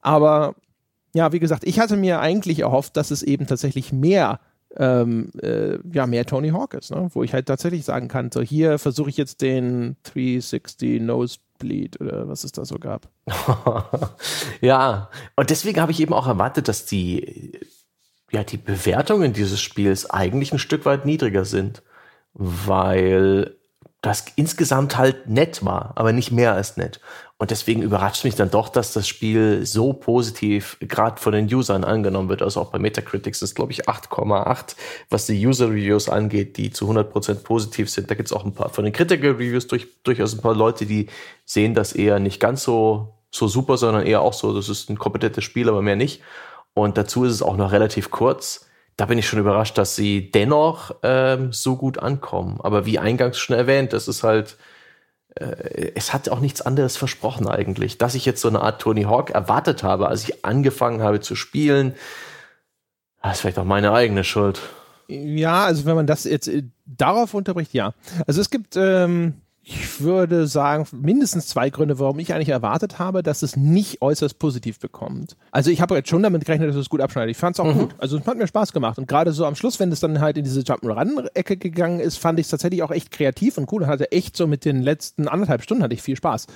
Aber 0.02 0.56
ja, 1.16 1.32
wie 1.32 1.40
gesagt, 1.40 1.64
ich 1.64 1.80
hatte 1.80 1.98
mir 1.98 2.20
eigentlich 2.20 2.60
erhofft, 2.60 2.98
dass 2.98 3.10
es 3.10 3.24
eben 3.24 3.48
tatsächlich 3.48 3.92
mehr 3.94 4.40
ähm, 4.78 5.32
äh, 5.42 5.78
ja, 5.92 6.08
mehr 6.08 6.26
Tony 6.26 6.50
Hawk 6.50 6.74
ist, 6.74 6.92
ne? 6.92 7.08
wo 7.14 7.24
ich 7.24 7.34
halt 7.34 7.46
tatsächlich 7.46 7.86
sagen 7.86 8.08
kann, 8.08 8.32
so 8.32 8.42
hier 8.42 8.80
versuche 8.80 9.10
ich 9.10 9.18
jetzt 9.18 9.42
den 9.42 9.98
360 10.04 11.02
Nose 11.02 11.38
Bleed 11.64 12.00
oder 12.02 12.28
was 12.28 12.44
es 12.44 12.52
da 12.52 12.66
so 12.66 12.78
gab. 12.78 13.10
ja, 14.62 15.10
und 15.36 15.50
deswegen 15.50 15.80
habe 15.80 15.92
ich 15.92 16.02
eben 16.02 16.14
auch 16.14 16.28
erwartet, 16.28 16.68
dass 16.68 16.86
die, 16.86 17.58
ja, 18.32 18.44
die 18.44 18.58
Bewertungen 18.58 19.32
dieses 19.32 19.62
Spiels 19.62 20.10
eigentlich 20.10 20.52
ein 20.52 20.60
Stück 20.60 20.86
weit 20.86 21.06
niedriger 21.06 21.46
sind, 21.46 21.82
weil 22.34 23.56
das 24.04 24.26
insgesamt 24.36 24.98
halt 24.98 25.30
nett 25.30 25.64
war, 25.64 25.94
aber 25.96 26.12
nicht 26.12 26.30
mehr 26.30 26.54
als 26.54 26.76
nett. 26.76 27.00
Und 27.38 27.52
deswegen 27.52 27.82
überrascht 27.82 28.26
mich 28.26 28.36
dann 28.36 28.52
doch, 28.52 28.68
dass 28.68 28.92
das 28.92 29.08
Spiel 29.08 29.66
so 29.66 29.94
positiv 29.94 30.76
gerade 30.82 31.22
von 31.22 31.32
den 31.32 31.52
Usern 31.52 31.86
angenommen 31.86 32.28
wird. 32.28 32.42
Also 32.42 32.60
auch 32.60 32.70
bei 32.70 32.80
Metacritics 32.80 33.42
ist, 33.42 33.56
glaube 33.56 33.72
ich, 33.72 33.88
8,8, 33.88 34.76
was 35.10 35.26
die 35.26 35.48
User-Reviews 35.48 36.10
angeht, 36.10 36.58
die 36.58 36.70
zu 36.70 36.90
100% 36.92 37.44
positiv 37.44 37.90
sind. 37.90 38.12
Da 38.12 38.16
gibt 38.16 38.28
es 38.28 38.34
auch 38.34 38.44
ein 38.44 38.54
paar 38.54 38.70
von 38.70 38.84
den 38.84 38.94
Critical-Reviews 38.94 39.68
durch, 39.68 39.88
durchaus 40.04 40.34
ein 40.34 40.42
paar 40.42 40.56
Leute, 40.56 40.86
die 40.86 41.08
sehen 41.46 41.74
das 41.74 41.94
eher 41.94 42.20
nicht 42.20 42.42
ganz 42.42 42.64
so, 42.64 43.14
so 43.32 43.48
super, 43.48 43.78
sondern 43.78 44.06
eher 44.06 44.22
auch 44.22 44.34
so, 44.34 44.54
das 44.54 44.68
ist 44.68 44.90
ein 44.90 45.00
kompetentes 45.00 45.46
Spiel, 45.46 45.70
aber 45.70 45.82
mehr 45.82 45.96
nicht. 45.96 46.22
Und 46.74 46.98
dazu 46.98 47.24
ist 47.24 47.32
es 47.32 47.42
auch 47.42 47.56
noch 47.56 47.72
relativ 47.72 48.12
kurz 48.12 48.66
da 48.98 49.06
bin 49.06 49.18
ich 49.18 49.28
schon 49.28 49.40
überrascht, 49.40 49.78
dass 49.78 49.96
sie 49.96 50.32
dennoch 50.32 50.96
ähm, 51.04 51.52
so 51.52 51.76
gut 51.76 51.98
ankommen. 52.00 52.60
Aber 52.62 52.86
wie 52.86 53.00
eingangs 53.00 53.38
schon 53.38 53.56
erwähnt, 53.56 53.94
das 53.94 54.08
ist 54.08 54.24
halt, 54.24 54.58
äh, 55.36 55.92
es 55.96 56.14
hat 56.14 56.30
auch 56.30 56.40
nichts 56.40 56.62
anderes 56.62 56.98
versprochen 56.98 57.48
eigentlich. 57.48 57.98
Dass 57.98 58.16
ich 58.16 58.26
jetzt 58.26 58.42
so 58.42 58.48
eine 58.48 58.62
Art 58.62 58.82
Tony 58.82 59.04
Hawk 59.04 59.32
erwartet 59.32 59.84
habe, 59.84 60.08
als 60.08 60.24
ich 60.24 60.46
angefangen 60.46 61.02
habe 61.02 61.22
zu 61.22 61.36
spielen, 61.36 61.96
das 63.22 63.34
ist 63.34 63.42
vielleicht 63.42 63.60
auch 63.60 63.66
meine 63.66 63.94
eigene 63.94 64.24
Schuld. 64.24 64.60
Ja, 65.08 65.66
also 65.66 65.86
wenn 65.86 65.96
man 65.96 66.08
das 66.08 66.24
jetzt 66.26 66.48
äh, 66.48 66.64
darauf 66.86 67.34
unterbricht, 67.34 67.74
ja. 67.74 67.94
Also 68.28 68.42
es 68.42 68.50
gibt 68.50 68.76
ähm, 68.76 69.42
ich 69.66 70.02
würde 70.02 70.46
sagen, 70.46 70.86
mindestens 70.92 71.48
zwei 71.48 71.70
Gründe, 71.70 71.98
warum 71.98 72.20
ich 72.20 72.34
eigentlich 72.34 72.50
erwartet 72.50 73.00
habe, 73.00 73.24
dass 73.24 73.44
es 73.44 73.56
nicht 73.56 74.02
äußerst 74.02 74.38
positiv 74.38 74.78
bekommt. 74.78 75.38
Also 75.52 75.72
ich 75.72 75.80
habe 75.80 75.96
jetzt 75.96 76.10
schon 76.10 76.22
damit 76.22 76.44
gerechnet, 76.44 76.70
dass 76.70 76.76
es 76.76 76.90
gut 76.90 77.00
abschneidet. 77.00 77.32
Ich 77.32 77.38
fand 77.38 77.56
es 77.56 77.62
auch 77.62 77.74
mhm. 77.74 77.80
gut. 77.80 77.96
Also 77.98 78.18
es 78.18 78.28
hat 78.28 78.38
mir 78.38 78.46
Spaß 78.46 78.74
gemacht. 78.74 78.98
Und 78.98 79.08
gerade 79.08 79.32
so 79.32 79.46
am 79.46 79.56
Schluss, 79.56 79.80
wenn 79.80 79.90
es 79.92 80.02
dann 80.02 80.20
halt 80.20 80.38
in 80.38 80.44
diese 80.44 80.62
Jump'n'Run-Ecke 80.62 81.56
gegangen 81.56 82.02
ist, 82.02 82.18
fand 82.18 82.40
ich 82.40 82.48
es 82.48 82.50
tatsächlich 82.50 82.84
auch 82.84 82.92
echt 82.92 83.12
kreativ 83.12 83.58
und 83.58 83.72
cool. 83.72 83.84
Und 83.84 83.88
hatte 83.88 84.12
echt 84.12 84.36
so 84.36 84.48
mit 84.48 84.66
den 84.66 84.82
letzten 84.82 85.30
anderthalb 85.30 85.64
Stunden 85.64 85.82
hatte 85.82 85.94
ich 85.94 86.02
viel 86.02 86.18
Spaß 86.18 86.48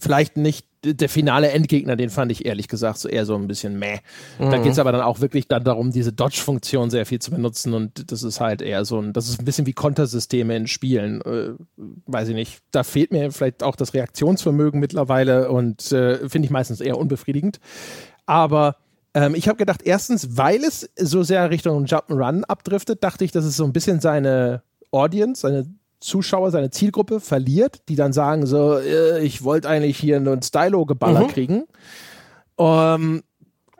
vielleicht 0.00 0.36
nicht 0.36 0.66
der 0.82 1.08
finale 1.08 1.50
Endgegner, 1.50 1.96
den 1.96 2.10
fand 2.10 2.32
ich 2.32 2.46
ehrlich 2.46 2.68
gesagt 2.68 2.98
so 2.98 3.08
eher 3.08 3.26
so 3.26 3.34
ein 3.34 3.46
bisschen 3.46 3.78
meh. 3.78 3.98
Mhm. 4.38 4.50
Da 4.50 4.58
geht 4.58 4.72
es 4.72 4.78
aber 4.78 4.92
dann 4.92 5.02
auch 5.02 5.20
wirklich 5.20 5.46
dann 5.46 5.62
darum, 5.62 5.92
diese 5.92 6.12
Dodge-Funktion 6.12 6.90
sehr 6.90 7.04
viel 7.04 7.18
zu 7.18 7.30
benutzen 7.30 7.74
und 7.74 8.10
das 8.10 8.22
ist 8.22 8.40
halt 8.40 8.62
eher 8.62 8.84
so 8.84 8.98
ein, 8.98 9.12
das 9.12 9.28
ist 9.28 9.40
ein 9.40 9.44
bisschen 9.44 9.66
wie 9.66 9.74
Kontersysteme 9.74 10.56
in 10.56 10.66
Spielen. 10.66 11.20
Äh, 11.22 11.50
weiß 12.06 12.28
ich 12.28 12.34
nicht. 12.34 12.60
Da 12.70 12.82
fehlt 12.82 13.12
mir 13.12 13.30
vielleicht 13.30 13.62
auch 13.62 13.76
das 13.76 13.92
Reaktionsvermögen 13.92 14.80
mittlerweile 14.80 15.50
und 15.50 15.92
äh, 15.92 16.28
finde 16.28 16.46
ich 16.46 16.50
meistens 16.50 16.80
eher 16.80 16.96
unbefriedigend. 16.96 17.60
Aber 18.24 18.76
ähm, 19.12 19.34
ich 19.34 19.48
habe 19.48 19.58
gedacht, 19.58 19.82
erstens, 19.84 20.36
weil 20.36 20.64
es 20.64 20.88
so 20.96 21.22
sehr 21.22 21.50
Richtung 21.50 21.84
Jump'n'Run 21.84 22.44
abdriftet, 22.44 23.04
dachte 23.04 23.24
ich, 23.24 23.32
dass 23.32 23.44
es 23.44 23.56
so 23.56 23.64
ein 23.64 23.72
bisschen 23.72 24.00
seine 24.00 24.62
Audience, 24.92 25.42
seine 25.42 25.66
Zuschauer, 26.00 26.50
seine 26.50 26.70
Zielgruppe 26.70 27.20
verliert, 27.20 27.82
die 27.88 27.96
dann 27.96 28.12
sagen 28.12 28.46
so, 28.46 28.78
äh, 28.78 29.22
ich 29.22 29.44
wollte 29.44 29.68
eigentlich 29.68 29.98
hier 29.98 30.16
einen 30.16 30.42
Stylo-Geballer 30.42 31.24
mhm. 31.24 31.28
kriegen. 31.28 31.64
Ähm, 32.58 33.22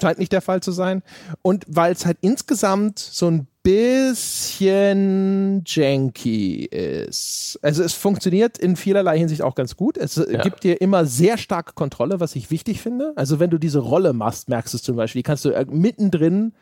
scheint 0.01 0.19
nicht 0.19 0.33
der 0.33 0.43
Fall 0.43 0.63
zu 0.63 0.73
sein. 0.73 1.03
Und 1.43 1.65
weil 1.69 1.93
es 1.93 2.07
halt 2.07 2.19
insgesamt 2.21 2.99
so 2.99 3.31
ein 3.31 3.47
bisschen 3.63 5.63
janky 5.67 6.65
ist. 6.65 7.59
Also 7.63 7.83
es 7.83 7.93
funktioniert 7.93 8.57
in 8.59 8.77
vielerlei 8.77 9.19
Hinsicht 9.19 9.43
auch 9.43 9.55
ganz 9.55 9.77
gut. 9.77 9.99
Es 9.99 10.17
ja. 10.17 10.41
gibt 10.41 10.65
dir 10.65 10.81
immer 10.81 11.05
sehr 11.05 11.37
starke 11.37 11.75
Kontrolle, 11.75 12.21
was 12.21 12.37
ich 12.37 12.51
wichtig 12.51 12.81
finde. 12.81 13.13
Also 13.17 13.39
wenn 13.39 13.51
du 13.51 13.59
diese 13.59 13.81
Rolle 13.81 14.15
machst, 14.15 14.49
merkst 14.49 14.73
du 14.73 14.79
es 14.79 14.83
zum 14.83 14.97
Beispiel, 14.97 15.21
die 15.21 15.25
kannst 15.25 15.45
du 15.45 15.51
mittendrin 15.71 16.55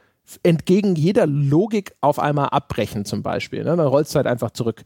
entgegen 0.42 0.94
jeder 0.94 1.26
Logik 1.26 1.94
auf 2.00 2.18
einmal 2.18 2.48
abbrechen 2.48 3.04
zum 3.04 3.22
Beispiel. 3.22 3.64
Ne? 3.64 3.76
Dann 3.76 3.86
rollst 3.86 4.14
du 4.14 4.16
halt 4.16 4.26
einfach 4.26 4.50
zurück. 4.50 4.82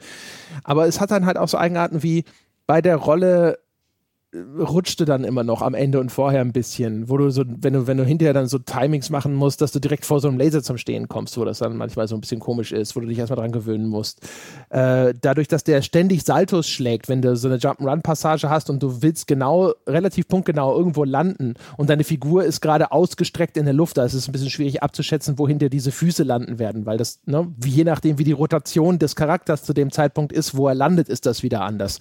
Aber 0.64 0.86
es 0.86 1.00
hat 1.00 1.10
dann 1.10 1.26
halt 1.26 1.38
auch 1.38 1.48
so 1.48 1.58
Eigenarten 1.58 2.02
wie 2.02 2.24
bei 2.66 2.80
der 2.80 2.96
Rolle 2.96 3.58
rutschte 4.34 5.04
dann 5.04 5.24
immer 5.24 5.44
noch 5.44 5.60
am 5.60 5.74
Ende 5.74 6.00
und 6.00 6.10
vorher 6.10 6.40
ein 6.40 6.52
bisschen, 6.52 7.10
wo 7.10 7.18
du 7.18 7.30
so, 7.30 7.44
wenn 7.46 7.74
du, 7.74 7.86
wenn 7.86 7.98
du 7.98 8.04
hinterher 8.04 8.32
dann 8.32 8.46
so 8.46 8.58
Timings 8.58 9.10
machen 9.10 9.34
musst, 9.34 9.60
dass 9.60 9.72
du 9.72 9.78
direkt 9.78 10.06
vor 10.06 10.20
so 10.20 10.28
einem 10.28 10.38
Laser 10.38 10.62
zum 10.62 10.78
Stehen 10.78 11.06
kommst, 11.08 11.36
wo 11.36 11.44
das 11.44 11.58
dann 11.58 11.76
manchmal 11.76 12.08
so 12.08 12.14
ein 12.14 12.22
bisschen 12.22 12.40
komisch 12.40 12.72
ist, 12.72 12.96
wo 12.96 13.00
du 13.00 13.06
dich 13.06 13.18
erstmal 13.18 13.38
dran 13.38 13.52
gewöhnen 13.52 13.86
musst. 13.88 14.26
Äh, 14.70 15.12
dadurch, 15.20 15.48
dass 15.48 15.64
der 15.64 15.82
ständig 15.82 16.24
Saltos 16.24 16.66
schlägt, 16.66 17.10
wenn 17.10 17.20
du 17.20 17.36
so 17.36 17.48
eine 17.48 17.58
Jump'n'Run-Passage 17.58 18.48
hast 18.48 18.70
und 18.70 18.82
du 18.82 19.02
willst 19.02 19.26
genau, 19.26 19.74
relativ 19.86 20.28
punktgenau 20.28 20.78
irgendwo 20.78 21.04
landen 21.04 21.54
und 21.76 21.90
deine 21.90 22.04
Figur 22.04 22.44
ist 22.44 22.62
gerade 22.62 22.90
ausgestreckt 22.90 23.58
in 23.58 23.66
der 23.66 23.74
Luft, 23.74 23.98
da 23.98 24.04
ist 24.04 24.14
es 24.14 24.28
ein 24.28 24.32
bisschen 24.32 24.50
schwierig 24.50 24.82
abzuschätzen, 24.82 25.38
wohin 25.38 25.58
dir 25.58 25.68
diese 25.68 25.92
Füße 25.92 26.22
landen 26.22 26.58
werden, 26.58 26.86
weil 26.86 26.96
das, 26.96 27.20
ne, 27.26 27.52
je 27.62 27.84
nachdem, 27.84 28.18
wie 28.18 28.24
die 28.24 28.32
Rotation 28.32 28.98
des 28.98 29.14
Charakters 29.14 29.62
zu 29.62 29.74
dem 29.74 29.92
Zeitpunkt 29.92 30.32
ist, 30.32 30.56
wo 30.56 30.68
er 30.68 30.74
landet, 30.74 31.10
ist 31.10 31.26
das 31.26 31.42
wieder 31.42 31.60
anders. 31.60 31.98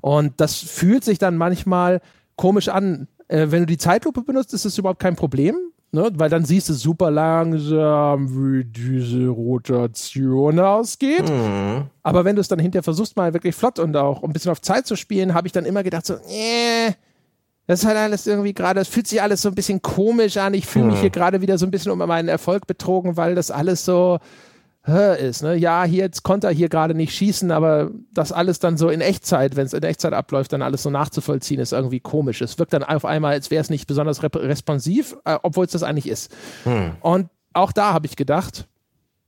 Und 0.00 0.40
das 0.40 0.56
fühlt 0.56 1.04
sich 1.04 1.18
dann 1.18 1.36
manchmal 1.36 2.00
komisch 2.36 2.68
an. 2.68 3.08
Äh, 3.28 3.46
wenn 3.50 3.60
du 3.60 3.66
die 3.66 3.78
Zeitlupe 3.78 4.22
benutzt, 4.22 4.54
ist 4.54 4.64
das 4.64 4.78
überhaupt 4.78 5.00
kein 5.00 5.16
Problem. 5.16 5.56
Ne, 5.92 6.08
weil 6.14 6.30
dann 6.30 6.44
siehst 6.44 6.68
du 6.68 6.74
super 6.74 7.10
langsam, 7.10 8.28
wie 8.30 8.64
diese 8.64 9.26
Rotation 9.26 10.60
ausgeht. 10.60 11.28
Mhm. 11.28 11.86
Aber 12.04 12.24
wenn 12.24 12.36
du 12.36 12.40
es 12.40 12.46
dann 12.46 12.60
hinterher 12.60 12.84
versuchst, 12.84 13.16
mal 13.16 13.34
wirklich 13.34 13.56
flott 13.56 13.80
und 13.80 13.96
auch 13.96 14.22
ein 14.22 14.32
bisschen 14.32 14.52
auf 14.52 14.60
Zeit 14.60 14.86
zu 14.86 14.94
spielen, 14.94 15.34
habe 15.34 15.48
ich 15.48 15.52
dann 15.52 15.64
immer 15.64 15.82
gedacht, 15.82 16.06
so, 16.06 16.14
äh, 16.14 16.92
das 17.66 17.80
ist 17.80 17.86
halt 17.86 17.96
alles 17.96 18.24
irgendwie 18.28 18.54
gerade, 18.54 18.78
es 18.78 18.86
fühlt 18.86 19.08
sich 19.08 19.20
alles 19.20 19.42
so 19.42 19.48
ein 19.48 19.56
bisschen 19.56 19.82
komisch 19.82 20.36
an. 20.36 20.54
Ich 20.54 20.66
fühle 20.66 20.84
mich 20.84 20.96
mhm. 20.96 21.00
hier 21.00 21.10
gerade 21.10 21.40
wieder 21.40 21.58
so 21.58 21.66
ein 21.66 21.72
bisschen 21.72 21.90
um 21.90 21.98
meinen 21.98 22.28
Erfolg 22.28 22.68
betrogen, 22.68 23.16
weil 23.16 23.34
das 23.34 23.50
alles 23.50 23.84
so, 23.84 24.20
ist. 24.86 25.42
Ne? 25.42 25.56
Ja, 25.56 25.84
hier 25.84 26.04
jetzt 26.04 26.22
konnte 26.22 26.46
er 26.46 26.52
hier 26.52 26.68
gerade 26.68 26.94
nicht 26.94 27.14
schießen, 27.14 27.50
aber 27.50 27.90
das 28.12 28.32
alles 28.32 28.58
dann 28.58 28.76
so 28.76 28.88
in 28.88 29.00
Echtzeit, 29.00 29.56
wenn 29.56 29.66
es 29.66 29.74
in 29.74 29.82
Echtzeit 29.82 30.12
abläuft, 30.12 30.52
dann 30.52 30.62
alles 30.62 30.82
so 30.82 30.90
nachzuvollziehen, 30.90 31.60
ist 31.60 31.72
irgendwie 31.72 32.00
komisch. 32.00 32.40
Es 32.40 32.58
wirkt 32.58 32.72
dann 32.72 32.82
auf 32.82 33.04
einmal, 33.04 33.32
als 33.32 33.50
wäre 33.50 33.60
es 33.60 33.70
nicht 33.70 33.86
besonders 33.86 34.22
responsiv, 34.22 35.16
äh, 35.24 35.38
obwohl 35.42 35.66
es 35.66 35.72
das 35.72 35.82
eigentlich 35.82 36.08
ist. 36.08 36.34
Hm. 36.64 36.92
Und 37.00 37.28
auch 37.52 37.72
da 37.72 37.92
habe 37.92 38.06
ich 38.06 38.16
gedacht, 38.16 38.66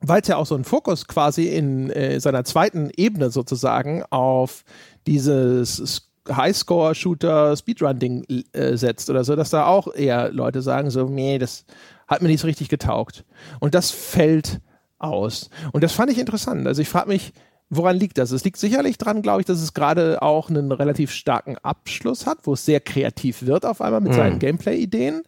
weil 0.00 0.22
es 0.22 0.28
ja 0.28 0.36
auch 0.36 0.46
so 0.46 0.54
einen 0.54 0.64
Fokus 0.64 1.06
quasi 1.06 1.48
in 1.48 1.90
äh, 1.90 2.18
seiner 2.18 2.44
zweiten 2.44 2.90
Ebene 2.96 3.30
sozusagen 3.30 4.04
auf 4.10 4.64
dieses 5.06 6.08
Highscore-Shooter 6.28 7.56
Speedrun-Ding 7.56 8.24
äh, 8.52 8.76
setzt 8.76 9.10
oder 9.10 9.24
so, 9.24 9.36
dass 9.36 9.50
da 9.50 9.66
auch 9.66 9.92
eher 9.94 10.30
Leute 10.32 10.62
sagen 10.62 10.90
so, 10.90 11.04
nee, 11.08 11.38
das 11.38 11.64
hat 12.08 12.22
mir 12.22 12.28
nicht 12.28 12.40
so 12.40 12.46
richtig 12.46 12.68
getaugt. 12.68 13.24
Und 13.60 13.74
das 13.74 13.90
fällt 13.90 14.60
aus. 15.02 15.50
Und 15.72 15.84
das 15.84 15.92
fand 15.92 16.10
ich 16.10 16.18
interessant. 16.18 16.66
Also 16.66 16.82
ich 16.82 16.88
frage 16.88 17.08
mich, 17.08 17.32
woran 17.70 17.96
liegt 17.96 18.18
das? 18.18 18.30
Es 18.30 18.44
liegt 18.44 18.58
sicherlich 18.58 18.98
daran, 18.98 19.22
glaube 19.22 19.40
ich, 19.40 19.46
dass 19.46 19.60
es 19.60 19.74
gerade 19.74 20.22
auch 20.22 20.50
einen 20.50 20.72
relativ 20.72 21.10
starken 21.10 21.56
Abschluss 21.58 22.26
hat, 22.26 22.38
wo 22.44 22.52
es 22.52 22.64
sehr 22.64 22.80
kreativ 22.80 23.42
wird 23.46 23.64
auf 23.64 23.80
einmal 23.80 24.00
mit 24.00 24.12
mhm. 24.12 24.16
seinen 24.16 24.38
Gameplay-Ideen. 24.38 25.22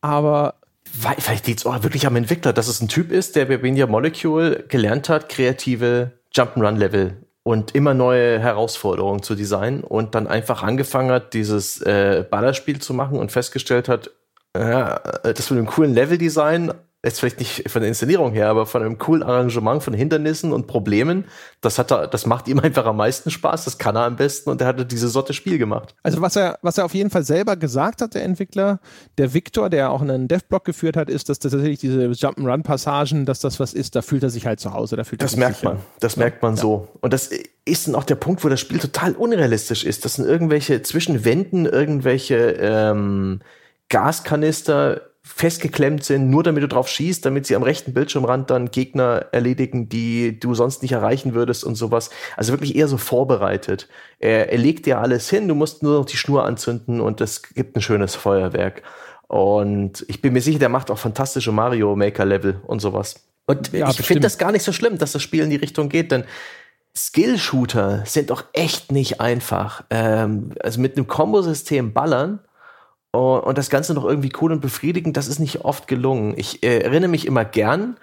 Aber 0.00 0.54
Vielleicht 1.18 1.46
liegt 1.46 1.60
es 1.60 1.66
auch 1.66 1.82
wirklich 1.82 2.06
am 2.06 2.16
Entwickler, 2.16 2.52
dass 2.52 2.68
es 2.68 2.80
ein 2.80 2.88
Typ 2.88 3.10
ist, 3.10 3.36
der 3.36 3.46
bei 3.46 3.58
Media 3.58 3.86
Molecule 3.86 4.64
gelernt 4.68 5.08
hat, 5.08 5.28
kreative 5.28 6.12
Jump'n'Run-Level 6.34 7.16
und 7.42 7.74
immer 7.74 7.92
neue 7.92 8.38
Herausforderungen 8.38 9.22
zu 9.22 9.34
designen 9.34 9.82
und 9.82 10.14
dann 10.14 10.26
einfach 10.26 10.62
angefangen 10.62 11.10
hat, 11.10 11.34
dieses 11.34 11.80
äh, 11.82 12.24
Ballerspiel 12.28 12.80
zu 12.80 12.94
machen 12.94 13.18
und 13.18 13.30
festgestellt 13.30 13.88
hat, 13.88 14.10
ja, 14.56 14.98
das 15.22 15.50
mit 15.50 15.58
einem 15.58 15.66
coolen 15.66 15.92
Level-Design 15.92 16.72
jetzt 17.06 17.20
vielleicht 17.20 17.38
nicht 17.38 17.70
von 17.70 17.80
der 17.80 17.88
Inszenierung 17.88 18.32
her, 18.32 18.48
aber 18.48 18.66
von 18.66 18.82
einem 18.82 18.98
coolen 18.98 19.22
Arrangement 19.22 19.82
von 19.82 19.94
Hindernissen 19.94 20.52
und 20.52 20.66
Problemen, 20.66 21.24
das 21.60 21.78
hat 21.78 21.90
er, 21.90 22.06
das 22.08 22.26
macht 22.26 22.48
ihm 22.48 22.60
einfach 22.60 22.84
am 22.84 22.96
meisten 22.96 23.30
Spaß, 23.30 23.64
das 23.64 23.78
kann 23.78 23.96
er 23.96 24.02
am 24.02 24.16
besten 24.16 24.50
und 24.50 24.60
er 24.60 24.66
hatte 24.66 24.84
diese 24.84 25.08
Sorte 25.08 25.32
Spiel 25.32 25.58
gemacht. 25.58 25.94
Also 26.02 26.20
was 26.20 26.36
er, 26.36 26.58
was 26.62 26.78
er 26.78 26.84
auf 26.84 26.94
jeden 26.94 27.10
Fall 27.10 27.22
selber 27.22 27.56
gesagt 27.56 28.02
hat, 28.02 28.14
der 28.14 28.24
Entwickler, 28.24 28.80
der 29.18 29.32
Victor, 29.32 29.70
der 29.70 29.90
auch 29.90 30.02
einen 30.02 30.28
Dev-Blog 30.28 30.64
geführt 30.64 30.96
hat, 30.96 31.08
ist, 31.08 31.28
dass 31.28 31.38
tatsächlich 31.38 31.78
diese 31.78 32.06
Jump'n'Run-Passagen, 32.06 33.24
dass 33.24 33.40
das 33.40 33.60
was 33.60 33.72
ist, 33.72 33.96
da 33.96 34.02
fühlt 34.02 34.22
er 34.22 34.30
sich 34.30 34.46
halt 34.46 34.60
zu 34.60 34.72
Hause, 34.72 34.96
da 34.96 35.04
fühlt 35.04 35.22
Das 35.22 35.34
er 35.34 35.38
merkt 35.38 35.56
sicher. 35.56 35.74
man, 35.74 35.82
das 36.00 36.16
ja. 36.16 36.20
merkt 36.20 36.42
man 36.42 36.56
ja. 36.56 36.60
so. 36.60 36.88
Und 37.00 37.12
das 37.12 37.30
ist 37.64 37.86
dann 37.86 37.94
auch 37.94 38.04
der 38.04 38.14
Punkt, 38.16 38.44
wo 38.44 38.48
das 38.48 38.60
Spiel 38.60 38.78
total 38.78 39.12
unrealistisch 39.14 39.84
ist. 39.84 40.04
Das 40.04 40.14
sind 40.14 40.26
irgendwelche 40.26 40.82
zwischen 40.82 41.24
Wänden, 41.24 41.66
irgendwelche 41.66 42.36
ähm, 42.60 43.40
Gaskanister, 43.88 45.05
festgeklemmt 45.26 46.04
sind, 46.04 46.30
nur 46.30 46.44
damit 46.44 46.62
du 46.62 46.68
drauf 46.68 46.88
schießt, 46.88 47.26
damit 47.26 47.46
sie 47.46 47.56
am 47.56 47.64
rechten 47.64 47.92
Bildschirmrand 47.92 48.48
dann 48.48 48.70
Gegner 48.70 49.26
erledigen, 49.32 49.88
die 49.88 50.38
du 50.38 50.54
sonst 50.54 50.82
nicht 50.82 50.92
erreichen 50.92 51.34
würdest 51.34 51.64
und 51.64 51.74
sowas. 51.74 52.10
Also 52.36 52.52
wirklich 52.52 52.76
eher 52.76 52.86
so 52.86 52.96
vorbereitet. 52.96 53.88
Er, 54.20 54.52
er 54.52 54.58
legt 54.58 54.86
dir 54.86 55.00
alles 55.00 55.28
hin, 55.28 55.48
du 55.48 55.56
musst 55.56 55.82
nur 55.82 55.98
noch 55.98 56.04
die 56.04 56.16
Schnur 56.16 56.44
anzünden 56.44 57.00
und 57.00 57.20
es 57.20 57.42
gibt 57.42 57.76
ein 57.76 57.82
schönes 57.82 58.14
Feuerwerk. 58.14 58.82
Und 59.26 60.04
ich 60.08 60.22
bin 60.22 60.32
mir 60.32 60.40
sicher, 60.40 60.60
der 60.60 60.68
macht 60.68 60.92
auch 60.92 60.98
fantastische 60.98 61.50
Mario 61.50 61.96
Maker 61.96 62.24
Level 62.24 62.60
und 62.64 62.80
sowas. 62.80 63.26
Und 63.46 63.72
ja, 63.72 63.90
ich 63.90 64.00
finde 64.02 64.20
das 64.20 64.38
gar 64.38 64.52
nicht 64.52 64.62
so 64.62 64.72
schlimm, 64.72 64.96
dass 64.96 65.12
das 65.12 65.22
Spiel 65.22 65.42
in 65.42 65.50
die 65.50 65.56
Richtung 65.56 65.88
geht, 65.88 66.12
denn 66.12 66.24
Skill-Shooter 66.96 68.04
sind 68.06 68.30
doch 68.30 68.44
echt 68.52 68.92
nicht 68.92 69.20
einfach. 69.20 69.84
Ähm, 69.90 70.52
also 70.60 70.80
mit 70.80 70.96
einem 70.96 71.08
Kombosystem 71.08 71.92
ballern 71.92 72.40
und 73.16 73.58
das 73.58 73.70
Ganze 73.70 73.94
noch 73.94 74.04
irgendwie 74.04 74.32
cool 74.40 74.52
und 74.52 74.60
befriedigend, 74.60 75.16
das 75.16 75.28
ist 75.28 75.38
nicht 75.38 75.64
oft 75.64 75.88
gelungen. 75.88 76.34
Ich 76.36 76.62
äh, 76.62 76.78
erinnere 76.78 77.10
mich 77.10 77.26
immer 77.26 77.44
gern 77.44 77.96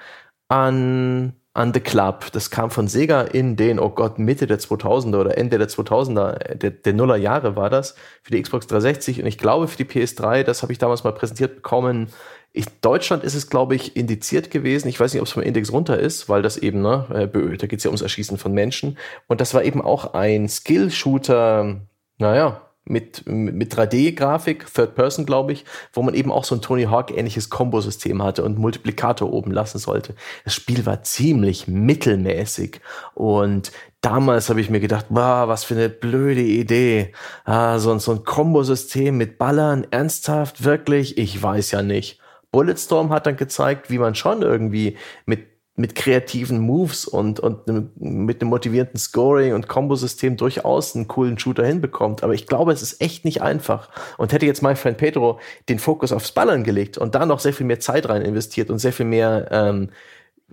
an, 0.48 1.34
an 1.54 1.74
The 1.74 1.80
Club. 1.80 2.32
Das 2.32 2.50
kam 2.50 2.72
von 2.72 2.88
Sega 2.88 3.22
in 3.22 3.56
den, 3.56 3.80
oh 3.80 3.90
Gott, 3.90 4.20
Mitte 4.20 4.48
der 4.48 4.60
2000er 4.60 5.20
oder 5.20 5.38
Ende 5.38 5.58
der 5.58 5.70
2000er, 5.70 6.56
der, 6.56 6.72
der 6.72 6.94
Nuller 6.94 7.18
Jahre 7.18 7.56
war 7.56 7.70
das, 7.70 7.96
für 8.22 8.32
die 8.32 8.42
Xbox 8.42 8.68
360 8.68 9.22
und 9.22 9.26
ich 9.26 9.38
glaube 9.38 9.68
für 9.68 9.78
die 9.78 9.86
PS3, 9.86 10.44
das 10.44 10.62
habe 10.62 10.72
ich 10.72 10.80
damals 10.80 11.04
mal 11.04 11.14
präsentiert 11.14 11.56
bekommen. 11.56 12.10
In 12.52 12.66
Deutschland 12.82 13.24
ist 13.24 13.34
es, 13.34 13.50
glaube 13.50 13.74
ich, 13.76 13.96
indiziert 13.96 14.52
gewesen. 14.52 14.88
Ich 14.88 15.00
weiß 15.00 15.14
nicht, 15.14 15.22
ob 15.22 15.28
es 15.28 15.34
vom 15.34 15.42
Index 15.42 15.72
runter 15.72 16.00
ist, 16.00 16.30
weil 16.30 16.44
das 16.44 16.58
eben, 16.58 16.82
ne, 16.82 17.08
äh, 17.10 17.58
da 17.58 17.68
geht 17.68 17.80
es 17.80 17.84
ja 17.84 17.90
ums 17.90 18.04
Erschießen 18.04 18.38
von 18.38 18.54
Menschen. 18.54 18.98
Und 19.28 19.42
das 19.42 19.56
war 19.56 19.64
eben 19.64 19.82
auch 19.82 20.14
ein 20.14 20.48
Skill-Shooter, 20.48 21.82
naja, 22.20 22.62
mit, 22.86 23.26
mit 23.26 23.74
3D-Grafik, 23.74 24.66
Third 24.74 24.96
Person, 24.96 25.26
glaube 25.26 25.54
ich, 25.54 25.66
wo 25.94 26.02
man 26.02 26.14
eben 26.14 26.32
auch 26.32 26.44
so 26.44 26.56
ein 26.56 26.62
Tony 26.62 26.84
Hawk-ähnliches 26.84 27.50
Kombosystem 27.50 28.22
hatte 28.22 28.44
und 28.44 28.58
Multiplikator 28.58 29.32
oben 29.32 29.52
lassen 29.52 29.78
sollte. 29.78 30.16
Das 30.44 30.54
Spiel 30.54 30.86
war 30.86 31.04
ziemlich 31.04 31.68
mittelmäßig 31.68 32.82
und 33.14 33.72
damals 34.02 34.50
habe 34.50 34.60
ich 34.60 34.70
mir 34.70 34.82
gedacht, 34.82 35.06
wow, 35.10 35.48
was 35.48 35.64
für 35.64 35.76
eine 35.76 35.90
blöde 35.90 36.42
Idee. 36.42 37.14
Ah, 37.46 37.80
so, 37.80 37.98
so 38.00 38.12
ein 38.12 38.24
Kombosystem 38.24 39.18
mit 39.18 39.38
Ballern, 39.38 39.88
ernsthaft, 39.92 40.64
wirklich? 40.64 41.18
Ich 41.18 41.42
weiß 41.42 41.72
ja 41.72 41.82
nicht. 41.82 42.20
Bulletstorm 42.52 43.10
hat 43.10 43.26
dann 43.26 43.38
gezeigt, 43.38 43.90
wie 43.90 43.98
man 43.98 44.14
schon 44.14 44.42
irgendwie 44.42 44.98
mit 45.26 45.53
mit 45.76 45.96
kreativen 45.96 46.60
Moves 46.60 47.06
und, 47.06 47.40
und 47.40 47.68
mit 47.98 48.42
einem 48.42 48.50
motivierenden 48.50 48.98
Scoring 48.98 49.54
und 49.54 49.68
Kombosystem 49.68 50.38
durchaus 50.38 50.96
einen 50.96 51.08
coolen 51.08 51.40
Shooter 51.40 51.66
hinbekommt. 51.66 52.24
Aber 52.24 52.34
ich 52.34 52.46
glaube, 52.46 52.72
es 52.72 52.84
ist 52.84 53.02
echt 53.02 53.26
nicht 53.26 53.42
einfach. 53.42 53.90
Und 54.18 54.34
hätte 54.34 54.46
jetzt 54.46 54.62
mein 54.62 54.76
Freund 54.76 54.98
Pedro 54.98 55.40
den 55.70 55.80
Fokus 55.80 56.12
aufs 56.12 56.32
Ballern 56.32 56.64
gelegt 56.64 56.98
und 57.00 57.16
da 57.16 57.26
noch 57.26 57.40
sehr 57.40 57.54
viel 57.54 57.66
mehr 57.66 57.80
Zeit 57.80 58.08
rein 58.08 58.22
investiert 58.22 58.70
und 58.70 58.78
sehr 58.78 58.94
viel 58.94 59.08
mehr 59.08 59.48
ähm, 59.52 59.90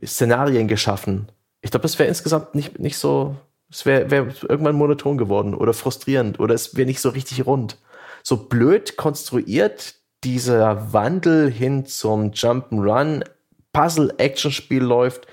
Szenarien 0.03 0.69
geschaffen, 0.69 1.29
ich 1.63 1.71
glaube, 1.71 1.83
das 1.83 1.99
wäre 1.99 2.09
insgesamt 2.09 2.55
nicht, 2.55 2.79
nicht 2.79 2.97
so, 2.97 3.37
es 3.71 3.85
wäre 3.85 4.11
wär 4.11 4.29
irgendwann 4.49 4.77
monoton 4.77 5.19
geworden 5.19 5.55
oder 5.55 5.75
frustrierend 5.75 6.41
oder 6.41 6.55
es 6.55 6.77
wäre 6.77 6.87
nicht 6.87 7.01
so 7.01 7.11
richtig 7.11 7.47
rund. 7.47 7.79
So 8.23 8.49
blöd 8.49 8.97
konstruiert 8.97 9.95
dieser 10.25 10.93
Wandel 10.93 11.51
hin 11.51 11.87
zum 11.87 12.31
Jump'n'Run 12.33 13.25
Puzzle-Action-Spiel 13.73 14.83
läuft, 14.83 15.27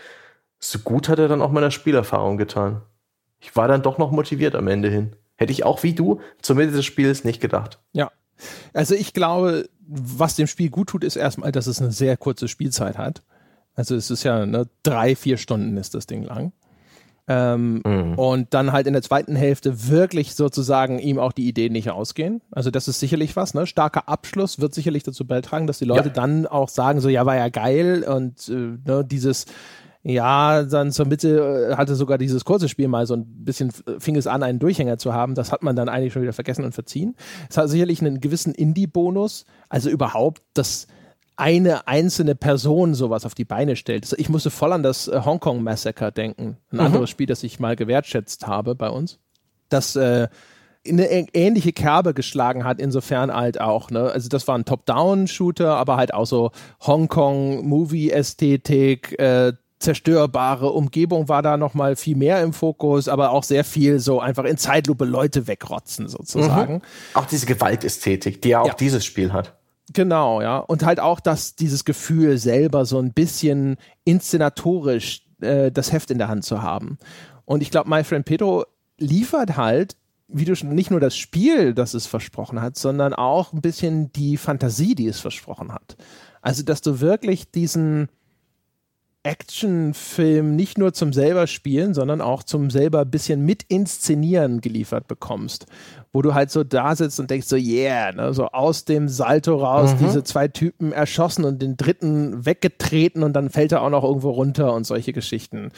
so 0.60 0.80
gut 0.80 1.10
hat 1.10 1.20
er 1.20 1.28
dann 1.28 1.42
auch 1.42 1.52
meiner 1.52 1.72
Spielerfahrung 1.72 2.38
getan. 2.38 2.82
Ich 3.40 3.56
war 3.56 3.68
dann 3.68 3.84
doch 3.84 3.98
noch 3.98 4.12
motiviert 4.12 4.56
am 4.56 4.68
Ende 4.68 4.90
hin. 4.90 5.16
Hätte 5.36 5.52
ich 5.52 5.64
auch 5.64 5.84
wie 5.84 5.94
du 5.94 6.20
zur 6.42 6.56
Mitte 6.56 6.72
des 6.72 6.86
Spiels 6.86 7.24
nicht 7.24 7.40
gedacht. 7.40 7.80
Ja. 7.94 8.12
Also 8.74 8.96
ich 8.96 9.14
glaube, 9.14 9.70
was 9.88 10.36
dem 10.36 10.48
Spiel 10.48 10.70
gut 10.70 10.90
tut, 10.90 11.04
ist 11.04 11.16
erstmal, 11.16 11.52
dass 11.52 11.68
es 11.68 11.82
eine 11.82 11.92
sehr 11.92 12.18
kurze 12.18 12.48
Spielzeit 12.48 12.98
hat. 12.98 13.24
Also 13.76 13.96
es 13.96 14.10
ist 14.10 14.24
ja 14.24 14.46
ne, 14.46 14.68
drei, 14.84 15.16
vier 15.16 15.38
Stunden 15.38 15.78
ist 15.78 15.94
das 15.94 16.08
Ding 16.08 16.24
lang. 16.24 16.52
Ähm, 17.28 17.82
mhm. 17.86 18.14
Und 18.16 18.54
dann 18.54 18.72
halt 18.72 18.88
in 18.88 18.94
der 18.94 19.02
zweiten 19.02 19.36
Hälfte 19.36 19.90
wirklich 19.90 20.36
sozusagen 20.36 20.98
ihm 21.00 21.20
auch 21.20 21.34
die 21.34 21.48
Ideen 21.48 21.74
nicht 21.74 21.90
ausgehen. 21.90 22.42
Also 22.52 22.72
das 22.72 22.88
ist 22.88 23.00
sicherlich 23.00 23.36
was, 23.36 23.54
ne? 23.54 23.68
Starker 23.68 24.08
Abschluss 24.08 24.60
wird 24.60 24.74
sicherlich 24.74 25.04
dazu 25.04 25.28
beitragen, 25.28 25.68
dass 25.68 25.80
die 25.80 25.86
Leute 25.86 26.08
ja. 26.10 26.14
dann 26.14 26.48
auch 26.48 26.70
sagen, 26.70 27.02
so 27.02 27.10
ja, 27.10 27.26
war 27.26 27.36
ja 27.36 27.50
geil 27.50 28.04
und 28.04 28.48
äh, 28.48 28.78
ne, 28.86 29.06
dieses 29.06 29.46
ja, 30.10 30.64
dann 30.64 30.94
zur 30.94 31.06
Mitte 31.06 31.70
äh, 31.72 31.76
hatte 31.76 31.96
sogar 31.96 32.18
dieses 32.18 32.46
kurze 32.46 32.70
Spiel 32.70 32.88
mal 32.88 33.06
so 33.06 33.16
ein 33.16 33.26
bisschen, 33.44 33.74
fing 34.00 34.16
es 34.16 34.26
an, 34.26 34.42
einen 34.42 34.58
Durchhänger 34.58 34.98
zu 34.98 35.14
haben. 35.14 35.36
Das 35.36 35.52
hat 35.52 35.64
man 35.64 35.76
dann 35.76 35.90
eigentlich 35.90 36.14
schon 36.14 36.22
wieder 36.22 36.32
vergessen 36.32 36.64
und 36.64 36.74
verziehen. 36.74 37.16
Es 37.50 37.58
hat 37.58 37.68
sicherlich 37.70 38.00
einen 38.00 38.22
gewissen 38.22 38.54
Indie-Bonus. 38.54 39.46
Also 39.68 39.90
überhaupt 39.90 40.44
das, 40.54 40.88
eine 41.38 41.88
einzelne 41.88 42.36
Person 42.36 42.96
sowas 42.96 43.26
auf 43.26 43.36
die 43.36 43.46
Beine 43.46 43.76
stellt. 43.76 44.12
Ich 44.18 44.30
musste 44.30 44.50
voll 44.50 44.74
an 44.74 44.82
das 44.84 45.08
äh, 45.08 45.22
Hongkong 45.24 45.64
Massacre 45.64 46.12
denken, 46.12 46.58
ein 46.72 46.78
mhm. 46.78 46.82
anderes 46.82 47.10
Spiel, 47.10 47.28
das 47.28 47.44
ich 47.44 47.60
mal 47.60 47.76
gewertschätzt 47.76 48.48
habe 48.48 48.76
bei 48.76 48.90
uns, 48.90 49.20
das 49.70 49.96
äh, 49.96 50.28
eine 50.88 51.28
ähnliche 51.34 51.74
Kerbe 51.74 52.14
geschlagen 52.14 52.64
hat, 52.64 52.80
insofern 52.80 53.34
halt 53.34 53.60
auch, 53.60 53.90
ne? 53.92 54.12
Also 54.12 54.30
das 54.30 54.48
war 54.48 54.56
ein 54.58 54.64
Top-Down-Shooter, 54.66 55.76
aber 55.76 55.98
halt 55.98 56.14
auch 56.14 56.26
so 56.26 56.52
Hongkong-Movie-Ästhetik, 56.86 59.20
äh, 59.20 59.54
zerstörbare 59.80 60.72
Umgebung 60.72 61.30
war 61.30 61.44
da 61.44 61.58
nochmal 61.58 61.96
viel 61.96 62.16
mehr 62.16 62.42
im 62.42 62.54
Fokus, 62.54 63.08
aber 63.08 63.32
auch 63.32 63.44
sehr 63.44 63.64
viel 63.64 64.00
so 64.00 64.20
einfach 64.20 64.46
in 64.46 64.58
Zeitlupe 64.58 65.06
Leute 65.06 65.48
wegrotzen 65.48 66.08
sozusagen. 66.08 66.76
Mhm. 66.76 66.82
Auch 67.14 67.26
diese 67.26 67.46
Gewaltästhetik, 67.46 68.42
die 68.42 68.50
ja 68.50 68.62
auch 68.62 68.68
ja. 68.68 68.74
dieses 68.74 69.06
Spiel 69.06 69.34
hat. 69.34 69.54
Genau, 69.94 70.42
ja. 70.42 70.58
Und 70.60 70.84
halt 70.84 71.00
auch, 71.00 71.20
dass 71.20 71.56
dieses 71.56 71.86
Gefühl 71.86 72.38
selber 72.38 72.86
so 72.86 73.00
ein 73.00 73.14
bisschen 73.14 73.78
inszenatorisch 74.04 75.24
äh, 75.42 75.72
das 75.72 75.92
Heft 75.92 76.12
in 76.12 76.18
der 76.18 76.28
Hand 76.28 76.44
zu 76.44 76.62
haben. 76.62 76.98
Und 77.46 77.62
ich 77.62 77.72
glaube, 77.72 77.90
My 77.90 78.04
Friend 78.04 78.26
Pedro 78.26 78.66
liefert 78.98 79.56
halt 79.56 79.96
wie 80.28 80.46
du 80.46 80.56
schon, 80.56 80.70
nicht 80.70 80.92
nur 80.92 81.00
das 81.00 81.18
Spiel, 81.18 81.74
das 81.74 81.94
es 81.94 82.06
versprochen 82.06 82.62
hat, 82.62 82.78
sondern 82.78 83.14
auch 83.14 83.54
ein 83.54 83.62
bisschen 83.62 84.12
die 84.12 84.38
Fantasie, 84.38 84.94
die 84.94 85.08
es 85.08 85.20
versprochen 85.20 85.72
hat. 85.74 85.96
Also, 86.42 86.64
dass 86.64 86.82
du 86.82 87.00
wirklich 87.00 87.52
diesen 87.52 88.10
Actionfilm 89.28 90.56
nicht 90.56 90.78
nur 90.78 90.94
zum 90.94 91.12
selber 91.12 91.48
spielen, 91.48 91.94
sondern 91.94 92.22
auch 92.22 92.44
zum 92.44 92.70
selber 92.70 93.04
bisschen 93.04 93.44
mit 93.44 93.64
inszenieren 93.64 94.62
geliefert 94.62 95.10
bekommst, 95.10 95.66
wo 96.14 96.22
du 96.22 96.34
halt 96.34 96.50
so 96.50 96.64
da 96.64 96.96
sitzt 96.96 97.20
und 97.20 97.30
denkst 97.30 97.48
so, 97.48 97.58
yeah, 97.58 98.14
ne, 98.14 98.34
so 98.34 98.46
aus 98.46 98.86
dem 98.86 99.10
Salto 99.10 99.58
raus, 99.58 99.94
mhm. 99.94 100.06
diese 100.06 100.24
zwei 100.24 100.48
Typen 100.48 100.94
erschossen 100.94 101.44
und 101.44 101.62
den 101.62 101.76
dritten 101.76 102.46
weggetreten 102.46 103.22
und 103.22 103.34
dann 103.34 103.50
fällt 103.50 103.74
er 103.74 103.82
auch 103.82 103.90
noch 103.90 104.06
irgendwo 104.06 104.30
runter 104.30 104.74
und 104.74 104.86
solche 104.86 105.12
Geschichten. 105.12 105.72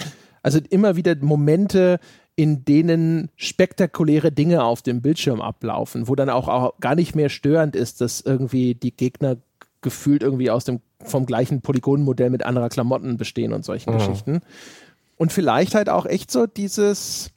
Also 0.43 0.59
immer 0.69 0.95
wieder 0.95 1.15
Momente, 1.19 1.99
in 2.35 2.63
denen 2.63 3.29
spektakuläre 3.35 4.31
Dinge 4.31 4.63
auf 4.63 4.83
dem 4.83 5.01
Bildschirm 5.01 5.41
ablaufen, 5.41 6.07
wo 6.07 6.15
dann 6.15 6.29
auch, 6.29 6.47
auch 6.47 6.79
gar 6.79 6.95
nicht 6.95 7.15
mehr 7.15 7.29
störend 7.29 7.75
ist, 7.75 7.99
dass 7.99 8.21
irgendwie 8.21 8.75
die 8.75 8.95
Gegner 8.95 9.37
gefühlt 9.81 10.23
irgendwie 10.23 10.51
aus 10.51 10.65
dem 10.65 10.81
vom 11.01 11.25
gleichen 11.25 11.61
Polygonenmodell 11.61 12.29
mit 12.29 12.43
anderer 12.43 12.69
Klamotten 12.69 13.17
bestehen 13.17 13.53
und 13.53 13.63
solchen 13.63 13.93
mhm. 13.93 13.97
Geschichten. 13.97 14.41
Und 15.17 15.31
vielleicht 15.31 15.75
halt 15.75 15.89
auch 15.89 16.05
echt 16.05 16.31
so 16.31 16.47
dieses 16.47 17.31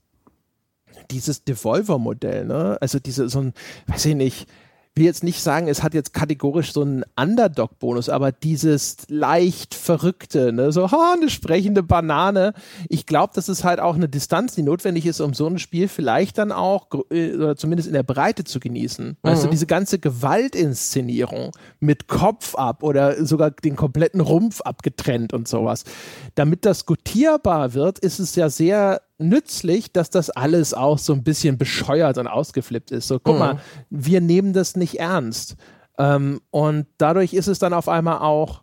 dieses 1.10 1.44
Devolver-Modell, 1.44 2.44
ne? 2.44 2.78
Also 2.80 2.98
diese 2.98 3.28
so 3.28 3.40
ein, 3.40 3.54
weiß 3.86 4.06
ich 4.06 4.14
nicht, 4.14 4.48
will 4.94 5.04
jetzt 5.04 5.24
nicht 5.24 5.42
sagen, 5.42 5.68
es 5.68 5.82
hat 5.82 5.94
jetzt 5.94 6.12
kategorisch 6.12 6.72
so 6.72 6.82
einen 6.82 7.04
Underdog-Bonus, 7.16 8.10
aber 8.10 8.30
dieses 8.30 8.98
leicht 9.08 9.74
verrückte, 9.74 10.52
ne, 10.52 10.70
so, 10.70 10.90
ha, 10.90 11.14
eine 11.16 11.30
sprechende 11.30 11.82
Banane. 11.82 12.52
Ich 12.88 13.06
glaube, 13.06 13.32
das 13.34 13.48
ist 13.48 13.64
halt 13.64 13.80
auch 13.80 13.94
eine 13.94 14.08
Distanz, 14.08 14.54
die 14.54 14.62
notwendig 14.62 15.06
ist, 15.06 15.20
um 15.20 15.32
so 15.32 15.46
ein 15.46 15.58
Spiel 15.58 15.88
vielleicht 15.88 16.36
dann 16.36 16.52
auch, 16.52 16.88
äh, 17.10 17.34
oder 17.34 17.56
zumindest 17.56 17.88
in 17.88 17.94
der 17.94 18.02
Breite 18.02 18.44
zu 18.44 18.60
genießen. 18.60 19.16
Mhm. 19.22 19.40
Du, 19.42 19.48
diese 19.48 19.66
ganze 19.66 19.98
Gewaltinszenierung 19.98 21.52
mit 21.80 22.06
Kopf 22.06 22.54
ab 22.54 22.82
oder 22.82 23.24
sogar 23.24 23.50
den 23.50 23.76
kompletten 23.76 24.20
Rumpf 24.20 24.60
abgetrennt 24.60 25.32
und 25.32 25.48
sowas. 25.48 25.84
Damit 26.34 26.66
das 26.66 26.84
gutierbar 26.84 27.72
wird, 27.72 27.98
ist 27.98 28.18
es 28.18 28.34
ja 28.36 28.50
sehr 28.50 29.00
nützlich, 29.22 29.92
dass 29.92 30.10
das 30.10 30.30
alles 30.30 30.74
auch 30.74 30.98
so 30.98 31.12
ein 31.12 31.22
bisschen 31.22 31.58
bescheuert 31.58 32.18
und 32.18 32.26
ausgeflippt 32.26 32.90
ist. 32.90 33.08
So, 33.08 33.18
guck 33.18 33.34
mhm. 33.34 33.38
mal, 33.40 33.60
wir 33.90 34.20
nehmen 34.20 34.52
das 34.52 34.76
nicht 34.76 35.00
ernst. 35.00 35.56
Ähm, 35.98 36.40
und 36.50 36.86
dadurch 36.98 37.34
ist 37.34 37.48
es 37.48 37.58
dann 37.58 37.72
auf 37.72 37.88
einmal 37.88 38.18
auch 38.18 38.62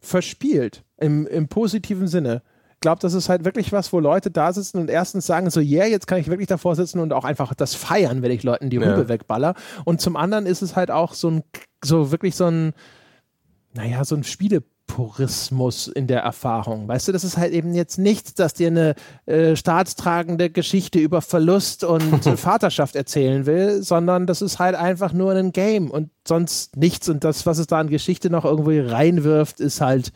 verspielt, 0.00 0.84
im, 0.98 1.26
im 1.26 1.48
positiven 1.48 2.08
Sinne. 2.08 2.42
Ich 2.74 2.80
glaube, 2.80 3.00
das 3.00 3.14
ist 3.14 3.28
halt 3.28 3.44
wirklich 3.44 3.72
was, 3.72 3.92
wo 3.92 4.00
Leute 4.00 4.30
da 4.30 4.52
sitzen 4.52 4.78
und 4.78 4.90
erstens 4.90 5.26
sagen 5.26 5.50
so, 5.50 5.60
yeah, 5.60 5.86
jetzt 5.86 6.06
kann 6.06 6.18
ich 6.18 6.28
wirklich 6.28 6.46
davor 6.46 6.76
sitzen 6.76 7.00
und 7.00 7.12
auch 7.12 7.24
einfach 7.24 7.54
das 7.54 7.74
feiern, 7.74 8.22
wenn 8.22 8.30
ich 8.30 8.42
Leuten 8.42 8.70
die 8.70 8.76
Rübe 8.76 9.02
ja. 9.02 9.08
wegballer. 9.08 9.54
Und 9.84 10.00
zum 10.00 10.16
anderen 10.16 10.46
ist 10.46 10.62
es 10.62 10.76
halt 10.76 10.90
auch 10.90 11.14
so 11.14 11.30
ein, 11.30 11.42
so 11.82 12.10
wirklich 12.12 12.36
so 12.36 12.46
ein, 12.46 12.74
naja, 13.72 14.04
so 14.04 14.14
ein 14.14 14.24
Spiele 14.24 14.62
Purismus 14.96 15.88
in 15.88 16.06
der 16.06 16.20
Erfahrung. 16.20 16.88
Weißt 16.88 17.06
du, 17.06 17.12
das 17.12 17.22
ist 17.22 17.36
halt 17.36 17.52
eben 17.52 17.74
jetzt 17.74 17.98
nichts, 17.98 18.32
dass 18.32 18.54
dir 18.54 18.68
eine 18.68 18.94
äh, 19.26 19.54
staatstragende 19.54 20.48
Geschichte 20.48 20.98
über 20.98 21.20
Verlust 21.20 21.84
und 21.84 22.24
Vaterschaft 22.38 22.96
erzählen 22.96 23.44
will, 23.44 23.82
sondern 23.82 24.26
das 24.26 24.40
ist 24.40 24.58
halt 24.58 24.74
einfach 24.74 25.12
nur 25.12 25.32
ein 25.32 25.52
Game 25.52 25.90
und 25.90 26.08
sonst 26.26 26.78
nichts. 26.78 27.10
Und 27.10 27.24
das, 27.24 27.44
was 27.44 27.58
es 27.58 27.66
da 27.66 27.78
an 27.78 27.90
Geschichte 27.90 28.30
noch 28.30 28.46
irgendwie 28.46 28.78
reinwirft, 28.78 29.60
ist 29.60 29.82
halt 29.82 30.14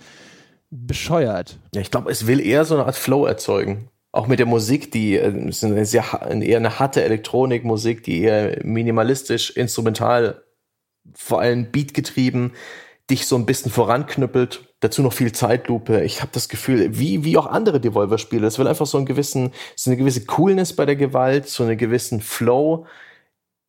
bescheuert. 0.70 1.58
Ja, 1.74 1.82
ich 1.82 1.90
glaube, 1.90 2.10
es 2.10 2.26
will 2.26 2.40
eher 2.40 2.64
so 2.64 2.74
eine 2.76 2.86
Art 2.86 2.96
Flow 2.96 3.26
erzeugen. 3.26 3.90
Auch 4.12 4.28
mit 4.28 4.38
der 4.38 4.46
Musik, 4.46 4.90
die 4.92 5.16
äh, 5.16 5.46
ist 5.46 5.62
eine 5.62 5.84
sehr, 5.84 6.04
eher 6.40 6.56
eine 6.56 6.78
harte 6.78 7.04
Elektronikmusik, 7.04 8.02
die 8.02 8.22
eher 8.22 8.64
minimalistisch, 8.64 9.50
instrumental, 9.50 10.42
vor 11.12 11.42
allem 11.42 11.70
beatgetrieben 11.70 12.52
dich 13.10 13.26
so 13.26 13.36
ein 13.36 13.46
bisschen 13.46 13.70
voranknüppelt. 13.70 14.69
Dazu 14.80 15.02
noch 15.02 15.12
viel 15.12 15.32
Zeitlupe. 15.32 16.02
Ich 16.04 16.22
habe 16.22 16.30
das 16.32 16.48
Gefühl, 16.48 16.98
wie, 16.98 17.22
wie 17.24 17.36
auch 17.36 17.46
andere 17.46 17.80
Devolver-Spiele, 17.80 18.46
es 18.46 18.58
will 18.58 18.66
einfach 18.66 18.86
so 18.86 18.96
einen 18.96 19.06
gewissen, 19.06 19.52
so 19.76 19.90
eine 19.90 19.98
gewisse 19.98 20.24
Coolness 20.24 20.74
bei 20.74 20.86
der 20.86 20.96
Gewalt, 20.96 21.48
so 21.48 21.64
einen 21.64 21.76
gewissen 21.76 22.22
Flow. 22.22 22.86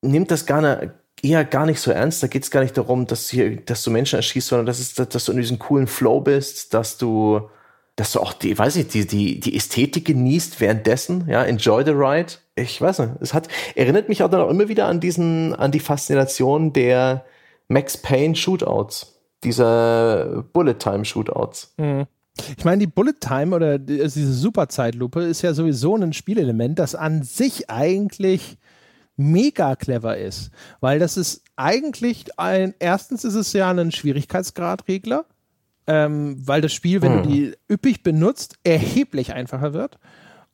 Nimmt 0.01 0.31
das 0.31 0.45
gar 0.45 0.61
nicht, 0.61 0.93
eher 1.21 1.43
gar 1.45 1.65
nicht 1.65 1.79
so 1.79 1.91
ernst. 1.91 2.23
Da 2.23 2.27
geht 2.27 2.43
es 2.43 2.51
gar 2.51 2.61
nicht 2.61 2.77
darum, 2.77 3.07
dass, 3.07 3.29
hier, 3.29 3.57
dass 3.57 3.83
du 3.83 3.91
Menschen 3.91 4.15
erschießt, 4.15 4.47
sondern 4.47 4.65
dass, 4.65 4.79
es, 4.79 4.93
dass 4.93 5.25
du 5.25 5.31
in 5.31 5.38
diesem 5.38 5.59
coolen 5.59 5.88
Flow 5.88 6.21
bist, 6.21 6.73
dass 6.73 6.97
du, 6.97 7.49
dass 7.95 8.13
du 8.13 8.19
auch 8.21 8.33
die, 8.33 8.57
weiß 8.57 8.77
ich, 8.77 8.88
die, 8.88 9.05
die, 9.05 9.39
die 9.39 9.55
Ästhetik 9.55 10.05
genießt 10.05 10.61
währenddessen, 10.61 11.25
ja, 11.27 11.43
enjoy 11.43 11.83
the 11.83 11.91
ride. 11.91 12.33
Ich 12.55 12.81
weiß 12.81 12.99
nicht, 12.99 13.11
es 13.19 13.33
hat, 13.33 13.47
erinnert 13.75 14.09
mich 14.09 14.23
auch 14.23 14.29
dann 14.29 14.41
auch 14.41 14.49
immer 14.49 14.67
wieder 14.69 14.88
an 14.88 14.99
diesen, 14.99 15.53
an 15.55 15.71
die 15.71 15.79
Faszination 15.79 16.73
der 16.73 17.25
Max 17.67 17.97
Payne 17.97 18.35
Shootouts 18.35 19.20
dieser 19.43 20.43
Bullet 20.53 20.76
Time 20.76 21.05
Shootouts. 21.05 21.73
Mhm. 21.77 22.05
Ich 22.57 22.63
meine, 22.63 22.80
die 22.80 22.88
Bullet 22.88 23.19
Time 23.19 23.55
oder 23.55 23.72
also 23.72 23.88
diese 23.88 24.34
Superzeitlupe 24.34 25.22
ist 25.23 25.41
ja 25.41 25.53
sowieso 25.53 25.95
ein 25.95 26.13
Spielelement, 26.13 26.80
das 26.80 26.95
an 26.95 27.23
sich 27.23 27.69
eigentlich 27.69 28.57
mega 29.18 29.76
clever 29.76 30.18
ist, 30.18 30.51
weil 30.80 30.97
das 30.97 31.18
ist 31.18 31.43
eigentlich 31.55 32.39
ein, 32.39 32.73
erstens 32.80 33.23
ist 33.23 33.35
es 33.35 33.53
ja 33.53 33.69
ein 33.69 33.91
Schwierigkeitsgradregler, 33.91 35.26
ähm, 35.88 36.35
weil 36.39 36.61
das 36.61 36.73
Spiel, 36.73 37.01
wenn 37.01 37.15
hm. 37.15 37.23
du 37.23 37.30
die 37.30 37.53
üppig 37.69 38.03
benutzt, 38.03 38.55
erheblich 38.63 39.34
einfacher 39.34 39.73
wird 39.73 39.99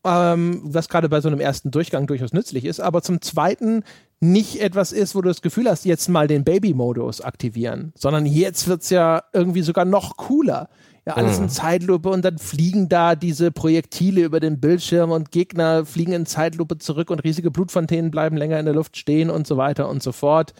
ähm, 0.03 0.61
was 0.63 0.89
gerade 0.89 1.09
bei 1.09 1.21
so 1.21 1.27
einem 1.27 1.39
ersten 1.39 1.71
Durchgang 1.71 2.07
durchaus 2.07 2.33
nützlich 2.33 2.65
ist, 2.65 2.79
aber 2.79 3.01
zum 3.01 3.21
zweiten 3.21 3.83
nicht 4.19 4.61
etwas 4.61 4.91
ist, 4.91 5.15
wo 5.15 5.21
du 5.21 5.29
das 5.29 5.41
Gefühl 5.41 5.69
hast, 5.69 5.85
jetzt 5.85 6.07
mal 6.09 6.27
den 6.27 6.43
Baby-Modus 6.43 7.21
aktivieren, 7.21 7.93
sondern 7.95 8.25
jetzt 8.25 8.67
wird 8.67 8.81
es 8.81 8.89
ja 8.89 9.23
irgendwie 9.33 9.61
sogar 9.61 9.85
noch 9.85 10.17
cooler. 10.17 10.69
Ja, 11.05 11.13
alles 11.13 11.37
mhm. 11.37 11.43
in 11.43 11.49
Zeitlupe 11.49 12.09
und 12.09 12.25
dann 12.25 12.37
fliegen 12.37 12.89
da 12.89 13.15
diese 13.15 13.49
Projektile 13.49 14.25
über 14.25 14.41
den 14.41 14.59
Bildschirm 14.59 15.11
und 15.11 15.31
Gegner 15.31 15.85
fliegen 15.85 16.11
in 16.11 16.25
Zeitlupe 16.25 16.79
zurück 16.79 17.09
und 17.11 17.23
riesige 17.23 17.49
Blutfontänen 17.49 18.11
bleiben 18.11 18.35
länger 18.35 18.59
in 18.59 18.65
der 18.65 18.75
Luft 18.75 18.97
stehen 18.97 19.29
und 19.29 19.47
so 19.47 19.55
weiter 19.55 19.87
und 19.87 20.03
so 20.03 20.11
fort. 20.11 20.53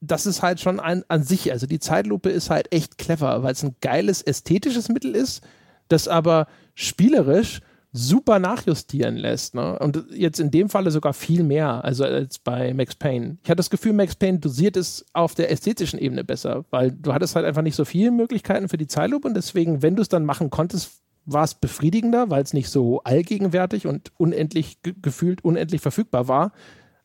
Das 0.00 0.26
ist 0.26 0.42
halt 0.42 0.58
schon 0.58 0.80
ein, 0.80 1.04
an 1.06 1.22
sich, 1.22 1.52
also 1.52 1.68
die 1.68 1.78
Zeitlupe 1.78 2.28
ist 2.28 2.50
halt 2.50 2.72
echt 2.72 2.98
clever, 2.98 3.44
weil 3.44 3.52
es 3.52 3.62
ein 3.62 3.76
geiles 3.80 4.20
ästhetisches 4.20 4.88
Mittel 4.88 5.14
ist, 5.14 5.44
das 5.86 6.08
aber 6.08 6.48
spielerisch 6.74 7.60
super 7.92 8.38
nachjustieren 8.38 9.16
lässt. 9.16 9.54
Ne? 9.54 9.78
Und 9.78 10.04
jetzt 10.10 10.40
in 10.40 10.50
dem 10.50 10.70
Falle 10.70 10.90
sogar 10.90 11.12
viel 11.12 11.42
mehr 11.42 11.84
also 11.84 12.04
als 12.04 12.38
bei 12.38 12.72
Max 12.72 12.94
Payne. 12.94 13.36
Ich 13.42 13.50
hatte 13.50 13.58
das 13.58 13.70
Gefühl, 13.70 13.92
Max 13.92 14.16
Payne 14.16 14.38
dosiert 14.38 14.76
es 14.78 15.04
auf 15.12 15.34
der 15.34 15.50
ästhetischen 15.50 15.98
Ebene 15.98 16.24
besser, 16.24 16.64
weil 16.70 16.90
du 16.90 17.12
hattest 17.12 17.36
halt 17.36 17.44
einfach 17.44 17.62
nicht 17.62 17.76
so 17.76 17.84
viele 17.84 18.10
Möglichkeiten 18.10 18.68
für 18.68 18.78
die 18.78 18.86
Zeitlupe 18.86 19.28
und 19.28 19.34
deswegen, 19.34 19.82
wenn 19.82 19.96
du 19.96 20.02
es 20.02 20.08
dann 20.08 20.24
machen 20.24 20.48
konntest, 20.48 21.02
war 21.26 21.44
es 21.44 21.54
befriedigender, 21.54 22.30
weil 22.30 22.42
es 22.42 22.54
nicht 22.54 22.70
so 22.70 23.02
allgegenwärtig 23.04 23.86
und 23.86 24.10
unendlich 24.16 24.82
ge 24.82 24.94
gefühlt 25.00 25.44
unendlich 25.44 25.80
verfügbar 25.80 26.28
war. 26.28 26.52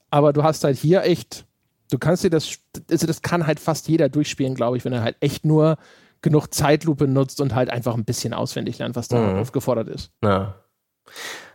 Aber 0.09 0.31
du 0.33 0.43
hast 0.43 0.63
halt 0.63 0.77
hier 0.77 1.03
echt, 1.03 1.45
du 1.91 1.97
kannst 1.97 2.23
dir 2.23 2.29
das, 2.29 2.59
also 2.89 3.05
das 3.05 3.21
kann 3.21 3.45
halt 3.45 3.59
fast 3.59 3.89
jeder 3.89 4.07
durchspielen, 4.09 4.55
glaube 4.55 4.77
ich, 4.77 4.85
wenn 4.85 4.93
er 4.93 5.03
halt 5.03 5.17
echt 5.19 5.45
nur 5.45 5.77
genug 6.21 6.53
Zeitlupe 6.53 7.07
nutzt 7.07 7.41
und 7.41 7.53
halt 7.53 7.69
einfach 7.69 7.93
ein 7.93 8.05
bisschen 8.05 8.33
auswendig 8.33 8.79
lernt, 8.79 8.95
was 8.95 9.07
da 9.07 9.19
mhm. 9.19 9.39
aufgefordert 9.39 9.89
ist. 9.89 10.11
Ja. 10.23 10.55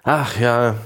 Ach 0.02 0.38
ja, 0.38 0.76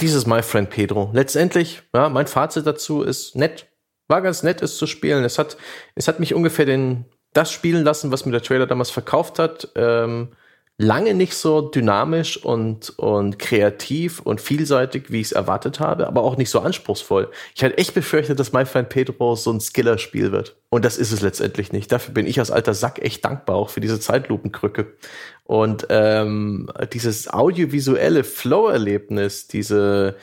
dieses 0.00 0.26
My 0.26 0.42
Friend 0.42 0.68
Pedro. 0.68 1.10
Letztendlich, 1.12 1.82
ja, 1.94 2.08
mein 2.08 2.26
Fazit 2.26 2.66
dazu 2.66 3.02
ist 3.02 3.36
nett. 3.36 3.66
War 4.08 4.22
ganz 4.22 4.42
nett, 4.42 4.62
es 4.62 4.76
zu 4.76 4.86
spielen. 4.86 5.24
Es 5.24 5.38
hat, 5.38 5.56
es 5.94 6.08
hat 6.08 6.20
mich 6.20 6.34
ungefähr 6.34 6.66
den, 6.66 7.04
das 7.32 7.52
spielen 7.52 7.84
lassen, 7.84 8.10
was 8.10 8.26
mir 8.26 8.32
der 8.32 8.42
Trailer 8.42 8.66
damals 8.66 8.90
verkauft 8.90 9.38
hat. 9.38 9.68
Ähm, 9.76 10.32
lange 10.80 11.12
nicht 11.12 11.34
so 11.34 11.60
dynamisch 11.60 12.42
und, 12.42 12.98
und 12.98 13.38
kreativ 13.38 14.20
und 14.20 14.40
vielseitig, 14.40 15.12
wie 15.12 15.20
ich 15.20 15.26
es 15.26 15.32
erwartet 15.32 15.78
habe, 15.78 16.06
aber 16.06 16.22
auch 16.22 16.38
nicht 16.38 16.48
so 16.48 16.60
anspruchsvoll. 16.60 17.30
Ich 17.54 17.62
hatte 17.62 17.76
echt 17.76 17.92
befürchtet, 17.92 18.40
dass 18.40 18.54
My 18.54 18.64
Friend 18.64 18.88
Pedro 18.88 19.36
so 19.36 19.52
ein 19.52 19.60
Skiller-Spiel 19.60 20.32
wird. 20.32 20.56
Und 20.70 20.86
das 20.86 20.96
ist 20.96 21.12
es 21.12 21.20
letztendlich 21.20 21.70
nicht. 21.72 21.92
Dafür 21.92 22.14
bin 22.14 22.26
ich 22.26 22.38
als 22.38 22.50
alter 22.50 22.72
Sack 22.72 22.98
echt 22.98 23.22
dankbar, 23.26 23.56
auch 23.56 23.68
für 23.68 23.80
diese 23.80 24.00
Zeitlupenkrücke. 24.00 24.94
Und 25.44 25.86
ähm, 25.90 26.70
dieses 26.94 27.30
audiovisuelle 27.30 28.24
Flow-Erlebnis, 28.24 29.48
diese, 29.48 30.16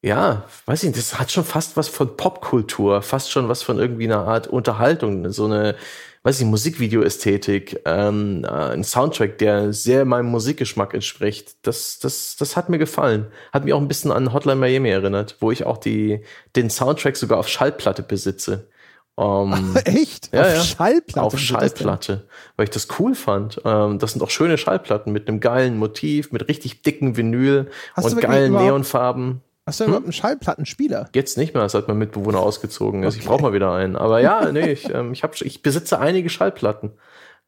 ja, 0.00 0.46
weiß 0.64 0.82
ich 0.82 0.88
nicht, 0.88 0.98
das 0.98 1.20
hat 1.20 1.30
schon 1.30 1.44
fast 1.44 1.76
was 1.76 1.90
von 1.90 2.16
Popkultur, 2.16 3.02
fast 3.02 3.30
schon 3.30 3.50
was 3.50 3.62
von 3.62 3.78
irgendwie 3.78 4.06
einer 4.06 4.26
Art 4.26 4.46
Unterhaltung, 4.46 5.30
so 5.30 5.44
eine 5.44 5.76
weiß 6.22 6.40
ich, 6.40 6.46
Musikvideo-Ästhetik, 6.46 7.80
ähm, 7.86 8.44
äh, 8.44 8.48
ein 8.48 8.84
Soundtrack, 8.84 9.38
der 9.38 9.72
sehr 9.72 10.04
meinem 10.04 10.26
Musikgeschmack 10.26 10.92
entspricht. 10.92 11.56
Das, 11.62 11.98
das, 11.98 12.36
das 12.36 12.56
hat 12.56 12.68
mir 12.68 12.78
gefallen. 12.78 13.26
Hat 13.52 13.64
mich 13.64 13.72
auch 13.72 13.80
ein 13.80 13.88
bisschen 13.88 14.12
an 14.12 14.32
Hotline 14.32 14.60
Miami 14.60 14.90
erinnert, 14.90 15.36
wo 15.40 15.50
ich 15.50 15.64
auch 15.64 15.78
die, 15.78 16.22
den 16.56 16.68
Soundtrack 16.68 17.16
sogar 17.16 17.38
auf 17.38 17.48
Schallplatte 17.48 18.02
besitze. 18.02 18.68
Um, 19.14 19.52
ähm, 19.52 19.76
Echt? 19.84 20.32
Ja, 20.32 20.42
auf 20.42 20.54
ja. 20.54 20.62
Schallplatte? 20.62 21.22
Auf 21.22 21.38
Schallplatte, 21.38 22.26
weil 22.56 22.64
ich 22.64 22.70
das 22.70 22.88
cool 22.98 23.14
fand. 23.14 23.60
Ähm, 23.64 23.98
das 23.98 24.12
sind 24.12 24.22
auch 24.22 24.30
schöne 24.30 24.56
Schallplatten 24.56 25.12
mit 25.12 25.28
einem 25.28 25.40
geilen 25.40 25.78
Motiv, 25.78 26.32
mit 26.32 26.48
richtig 26.48 26.82
dicken 26.82 27.16
Vinyl 27.16 27.70
hast 27.94 28.14
und 28.14 28.20
geilen 28.20 28.52
Neonfarben. 28.52 29.42
Hast 29.70 29.78
du 29.78 29.84
hm? 29.84 29.90
überhaupt 29.90 30.06
einen 30.06 30.12
Schallplattenspieler? 30.12 31.08
Jetzt 31.14 31.38
nicht 31.38 31.54
mehr, 31.54 31.68
seit 31.68 31.86
mein 31.86 31.96
Mitbewohner 31.96 32.40
ausgezogen 32.40 33.04
ist. 33.04 33.14
Okay. 33.14 33.20
Ich 33.22 33.28
brauche 33.28 33.42
mal 33.42 33.52
wieder 33.52 33.72
einen. 33.72 33.94
Aber 33.94 34.20
ja, 34.20 34.50
nee, 34.52 34.72
ich, 34.72 34.92
ähm, 34.92 35.12
ich, 35.12 35.22
hab, 35.22 35.40
ich 35.40 35.62
besitze 35.62 36.00
einige 36.00 36.28
Schallplatten. 36.28 36.90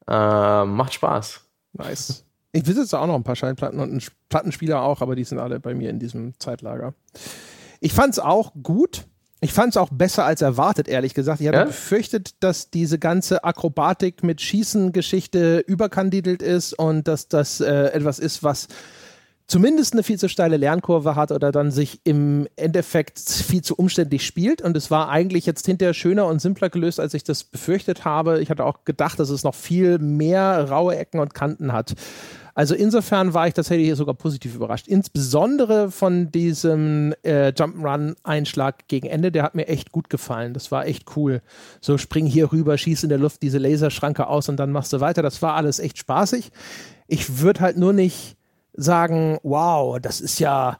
Äh, 0.07 0.63
macht 0.63 0.93
Spaß. 0.93 1.41
Nice. 1.73 2.23
Ich 2.53 2.63
besitze 2.63 2.97
auch 2.97 3.07
noch 3.07 3.15
ein 3.15 3.23
paar 3.23 3.35
Schallplatten 3.35 3.81
und 3.81 3.89
einen 3.89 4.01
Plattenspieler 4.29 4.81
auch, 4.83 5.01
aber 5.01 5.17
die 5.17 5.25
sind 5.25 5.37
alle 5.37 5.59
bei 5.59 5.73
mir 5.73 5.89
in 5.89 5.99
diesem 5.99 6.39
Zeitlager. 6.39 6.93
Ich 7.81 7.91
fand 7.91 8.13
es 8.13 8.19
auch 8.19 8.53
gut. 8.63 9.03
Ich 9.41 9.51
fand 9.51 9.71
es 9.71 9.77
auch 9.77 9.89
besser 9.89 10.23
als 10.23 10.41
erwartet, 10.41 10.87
ehrlich 10.87 11.13
gesagt. 11.13 11.41
Ich 11.41 11.47
hatte 11.49 11.57
ja? 11.57 11.65
befürchtet, 11.65 12.41
dass 12.41 12.69
diese 12.69 12.99
ganze 12.99 13.43
Akrobatik 13.43 14.23
mit 14.23 14.39
Schießen-Geschichte 14.39 15.59
überkandidelt 15.59 16.41
ist 16.41 16.71
und 16.71 17.09
dass 17.09 17.27
das 17.27 17.59
äh, 17.59 17.87
etwas 17.87 18.19
ist, 18.19 18.43
was 18.43 18.69
zumindest 19.47 19.93
eine 19.93 20.03
viel 20.03 20.17
zu 20.17 20.29
steile 20.29 20.57
Lernkurve 20.57 21.15
hat 21.15 21.31
oder 21.31 21.51
dann 21.51 21.71
sich 21.71 22.01
im 22.03 22.47
Endeffekt 22.55 23.19
viel 23.19 23.61
zu 23.61 23.75
umständlich 23.75 24.25
spielt. 24.25 24.61
Und 24.61 24.75
es 24.77 24.91
war 24.91 25.09
eigentlich 25.09 25.45
jetzt 25.45 25.65
hinterher 25.65 25.93
schöner 25.93 26.27
und 26.27 26.41
simpler 26.41 26.69
gelöst, 26.69 26.99
als 26.99 27.13
ich 27.13 27.23
das 27.23 27.43
befürchtet 27.43 28.05
habe. 28.05 28.41
Ich 28.41 28.49
hatte 28.49 28.65
auch 28.65 28.85
gedacht, 28.85 29.19
dass 29.19 29.29
es 29.29 29.43
noch 29.43 29.55
viel 29.55 29.99
mehr 29.99 30.69
raue 30.69 30.95
Ecken 30.95 31.19
und 31.19 31.33
Kanten 31.33 31.73
hat. 31.73 31.93
Also 32.55 32.75
insofern 32.75 33.33
war 33.33 33.47
ich 33.47 33.55
tatsächlich 33.55 33.95
sogar 33.95 34.13
positiv 34.13 34.55
überrascht. 34.55 34.87
Insbesondere 34.87 35.89
von 35.89 36.31
diesem 36.31 37.13
äh, 37.23 37.47
Jump'n'Run-Einschlag 37.47 38.87
gegen 38.87 39.07
Ende, 39.07 39.31
der 39.31 39.43
hat 39.43 39.55
mir 39.55 39.67
echt 39.67 39.91
gut 39.91 40.09
gefallen. 40.09 40.53
Das 40.53 40.71
war 40.71 40.85
echt 40.85 41.15
cool. 41.15 41.41
So 41.81 41.97
spring 41.97 42.27
hier 42.27 42.51
rüber, 42.51 42.77
schieß 42.77 43.03
in 43.03 43.09
der 43.09 43.17
Luft 43.17 43.41
diese 43.41 43.57
Laserschranke 43.57 44.27
aus 44.27 44.49
und 44.49 44.57
dann 44.57 44.71
machst 44.71 44.93
du 44.93 44.99
weiter. 44.99 45.23
Das 45.23 45.41
war 45.41 45.55
alles 45.55 45.79
echt 45.79 45.97
spaßig. 45.97 46.51
Ich 47.07 47.39
würde 47.39 47.61
halt 47.61 47.77
nur 47.77 47.91
nicht 47.91 48.37
sagen, 48.73 49.37
wow, 49.43 49.99
das 49.99 50.21
ist 50.21 50.39
ja 50.39 50.77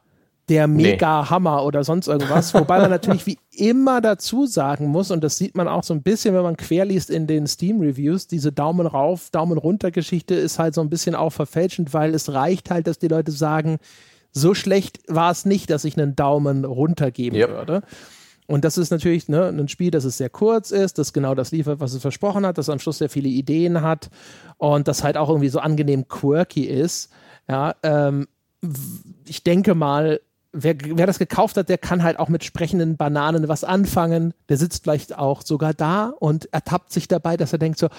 der 0.50 0.68
Mega-Hammer 0.68 1.58
nee. 1.58 1.68
oder 1.68 1.84
sonst 1.84 2.08
irgendwas. 2.08 2.54
Wobei 2.54 2.80
man 2.80 2.90
natürlich 2.90 3.26
wie 3.26 3.38
immer 3.52 4.02
dazu 4.02 4.46
sagen 4.46 4.88
muss, 4.88 5.10
und 5.10 5.24
das 5.24 5.38
sieht 5.38 5.56
man 5.56 5.68
auch 5.68 5.84
so 5.84 5.94
ein 5.94 6.04
bisschen, 6.04 6.36
wenn 6.36 6.44
man 6.44 6.58
querliest 6.58 7.10
in 7.10 7.28
den 7.28 7.48
Steam-Reviews, 7.48 8.28
diese 8.28 8.52
Daumen 8.52 8.86
rauf, 8.86 9.30
Daumen 9.32 9.58
runter 9.58 9.92
Geschichte 9.92 10.36
ist 10.36 10.60
halt 10.60 10.74
so 10.74 10.82
ein 10.82 10.90
bisschen 10.90 11.16
auch 11.16 11.30
verfälschend, 11.30 11.94
weil 11.94 12.14
es 12.14 12.34
reicht 12.34 12.70
halt, 12.72 12.88
dass 12.88 13.00
die 13.00 13.08
Leute 13.08 13.32
sagen, 13.32 13.78
so 14.32 14.54
schlecht 14.54 15.00
war 15.08 15.32
es 15.32 15.46
nicht, 15.46 15.70
dass 15.70 15.86
ich 15.86 15.98
einen 15.98 16.16
Daumen 16.16 16.66
runter 16.66 17.12
geben 17.12 17.38
yep. 17.38 17.50
würde. 17.50 17.84
Und 18.48 18.66
das 18.66 18.78
ist 18.78 18.92
natürlich 18.92 19.30
ne, 19.30 19.48
ein 19.48 19.70
Spiel, 19.70 19.92
das 19.92 20.04
es 20.04 20.18
sehr 20.18 20.30
kurz 20.30 20.72
ist, 20.72 20.98
das 20.98 21.14
genau 21.14 21.34
das 21.34 21.52
liefert, 21.52 21.80
was 21.80 21.94
es 21.94 22.02
versprochen 22.02 22.46
hat, 22.46 22.58
das 22.58 22.70
am 22.70 22.80
Schluss 22.80 22.98
sehr 22.98 23.10
viele 23.10 23.30
Ideen 23.30 23.82
hat 23.82 24.10
und 24.58 24.88
das 24.90 25.04
halt 25.04 25.16
auch 25.16 25.30
irgendwie 25.30 25.50
so 25.50 25.60
angenehm 25.60 26.08
quirky 26.10 26.66
ist. 26.66 27.10
Ja, 27.48 27.76
ähm, 27.84 28.28
ich 29.26 29.44
denke 29.44 29.76
mal, 29.76 30.22
wer, 30.54 30.76
wer 30.80 31.08
das 31.08 31.20
gekauft 31.20 31.58
hat, 31.58 31.70
der 31.70 31.78
kann 31.78 32.04
halt 32.04 32.20
auch 32.20 32.30
mit 32.30 32.44
sprechenden 32.44 32.96
Bananen 32.96 33.48
was 33.48 33.64
anfangen. 33.64 34.34
Der 34.50 34.58
sitzt 34.58 34.84
vielleicht 34.84 35.18
auch 35.18 35.42
sogar 35.42 35.74
da 35.74 36.14
und 36.20 36.52
ertappt 36.54 36.94
sich 36.94 37.08
dabei, 37.08 37.36
dass 37.36 37.52
er 37.52 37.60
denkt 37.60 37.80
so, 37.80 37.90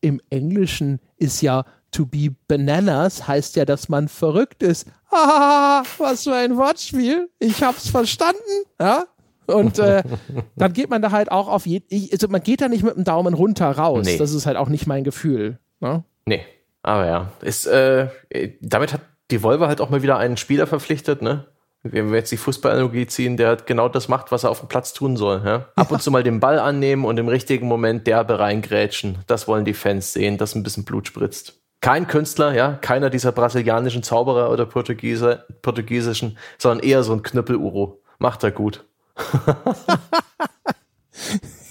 im 0.00 0.20
Englischen 0.30 1.00
ist 1.16 1.40
ja 1.42 1.64
to 1.90 2.06
be 2.06 2.34
bananas, 2.48 3.26
heißt 3.26 3.56
ja, 3.56 3.64
dass 3.64 3.88
man 3.88 4.08
verrückt 4.08 4.62
ist. 4.62 4.86
Ah, 5.10 5.82
was 5.98 6.24
für 6.24 6.34
ein 6.34 6.56
Wortspiel. 6.56 7.30
Ich 7.38 7.62
hab's 7.62 7.88
verstanden. 7.88 8.38
Ja, 8.78 9.06
und 9.46 9.78
äh, 9.78 10.02
dann 10.56 10.72
geht 10.72 10.90
man 10.90 11.02
da 11.02 11.10
halt 11.10 11.32
auch 11.32 11.48
auf 11.48 11.66
jeden 11.66 11.86
also 12.12 12.28
man 12.28 12.42
geht 12.42 12.60
da 12.60 12.68
nicht 12.68 12.84
mit 12.84 12.96
dem 12.96 13.04
Daumen 13.04 13.34
runter 13.34 13.70
raus. 13.70 14.04
Nee. 14.04 14.18
Das 14.18 14.32
ist 14.32 14.46
halt 14.46 14.56
auch 14.56 14.68
nicht 14.68 14.86
mein 14.86 15.04
Gefühl. 15.04 15.58
Ne? 15.80 16.04
Nee, 16.26 16.42
aber 16.88 17.06
ja. 17.06 17.32
Ist, 17.42 17.66
äh, 17.66 18.08
damit 18.60 18.92
hat 18.92 19.02
die 19.30 19.42
Volvo 19.42 19.66
halt 19.66 19.80
auch 19.80 19.90
mal 19.90 20.02
wieder 20.02 20.18
einen 20.18 20.36
Spieler 20.36 20.66
verpflichtet, 20.66 21.22
ne? 21.22 21.46
wenn 21.82 22.10
wir 22.10 22.18
jetzt 22.18 22.32
die 22.32 22.36
Fußballanalogie 22.36 23.06
ziehen, 23.06 23.36
der 23.36 23.56
genau 23.56 23.88
das 23.88 24.08
macht, 24.08 24.32
was 24.32 24.44
er 24.44 24.50
auf 24.50 24.60
dem 24.60 24.68
Platz 24.68 24.92
tun 24.92 25.16
soll. 25.16 25.42
Ja? 25.44 25.66
Ab 25.76 25.90
und 25.90 26.02
zu 26.02 26.10
mal 26.10 26.22
den 26.22 26.40
Ball 26.40 26.58
annehmen 26.58 27.04
und 27.04 27.18
im 27.18 27.28
richtigen 27.28 27.68
Moment 27.68 28.06
derbe 28.06 28.38
reingrätschen. 28.38 29.18
Das 29.26 29.46
wollen 29.46 29.64
die 29.64 29.74
Fans 29.74 30.12
sehen, 30.12 30.38
dass 30.38 30.54
ein 30.54 30.62
bisschen 30.62 30.84
Blut 30.84 31.06
spritzt. 31.06 31.60
Kein 31.80 32.08
Künstler, 32.08 32.54
ja, 32.54 32.72
keiner 32.72 33.10
dieser 33.10 33.30
brasilianischen 33.30 34.02
Zauberer 34.02 34.50
oder 34.50 34.66
Portugiese, 34.66 35.44
portugiesischen, 35.62 36.36
sondern 36.58 36.84
eher 36.84 37.04
so 37.04 37.12
ein 37.12 37.22
Knüppel-Uro. 37.22 38.02
Macht 38.18 38.42
er 38.42 38.50
gut. 38.50 38.84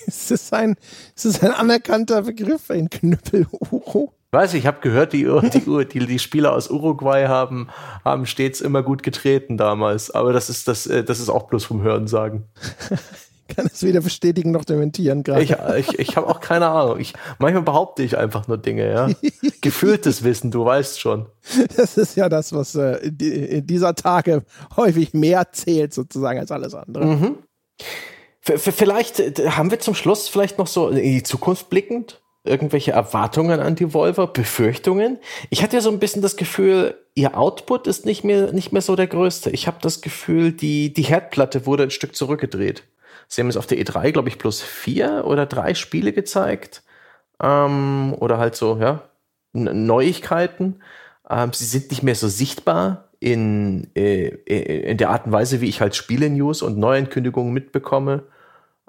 ist, 0.05 0.31
das 0.31 0.53
ein, 0.53 0.77
ist 1.13 1.25
das 1.25 1.43
ein 1.43 1.51
anerkannter 1.51 2.21
Begriff, 2.21 2.71
ein 2.71 2.89
Knüppel-Uro? 2.89 4.13
Weiß 4.31 4.53
ich, 4.53 4.59
ich 4.59 4.67
habe 4.67 4.81
gehört, 4.81 5.13
die, 5.13 5.23
die, 5.53 5.85
die, 5.85 6.05
die 6.05 6.19
Spieler 6.19 6.53
aus 6.53 6.69
Uruguay 6.69 7.27
haben, 7.27 7.69
haben 8.03 8.25
stets 8.25 8.59
immer 8.59 8.83
gut 8.83 9.01
getreten 9.01 9.55
damals. 9.55 10.11
Aber 10.11 10.33
das 10.33 10.49
ist, 10.49 10.67
das, 10.67 10.85
äh, 10.85 11.03
das 11.03 11.19
ist 11.19 11.29
auch 11.29 11.43
bloß 11.43 11.63
vom 11.63 11.81
Hören 11.81 12.07
sagen. 12.07 12.45
kann 13.55 13.67
es 13.67 13.83
weder 13.83 14.01
bestätigen 14.01 14.51
noch 14.51 14.65
dementieren 14.65 15.23
gerade. 15.23 15.43
Ich, 15.43 15.51
ich, 15.77 15.99
ich 15.99 16.17
habe 16.17 16.27
auch 16.27 16.39
keine 16.39 16.67
Ahnung. 16.67 16.99
Ich, 16.99 17.13
manchmal 17.39 17.63
behaupte 17.63 18.03
ich 18.03 18.17
einfach 18.17 18.47
nur 18.47 18.57
Dinge, 18.57 18.91
ja. 18.91 19.09
Gefühltes 19.61 20.23
Wissen, 20.23 20.51
du 20.51 20.65
weißt 20.65 20.99
schon. 20.99 21.27
Das 21.75 21.97
ist 21.97 22.15
ja 22.15 22.29
das, 22.29 22.53
was 22.53 22.75
äh, 22.75 22.97
in 22.97 23.65
dieser 23.65 23.95
Tage 23.95 24.43
häufig 24.75 25.13
mehr 25.13 25.51
zählt, 25.51 25.93
sozusagen, 25.93 26.39
als 26.39 26.51
alles 26.51 26.73
andere. 26.73 27.05
Mhm. 27.05 27.37
Vielleicht 28.41 29.19
äh, 29.19 29.49
haben 29.51 29.71
wir 29.71 29.79
zum 29.79 29.95
Schluss 29.95 30.27
vielleicht 30.27 30.57
noch 30.57 30.67
so 30.67 30.89
in 30.89 30.97
die 30.97 31.23
Zukunft 31.23 31.69
blickend 31.69 32.21
irgendwelche 32.47 32.91
Erwartungen 32.91 33.59
an 33.59 33.75
die 33.75 33.93
Volvo, 33.93 34.27
Befürchtungen? 34.27 35.19
Ich 35.49 35.63
hatte 35.63 35.77
ja 35.77 35.81
so 35.81 35.91
ein 35.91 35.99
bisschen 35.99 36.21
das 36.21 36.35
Gefühl, 36.35 36.95
ihr 37.15 37.37
Output 37.37 37.87
ist 37.87 38.05
nicht 38.05 38.23
mehr, 38.23 38.51
nicht 38.53 38.71
mehr 38.71 38.81
so 38.81 38.95
der 38.95 39.07
größte. 39.07 39.49
Ich 39.51 39.67
habe 39.67 39.77
das 39.81 40.01
Gefühl, 40.01 40.51
die, 40.51 40.93
die 40.93 41.03
Herdplatte 41.03 41.65
wurde 41.65 41.83
ein 41.83 41.91
Stück 41.91 42.15
zurückgedreht. 42.15 42.83
Sie 43.27 43.41
haben 43.41 43.49
es 43.49 43.57
auf 43.57 43.67
der 43.67 43.77
E3, 43.77 44.11
glaube 44.11 44.29
ich, 44.29 44.37
plus 44.37 44.61
vier 44.61 45.23
oder 45.25 45.45
drei 45.45 45.73
Spiele 45.73 46.13
gezeigt. 46.13 46.83
Ähm, 47.41 48.15
oder 48.19 48.37
halt 48.37 48.55
so, 48.55 48.77
ja, 48.77 49.03
Neuigkeiten. 49.53 50.81
Ähm, 51.29 51.53
sie 51.53 51.65
sind 51.65 51.89
nicht 51.91 52.03
mehr 52.03 52.15
so 52.15 52.27
sichtbar 52.27 53.09
in, 53.19 53.89
äh, 53.95 54.27
in 54.91 54.97
der 54.97 55.09
Art 55.09 55.25
und 55.25 55.31
Weise, 55.31 55.61
wie 55.61 55.69
ich 55.69 55.81
halt 55.81 55.95
Spiele-News 55.95 56.61
und 56.61 56.77
Neuankündigungen 56.77 57.53
mitbekomme. 57.53 58.23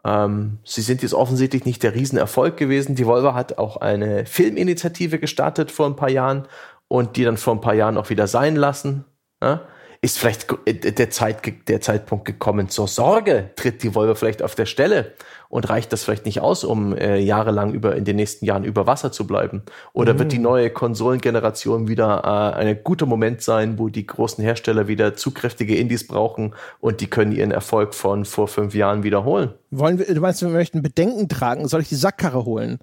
Ähm, 0.08 0.58
sie 0.64 0.80
sind 0.80 1.02
jetzt 1.02 1.12
offensichtlich 1.12 1.66
nicht 1.66 1.82
der 1.82 1.94
Riesenerfolg 1.94 2.56
gewesen. 2.56 2.94
Die 2.94 3.06
Volvo 3.06 3.34
hat 3.34 3.58
auch 3.58 3.76
eine 3.76 4.24
Filminitiative 4.24 5.18
gestartet 5.18 5.70
vor 5.70 5.86
ein 5.86 5.96
paar 5.96 6.08
Jahren 6.08 6.48
und 6.88 7.16
die 7.16 7.24
dann 7.24 7.36
vor 7.36 7.54
ein 7.54 7.60
paar 7.60 7.74
Jahren 7.74 7.98
auch 7.98 8.08
wieder 8.08 8.26
sein 8.26 8.56
lassen. 8.56 9.04
Ja? 9.42 9.62
Ist 10.00 10.18
vielleicht 10.18 10.46
der, 10.66 11.10
Zeit, 11.10 11.68
der 11.68 11.80
Zeitpunkt 11.80 12.24
gekommen 12.24 12.68
zur 12.68 12.86
Sorge? 12.86 13.50
Tritt 13.56 13.82
die 13.82 13.96
Volvo 13.96 14.14
vielleicht 14.14 14.42
auf 14.42 14.54
der 14.54 14.66
Stelle 14.66 15.14
und 15.48 15.68
reicht 15.68 15.92
das 15.92 16.04
vielleicht 16.04 16.24
nicht 16.24 16.40
aus, 16.40 16.62
um 16.62 16.96
äh, 16.96 17.18
jahrelang 17.18 17.72
über 17.72 17.96
in 17.96 18.04
den 18.04 18.14
nächsten 18.14 18.44
Jahren 18.44 18.62
über 18.62 18.86
Wasser 18.86 19.10
zu 19.10 19.26
bleiben? 19.26 19.62
Oder 19.92 20.14
mhm. 20.14 20.18
wird 20.20 20.32
die 20.32 20.38
mm. 20.38 20.42
neue 20.42 20.70
Konsolengeneration 20.70 21.88
wieder 21.88 22.22
äh, 22.54 22.60
ein 22.60 22.78
guter 22.84 23.06
Moment 23.06 23.42
sein, 23.42 23.76
wo 23.78 23.88
die 23.88 24.06
großen 24.06 24.44
Hersteller 24.44 24.86
wieder 24.86 25.16
zugkräftige 25.16 25.74
Indies 25.76 26.06
brauchen 26.06 26.54
und 26.80 27.00
die 27.00 27.08
können 27.08 27.32
ihren 27.32 27.50
Erfolg 27.50 27.94
von 27.94 28.24
vor 28.24 28.46
fünf 28.46 28.76
Jahren 28.76 29.02
wiederholen? 29.02 29.52
Wollen 29.72 29.98
wir, 29.98 30.06
du 30.06 30.20
meinst, 30.20 30.42
wir 30.42 30.48
möchten 30.48 30.80
Bedenken 30.80 31.28
tragen? 31.28 31.66
Soll 31.66 31.80
ich 31.80 31.88
die 31.88 31.96
Sackkarre 31.96 32.44
holen? 32.44 32.78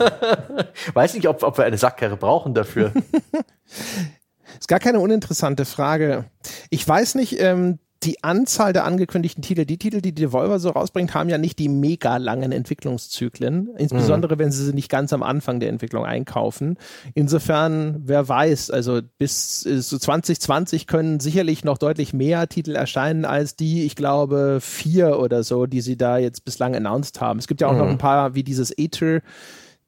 Weiß 0.94 1.14
nicht, 1.14 1.28
ob, 1.28 1.44
ob 1.44 1.56
wir 1.56 1.66
eine 1.66 1.78
Sackkarre 1.78 2.16
brauchen 2.16 2.52
dafür. 2.52 2.92
Ist 4.58 4.68
gar 4.68 4.78
keine 4.78 5.00
uninteressante 5.00 5.64
Frage. 5.64 6.24
Ich 6.70 6.86
weiß 6.86 7.14
nicht, 7.14 7.40
ähm, 7.40 7.78
die 8.02 8.22
Anzahl 8.22 8.72
der 8.72 8.84
angekündigten 8.84 9.42
Titel, 9.42 9.64
die 9.64 9.78
Titel, 9.78 10.00
die 10.00 10.14
Devolver 10.14 10.58
so 10.58 10.70
rausbringt, 10.70 11.14
haben 11.14 11.28
ja 11.28 11.38
nicht 11.38 11.58
die 11.58 11.68
mega 11.68 12.18
langen 12.18 12.52
Entwicklungszyklen, 12.52 13.70
insbesondere 13.76 14.34
mhm. 14.34 14.38
wenn 14.38 14.52
sie 14.52 14.64
sie 14.64 14.74
nicht 14.74 14.90
ganz 14.90 15.12
am 15.12 15.22
Anfang 15.22 15.60
der 15.60 15.70
Entwicklung 15.70 16.04
einkaufen. 16.04 16.76
Insofern, 17.14 18.02
wer 18.04 18.28
weiß, 18.28 18.70
also 18.70 19.00
bis 19.18 19.60
so 19.60 19.98
2020 19.98 20.86
können 20.86 21.20
sicherlich 21.20 21.64
noch 21.64 21.78
deutlich 21.78 22.12
mehr 22.12 22.48
Titel 22.48 22.76
erscheinen 22.76 23.24
als 23.24 23.56
die, 23.56 23.84
ich 23.84 23.96
glaube, 23.96 24.58
vier 24.60 25.18
oder 25.18 25.42
so, 25.42 25.66
die 25.66 25.80
sie 25.80 25.96
da 25.96 26.18
jetzt 26.18 26.44
bislang 26.44 26.76
announced 26.76 27.20
haben. 27.20 27.38
Es 27.38 27.46
gibt 27.46 27.60
ja 27.60 27.68
auch 27.68 27.72
mhm. 27.72 27.78
noch 27.78 27.88
ein 27.88 27.98
paar 27.98 28.34
wie 28.34 28.44
dieses 28.44 28.70
Ether, 28.76 29.20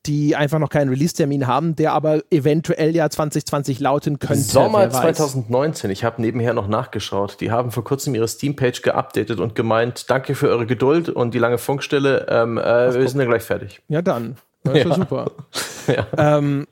die 0.07 0.37
einfach 0.37 0.59
noch 0.59 0.70
keinen 0.70 0.89
Release-Termin 0.89 1.47
haben, 1.47 1.77
der 1.77 1.93
aber 1.93 2.23
eventuell 2.31 2.95
ja 2.95 3.11
2020 3.11 3.81
lauten 3.81 4.19
könnte. 4.19 4.43
Sommer 4.43 4.89
2019. 4.89 5.91
Ich 5.91 6.05
habe 6.05 6.20
nebenher 6.23 6.55
noch 6.55 6.69
nachgeschaut. 6.69 7.41
Die 7.41 7.51
haben 7.51 7.70
vor 7.70 7.85
kurzem 7.85 8.15
ihre 8.15 8.29
Steam-Page 8.29 8.83
geupdatet 8.83 9.41
und 9.41 9.55
gemeint, 9.55 10.09
danke 10.09 10.35
für 10.35 10.49
eure 10.49 10.66
Geduld 10.66 11.09
und 11.09 11.35
die 11.35 11.39
lange 11.39 11.59
Funkstelle. 11.59 12.27
Ähm, 12.29 12.59
äh, 12.59 12.95
wir 12.95 13.09
sind 13.09 13.20
ja 13.20 13.27
gleich 13.27 13.43
fertig. 13.43 13.83
Ja, 13.89 14.03
dann. 14.03 14.37
Das 14.65 14.79
ist 14.79 14.87
ja. 14.87 14.95
super. 14.95 15.31
ja. 15.89 16.07
Ähm, 16.16 16.66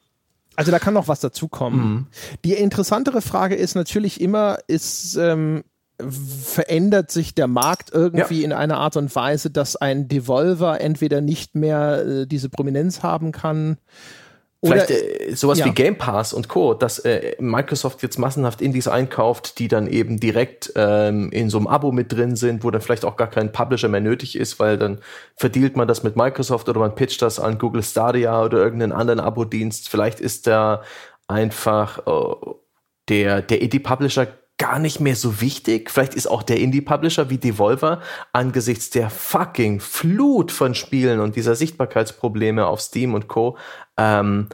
also 0.56 0.70
da 0.70 0.78
kann 0.78 0.94
noch 0.94 1.08
was 1.08 1.20
dazukommen. 1.20 1.80
Mhm. 1.80 2.06
Die 2.44 2.54
interessantere 2.54 3.20
Frage 3.20 3.54
ist 3.54 3.74
natürlich 3.74 4.20
immer, 4.20 4.58
ist 4.66 5.16
ähm, 5.16 5.64
verändert 5.98 7.10
sich 7.10 7.34
der 7.34 7.46
Markt 7.46 7.90
irgendwie 7.92 8.40
ja. 8.40 8.44
in 8.44 8.52
einer 8.52 8.78
Art 8.78 8.96
und 8.96 9.14
Weise, 9.14 9.50
dass 9.50 9.76
ein 9.76 10.08
Devolver 10.08 10.80
entweder 10.80 11.20
nicht 11.20 11.54
mehr 11.54 12.04
äh, 12.06 12.26
diese 12.26 12.48
Prominenz 12.48 13.02
haben 13.02 13.32
kann 13.32 13.78
Vielleicht 14.62 14.90
äh, 14.90 15.34
sowas 15.34 15.58
ja. 15.58 15.66
wie 15.66 15.70
Game 15.70 15.96
Pass 15.98 16.32
und 16.32 16.48
Co., 16.48 16.74
dass 16.74 16.98
äh, 17.00 17.36
Microsoft 17.38 18.02
jetzt 18.02 18.18
massenhaft 18.18 18.62
Indies 18.62 18.88
einkauft, 18.88 19.58
die 19.58 19.68
dann 19.68 19.86
eben 19.86 20.18
direkt 20.18 20.72
ähm, 20.76 21.30
in 21.30 21.50
so 21.50 21.58
einem 21.58 21.66
Abo 21.66 21.92
mit 21.92 22.12
drin 22.12 22.36
sind, 22.36 22.64
wo 22.64 22.70
dann 22.70 22.80
vielleicht 22.80 23.04
auch 23.04 23.16
gar 23.16 23.28
kein 23.28 23.52
Publisher 23.52 23.88
mehr 23.88 24.00
nötig 24.00 24.36
ist, 24.36 24.58
weil 24.58 24.78
dann 24.78 24.98
verdealt 25.36 25.76
man 25.76 25.86
das 25.86 26.02
mit 26.02 26.16
Microsoft 26.16 26.68
oder 26.68 26.80
man 26.80 26.94
pitcht 26.94 27.20
das 27.20 27.38
an 27.38 27.58
Google 27.58 27.82
Stadia 27.82 28.42
oder 28.42 28.58
irgendeinen 28.58 28.92
anderen 28.92 29.20
Abo-Dienst. 29.20 29.88
Vielleicht 29.88 30.20
ist 30.20 30.46
da 30.46 30.82
einfach 31.28 32.06
äh, 32.06 32.50
der, 33.08 33.42
der 33.42 33.60
Indie-Publisher 33.60 34.26
gar 34.58 34.78
nicht 34.78 35.00
mehr 35.00 35.16
so 35.16 35.40
wichtig. 35.40 35.90
Vielleicht 35.90 36.14
ist 36.14 36.26
auch 36.26 36.42
der 36.42 36.58
Indie-Publisher 36.60 37.28
wie 37.28 37.38
Devolver 37.38 38.00
angesichts 38.32 38.90
der 38.90 39.10
fucking 39.10 39.80
Flut 39.80 40.50
von 40.50 40.74
Spielen 40.74 41.20
und 41.20 41.36
dieser 41.36 41.54
Sichtbarkeitsprobleme 41.54 42.66
auf 42.66 42.80
Steam 42.80 43.14
und 43.14 43.28
Co. 43.28 43.58
Ähm, 43.98 44.48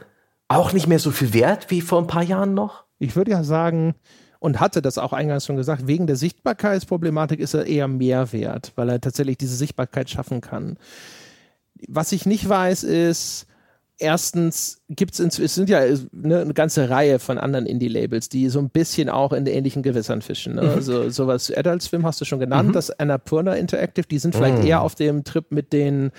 auch 0.49 0.73
nicht 0.73 0.87
mehr 0.87 0.99
so 0.99 1.11
viel 1.11 1.33
wert 1.33 1.71
wie 1.71 1.81
vor 1.81 1.99
ein 1.99 2.07
paar 2.07 2.23
Jahren 2.23 2.53
noch? 2.53 2.83
Ich 2.99 3.15
würde 3.15 3.31
ja 3.31 3.43
sagen, 3.43 3.95
und 4.43 4.59
hatte 4.59 4.81
das 4.81 4.97
auch 4.97 5.13
eingangs 5.13 5.45
schon 5.45 5.55
gesagt, 5.55 5.87
wegen 5.87 6.05
der 6.05 6.17
Sichtbarkeitsproblematik 6.17 7.39
ist 7.39 7.53
er 7.53 7.65
eher 7.65 7.87
mehr 7.87 8.33
wert, 8.33 8.73
weil 8.75 8.89
er 8.89 8.99
tatsächlich 8.99 9.37
diese 9.37 9.55
Sichtbarkeit 9.55 10.09
schaffen 10.09 10.41
kann. 10.41 10.77
Was 11.87 12.11
ich 12.11 12.25
nicht 12.25 12.47
weiß, 12.49 12.83
ist, 12.83 13.47
erstens 13.97 14.81
gibt 14.89 15.17
es, 15.19 15.39
es 15.39 15.55
sind 15.55 15.69
ja 15.69 15.81
ne, 16.11 16.41
eine 16.41 16.53
ganze 16.53 16.89
Reihe 16.89 17.19
von 17.19 17.37
anderen 17.37 17.65
Indie-Labels, 17.65 18.29
die 18.29 18.49
so 18.49 18.59
ein 18.59 18.69
bisschen 18.69 19.09
auch 19.09 19.33
in 19.33 19.45
ähnlichen 19.45 19.83
Gewässern 19.83 20.21
fischen. 20.21 20.55
Ne? 20.55 20.63
Mhm. 20.63 20.69
Also 20.69 21.09
sowas 21.09 21.51
Adult 21.55 21.81
Swim 21.81 22.05
hast 22.05 22.21
du 22.21 22.25
schon 22.25 22.39
genannt, 22.39 22.69
mhm. 22.69 22.73
das 22.73 22.91
Annapurna 22.91 23.53
Interactive, 23.53 24.07
die 24.07 24.19
sind 24.19 24.35
vielleicht 24.35 24.59
mhm. 24.59 24.67
eher 24.67 24.81
auf 24.81 24.95
dem 24.95 25.23
Trip 25.23 25.51
mit 25.51 25.73
den 25.73 26.11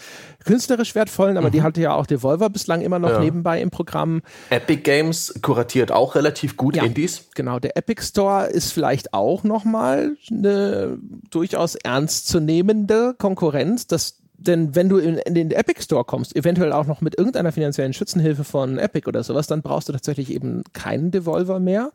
künstlerisch 0.44 0.94
wertvollen, 0.94 1.36
aber 1.36 1.50
die 1.50 1.60
mhm. 1.60 1.64
hatte 1.64 1.80
ja 1.80 1.94
auch 1.94 2.06
Devolver 2.06 2.50
bislang 2.50 2.80
immer 2.80 2.98
noch 2.98 3.10
ja. 3.10 3.20
nebenbei 3.20 3.60
im 3.60 3.70
Programm. 3.70 4.22
Epic 4.50 4.82
Games 4.82 5.34
kuratiert 5.42 5.92
auch 5.92 6.14
relativ 6.14 6.56
gut 6.56 6.76
ja, 6.76 6.84
Indies. 6.84 7.28
Genau, 7.34 7.58
der 7.58 7.76
Epic 7.76 8.02
Store 8.02 8.46
ist 8.46 8.72
vielleicht 8.72 9.14
auch 9.14 9.44
nochmal 9.44 10.16
eine 10.30 10.98
durchaus 11.30 11.74
ernstzunehmende 11.74 13.14
Konkurrenz. 13.18 13.86
Das 13.86 14.23
denn 14.36 14.74
wenn 14.74 14.88
du 14.88 14.98
in, 14.98 15.16
in, 15.18 15.34
den 15.34 15.50
Epic 15.50 15.82
Store 15.82 16.04
kommst, 16.04 16.36
eventuell 16.36 16.72
auch 16.72 16.86
noch 16.86 17.00
mit 17.00 17.16
irgendeiner 17.16 17.52
finanziellen 17.52 17.92
Schützenhilfe 17.92 18.44
von 18.44 18.78
Epic 18.78 19.08
oder 19.08 19.22
sowas, 19.22 19.46
dann 19.46 19.62
brauchst 19.62 19.88
du 19.88 19.92
tatsächlich 19.92 20.32
eben 20.32 20.62
keinen 20.72 21.10
Devolver 21.10 21.60
mehr. 21.60 21.92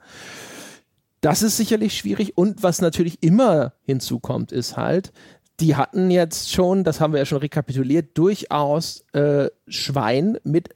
Das 1.21 1.43
ist 1.43 1.57
sicherlich 1.57 1.97
schwierig. 1.97 2.37
Und 2.37 2.63
was 2.63 2.81
natürlich 2.81 3.21
immer 3.21 3.73
hinzukommt, 3.83 4.51
ist 4.51 4.77
halt, 4.77 5.11
die 5.59 5.75
hatten 5.75 6.09
jetzt 6.09 6.51
schon, 6.51 6.83
das 6.83 7.01
haben 7.01 7.13
wir 7.13 7.19
ja 7.19 7.25
schon 7.25 7.39
rekapituliert, 7.39 8.17
durchaus 8.17 9.05
äh, 9.11 9.49
Schwein 9.67 10.37
mit 10.43 10.69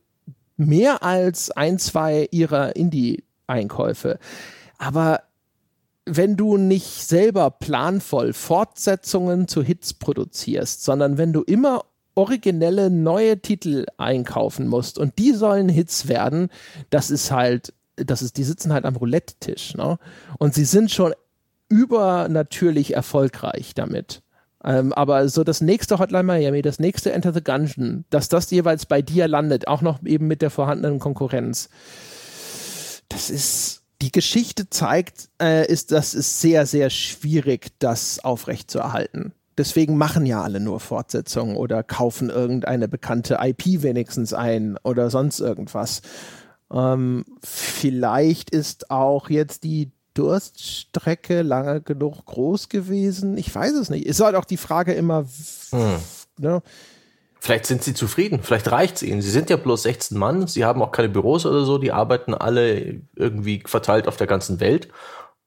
mehr 0.57 1.03
als 1.03 1.49
ein, 1.51 1.79
zwei 1.79 2.27
ihrer 2.31 2.75
Indie-Einkäufe. 2.75 4.19
Aber 4.77 5.21
wenn 6.05 6.35
du 6.35 6.57
nicht 6.57 7.07
selber 7.07 7.49
planvoll 7.49 8.33
Fortsetzungen 8.33 9.47
zu 9.47 9.63
Hits 9.63 9.93
produzierst, 9.93 10.83
sondern 10.83 11.17
wenn 11.17 11.33
du 11.33 11.41
immer 11.41 11.85
originelle 12.15 12.89
neue 12.89 13.39
Titel 13.39 13.85
einkaufen 13.97 14.67
musst 14.67 14.97
und 14.97 15.17
die 15.17 15.31
sollen 15.31 15.69
Hits 15.69 16.07
werden, 16.07 16.49
das 16.89 17.09
ist 17.09 17.31
halt, 17.31 17.73
das 17.95 18.21
ist, 18.21 18.37
die 18.37 18.43
sitzen 18.43 18.73
halt 18.73 18.85
am 18.85 18.95
Roulette-Tisch, 18.95 19.75
ne? 19.75 19.97
Und 20.37 20.53
sie 20.53 20.65
sind 20.65 20.91
schon 20.91 21.13
übernatürlich 21.69 22.93
erfolgreich 22.93 23.73
damit. 23.73 24.21
Ähm, 24.63 24.93
aber 24.93 25.27
so 25.27 25.43
das 25.43 25.61
nächste 25.61 25.99
Hotline 25.99 26.23
Miami, 26.23 26.61
das 26.61 26.79
nächste 26.79 27.11
Enter 27.11 27.33
the 27.33 27.43
Gungeon, 27.43 28.05
dass 28.09 28.29
das 28.29 28.49
jeweils 28.51 28.85
bei 28.85 29.01
dir 29.01 29.27
landet, 29.27 29.67
auch 29.67 29.81
noch 29.81 30.03
eben 30.05 30.27
mit 30.27 30.41
der 30.41 30.49
vorhandenen 30.49 30.99
Konkurrenz, 30.99 31.69
das 33.09 33.29
ist, 33.29 33.82
die 34.03 34.11
Geschichte 34.11 34.69
zeigt, 34.69 35.29
äh, 35.41 35.65
ist, 35.65 35.93
dass 35.93 36.13
es 36.13 36.41
sehr, 36.41 36.65
sehr 36.65 36.89
schwierig, 36.89 37.71
das 37.79 38.19
aufrechtzuerhalten. 38.19 39.31
Deswegen 39.57 39.95
machen 39.95 40.25
ja 40.25 40.41
alle 40.41 40.59
nur 40.59 40.81
Fortsetzungen 40.81 41.55
oder 41.55 41.83
kaufen 41.83 42.29
irgendeine 42.29 42.89
bekannte 42.89 43.37
IP 43.41 43.81
wenigstens 43.81 44.33
ein 44.33 44.77
oder 44.83 45.09
sonst 45.09 45.39
irgendwas. 45.39 46.01
Ähm, 46.69 47.23
vielleicht 47.41 48.49
ist 48.49 48.91
auch 48.91 49.29
jetzt 49.29 49.63
die 49.63 49.93
Durststrecke 50.15 51.41
lange 51.41 51.79
genug 51.79 52.25
groß 52.25 52.67
gewesen. 52.67 53.37
Ich 53.37 53.55
weiß 53.55 53.71
es 53.71 53.89
nicht. 53.89 54.05
Ist 54.05 54.19
halt 54.19 54.35
auch 54.35 54.45
die 54.45 54.57
Frage 54.57 54.91
immer, 54.91 55.25
hm. 55.69 55.95
ne? 56.39 56.61
Vielleicht 57.43 57.65
sind 57.65 57.83
sie 57.83 57.93
zufrieden, 57.93 58.39
vielleicht 58.41 58.71
reicht 58.71 58.95
es 58.95 59.03
ihnen. 59.03 59.21
Sie 59.21 59.29
sind 59.29 59.49
ja 59.49 59.57
bloß 59.57 59.83
16 59.83 60.17
Mann, 60.17 60.47
sie 60.47 60.63
haben 60.63 60.81
auch 60.81 60.93
keine 60.93 61.09
Büros 61.09 61.45
oder 61.45 61.65
so, 61.65 61.77
die 61.77 61.91
arbeiten 61.91 62.33
alle 62.33 63.01
irgendwie 63.17 63.61
verteilt 63.65 64.07
auf 64.07 64.15
der 64.15 64.27
ganzen 64.27 64.61
Welt. 64.61 64.87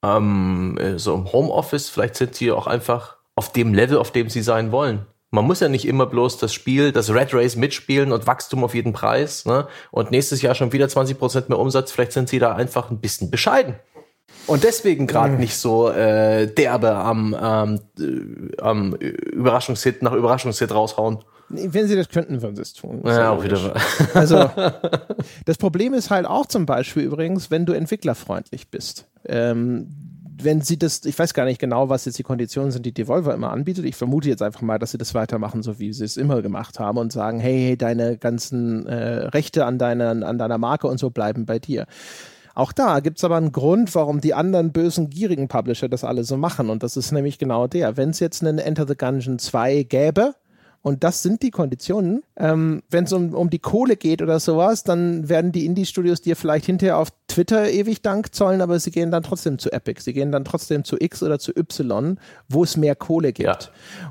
Ähm, 0.04 0.76
äh, 0.76 0.98
so 0.98 1.14
im 1.14 1.32
Homeoffice, 1.32 1.88
vielleicht 1.88 2.16
sind 2.16 2.34
sie 2.34 2.52
auch 2.52 2.66
einfach 2.66 3.16
auf 3.34 3.50
dem 3.50 3.72
Level, 3.72 3.96
auf 3.96 4.10
dem 4.10 4.28
sie 4.28 4.42
sein 4.42 4.72
wollen. 4.72 5.06
Man 5.30 5.46
muss 5.46 5.60
ja 5.60 5.70
nicht 5.70 5.88
immer 5.88 6.04
bloß 6.04 6.36
das 6.36 6.52
Spiel, 6.52 6.92
das 6.92 7.08
Red 7.08 7.32
Race 7.32 7.56
mitspielen 7.56 8.12
und 8.12 8.26
Wachstum 8.26 8.62
auf 8.62 8.74
jeden 8.74 8.92
Preis. 8.92 9.46
Ne? 9.46 9.66
Und 9.90 10.10
nächstes 10.10 10.42
Jahr 10.42 10.54
schon 10.54 10.74
wieder 10.74 10.88
20% 10.88 11.48
mehr 11.48 11.58
Umsatz. 11.58 11.92
Vielleicht 11.92 12.12
sind 12.12 12.28
sie 12.28 12.38
da 12.38 12.54
einfach 12.54 12.90
ein 12.90 13.00
bisschen 13.00 13.30
bescheiden. 13.30 13.74
Und 14.46 14.64
deswegen 14.64 15.06
gerade 15.06 15.32
mhm. 15.32 15.40
nicht 15.40 15.56
so 15.56 15.88
äh, 15.88 16.46
derbe 16.46 16.94
am, 16.94 17.34
ähm, 17.40 17.80
äh, 17.98 18.60
am 18.60 18.92
Überraschungshit 18.96 20.02
nach 20.02 20.12
Überraschungshit 20.12 20.74
raushauen. 20.74 21.24
Wenn 21.48 21.86
sie 21.86 21.96
das 21.96 22.08
könnten, 22.08 22.42
würden 22.42 22.56
sie 22.56 22.62
es 22.62 22.72
tun. 22.72 23.02
Ja, 23.04 23.30
auch 23.30 23.44
wieder. 23.44 23.74
Also, 24.14 24.50
das 25.44 25.58
Problem 25.58 25.94
ist 25.94 26.10
halt 26.10 26.26
auch 26.26 26.46
zum 26.46 26.66
Beispiel 26.66 27.04
übrigens, 27.04 27.50
wenn 27.50 27.66
du 27.66 27.72
entwicklerfreundlich 27.72 28.68
bist. 28.68 29.06
Ähm, 29.24 29.88
wenn 30.42 30.60
sie 30.60 30.78
das, 30.78 31.04
ich 31.04 31.18
weiß 31.18 31.34
gar 31.34 31.44
nicht 31.44 31.60
genau, 31.60 31.88
was 31.88 32.04
jetzt 32.04 32.18
die 32.18 32.22
Konditionen 32.22 32.70
sind, 32.70 32.84
die 32.84 32.92
Devolver 32.92 33.32
immer 33.34 33.52
anbietet. 33.52 33.84
Ich 33.84 33.96
vermute 33.96 34.28
jetzt 34.28 34.42
einfach 34.42 34.60
mal, 34.60 34.78
dass 34.78 34.90
sie 34.90 34.98
das 34.98 35.14
weitermachen, 35.14 35.62
so 35.62 35.78
wie 35.78 35.92
sie 35.92 36.04
es 36.04 36.16
immer 36.16 36.42
gemacht 36.42 36.78
haben 36.78 36.98
und 36.98 37.12
sagen, 37.12 37.40
hey, 37.40 37.58
hey 37.58 37.76
deine 37.76 38.18
ganzen 38.18 38.86
äh, 38.86 39.26
Rechte 39.28 39.64
an, 39.64 39.78
deiner, 39.78 40.10
an 40.26 40.38
deiner 40.38 40.58
Marke 40.58 40.88
und 40.88 40.98
so 40.98 41.10
bleiben 41.10 41.46
bei 41.46 41.58
dir. 41.58 41.86
Auch 42.54 42.72
da 42.72 43.00
gibt 43.00 43.18
es 43.18 43.24
aber 43.24 43.36
einen 43.36 43.52
Grund, 43.52 43.94
warum 43.94 44.20
die 44.20 44.34
anderen 44.34 44.72
bösen, 44.72 45.10
gierigen 45.10 45.48
Publisher 45.48 45.88
das 45.88 46.04
alle 46.04 46.24
so 46.24 46.36
machen. 46.36 46.70
Und 46.70 46.82
das 46.82 46.96
ist 46.96 47.12
nämlich 47.12 47.38
genau 47.38 47.66
der. 47.66 47.96
Wenn 47.96 48.10
es 48.10 48.20
jetzt 48.20 48.42
einen 48.42 48.58
Enter 48.58 48.86
the 48.86 48.96
Gungeon 48.96 49.38
2 49.38 49.82
gäbe, 49.82 50.34
und 50.86 51.02
das 51.02 51.20
sind 51.20 51.42
die 51.42 51.50
Konditionen. 51.50 52.22
Ähm, 52.36 52.84
Wenn 52.90 53.06
es 53.06 53.12
um, 53.12 53.34
um 53.34 53.50
die 53.50 53.58
Kohle 53.58 53.96
geht 53.96 54.22
oder 54.22 54.38
sowas, 54.38 54.84
dann 54.84 55.28
werden 55.28 55.50
die 55.50 55.66
Indie-Studios 55.66 56.20
dir 56.20 56.36
vielleicht 56.36 56.66
hinterher 56.66 56.98
auf 56.98 57.08
Twitter 57.26 57.68
ewig 57.68 58.02
Dank 58.02 58.32
zollen, 58.32 58.60
aber 58.60 58.78
sie 58.78 58.92
gehen 58.92 59.10
dann 59.10 59.24
trotzdem 59.24 59.58
zu 59.58 59.72
Epic. 59.72 60.00
Sie 60.02 60.12
gehen 60.12 60.30
dann 60.30 60.44
trotzdem 60.44 60.84
zu 60.84 60.96
X 60.96 61.24
oder 61.24 61.40
zu 61.40 61.50
Y, 61.56 62.20
wo 62.48 62.62
es 62.62 62.76
mehr 62.76 62.94
Kohle 62.94 63.32
gibt. 63.32 63.48
Ja. 63.48 63.58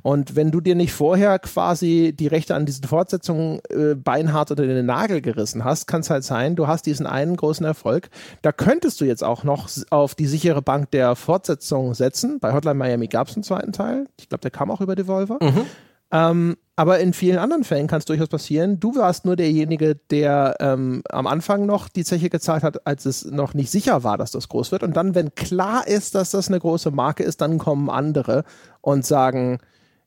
Und 0.01 0.35
wenn 0.35 0.51
du 0.51 0.59
dir 0.59 0.75
nicht 0.75 0.91
vorher 0.91 1.39
quasi 1.39 2.13
die 2.13 2.27
Rechte 2.27 2.55
an 2.55 2.65
diesen 2.65 2.83
Fortsetzungen 2.83 3.61
äh, 3.69 3.95
beinhart 3.95 4.51
unter 4.51 4.67
den 4.67 4.85
Nagel 4.85 5.21
gerissen 5.21 5.63
hast, 5.63 5.87
kann 5.87 6.01
es 6.01 6.09
halt 6.09 6.25
sein, 6.25 6.57
du 6.57 6.67
hast 6.67 6.87
diesen 6.87 7.07
einen 7.07 7.37
großen 7.37 7.65
Erfolg. 7.65 8.09
Da 8.41 8.51
könntest 8.51 8.99
du 8.99 9.05
jetzt 9.05 9.23
auch 9.23 9.45
noch 9.45 9.69
auf 9.91 10.13
die 10.13 10.27
sichere 10.27 10.61
Bank 10.61 10.91
der 10.91 11.15
Fortsetzung 11.15 11.93
setzen. 11.93 12.41
Bei 12.41 12.51
Hotline 12.51 12.75
Miami 12.75 13.07
gab 13.07 13.29
es 13.29 13.35
einen 13.37 13.43
zweiten 13.43 13.71
Teil. 13.71 14.07
Ich 14.19 14.27
glaube, 14.27 14.41
der 14.41 14.51
kam 14.51 14.69
auch 14.69 14.81
über 14.81 14.95
Devolver. 14.95 15.39
Mhm. 15.41 15.65
Ähm, 16.11 16.55
aber 16.77 16.99
in 16.99 17.13
vielen 17.13 17.37
anderen 17.37 17.63
Fällen 17.63 17.87
kann 17.87 17.99
es 17.99 18.05
durchaus 18.05 18.27
passieren. 18.27 18.79
Du 18.81 18.95
warst 18.95 19.23
nur 19.23 19.37
derjenige, 19.37 19.95
der 20.09 20.57
ähm, 20.59 21.03
am 21.09 21.25
Anfang 21.25 21.65
noch 21.65 21.87
die 21.87 22.03
Zeche 22.03 22.29
gezahlt 22.29 22.63
hat, 22.63 22.85
als 22.85 23.05
es 23.05 23.23
noch 23.25 23.53
nicht 23.53 23.71
sicher 23.71 24.03
war, 24.03 24.17
dass 24.17 24.31
das 24.31 24.49
groß 24.49 24.73
wird. 24.73 24.83
Und 24.83 24.97
dann, 24.97 25.15
wenn 25.15 25.33
klar 25.35 25.87
ist, 25.87 26.15
dass 26.15 26.31
das 26.31 26.49
eine 26.49 26.59
große 26.59 26.91
Marke 26.91 27.23
ist, 27.23 27.39
dann 27.39 27.59
kommen 27.59 27.89
andere 27.89 28.43
und 28.81 29.05
sagen, 29.05 29.59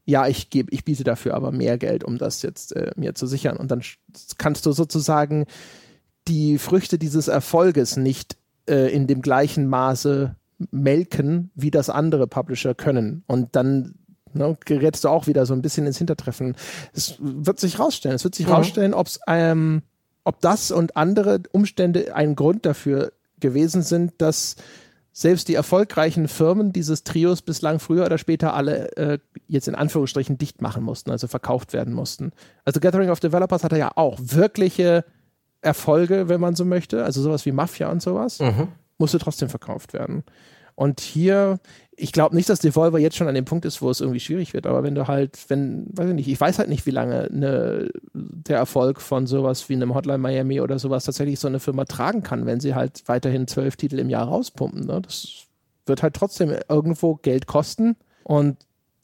ja, 0.05 0.27
ich 0.27 0.51
gebe, 0.51 0.71
ich 0.73 0.85
biete 0.85 1.05
dafür 1.05 1.35
aber 1.35 1.53
mehr 1.53 1.79
Geld, 1.79 2.05
um 2.05 2.19
das 2.19 2.43
jetzt 2.43 2.77
äh, 2.77 2.93
mir 2.97 3.15
zu 3.15 3.27
sichern. 3.27 3.57
Und 3.57 3.71
dann 3.71 3.83
kannst 4.37 4.67
du 4.67 4.73
sozusagen 4.73 5.47
die 6.29 6.59
Früchte 6.59 6.99
dieses 6.99 7.29
Erfolges 7.29 7.97
nicht 7.97 8.37
äh, 8.69 8.93
in 8.93 9.07
dem 9.07 9.23
gleichen 9.23 9.67
Maße 9.69 10.37
melken, 10.71 11.51
wie 11.55 11.71
das 11.71 11.89
andere 11.89 12.27
Publisher 12.27 12.75
können. 12.75 13.23
Und 13.27 13.57
dann 13.57 13.95
ne, 14.39 14.57
gerätst 14.65 15.05
du 15.05 15.09
auch 15.09 15.27
wieder 15.27 15.47
so 15.47 15.55
ein 15.55 15.63
bisschen 15.63 15.87
ins 15.87 15.99
Hintertreffen. 15.99 16.57
Es 16.93 17.17
wird 17.19 17.61
sich 17.61 17.79
rausstellen. 17.79 18.17
Es 18.17 18.25
wird 18.25 18.35
sich 18.35 18.47
mhm. 18.47 18.53
rausstellen, 18.53 18.95
ob's, 18.95 19.21
ähm, 19.27 19.83
ob 20.25 20.41
das 20.41 20.71
und 20.71 20.97
andere 20.97 21.41
Umstände 21.53 22.15
ein 22.15 22.37
Grund 22.37 22.65
dafür 22.65 23.13
gewesen 23.41 23.83
sind, 23.83 24.13
dass 24.19 24.57
selbst 25.13 25.49
die 25.49 25.55
erfolgreichen 25.55 26.29
Firmen 26.29 26.73
dieses 26.73 27.03
Trios 27.03 27.43
bislang 27.43 27.81
früher 27.81 28.07
oder 28.07 28.19
später 28.19 28.55
alle 28.55 28.97
äh, 28.97 29.19
jetzt 29.49 29.67
in 29.67 29.75
Anführungsstrichen 29.75 30.39
dicht 30.39 30.63
machen 30.63 30.85
mussten, 30.85 31.11
also 31.11 31.27
verkauft 31.27 31.73
werden 31.73 31.93
mussten. 31.93 32.31
Also 32.65 32.79
Gathering 32.79 33.11
of 33.11 33.19
Developers 33.19 33.65
hatte 33.65 33.79
ja 33.79 33.91
auch 33.97 34.17
wirkliche 34.21 35.05
Erfolge, 35.61 36.29
wenn 36.29 36.41
man 36.41 36.55
so 36.55 36.65
möchte, 36.65 37.05
also 37.05 37.21
sowas 37.21 37.45
wie 37.47 37.53
Mafia 37.53 37.91
und 37.91 38.01
sowas, 38.01 38.39
mhm. 38.39 38.69
musste 38.99 39.19
trotzdem 39.19 39.49
verkauft 39.49 39.93
werden. 39.93 40.23
Und 40.79 41.01
hier, 41.01 41.59
ich 41.97 42.13
glaube 42.13 42.37
nicht, 42.37 42.49
dass 42.49 42.61
Devolver 42.61 43.01
jetzt 43.01 43.17
schon 43.17 43.27
an 43.27 43.35
dem 43.35 43.45
Punkt 43.45 43.65
ist, 43.65 43.83
wo 43.83 43.91
es 43.91 44.01
irgendwie 44.01 44.21
schwierig 44.21 44.55
wird, 44.55 44.65
aber 44.65 44.85
wenn 44.85 44.95
du 44.95 45.09
halt, 45.09 45.37
wenn, 45.49 45.89
weiß 45.91 46.11
ich 46.11 46.15
nicht, 46.15 46.29
ich 46.29 46.41
weiß 46.41 46.61
halt 46.61 46.69
nicht, 46.69 46.87
wie 46.87 46.93
lange 46.93 47.27
ne, 47.33 47.91
der 48.13 48.59
Erfolg 48.59 49.01
von 49.01 49.27
sowas 49.27 49.69
wie 49.69 49.73
einem 49.73 49.97
Hotline 49.97 50.19
Miami 50.19 50.61
oder 50.61 50.79
sowas 50.79 51.05
tatsächlich 51.05 51.41
so 51.41 51.49
eine 51.49 51.59
Firma 51.59 51.85
tragen 51.85 52.23
kann, 52.23 52.47
wenn 52.47 52.61
sie 52.61 52.77
halt 52.77 53.03
weiterhin 53.07 53.49
zwölf 53.49 53.75
Titel 53.75 53.99
im 53.99 54.09
Jahr 54.09 54.29
rauspumpen. 54.29 54.87
Ne? 54.87 55.03
Das 55.03 55.47
wird 55.85 56.05
halt 56.05 56.15
trotzdem 56.15 56.55
irgendwo 56.69 57.17
Geld 57.17 57.49
kosten 57.49 57.97
und 58.23 58.57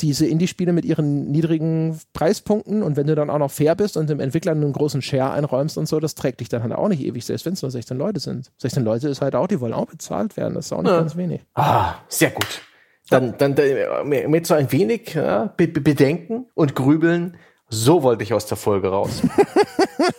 diese 0.05 0.26
Indie-Spiele 0.26 0.74
mit 0.74 0.85
ihren 0.85 1.31
niedrigen 1.31 1.98
Preispunkten 2.12 2.82
und 2.82 2.97
wenn 2.97 3.06
du 3.06 3.14
dann 3.14 3.31
auch 3.31 3.39
noch 3.39 3.51
fair 3.51 3.74
bist 3.74 3.97
und 3.97 4.10
dem 4.10 4.20
Entwickler 4.20 4.52
einen 4.52 4.70
großen 4.70 5.01
Share 5.01 5.32
einräumst 5.32 5.78
und 5.78 5.86
so, 5.86 5.98
das 5.98 6.14
trägt 6.14 6.40
dich 6.40 6.51
dann 6.51 6.62
halt 6.62 6.72
auch 6.72 6.89
nicht 6.89 7.02
ewig, 7.02 7.24
selbst 7.24 7.47
wenn 7.47 7.55
es 7.55 7.62
nur 7.62 7.70
16 7.70 7.97
Leute 7.97 8.20
sind. 8.20 8.52
16 8.59 8.85
Leute 8.85 9.09
ist 9.09 9.22
halt 9.22 9.35
auch, 9.35 9.47
die 9.47 9.60
wollen 9.60 9.72
auch 9.72 9.86
bezahlt 9.86 10.36
werden, 10.36 10.55
das 10.55 10.66
ist 10.66 10.72
auch 10.72 10.82
nicht 10.82 10.90
ja. 10.90 10.98
ganz 10.98 11.16
wenig. 11.16 11.40
Ah, 11.55 11.94
sehr 12.09 12.31
gut. 12.31 12.60
Dann, 13.09 13.36
dann, 13.39 13.55
dann 13.55 14.09
mit 14.31 14.47
so 14.47 14.55
ein 14.55 14.70
wenig 14.72 15.14
ja, 15.14 15.52
Bedenken 15.56 16.47
und 16.55 16.74
Grübeln 16.74 17.36
so 17.74 18.02
wollte 18.02 18.22
ich 18.22 18.32
aus 18.32 18.46
der 18.46 18.56
Folge 18.56 18.88
raus. 18.88 19.22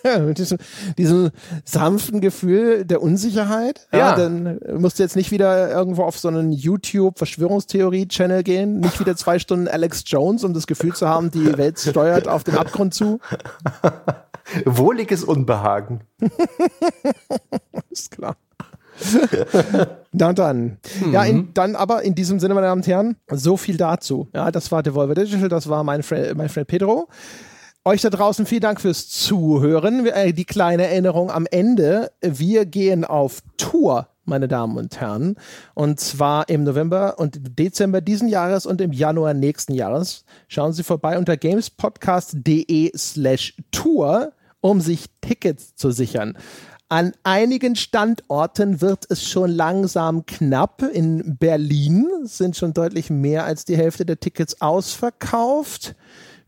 Mit 0.19 0.37
diesem, 0.37 0.57
diesem, 0.97 1.31
sanften 1.63 2.21
Gefühl 2.21 2.85
der 2.85 3.01
Unsicherheit. 3.01 3.87
Ja. 3.91 3.99
ja. 3.99 4.15
Dann 4.15 4.59
musst 4.77 4.99
du 4.99 5.03
jetzt 5.03 5.15
nicht 5.15 5.31
wieder 5.31 5.69
irgendwo 5.71 6.03
auf 6.03 6.17
so 6.17 6.27
einen 6.27 6.51
YouTube-Verschwörungstheorie-Channel 6.51 8.43
gehen. 8.43 8.79
Nicht 8.79 8.99
wieder 8.99 9.15
zwei 9.15 9.39
Stunden 9.39 9.67
Alex 9.67 10.03
Jones, 10.05 10.43
um 10.43 10.53
das 10.53 10.67
Gefühl 10.67 10.93
zu 10.93 11.07
haben, 11.07 11.31
die 11.31 11.57
Welt 11.57 11.79
steuert 11.79 12.27
auf 12.27 12.43
den 12.43 12.57
Abgrund 12.57 12.93
zu. 12.93 13.19
Wohliges 14.65 15.23
Unbehagen. 15.23 16.01
Ist 17.89 18.11
klar. 18.11 18.35
Na 20.17 20.33
dann. 20.33 20.77
Mhm. 21.03 21.11
Ja, 21.11 21.23
in, 21.25 21.53
dann 21.53 21.75
aber 21.75 22.03
in 22.03 22.15
diesem 22.15 22.39
Sinne, 22.39 22.53
meine 22.53 22.67
Damen 22.67 22.81
und 22.81 22.87
Herren, 22.87 23.17
so 23.31 23.57
viel 23.57 23.77
dazu. 23.77 24.29
Ja, 24.33 24.51
das 24.51 24.71
war 24.71 24.81
Devolver 24.81 25.15
Digital, 25.15 25.49
das 25.49 25.67
war 25.67 25.83
mein, 25.83 26.03
Fre 26.03 26.33
mein 26.35 26.49
Freund 26.49 26.67
Pedro. 26.67 27.07
Euch 27.83 28.01
da 28.01 28.09
draußen 28.09 28.47
vielen 28.47 28.61
Dank 28.61 28.81
fürs 28.81 29.09
Zuhören. 29.09 30.07
Äh, 30.07 30.33
die 30.33 30.45
kleine 30.45 30.87
Erinnerung 30.87 31.29
am 31.29 31.45
Ende. 31.45 32.11
Wir 32.21 32.65
gehen 32.65 33.05
auf 33.05 33.41
Tour, 33.57 34.07
meine 34.23 34.47
Damen 34.47 34.77
und 34.77 34.99
Herren. 34.99 35.35
Und 35.75 35.99
zwar 35.99 36.49
im 36.49 36.63
November 36.63 37.19
und 37.19 37.59
Dezember 37.59 38.01
diesen 38.01 38.27
Jahres 38.27 38.65
und 38.65 38.81
im 38.81 38.91
Januar 38.91 39.35
nächsten 39.35 39.73
Jahres. 39.73 40.25
Schauen 40.47 40.73
Sie 40.73 40.81
vorbei 40.81 41.17
unter 41.17 41.37
gamespodcast.de 41.37 42.91
slash 42.97 43.53
Tour, 43.71 44.31
um 44.61 44.81
sich 44.81 45.05
Tickets 45.21 45.75
zu 45.75 45.91
sichern. 45.91 46.37
An 46.87 47.13
einigen 47.23 47.75
Standorten 47.75 48.79
wird 48.79 49.05
es 49.09 49.27
schon 49.27 49.49
langsam 49.49 50.25
knapp. 50.27 50.83
In 50.83 51.35
Berlin 51.37 52.07
sind 52.25 52.55
schon 52.55 52.73
deutlich 52.73 53.09
mehr 53.09 53.43
als 53.43 53.65
die 53.65 53.75
Hälfte 53.75 54.05
der 54.05 54.19
Tickets 54.19 54.61
ausverkauft. 54.61 55.95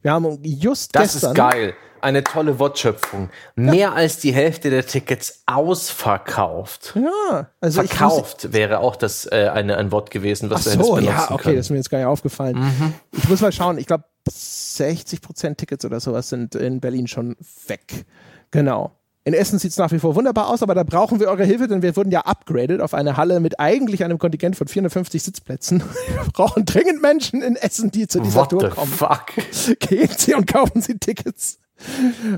Wir 0.04 0.12
haben 0.12 0.38
just 0.44 0.96
das 0.96 1.14
gestern. 1.14 1.34
Das 1.34 1.48
ist 1.48 1.52
geil. 1.54 1.74
Eine 2.02 2.24
tolle 2.24 2.60
Wortschöpfung. 2.60 3.32
Mehr 3.56 3.76
ja. 3.76 3.94
als 3.94 4.20
die 4.20 4.32
Hälfte 4.32 4.70
der 4.70 4.86
Tickets 4.86 5.42
ausverkauft. 5.48 6.94
Ja, 6.96 7.50
also 7.60 7.82
verkauft 7.82 8.44
muss, 8.44 8.54
wäre 8.54 8.80
auch 8.80 8.96
das 8.96 9.26
äh, 9.26 9.50
eine, 9.52 9.78
ein 9.78 9.92
Wort 9.92 10.12
gewesen, 10.12 10.52
was 10.52 10.68
Ach 10.68 10.76
du 10.76 10.84
so, 10.84 11.00
ja, 11.00 11.32
okay, 11.32 11.44
können. 11.44 11.56
das 11.56 11.66
ist 11.66 11.70
mir 11.72 11.78
jetzt 11.78 11.90
gar 11.90 11.98
nicht 11.98 12.08
aufgefallen. 12.08 12.60
Mhm. 12.60 12.94
Ich 13.14 13.28
muss 13.28 13.42
mal 13.42 13.52
schauen. 13.52 13.80
Ich 13.80 13.88
glaube, 13.88 14.04
60 14.30 15.22
Prozent 15.22 15.58
Tickets 15.58 15.84
oder 15.84 16.00
sowas 16.00 16.30
sind 16.30 16.54
in 16.54 16.80
Berlin 16.80 17.08
schon 17.08 17.36
weg. 17.68 18.06
Genau. 18.52 18.97
In 19.28 19.34
Essen 19.34 19.60
sieht 19.60 19.72
es 19.72 19.78
nach 19.78 19.92
wie 19.92 20.00
vor 20.00 20.16
wunderbar 20.16 20.48
aus, 20.48 20.64
aber 20.64 20.74
da 20.74 20.84
brauchen 20.84 21.20
wir 21.20 21.28
eure 21.28 21.44
Hilfe, 21.44 21.68
denn 21.68 21.82
wir 21.82 21.98
wurden 21.98 22.12
ja 22.12 22.22
upgraded 22.22 22.80
auf 22.80 22.94
eine 22.94 23.18
Halle 23.18 23.42
mit 23.42 23.60
eigentlich 23.60 24.06
einem 24.06 24.20
Kontingent 24.20 24.56
von 24.56 24.70
450 24.70 25.22
Sitzplätzen. 25.22 25.84
Wir 26.08 26.32
brauchen 26.32 26.64
dringend 26.64 27.02
Menschen 27.02 27.42
in 27.42 27.58
Essen, 27.58 27.92
die 27.92 28.08
zu 28.08 28.22
dieser 28.22 28.40
What 28.40 28.52
Tour 28.52 28.70
kommen. 28.70 28.90
Fuck? 28.90 29.34
Gehen 29.80 30.08
Sie 30.16 30.34
und 30.34 30.48
kaufen 30.48 30.80
Sie 30.80 30.98
Tickets. 30.98 31.60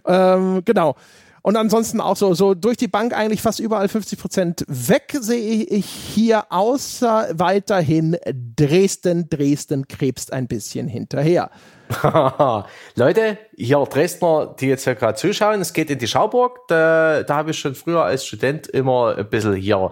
Ähm, 0.03 0.63
genau. 0.65 0.95
Und 1.43 1.57
ansonsten 1.57 2.01
auch 2.01 2.17
so, 2.17 2.33
so 2.33 2.55
durch 2.55 2.77
die 2.77 2.87
Bank 2.87 3.13
eigentlich 3.15 3.43
fast 3.43 3.59
überall 3.59 3.87
50 3.87 4.17
Prozent 4.17 4.65
weg 4.67 5.15
sehe 5.21 5.65
ich 5.65 5.85
hier, 5.85 6.51
außer 6.51 7.27
weiterhin 7.33 8.17
Dresden. 8.55 9.29
Dresden 9.29 9.87
krebst 9.87 10.33
ein 10.33 10.47
bisschen 10.47 10.87
hinterher. 10.87 11.51
Leute, 12.95 13.37
hier 13.55 13.79
Dresdner, 13.89 14.55
die 14.59 14.67
jetzt 14.67 14.85
ja 14.85 14.93
gerade 14.93 15.15
zuschauen, 15.15 15.61
es 15.61 15.73
geht 15.73 15.89
in 15.89 15.97
die 15.97 16.07
Schauburg. 16.07 16.67
Da, 16.67 17.23
da 17.23 17.35
habe 17.35 17.51
ich 17.51 17.59
schon 17.59 17.75
früher 17.75 18.03
als 18.03 18.25
Student 18.25 18.67
immer 18.67 19.15
ein 19.17 19.29
bisschen 19.29 19.55
hier 19.55 19.91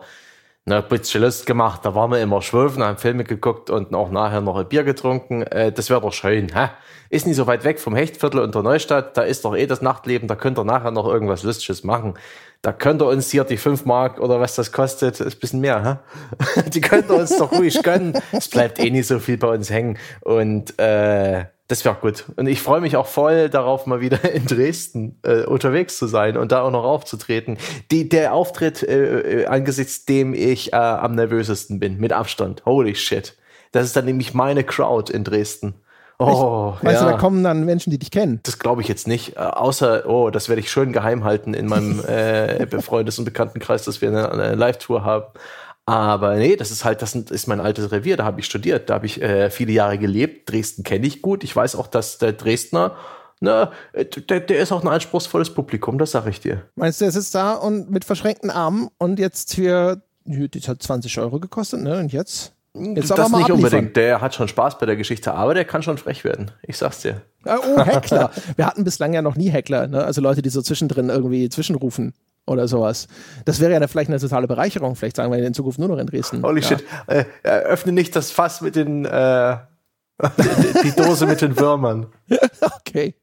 ne, 0.66 0.78
ein 0.78 0.88
bisschen 0.88 1.22
Lust 1.22 1.46
gemacht. 1.46 1.82
Da 1.84 1.96
waren 1.96 2.12
wir 2.12 2.22
immer 2.22 2.42
schwöfen, 2.42 2.84
haben 2.84 2.98
Filme 2.98 3.24
geguckt 3.24 3.70
und 3.70 3.96
auch 3.96 4.12
nachher 4.12 4.42
noch 4.42 4.58
ein 4.58 4.68
Bier 4.68 4.84
getrunken. 4.84 5.42
Äh, 5.44 5.72
das 5.72 5.90
wäre 5.90 6.02
doch 6.02 6.14
schön. 6.14 6.50
Hä? 6.54 6.70
Ist 7.10 7.26
nicht 7.26 7.38
so 7.38 7.48
weit 7.48 7.64
weg 7.64 7.80
vom 7.80 7.96
Hechtviertel 7.96 8.42
und 8.42 8.54
der 8.54 8.62
Neustadt. 8.62 9.18
Da 9.18 9.24
ist 9.24 9.44
doch 9.44 9.56
eh 9.56 9.66
das 9.66 9.82
Nachtleben. 9.82 10.28
Da 10.28 10.36
könnt 10.36 10.60
ihr 10.60 10.66
nachher 10.66 10.92
noch 10.92 11.08
irgendwas 11.08 11.44
Lustiges 11.44 11.84
machen. 11.84 12.14
Da 12.62 12.74
könnt 12.74 13.02
ihr 13.02 13.08
uns 13.08 13.32
hier 13.32 13.44
die 13.44 13.58
5 13.58 13.86
Mark 13.86 14.20
oder 14.20 14.40
was 14.40 14.56
das 14.56 14.72
kostet, 14.72 15.20
ist 15.20 15.38
ein 15.38 15.40
bisschen 15.40 15.62
mehr, 15.62 16.02
hä? 16.56 16.70
die 16.70 16.82
könnt 16.82 17.10
ihr 17.10 17.16
uns 17.16 17.38
doch 17.38 17.52
ruhig 17.52 17.82
gönnen. 17.84 18.14
Es 18.32 18.50
bleibt 18.50 18.80
eh 18.80 18.90
nicht 18.90 19.08
so 19.08 19.20
viel 19.20 19.38
bei 19.38 19.50
uns 19.50 19.70
hängen. 19.70 19.98
Und 20.22 20.78
äh, 20.80 21.46
das 21.68 21.84
wäre 21.84 21.96
gut. 21.96 22.26
Und 22.38 22.48
ich 22.48 22.62
freue 22.62 22.80
mich 22.80 22.96
auch 22.96 23.08
voll 23.08 23.50
darauf, 23.50 23.86
mal 23.86 24.00
wieder 24.00 24.24
in 24.32 24.46
Dresden 24.46 25.20
äh, 25.24 25.44
unterwegs 25.44 25.98
zu 25.98 26.08
sein 26.08 26.38
und 26.38 26.52
da 26.52 26.62
auch 26.62 26.72
noch 26.72 26.86
aufzutreten. 26.86 27.58
Die, 27.92 28.08
der 28.08 28.34
Auftritt, 28.34 28.84
äh, 28.84 29.42
äh, 29.42 29.46
angesichts 29.48 30.06
dem 30.06 30.34
ich 30.34 30.72
äh, 30.72 30.78
am 30.78 31.16
nervösesten 31.16 31.80
bin, 31.80 31.98
mit 31.98 32.14
Abstand. 32.14 32.66
Holy 32.66 32.96
shit. 32.96 33.36
Das 33.74 33.86
ist 33.86 33.96
dann 33.98 34.06
nämlich 34.06 34.34
meine 34.34 34.64
Crowd 34.64 35.12
in 35.12 35.26
Dresden. 35.26 35.76
Oh, 36.20 36.74
ich, 36.78 36.86
weißt 36.86 37.02
ja. 37.02 37.06
du, 37.06 37.12
da 37.12 37.18
kommen 37.18 37.44
dann 37.44 37.64
Menschen, 37.66 37.92
die 37.92 38.00
dich 38.00 38.10
kennen. 38.10 38.40
Das 38.44 38.58
glaube 38.58 38.82
ich 38.82 38.88
jetzt 38.88 39.08
nicht. 39.08 39.36
Äh, 39.36 39.40
außer, 39.40 40.08
oh, 40.08 40.30
das 40.30 40.50
werde 40.50 40.62
ich 40.62 40.72
schön 40.72 40.94
geheim 40.94 41.26
halten 41.26 41.54
in 41.54 41.68
meinem 41.68 42.00
äh, 42.06 42.66
Freundes- 42.82 43.20
und 43.20 43.26
Bekanntenkreis, 43.26 43.84
dass 43.84 44.02
wir 44.02 44.08
eine, 44.08 44.32
eine 44.32 44.56
Live-Tour 44.56 45.04
haben. 45.04 45.26
Aber 45.88 46.36
nee, 46.36 46.58
das 46.58 46.70
ist 46.70 46.84
halt, 46.84 47.02
das 47.02 47.16
ist 47.16 47.48
mein 47.48 47.62
altes 47.62 47.94
Revier, 47.94 48.18
da 48.18 48.26
habe 48.26 48.42
ich 48.42 48.46
studiert, 48.46 48.90
da 48.90 48.96
habe 48.96 49.06
ich 49.06 49.22
äh, 49.22 49.50
viele 49.50 49.72
Jahre 49.72 49.98
gelebt. 49.98 50.52
Dresden 50.52 50.84
kenne 50.84 51.08
ich 51.08 51.22
gut. 51.22 51.46
Ich 51.46 51.56
weiß 51.56 51.78
auch, 51.78 51.88
dass 51.88 52.18
der 52.18 52.34
Dresdner, 52.34 52.98
na, 53.40 53.72
der, 53.96 54.42
der 54.42 54.60
ist 54.60 54.74
auch 54.74 54.84
ein 54.84 54.90
anspruchsvolles 54.90 55.54
Publikum, 55.54 55.98
das 55.98 56.12
sage 56.12 56.30
ich 56.30 56.42
dir. 56.42 56.64
Meinst 56.76 57.00
du, 57.00 57.06
er 57.06 57.12
sitzt 57.12 57.34
da 57.34 57.54
und 57.54 57.90
mit 57.90 58.04
verschränkten 58.04 58.50
Armen 58.50 58.90
und 58.98 59.18
jetzt 59.18 59.56
für, 59.56 60.02
die 60.26 60.60
hat 60.60 60.84
20 60.84 61.20
Euro 61.20 61.40
gekostet, 61.40 61.82
ne? 61.82 62.00
Und 62.00 62.12
jetzt? 62.12 62.52
Jetzt 62.74 63.10
das 63.10 63.32
nicht 63.32 63.50
abliefern. 63.50 63.52
unbedingt. 63.54 63.96
Der 63.96 64.20
hat 64.20 64.36
schon 64.36 64.50
Spaß 64.50 64.80
bei 64.80 64.86
der 64.86 64.98
Geschichte, 64.98 65.34
aber 65.34 65.54
der 65.54 65.64
kann 65.64 65.84
schon 65.84 65.98
frech 65.98 66.26
werden. 66.26 66.52
Ich 66.64 66.78
sag's 66.78 67.02
dir. 67.02 67.22
Oh, 67.46 67.82
Heckler. 67.82 68.32
Wir 68.58 68.68
hatten 68.68 68.84
bislang 68.84 69.14
ja 69.14 69.22
noch 69.22 69.38
nie 69.38 69.50
Heckler, 69.50 69.88
ne? 69.88 70.04
Also 70.04 70.20
Leute, 70.20 70.42
die 70.42 70.50
so 70.50 70.62
zwischendrin 70.62 71.08
irgendwie 71.08 71.48
zwischenrufen 71.48 72.14
oder 72.48 72.68
sowas. 72.68 73.08
Das 73.46 73.60
wäre 73.60 73.72
ja 73.72 73.88
vielleicht 73.88 74.10
eine 74.10 74.20
totale 74.20 74.48
Bereicherung. 74.48 74.96
Vielleicht 74.96 75.18
sagen 75.18 75.32
wir 75.32 75.40
in 75.46 75.54
Zukunft 75.54 75.80
nur 75.80 75.90
noch 75.90 75.98
in 75.98 76.08
Dresden. 76.08 76.44
Holy 76.44 76.62
ja. 76.62 76.68
shit. 76.68 76.84
Äh, 77.08 77.26
öffne 77.44 77.92
nicht 77.92 78.16
das 78.16 78.32
Fass 78.32 78.62
mit 78.62 78.76
den, 78.76 79.06
äh, 79.06 79.58
die, 80.22 80.82
die 80.84 80.92
Dose 80.92 81.26
mit 81.26 81.42
den 81.42 81.60
Würmern. 81.60 82.08
okay. 82.62 83.16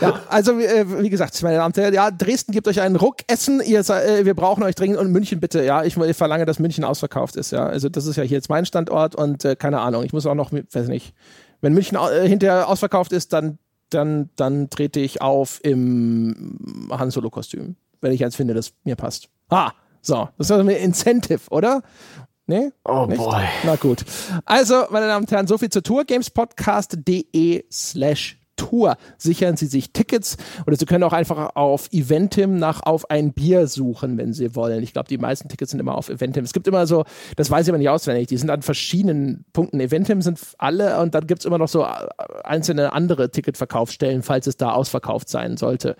Ja, 0.00 0.20
also 0.28 0.58
äh, 0.58 1.02
wie 1.02 1.10
gesagt, 1.10 1.40
meine 1.42 1.56
Damen 1.56 1.66
und 1.66 1.76
Herren, 1.76 1.94
ja, 1.94 2.10
Dresden 2.10 2.52
gibt 2.52 2.66
euch 2.66 2.80
einen 2.80 2.96
Ruck, 2.96 3.18
Essen, 3.28 3.60
ihr, 3.60 3.80
äh, 3.80 4.24
wir 4.24 4.34
brauchen 4.34 4.64
euch 4.64 4.74
dringend 4.74 4.98
und 4.98 5.12
München 5.12 5.38
bitte, 5.38 5.62
ja, 5.62 5.84
ich, 5.84 5.96
ich, 5.96 6.16
verlange, 6.16 6.44
dass 6.44 6.58
München 6.58 6.82
ausverkauft 6.82 7.36
ist, 7.36 7.52
ja, 7.52 7.64
also 7.64 7.88
das 7.88 8.06
ist 8.06 8.16
ja 8.16 8.24
hier 8.24 8.38
jetzt 8.38 8.48
mein 8.48 8.66
Standort 8.66 9.14
und 9.14 9.44
äh, 9.44 9.54
keine 9.54 9.80
Ahnung, 9.80 10.02
ich 10.02 10.12
muss 10.12 10.26
auch 10.26 10.34
noch, 10.34 10.52
weiß 10.52 10.88
nicht, 10.88 11.14
wenn 11.60 11.72
München 11.72 11.96
äh, 11.96 12.26
hinterher 12.26 12.68
ausverkauft 12.68 13.12
ist, 13.12 13.32
dann, 13.32 13.58
dann, 13.90 14.30
dann 14.34 14.70
trete 14.70 14.98
ich 14.98 15.22
auf 15.22 15.60
im 15.62 16.88
Han 16.90 17.12
Solo 17.12 17.30
Kostüm 17.30 17.76
wenn 18.04 18.12
ich 18.12 18.24
eins 18.24 18.36
finde, 18.36 18.54
das 18.54 18.72
mir 18.84 18.96
passt. 18.96 19.28
Ah, 19.48 19.72
so, 20.00 20.28
das 20.38 20.46
ist 20.46 20.50
also 20.52 20.68
ein 20.68 20.76
Incentive, 20.76 21.40
oder? 21.50 21.82
Nee? 22.46 22.70
Oh 22.84 23.06
nicht? 23.06 23.18
boy. 23.18 23.42
Na 23.64 23.76
gut. 23.76 24.04
Also, 24.44 24.84
meine 24.90 25.06
Damen 25.06 25.24
und 25.24 25.30
Herren, 25.30 25.46
so 25.46 25.56
viel 25.56 25.70
zur 25.70 25.82
Tour. 25.82 26.04
Gamespodcast.de 26.04 27.64
slash 27.72 28.38
Tour. 28.56 28.96
Sichern 29.18 29.56
Sie 29.56 29.66
sich 29.66 29.92
Tickets 29.92 30.36
oder 30.66 30.76
Sie 30.76 30.84
können 30.84 31.02
auch 31.04 31.12
einfach 31.12 31.56
auf 31.56 31.88
Eventim 31.92 32.58
nach 32.58 32.82
auf 32.84 33.10
ein 33.10 33.32
Bier 33.32 33.66
suchen, 33.66 34.16
wenn 34.18 34.32
Sie 34.32 34.54
wollen. 34.54 34.82
Ich 34.82 34.92
glaube, 34.92 35.08
die 35.08 35.18
meisten 35.18 35.48
Tickets 35.48 35.72
sind 35.72 35.80
immer 35.80 35.96
auf 35.96 36.08
Eventim. 36.08 36.44
Es 36.44 36.52
gibt 36.52 36.68
immer 36.68 36.86
so, 36.86 37.04
das 37.36 37.50
weiß 37.50 37.66
ich 37.66 37.70
aber 37.70 37.78
nicht 37.78 37.88
auswendig, 37.88 38.28
die 38.28 38.36
sind 38.36 38.50
an 38.50 38.62
verschiedenen 38.62 39.44
Punkten. 39.52 39.80
Eventim 39.80 40.22
sind 40.22 40.38
alle 40.58 41.00
und 41.00 41.14
dann 41.14 41.26
gibt 41.26 41.40
es 41.40 41.46
immer 41.46 41.58
noch 41.58 41.68
so 41.68 41.84
einzelne 42.44 42.92
andere 42.92 43.30
Ticketverkaufsstellen, 43.30 44.22
falls 44.22 44.46
es 44.46 44.56
da 44.56 44.72
ausverkauft 44.72 45.28
sein 45.28 45.56
sollte. 45.56 45.96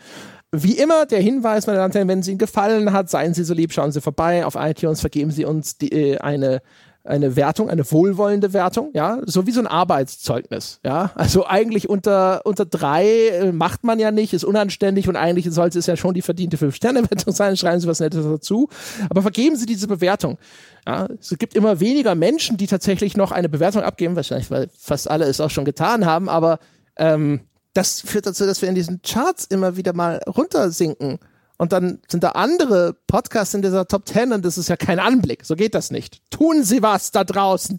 Wie 0.62 0.78
immer 0.78 1.06
der 1.06 1.20
Hinweis, 1.20 1.66
meine 1.66 1.78
Damen 1.78 1.90
und 1.90 1.94
Herren, 1.94 2.08
wenn 2.08 2.20
es 2.20 2.28
Ihnen 2.28 2.38
gefallen 2.38 2.92
hat, 2.92 3.10
seien 3.10 3.34
Sie 3.34 3.44
so 3.44 3.54
lieb, 3.54 3.72
schauen 3.72 3.92
Sie 3.92 4.00
vorbei 4.00 4.46
auf 4.46 4.54
iTunes, 4.56 5.00
vergeben 5.00 5.30
Sie 5.30 5.44
uns 5.44 5.78
die, 5.78 5.90
äh, 5.92 6.18
eine 6.18 6.62
eine 7.04 7.36
Wertung, 7.36 7.68
eine 7.68 7.90
wohlwollende 7.90 8.54
Wertung, 8.54 8.90
ja, 8.94 9.18
so 9.26 9.46
wie 9.46 9.50
so 9.50 9.60
ein 9.60 9.66
Arbeitszeugnis, 9.66 10.80
ja. 10.82 11.10
Also 11.14 11.46
eigentlich 11.46 11.88
unter, 11.88 12.40
unter 12.44 12.64
drei 12.64 13.28
äh, 13.28 13.52
macht 13.52 13.84
man 13.84 13.98
ja 13.98 14.10
nicht, 14.10 14.32
ist 14.32 14.44
unanständig 14.44 15.06
und 15.06 15.16
eigentlich 15.16 15.50
sollte 15.50 15.78
es 15.78 15.86
ja 15.86 15.96
schon 15.96 16.14
die 16.14 16.22
verdiente 16.22 16.56
Fünf-Sterne-Wertung 16.56 17.32
sein, 17.34 17.58
schreiben 17.58 17.80
Sie 17.80 17.86
was 17.86 18.00
Nettes 18.00 18.24
dazu. 18.24 18.70
Aber 19.10 19.20
vergeben 19.20 19.56
Sie 19.56 19.66
diese 19.66 19.86
Bewertung. 19.86 20.38
Ja, 20.86 21.06
es 21.20 21.36
gibt 21.38 21.54
immer 21.54 21.78
weniger 21.78 22.14
Menschen, 22.14 22.56
die 22.56 22.66
tatsächlich 22.66 23.18
noch 23.18 23.32
eine 23.32 23.50
Bewertung 23.50 23.82
abgeben, 23.82 24.16
wahrscheinlich, 24.16 24.50
weil 24.50 24.68
fast 24.78 25.10
alle 25.10 25.26
es 25.26 25.40
auch 25.40 25.50
schon 25.50 25.66
getan 25.66 26.06
haben, 26.06 26.30
aber 26.30 26.58
ähm, 26.96 27.40
das 27.74 28.00
führt 28.00 28.26
dazu, 28.26 28.46
dass 28.46 28.62
wir 28.62 28.68
in 28.68 28.74
diesen 28.74 29.02
Charts 29.02 29.44
immer 29.44 29.76
wieder 29.76 29.92
mal 29.92 30.20
runtersinken. 30.26 31.18
Und 31.56 31.72
dann 31.72 32.00
sind 32.08 32.24
da 32.24 32.30
andere 32.30 32.96
Podcasts 33.06 33.54
in 33.54 33.62
dieser 33.62 33.86
Top 33.86 34.08
10 34.08 34.32
und 34.32 34.44
das 34.44 34.58
ist 34.58 34.68
ja 34.68 34.76
kein 34.76 34.98
Anblick. 34.98 35.44
So 35.44 35.54
geht 35.54 35.76
das 35.76 35.92
nicht. 35.92 36.20
Tun 36.30 36.64
Sie 36.64 36.82
was 36.82 37.12
da 37.12 37.22
draußen. 37.22 37.78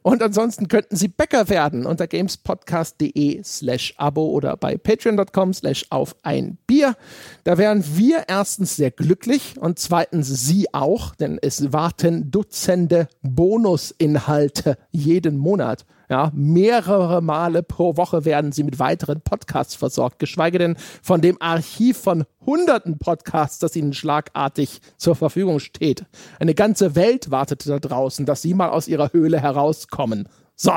Und 0.00 0.22
ansonsten 0.22 0.68
könnten 0.68 0.96
Sie 0.96 1.08
Bäcker 1.08 1.50
werden 1.50 1.84
unter 1.84 2.06
gamespodcast.de 2.06 3.42
slash 3.44 3.92
Abo 3.98 4.30
oder 4.30 4.56
bei 4.56 4.78
patreon.com 4.78 5.52
slash 5.52 5.84
auf 5.90 6.16
ein 6.22 6.56
Bier. 6.66 6.96
Da 7.44 7.58
wären 7.58 7.84
wir 7.94 8.24
erstens 8.26 8.76
sehr 8.76 8.90
glücklich 8.90 9.56
und 9.60 9.78
zweitens 9.78 10.28
Sie 10.46 10.72
auch, 10.72 11.14
denn 11.14 11.38
es 11.42 11.74
warten 11.74 12.30
Dutzende 12.30 13.06
Bonusinhalte 13.20 14.78
jeden 14.92 15.36
Monat 15.36 15.84
ja, 16.10 16.32
mehrere 16.34 17.22
Male 17.22 17.62
pro 17.62 17.96
Woche 17.96 18.24
werden 18.24 18.50
sie 18.50 18.64
mit 18.64 18.80
weiteren 18.80 19.20
Podcasts 19.20 19.76
versorgt, 19.76 20.18
geschweige 20.18 20.58
denn 20.58 20.76
von 21.02 21.20
dem 21.20 21.40
Archiv 21.40 21.98
von 21.98 22.24
hunderten 22.44 22.98
Podcasts, 22.98 23.60
das 23.60 23.76
ihnen 23.76 23.92
schlagartig 23.92 24.80
zur 24.96 25.14
Verfügung 25.14 25.60
steht. 25.60 26.04
Eine 26.40 26.54
ganze 26.54 26.96
Welt 26.96 27.30
wartet 27.30 27.66
da 27.68 27.78
draußen, 27.78 28.26
dass 28.26 28.42
sie 28.42 28.54
mal 28.54 28.70
aus 28.70 28.88
ihrer 28.88 29.12
Höhle 29.12 29.40
herauskommen. 29.40 30.28
So, 30.56 30.72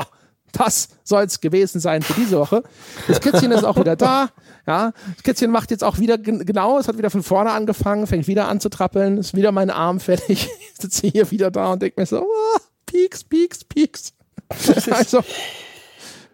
das 0.52 0.88
soll 1.02 1.24
es 1.24 1.40
gewesen 1.40 1.80
sein 1.80 2.02
für 2.02 2.14
diese 2.14 2.38
Woche. 2.38 2.62
Das 3.08 3.20
Kätzchen 3.20 3.50
ist 3.50 3.64
auch 3.64 3.76
wieder 3.76 3.96
da. 3.96 4.28
Ja, 4.68 4.92
das 5.14 5.24
Kätzchen 5.24 5.50
macht 5.50 5.72
jetzt 5.72 5.82
auch 5.82 5.98
wieder 5.98 6.16
genau, 6.16 6.78
es 6.78 6.86
hat 6.86 6.96
wieder 6.96 7.10
von 7.10 7.24
vorne 7.24 7.50
angefangen, 7.50 8.06
fängt 8.06 8.28
wieder 8.28 8.48
an 8.48 8.60
zu 8.60 8.68
trappeln, 8.68 9.18
ist 9.18 9.34
wieder 9.34 9.50
mein 9.50 9.70
Arm 9.70 9.98
fertig. 9.98 10.48
Ich 10.74 10.80
sitze 10.80 11.06
hier 11.06 11.30
wieder 11.30 11.50
da 11.50 11.72
und 11.72 11.82
denke 11.82 12.00
mir 12.00 12.06
so, 12.06 12.22
oh, 12.22 12.58
Pieks, 12.86 13.24
Pieks, 13.24 13.64
Pieks. 13.64 14.13
also, 14.90 15.22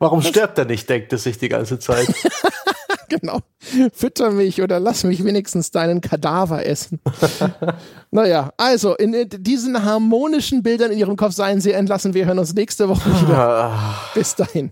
Warum 0.01 0.23
stirbt 0.23 0.57
er 0.57 0.65
nicht, 0.65 0.89
denkt 0.89 1.13
es 1.13 1.25
sich 1.25 1.37
die 1.37 1.51
ganze 1.51 1.79
Zeit. 1.79 2.09
genau. 3.11 3.41
Fütter 3.93 4.31
mich 4.31 4.63
oder 4.63 4.81
lass 4.81 5.05
mich 5.05 5.23
wenigstens 5.25 5.71
deinen 5.71 6.01
Kadaver 6.01 6.65
essen. 6.65 7.01
naja, 8.11 8.51
also 8.57 8.97
in, 8.97 9.13
in, 9.13 9.29
diesen 9.29 9.85
harmonischen 9.85 10.63
Bildern 10.63 10.91
in 10.91 10.99
ihrem 10.99 11.17
Kopf 11.17 11.35
seien 11.35 11.61
sie 11.61 11.73
entlassen. 11.73 12.15
Wir 12.15 12.25
hören 12.25 12.39
uns 12.39 12.55
nächste 12.55 12.89
Woche 12.89 13.11
wieder. 13.21 13.95
Bis 14.15 14.35
dahin. 14.35 14.71